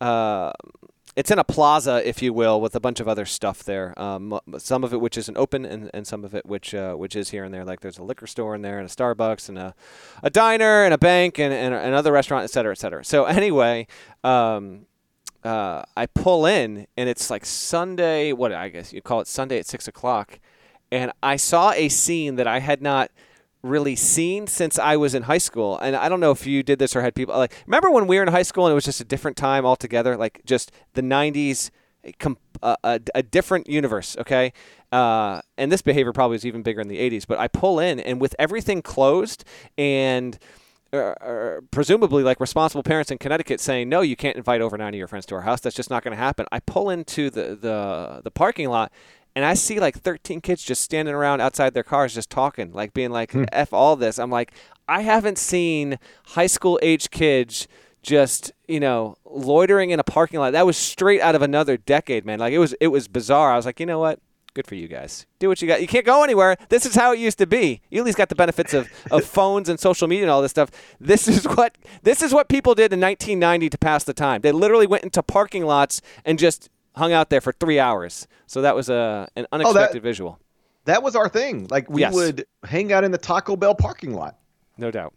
Uh, 0.00 0.52
it's 1.16 1.30
in 1.30 1.38
a 1.38 1.44
plaza, 1.44 2.06
if 2.06 2.22
you 2.22 2.32
will, 2.32 2.60
with 2.60 2.74
a 2.74 2.80
bunch 2.80 2.98
of 2.98 3.06
other 3.06 3.24
stuff 3.24 3.62
there. 3.62 3.98
Um, 4.00 4.40
some 4.58 4.82
of 4.82 4.92
it 4.92 5.00
which 5.00 5.16
isn't 5.16 5.36
open, 5.36 5.64
and, 5.64 5.90
and 5.94 6.06
some 6.06 6.24
of 6.24 6.34
it 6.34 6.44
which 6.44 6.74
uh, 6.74 6.94
which 6.94 7.14
is 7.14 7.30
here 7.30 7.44
and 7.44 7.54
there. 7.54 7.64
Like 7.64 7.80
there's 7.80 7.98
a 7.98 8.02
liquor 8.02 8.26
store 8.26 8.54
in 8.54 8.62
there, 8.62 8.78
and 8.78 8.88
a 8.88 8.92
Starbucks, 8.92 9.48
and 9.48 9.58
a, 9.58 9.74
a 10.22 10.30
diner, 10.30 10.84
and 10.84 10.92
a 10.92 10.98
bank, 10.98 11.38
and, 11.38 11.54
and 11.54 11.72
another 11.74 12.10
restaurant, 12.10 12.44
et 12.44 12.50
cetera, 12.50 12.72
et 12.72 12.78
cetera. 12.78 13.04
So 13.04 13.24
anyway, 13.26 13.86
um, 14.24 14.86
uh, 15.44 15.84
I 15.96 16.06
pull 16.06 16.46
in, 16.46 16.86
and 16.96 17.08
it's 17.08 17.30
like 17.30 17.44
Sunday. 17.44 18.32
What 18.32 18.52
I 18.52 18.68
guess 18.68 18.92
you 18.92 19.00
call 19.00 19.20
it 19.20 19.28
Sunday 19.28 19.58
at 19.58 19.66
six 19.66 19.86
o'clock, 19.86 20.40
and 20.90 21.12
I 21.22 21.36
saw 21.36 21.72
a 21.72 21.88
scene 21.88 22.36
that 22.36 22.48
I 22.48 22.58
had 22.58 22.82
not 22.82 23.12
really 23.64 23.96
seen 23.96 24.46
since 24.46 24.78
I 24.78 24.96
was 24.96 25.14
in 25.14 25.24
high 25.24 25.38
school. 25.38 25.78
And 25.78 25.96
I 25.96 26.08
don't 26.08 26.20
know 26.20 26.30
if 26.30 26.46
you 26.46 26.62
did 26.62 26.78
this 26.78 26.94
or 26.94 27.02
had 27.02 27.14
people 27.14 27.36
like 27.36 27.52
remember 27.66 27.90
when 27.90 28.06
we 28.06 28.16
were 28.16 28.22
in 28.22 28.28
high 28.28 28.42
school 28.42 28.66
and 28.66 28.72
it 28.72 28.74
was 28.74 28.84
just 28.84 29.00
a 29.00 29.04
different 29.04 29.36
time 29.36 29.64
altogether, 29.64 30.16
like 30.16 30.42
just 30.44 30.70
the 30.92 31.02
'90s, 31.02 31.70
a 32.04 32.76
a, 32.84 33.00
a 33.14 33.22
different 33.22 33.68
universe. 33.68 34.16
Okay, 34.18 34.52
uh, 34.92 35.40
and 35.56 35.72
this 35.72 35.82
behavior 35.82 36.12
probably 36.12 36.34
was 36.34 36.46
even 36.46 36.62
bigger 36.62 36.80
in 36.80 36.88
the 36.88 36.98
'80s. 36.98 37.26
But 37.26 37.38
I 37.38 37.48
pull 37.48 37.80
in, 37.80 37.98
and 37.98 38.20
with 38.20 38.36
everything 38.38 38.82
closed 38.82 39.44
and 39.76 40.38
uh, 40.92 41.14
uh, 41.20 41.60
presumably 41.72 42.22
like 42.22 42.38
responsible 42.38 42.84
parents 42.84 43.10
in 43.10 43.18
Connecticut 43.18 43.60
saying 43.60 43.88
no, 43.88 44.00
you 44.00 44.14
can't 44.14 44.36
invite 44.36 44.60
over 44.60 44.78
90 44.78 44.96
of 44.96 44.98
your 45.00 45.08
friends 45.08 45.26
to 45.26 45.34
our 45.34 45.40
house. 45.40 45.60
That's 45.60 45.74
just 45.74 45.90
not 45.90 46.04
going 46.04 46.16
to 46.16 46.22
happen. 46.22 46.46
I 46.52 46.60
pull 46.60 46.90
into 46.90 47.30
the, 47.30 47.56
the 47.56 48.20
the 48.22 48.30
parking 48.30 48.68
lot 48.68 48.92
and 49.34 49.44
I 49.44 49.54
see 49.54 49.80
like 49.80 49.98
13 49.98 50.40
kids 50.40 50.62
just 50.62 50.82
standing 50.82 51.14
around 51.14 51.40
outside 51.40 51.74
their 51.74 51.82
cars 51.82 52.14
just 52.14 52.30
talking, 52.30 52.72
like 52.72 52.94
being 52.94 53.10
like 53.10 53.32
hmm. 53.32 53.44
f 53.52 53.72
all 53.72 53.96
this. 53.96 54.18
I'm 54.18 54.30
like, 54.30 54.52
I 54.88 55.00
haven't 55.00 55.38
seen 55.38 55.98
high 56.26 56.46
school 56.46 56.78
age 56.82 57.10
kids 57.10 57.66
just 58.02 58.52
you 58.68 58.78
know 58.78 59.16
loitering 59.24 59.90
in 59.90 59.98
a 59.98 60.04
parking 60.04 60.38
lot. 60.38 60.52
That 60.52 60.66
was 60.66 60.76
straight 60.76 61.20
out 61.20 61.34
of 61.34 61.42
another 61.42 61.76
decade, 61.76 62.24
man. 62.24 62.38
Like 62.38 62.52
it 62.52 62.58
was 62.58 62.74
it 62.74 62.88
was 62.88 63.08
bizarre. 63.08 63.52
I 63.52 63.56
was 63.56 63.66
like, 63.66 63.80
you 63.80 63.86
know 63.86 63.98
what? 63.98 64.20
Good 64.54 64.68
for 64.68 64.76
you 64.76 64.86
guys. 64.86 65.26
Do 65.40 65.48
what 65.48 65.60
you 65.60 65.66
got. 65.66 65.80
You 65.80 65.88
can't 65.88 66.06
go 66.06 66.22
anywhere. 66.22 66.56
This 66.68 66.86
is 66.86 66.94
how 66.94 67.12
it 67.12 67.18
used 67.18 67.38
to 67.38 67.46
be. 67.46 67.80
You 67.90 68.02
at 68.02 68.06
least 68.06 68.16
got 68.16 68.28
the 68.28 68.36
benefits 68.36 68.72
of, 68.72 68.88
of 69.10 69.24
phones 69.38 69.68
and 69.68 69.80
social 69.80 70.06
media 70.06 70.22
and 70.22 70.30
all 70.30 70.42
this 70.42 70.52
stuff. 70.52 70.70
This 71.00 71.26
is 71.26 71.44
what 71.44 71.76
this 72.04 72.22
is 72.22 72.32
what 72.32 72.48
people 72.48 72.76
did 72.76 72.92
in 72.92 73.00
1990 73.00 73.70
to 73.70 73.78
pass 73.78 74.04
the 74.04 74.14
time. 74.14 74.42
They 74.42 74.52
literally 74.52 74.86
went 74.86 75.02
into 75.02 75.24
parking 75.24 75.64
lots 75.64 76.00
and 76.24 76.38
just 76.38 76.70
hung 76.96 77.12
out 77.12 77.30
there 77.30 77.40
for 77.40 77.52
three 77.52 77.78
hours. 77.78 78.26
So 78.46 78.62
that 78.62 78.74
was 78.74 78.88
a 78.88 79.28
an 79.36 79.46
unexpected 79.52 80.02
visual, 80.02 80.38
That 80.84 81.02
was 81.02 81.16
our 81.16 81.28
thing. 81.28 81.66
Like 81.70 81.88
we 81.90 82.02
Yes. 82.02 82.14
would 82.14 82.46
hang 82.64 82.92
out 82.92 83.04
in 83.04 83.10
the 83.10 83.18
Taco 83.18 83.56
Bell 83.56 83.74
parking 83.74 84.14
lot. 84.14 84.36
no 84.78 84.90
doubt. 84.90 85.14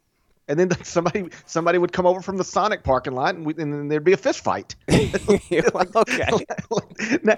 And 0.49 0.57
then 0.57 0.71
somebody 0.83 1.29
somebody 1.45 1.77
would 1.77 1.91
come 1.91 2.05
over 2.05 2.21
from 2.21 2.37
the 2.37 2.43
Sonic 2.43 2.83
parking 2.83 3.13
lot, 3.13 3.35
and, 3.35 3.45
we, 3.45 3.53
and 3.57 3.73
then 3.73 3.87
there'd 3.89 4.03
be 4.05 4.13
a 4.13 4.17
fist 4.17 4.41
fight. 4.43 4.75
okay. 4.89 6.29
Now, 7.23 7.35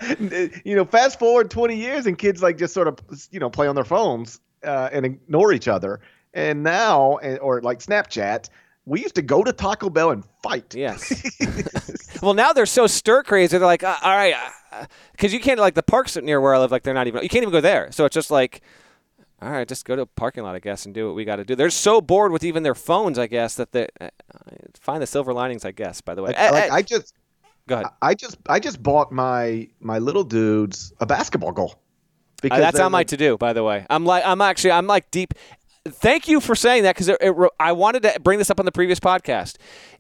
you 0.64 0.76
know, 0.76 0.86
fast 0.86 1.18
forward 1.18 1.50
20 1.50 1.76
years, 1.76 2.06
and 2.06 2.18
kids 2.18 2.44
like 2.44 2.58
just 2.58 2.74
sort 2.74 2.88
of 2.88 3.00
you 3.32 3.40
know 3.40 3.50
play 3.50 3.68
on 3.68 3.74
their 3.76 3.84
phones 3.84 4.40
uh, 4.64 4.90
and 4.92 5.06
ignore 5.06 5.52
each 5.54 5.68
other. 5.68 6.02
And 6.36 6.62
now, 6.62 7.18
or 7.42 7.62
like 7.62 7.80
Snapchat, 7.80 8.50
we 8.86 9.02
used 9.02 9.16
to 9.16 9.24
go 9.24 9.44
to 9.44 9.52
Taco 9.52 9.90
Bell 9.90 10.12
and 10.12 10.24
fight. 10.44 10.76
Yes. 10.76 11.12
Well, 12.22 12.34
now 12.34 12.54
they're 12.54 12.66
so 12.66 12.88
stir 12.88 13.24
crazy. 13.24 13.58
They're 13.58 13.66
like, 13.66 13.84
uh, 13.84 13.96
all 14.04 14.16
right, 14.16 14.36
because 15.12 15.34
you 15.34 15.40
can't 15.40 15.60
like 15.60 15.74
the 15.76 15.84
parks 15.84 16.16
near 16.18 16.40
where 16.42 16.54
I 16.56 16.60
live. 16.60 16.72
Like 16.72 16.84
they're 16.84 16.94
not 16.94 17.08
even. 17.08 17.24
You 17.24 17.30
can't 17.30 17.44
even 17.44 17.52
go 17.52 17.62
there. 17.62 17.92
So 17.92 18.06
it's 18.06 18.14
just 18.14 18.32
like, 18.32 18.62
all 19.42 19.50
right, 19.52 19.68
just 19.68 19.86
go 19.86 19.96
to 19.96 20.02
a 20.04 20.06
parking 20.06 20.44
lot, 20.44 20.56
I 20.56 20.60
guess, 20.60 20.86
and 20.86 20.94
do 20.94 21.08
what 21.08 21.16
we 21.16 21.26
got 21.26 21.38
to 21.38 21.46
do. 21.46 21.56
They're 21.56 21.70
so 21.70 22.02
bored 22.02 22.32
with 22.32 22.44
even 22.44 22.64
their 22.64 22.76
phones, 22.76 23.18
I 23.18 23.28
guess, 23.28 23.56
that 23.56 23.72
they 23.72 23.88
uh, 24.02 24.10
find 24.80 25.02
the 25.02 25.08
silver 25.08 25.34
linings. 25.34 25.66
I 25.66 25.72
guess. 25.72 26.02
By 26.02 26.16
the 26.16 26.22
way, 26.24 26.30
Like, 26.30 26.40
Eh, 26.40 26.52
like, 26.52 26.72
eh, 26.72 26.74
I 26.76 26.82
just, 26.82 27.14
go 27.68 27.76
ahead. 27.76 27.88
I 28.02 28.14
just, 28.16 28.38
I 28.48 28.60
just 28.60 28.82
bought 28.84 29.12
my 29.12 29.68
my 29.80 30.00
little 30.00 30.24
dudes 30.24 30.94
a 31.00 31.06
basketball 31.06 31.52
goal. 31.52 31.76
Uh, 32.44 32.58
that's 32.58 32.80
on 32.80 32.92
my 32.92 33.00
like- 33.00 33.08
to 33.08 33.18
do. 33.18 33.38
By 33.38 33.54
the 33.54 33.64
way, 33.64 33.86
I'm 33.90 34.06
like, 34.06 34.24
I'm 34.26 34.42
actually, 34.42 34.72
I'm 34.72 34.88
like 34.88 35.12
deep. 35.12 35.34
Thank 35.88 36.28
you 36.28 36.40
for 36.42 36.56
saying 36.56 36.84
that 36.84 36.96
because 36.96 37.10
I 37.60 37.72
wanted 37.72 38.04
to 38.04 38.20
bring 38.22 38.38
this 38.38 38.50
up 38.52 38.60
on 38.60 38.66
the 38.66 38.72
previous 38.72 39.00
podcast. 39.00 39.56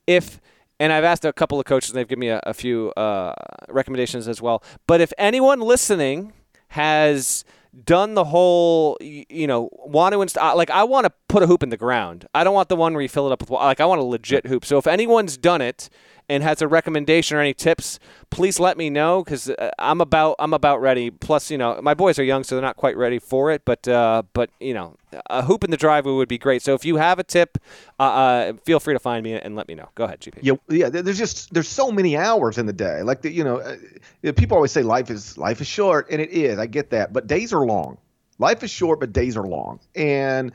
If 0.05 0.39
and 0.79 0.93
I've 0.93 1.03
asked 1.03 1.25
a 1.25 1.33
couple 1.33 1.59
of 1.59 1.65
coaches, 1.65 1.89
and 1.91 1.97
they've 1.97 2.07
given 2.07 2.21
me 2.21 2.29
a, 2.29 2.39
a 2.43 2.53
few 2.53 2.91
uh, 2.91 3.33
recommendations 3.67 4.27
as 4.27 4.41
well. 4.41 4.63
But 4.87 5.01
if 5.01 5.11
anyone 5.17 5.59
listening 5.59 6.33
has 6.69 7.43
done 7.83 8.13
the 8.15 8.25
whole, 8.25 8.97
you 9.01 9.47
know, 9.47 9.69
want 9.71 10.13
to 10.13 10.21
install, 10.21 10.57
like 10.57 10.69
I 10.69 10.83
want 10.83 11.05
to 11.05 11.13
put 11.27 11.43
a 11.43 11.47
hoop 11.47 11.63
in 11.63 11.69
the 11.69 11.77
ground. 11.77 12.27
I 12.33 12.43
don't 12.43 12.53
want 12.53 12.69
the 12.69 12.75
one 12.75 12.93
where 12.93 13.01
you 13.01 13.09
fill 13.09 13.27
it 13.27 13.31
up 13.31 13.41
with, 13.41 13.51
like 13.51 13.79
I 13.79 13.85
want 13.85 14.01
a 14.01 14.03
legit 14.03 14.47
hoop. 14.47 14.65
So 14.65 14.77
if 14.77 14.87
anyone's 14.87 15.37
done 15.37 15.61
it 15.61 15.89
and 16.29 16.43
has 16.43 16.61
a 16.61 16.67
recommendation 16.67 17.35
or 17.37 17.41
any 17.41 17.53
tips, 17.53 17.99
please 18.29 18.59
let 18.59 18.77
me 18.77 18.89
know 18.89 19.23
because 19.23 19.49
uh, 19.49 19.71
I'm 19.79 19.99
about 19.99 20.35
I'm 20.39 20.53
about 20.53 20.79
ready. 20.79 21.09
Plus, 21.09 21.49
you 21.49 21.57
know, 21.57 21.79
my 21.81 21.95
boys 21.95 22.19
are 22.19 22.23
young, 22.23 22.43
so 22.43 22.55
they're 22.55 22.61
not 22.61 22.77
quite 22.77 22.95
ready 22.95 23.19
for 23.19 23.51
it. 23.51 23.63
But 23.65 23.87
uh, 23.87 24.23
but 24.33 24.51
you 24.59 24.73
know, 24.73 24.95
a 25.29 25.41
hoop 25.41 25.63
in 25.63 25.71
the 25.71 25.77
driveway 25.77 26.13
would 26.13 26.29
be 26.29 26.37
great. 26.37 26.61
So 26.61 26.75
if 26.75 26.85
you 26.85 26.97
have 26.97 27.17
a 27.17 27.23
tip, 27.23 27.57
uh, 27.99 28.03
uh, 28.03 28.53
feel 28.63 28.79
free 28.79 28.93
to 28.93 28.99
find 28.99 29.23
me 29.23 29.33
and 29.33 29.55
let 29.55 29.67
me 29.67 29.73
know. 29.73 29.89
Go 29.95 30.05
ahead, 30.05 30.21
GP. 30.21 30.39
Yeah, 30.41 30.53
yeah. 30.69 30.89
There's 30.89 31.17
just 31.17 31.51
there's 31.53 31.67
so 31.67 31.91
many 31.91 32.15
hours 32.15 32.57
in 32.57 32.67
the 32.67 32.73
day. 32.73 33.01
Like 33.01 33.23
the, 33.23 33.31
you 33.31 33.43
know, 33.43 33.57
uh, 33.57 34.31
people 34.33 34.55
always 34.55 34.71
say 34.71 34.83
life 34.83 35.09
is 35.09 35.37
life 35.37 35.61
is 35.61 35.67
short, 35.67 36.07
and 36.11 36.21
it 36.21 36.29
is. 36.29 36.59
I 36.59 36.67
get 36.67 36.91
that, 36.91 37.11
but 37.11 37.25
days 37.25 37.53
are 37.53 37.58
long. 37.65 37.97
Life 38.37 38.63
is 38.63 38.71
short, 38.71 38.99
but 38.99 39.11
days 39.11 39.35
are 39.35 39.45
long, 39.47 39.79
and 39.95 40.53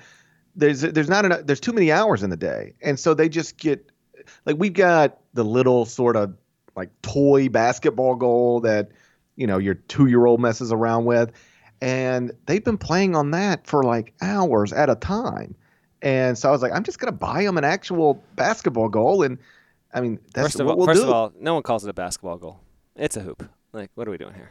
there's 0.57 0.81
there's 0.81 1.09
not 1.09 1.25
enough. 1.25 1.41
There's 1.45 1.61
too 1.61 1.73
many 1.73 1.93
hours 1.93 2.23
in 2.23 2.31
the 2.31 2.37
day, 2.37 2.75
and 2.83 2.99
so 2.99 3.15
they 3.15 3.29
just 3.29 3.59
get 3.59 3.91
like 4.47 4.57
we've 4.59 4.73
got 4.73 5.19
the 5.35 5.45
little 5.45 5.85
sort 5.85 6.17
of 6.17 6.35
like 6.77 6.91
toy 7.03 7.49
basketball 7.49 8.15
goal 8.15 8.61
that 8.61 8.91
you 9.37 9.47
know 9.47 9.59
your 9.59 9.75
two 9.75 10.07
year 10.07 10.27
old 10.27 10.41
messes 10.41 10.73
around 10.73 11.05
with, 11.05 11.33
and 11.83 12.33
they've 12.47 12.65
been 12.65 12.79
playing 12.79 13.15
on 13.15 13.33
that 13.33 13.67
for 13.67 13.83
like 13.83 14.15
hours 14.23 14.73
at 14.73 14.89
a 14.89 14.95
time. 14.95 15.55
And 16.01 16.37
so 16.37 16.49
I 16.49 16.53
was 16.53 16.63
like, 16.63 16.73
I'm 16.73 16.85
just 16.85 16.99
gonna 16.99 17.13
buy 17.13 17.45
them 17.45 17.59
an 17.59 17.65
actual 17.65 18.23
basketball 18.37 18.89
goal, 18.89 19.23
and 19.23 19.39
I 19.93 20.01
mean, 20.01 20.19
that's 20.33 20.49
first 20.49 20.65
what 20.65 20.71
all, 20.73 20.77
we'll 20.79 20.87
first 20.87 21.01
do. 21.03 21.07
of 21.07 21.13
all, 21.13 21.33
no 21.39 21.55
one 21.55 21.63
calls 21.63 21.85
it 21.85 21.91
a 21.91 21.95
basketball 21.95 22.37
goal. 22.39 22.61
It's 22.97 23.17
a 23.17 23.21
hoop. 23.21 23.49
Like, 23.73 23.91
what 23.95 24.07
are 24.07 24.11
we 24.11 24.19
doing 24.19 24.35
here? 24.35 24.51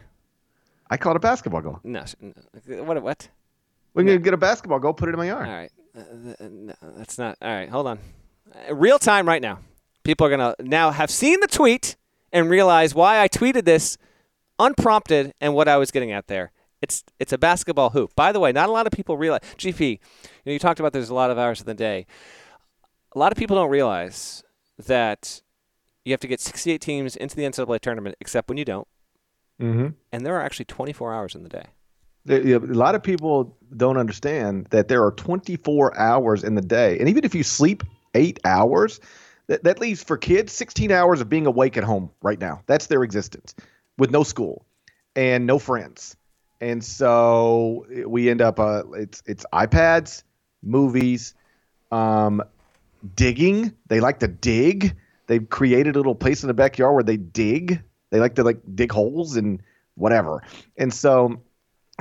I 0.94 0.98
call 0.98 1.14
it 1.14 1.16
a 1.16 1.20
basketball 1.20 1.62
goal. 1.62 1.80
No, 1.84 2.06
what? 2.84 3.02
What? 3.02 3.28
We're 3.96 4.04
gonna 4.04 4.20
get 4.20 4.36
a 4.36 4.38
basketball 4.38 4.78
goal, 4.78 4.94
put 4.94 5.10
it 5.10 5.14
in 5.14 5.18
my 5.18 5.26
yard. 5.26 5.48
All 5.48 5.54
right, 5.56 5.72
uh, 5.98 6.00
uh, 6.40 6.48
no, 6.52 6.74
that's 6.98 7.18
not. 7.18 7.36
All 7.42 7.50
right, 7.50 7.68
hold 7.68 7.88
on. 7.88 7.98
Uh, 8.70 8.76
real 8.76 9.00
time 9.00 9.28
right 9.28 9.42
now. 9.42 9.58
People 10.04 10.28
are 10.28 10.30
gonna 10.30 10.54
now 10.60 10.92
have 10.92 11.10
seen 11.10 11.40
the 11.40 11.48
tweet 11.48 11.96
and 12.32 12.48
realize 12.48 12.94
why 12.94 13.20
I 13.20 13.28
tweeted 13.28 13.66
this 13.66 13.98
unprompted 14.60 15.34
and 15.42 15.56
what 15.56 15.68
I 15.68 15.78
was 15.78 15.90
getting 15.90 16.12
at 16.12 16.28
there. 16.28 16.52
It's 16.80 17.04
it's 17.20 17.34
a 17.34 17.40
basketball 17.40 17.90
hoop. 17.90 18.16
By 18.16 18.32
the 18.32 18.40
way, 18.40 18.52
not 18.52 18.70
a 18.70 18.72
lot 18.72 18.86
of 18.86 18.94
people 18.94 19.18
realize. 19.18 19.42
GP, 19.58 19.90
you 19.90 19.98
know, 20.46 20.52
you 20.52 20.60
talked 20.60 20.80
about 20.80 20.94
there's 20.94 21.10
a 21.10 21.16
lot 21.16 21.32
of 21.32 21.40
hours 21.40 21.60
in 21.60 21.66
the 21.66 21.74
day. 21.74 22.06
A 23.14 23.18
lot 23.18 23.32
of 23.32 23.38
people 23.40 23.56
don't 23.56 23.72
realize 23.72 24.44
that 24.78 25.42
you 26.06 26.14
have 26.14 26.20
to 26.20 26.28
get 26.28 26.40
68 26.40 26.80
teams 26.80 27.16
into 27.16 27.36
the 27.36 27.46
NCAA 27.46 27.80
tournament, 27.80 28.16
except 28.20 28.48
when 28.48 28.60
you 28.60 28.66
don't. 28.66 28.88
Mm-hmm. 29.64 29.88
And 30.12 30.26
there 30.26 30.36
are 30.36 30.42
actually 30.42 30.66
24 30.66 31.14
hours 31.14 31.36
in 31.36 31.44
the 31.44 31.50
day. 31.50 31.66
A 32.30 32.58
lot 32.60 32.96
of 32.96 33.04
people 33.04 33.58
don't 33.76 33.98
understand 33.98 34.68
that 34.72 34.88
there 34.90 35.04
are 35.04 35.12
24 35.12 35.98
hours 35.98 36.44
in 36.44 36.56
the 36.56 36.62
day, 36.62 37.00
and 37.00 37.10
even 37.10 37.24
if 37.24 37.34
you 37.34 37.44
sleep 37.44 37.84
eight 38.14 38.40
hours, 38.46 39.00
that, 39.48 39.64
that 39.64 39.80
leaves 39.80 40.04
for 40.04 40.18
kids 40.18 40.54
16 40.54 40.92
hours 40.92 41.20
of 41.20 41.28
being 41.28 41.46
awake 41.46 41.76
at 41.76 41.84
home 41.84 42.10
right 42.22 42.40
now. 42.40 42.62
That's 42.66 42.88
their 42.88 43.04
existence, 43.04 43.56
with 43.98 44.10
no 44.12 44.24
school 44.24 44.66
and 45.16 45.46
no 45.46 45.60
friends, 45.60 46.16
and 46.62 46.84
so 46.84 47.86
we 48.08 48.30
end 48.30 48.42
up 48.42 48.58
uh, 48.58 48.84
it's 48.94 49.22
it's 49.26 49.46
iPads, 49.52 50.24
movies, 50.62 51.34
um, 51.92 52.42
digging. 53.16 53.74
They 53.88 54.00
like 54.00 54.20
to 54.20 54.30
dig. 54.30 54.96
They've 55.28 55.50
created 55.50 55.96
a 55.96 56.00
little 56.00 56.16
place 56.16 56.42
in 56.42 56.48
the 56.48 56.54
backyard 56.54 56.94
where 56.94 57.04
they 57.04 57.18
dig. 57.18 57.82
They 58.14 58.20
like 58.20 58.36
to 58.36 58.44
like 58.44 58.60
dig 58.74 58.92
holes 58.92 59.36
and 59.36 59.62
whatever, 59.96 60.44
and 60.78 60.94
so 60.94 61.42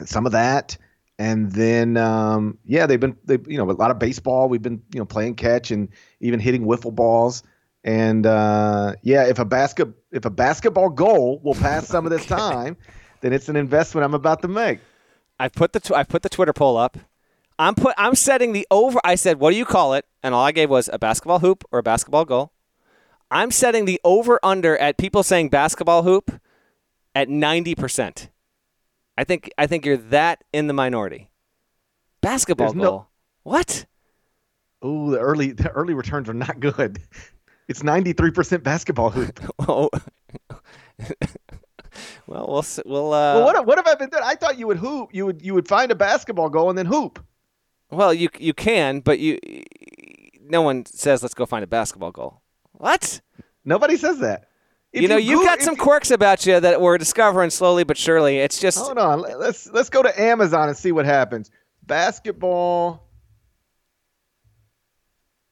some 0.04 0.26
of 0.26 0.32
that 0.32 0.76
and 1.18 1.52
then 1.52 1.96
um, 1.96 2.56
yeah 2.64 2.86
they've 2.86 2.98
been 2.98 3.16
they 3.24 3.38
you 3.46 3.58
know 3.58 3.70
a 3.70 3.72
lot 3.72 3.90
of 3.90 3.98
baseball 3.98 4.48
we've 4.48 4.62
been 4.62 4.82
you 4.94 4.98
know 4.98 5.04
playing 5.04 5.34
catch 5.34 5.70
and 5.70 5.88
even 6.20 6.40
hitting 6.40 6.64
wiffle 6.64 6.94
balls 6.94 7.42
and 7.84 8.24
uh, 8.24 8.94
yeah 9.02 9.24
if 9.26 9.38
a 9.38 9.44
basket 9.44 9.88
if 10.10 10.24
a 10.24 10.30
basketball 10.30 10.88
goal 10.88 11.38
will 11.44 11.54
pass 11.54 11.86
some 11.86 12.06
of 12.06 12.10
this 12.10 12.24
time 12.24 12.76
then 13.20 13.34
it's 13.34 13.50
an 13.50 13.56
investment 13.56 14.04
i'm 14.04 14.14
about 14.14 14.40
to 14.40 14.48
make 14.48 14.80
I 15.42 15.48
put 15.48 15.72
the 15.72 15.80
tw- 15.80 15.92
I 15.92 16.04
put 16.04 16.22
the 16.22 16.28
Twitter 16.28 16.52
poll 16.52 16.76
up. 16.76 16.96
I'm 17.58 17.74
put 17.74 17.94
I'm 17.98 18.14
setting 18.14 18.52
the 18.52 18.64
over. 18.70 19.00
I 19.02 19.16
said, 19.16 19.40
"What 19.40 19.50
do 19.50 19.56
you 19.56 19.64
call 19.64 19.94
it?" 19.94 20.06
And 20.22 20.34
all 20.36 20.44
I 20.44 20.52
gave 20.52 20.70
was 20.70 20.88
a 20.92 21.00
basketball 21.00 21.40
hoop 21.40 21.64
or 21.72 21.80
a 21.80 21.82
basketball 21.82 22.24
goal. 22.24 22.52
I'm 23.32 23.50
setting 23.50 23.86
the 23.86 24.00
over 24.04 24.38
under 24.42 24.76
at 24.76 24.98
people 24.98 25.22
saying 25.22 25.48
basketball 25.48 26.02
hoop 26.02 26.40
at 27.14 27.28
90%. 27.28 28.28
I 29.16 29.24
think 29.24 29.50
I 29.58 29.66
think 29.66 29.84
you're 29.86 29.96
that 29.96 30.44
in 30.52 30.66
the 30.66 30.72
minority. 30.74 31.30
Basketball 32.20 32.68
There's 32.68 32.76
no- 32.76 32.82
goal. 32.90 33.06
What? 33.42 33.86
oh 34.82 35.10
the 35.12 35.18
early 35.18 35.52
the 35.52 35.70
early 35.70 35.94
returns 35.94 36.28
are 36.28 36.34
not 36.34 36.58
good 36.58 36.98
it's 37.68 37.82
93% 37.84 38.64
basketball 38.64 39.10
hoop 39.10 39.38
Oh. 39.60 39.88
well, 42.26 42.46
we'll 42.48 42.64
we'll 42.84 43.12
uh 43.12 43.34
well 43.36 43.44
what, 43.44 43.66
what 43.66 43.78
have 43.78 43.86
i 43.86 43.94
been 43.94 44.08
doing 44.08 44.24
i 44.24 44.34
thought 44.34 44.58
you 44.58 44.66
would 44.66 44.78
hoop 44.78 45.10
you 45.12 45.24
would 45.26 45.40
you 45.40 45.54
would 45.54 45.68
find 45.68 45.92
a 45.92 45.94
basketball 45.94 46.48
goal 46.48 46.68
and 46.68 46.76
then 46.76 46.86
hoop 46.86 47.24
Well, 47.90 48.12
you 48.12 48.28
you 48.38 48.54
can, 48.54 49.00
but 49.00 49.20
you 49.20 49.38
no 50.40 50.62
one 50.62 50.84
says 50.86 51.22
let's 51.22 51.34
go 51.34 51.46
find 51.46 51.62
a 51.62 51.68
basketball 51.68 52.10
goal. 52.10 52.41
What? 52.82 53.20
nobody 53.64 53.96
says 53.96 54.18
that 54.18 54.48
If 54.92 55.02
you 55.02 55.08
know, 55.08 55.16
you've 55.16 55.38
Goog- 55.38 55.46
got 55.46 55.62
some 55.62 55.76
you- 55.76 55.80
quirks 55.82 56.10
about 56.10 56.44
you 56.46 56.58
that 56.58 56.80
we're 56.80 56.98
discovering 56.98 57.48
slowly 57.50 57.84
but 57.84 57.96
surely. 57.96 58.38
It's 58.38 58.58
just 58.58 58.76
Hold 58.78 58.98
on. 58.98 59.20
let- 59.20 59.38
Let's 59.38 59.68
let's 59.68 59.88
go 59.88 60.02
to 60.02 60.20
Amazon 60.20 60.68
and 60.68 60.76
see 60.76 60.90
what 60.90 61.04
happens. 61.06 61.48
Basketball. 61.86 63.06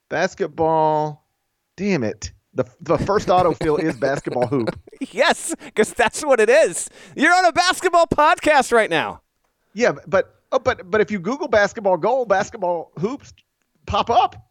Basketball. 0.08 1.24
Damn 1.76 2.02
it. 2.02 2.32
The 2.54 2.64
the 2.80 2.98
first 2.98 3.28
autofill 3.28 3.78
is 3.80 3.96
basketball 3.96 4.48
hoop. 4.48 4.76
yes, 5.12 5.54
because 5.64 5.92
that's 5.92 6.24
what 6.24 6.40
it 6.40 6.50
is. 6.50 6.90
You're 7.14 7.32
on 7.32 7.44
a 7.44 7.52
basketball 7.52 8.06
podcast 8.08 8.72
right 8.72 8.90
now. 8.90 9.22
Yeah, 9.72 9.92
but 10.08 10.34
oh, 10.50 10.58
but 10.58 10.90
but 10.90 11.00
if 11.00 11.12
you 11.12 11.20
Google 11.20 11.46
basketball 11.46 11.96
goal, 11.96 12.24
basketball 12.26 12.90
hoops 12.98 13.32
pop 13.86 14.10
up. 14.10 14.49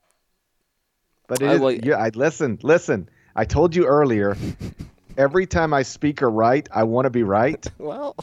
But 1.29 1.41
it 1.41 1.47
I 1.47 1.53
is, 1.53 1.61
will- 1.61 1.71
yeah, 1.73 1.95
I 1.95 2.09
listen, 2.09 2.59
listen. 2.63 3.07
I 3.35 3.45
told 3.45 3.73
you 3.75 3.85
earlier. 3.85 4.35
Every 5.17 5.45
time 5.45 5.73
I 5.73 5.83
speak 5.83 6.21
or 6.21 6.29
write, 6.29 6.69
I 6.73 6.83
want 6.83 7.05
to 7.05 7.09
be 7.09 7.23
right. 7.23 7.65
Well, 7.77 8.15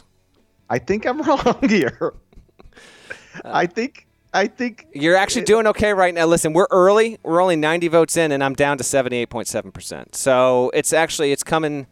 I 0.69 0.79
think 0.79 1.05
I'm 1.05 1.21
wrong 1.27 1.59
here. 1.67 2.13
Uh, 2.63 2.69
I 3.45 3.65
think 3.67 4.07
I 4.33 4.47
think 4.47 4.87
you're 4.93 5.15
actually 5.15 5.45
doing 5.45 5.67
okay 5.67 5.93
right 5.93 6.13
now. 6.13 6.25
Listen, 6.25 6.53
we're 6.53 6.67
early. 6.69 7.17
We're 7.23 7.41
only 7.41 7.55
90 7.55 7.87
votes 7.87 8.17
in, 8.17 8.31
and 8.31 8.43
I'm 8.43 8.53
down 8.53 8.77
to 8.79 8.83
78.7 8.83 9.73
percent. 9.73 10.15
So 10.15 10.69
it's 10.73 10.91
actually 10.91 11.31
it's 11.31 11.43
coming. 11.43 11.87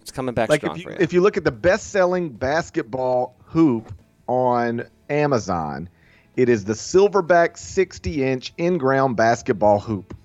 It's 0.00 0.12
coming 0.12 0.34
back 0.34 0.48
like 0.48 0.60
strong 0.60 0.76
if 0.76 0.78
you, 0.78 0.84
for 0.84 0.90
you. 0.92 0.96
if 1.00 1.12
you 1.12 1.20
look 1.22 1.36
at 1.36 1.44
the 1.44 1.50
best-selling 1.50 2.30
basketball 2.30 3.36
hoop 3.44 3.92
on 4.28 4.84
Amazon, 5.08 5.88
it 6.36 6.48
is 6.48 6.64
the 6.64 6.72
Silverback 6.74 7.54
60-inch 7.54 8.52
in-ground 8.56 9.16
basketball 9.16 9.78
hoop. 9.80 10.16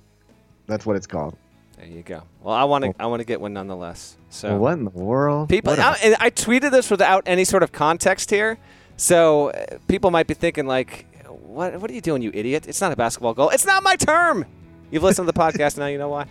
That's 0.68 0.86
what 0.86 0.96
it's 0.96 1.08
called. 1.08 1.36
there 1.78 1.88
you 1.88 2.02
go. 2.02 2.24
Well, 2.42 2.56
I 2.56 2.64
want 2.64 2.84
to 2.86 2.94
I 3.00 3.06
want 3.08 3.20
to 3.22 3.26
get 3.26 3.40
one 3.42 3.54
nonetheless. 3.54 4.18
So 4.30 4.50
Well, 4.50 4.58
what 4.60 4.74
in 4.74 4.84
the 4.86 4.90
world? 4.92 5.50
People, 5.50 5.74
I, 5.74 5.98
and 6.04 6.16
I 6.20 6.30
tweeted 6.30 6.72
this 6.72 6.90
without 6.92 7.24
any 7.26 7.46
sort 7.46 7.64
of 7.64 7.72
context 7.72 8.30
here, 8.30 8.58
so 8.98 9.50
uh, 9.50 9.78
people 9.88 10.12
might 10.12 10.28
be 10.28 10.34
thinking 10.34 10.66
like, 10.68 11.06
"What? 11.28 11.80
What 11.80 11.90
are 11.90 11.94
you 11.94 12.02
doing, 12.02 12.22
you 12.22 12.32
idiot? 12.34 12.66
It's 12.68 12.82
not 12.82 12.92
a 12.92 12.96
basketball 12.96 13.34
goal. 13.34 13.50
It's 13.50 13.66
not 13.66 13.84
my 13.84 13.96
term." 13.96 14.46
You've 14.92 15.04
listened 15.04 15.28
to 15.28 15.32
the 15.32 15.40
podcast 15.40 15.78
now. 15.78 15.88
You 15.88 15.98
know 15.98 16.10
why. 16.10 16.26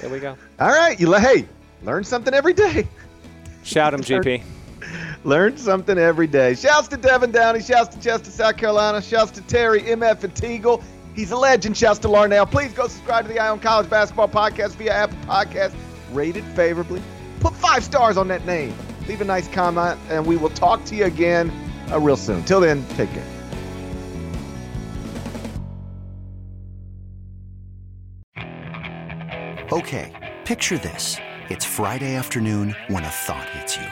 There 0.00 0.10
we 0.10 0.18
go. 0.18 0.36
All 0.58 0.68
right, 0.68 0.98
you 0.98 1.12
hey, 1.14 1.46
learn 1.82 2.04
something 2.04 2.34
every 2.34 2.52
day. 2.52 2.86
Shout 3.62 3.94
him, 3.94 4.00
GP. 4.00 4.42
Learn 5.24 5.56
something 5.56 5.96
every 5.96 6.26
day. 6.26 6.54
Shouts 6.54 6.88
to 6.88 6.98
Devin 6.98 7.30
Downey. 7.30 7.62
Shouts 7.62 7.94
to 7.96 8.02
Chester, 8.02 8.30
South 8.30 8.58
Carolina. 8.58 9.00
Shouts 9.00 9.30
to 9.32 9.40
Terry, 9.42 9.80
MF, 9.80 10.24
and 10.24 10.34
Teagle. 10.34 10.82
He's 11.14 11.30
a 11.30 11.36
legend. 11.36 11.76
Shouts 11.76 12.00
to 12.00 12.08
Larnell. 12.08 12.50
Please 12.50 12.72
go 12.72 12.88
subscribe 12.88 13.26
to 13.26 13.32
the 13.32 13.38
Eye 13.38 13.48
on 13.48 13.60
College 13.60 13.88
Basketball 13.88 14.28
Podcast 14.28 14.72
via 14.72 14.92
Apple 14.92 15.18
Podcast. 15.18 15.74
Rate 16.12 16.36
it 16.36 16.44
favorably. 16.56 17.02
Put 17.40 17.54
five 17.54 17.84
stars 17.84 18.16
on 18.16 18.28
that 18.28 18.44
name. 18.46 18.74
Leave 19.06 19.20
a 19.20 19.24
nice 19.24 19.48
comment, 19.48 20.00
and 20.08 20.26
we 20.26 20.36
will 20.36 20.50
talk 20.50 20.84
to 20.86 20.96
you 20.96 21.04
again 21.04 21.52
uh, 21.92 22.00
real 22.00 22.16
soon. 22.16 22.44
Till 22.44 22.60
then, 22.60 22.84
take 22.96 23.10
care. 23.12 23.24
Okay, 29.72 30.34
picture 30.44 30.78
this. 30.78 31.16
It's 31.48 31.64
Friday 31.64 32.14
afternoon 32.14 32.74
when 32.88 33.04
a 33.04 33.08
thought 33.08 33.48
hits 33.50 33.76
you. 33.76 33.86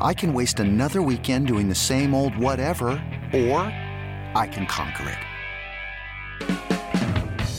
I 0.00 0.14
can 0.14 0.32
waste 0.32 0.60
another 0.60 1.02
weekend 1.02 1.46
doing 1.46 1.68
the 1.68 1.74
same 1.74 2.14
old 2.14 2.36
whatever, 2.36 2.88
or 3.32 3.60
I 4.34 4.48
can 4.50 4.66
conquer 4.66 5.08
it. 5.08 5.18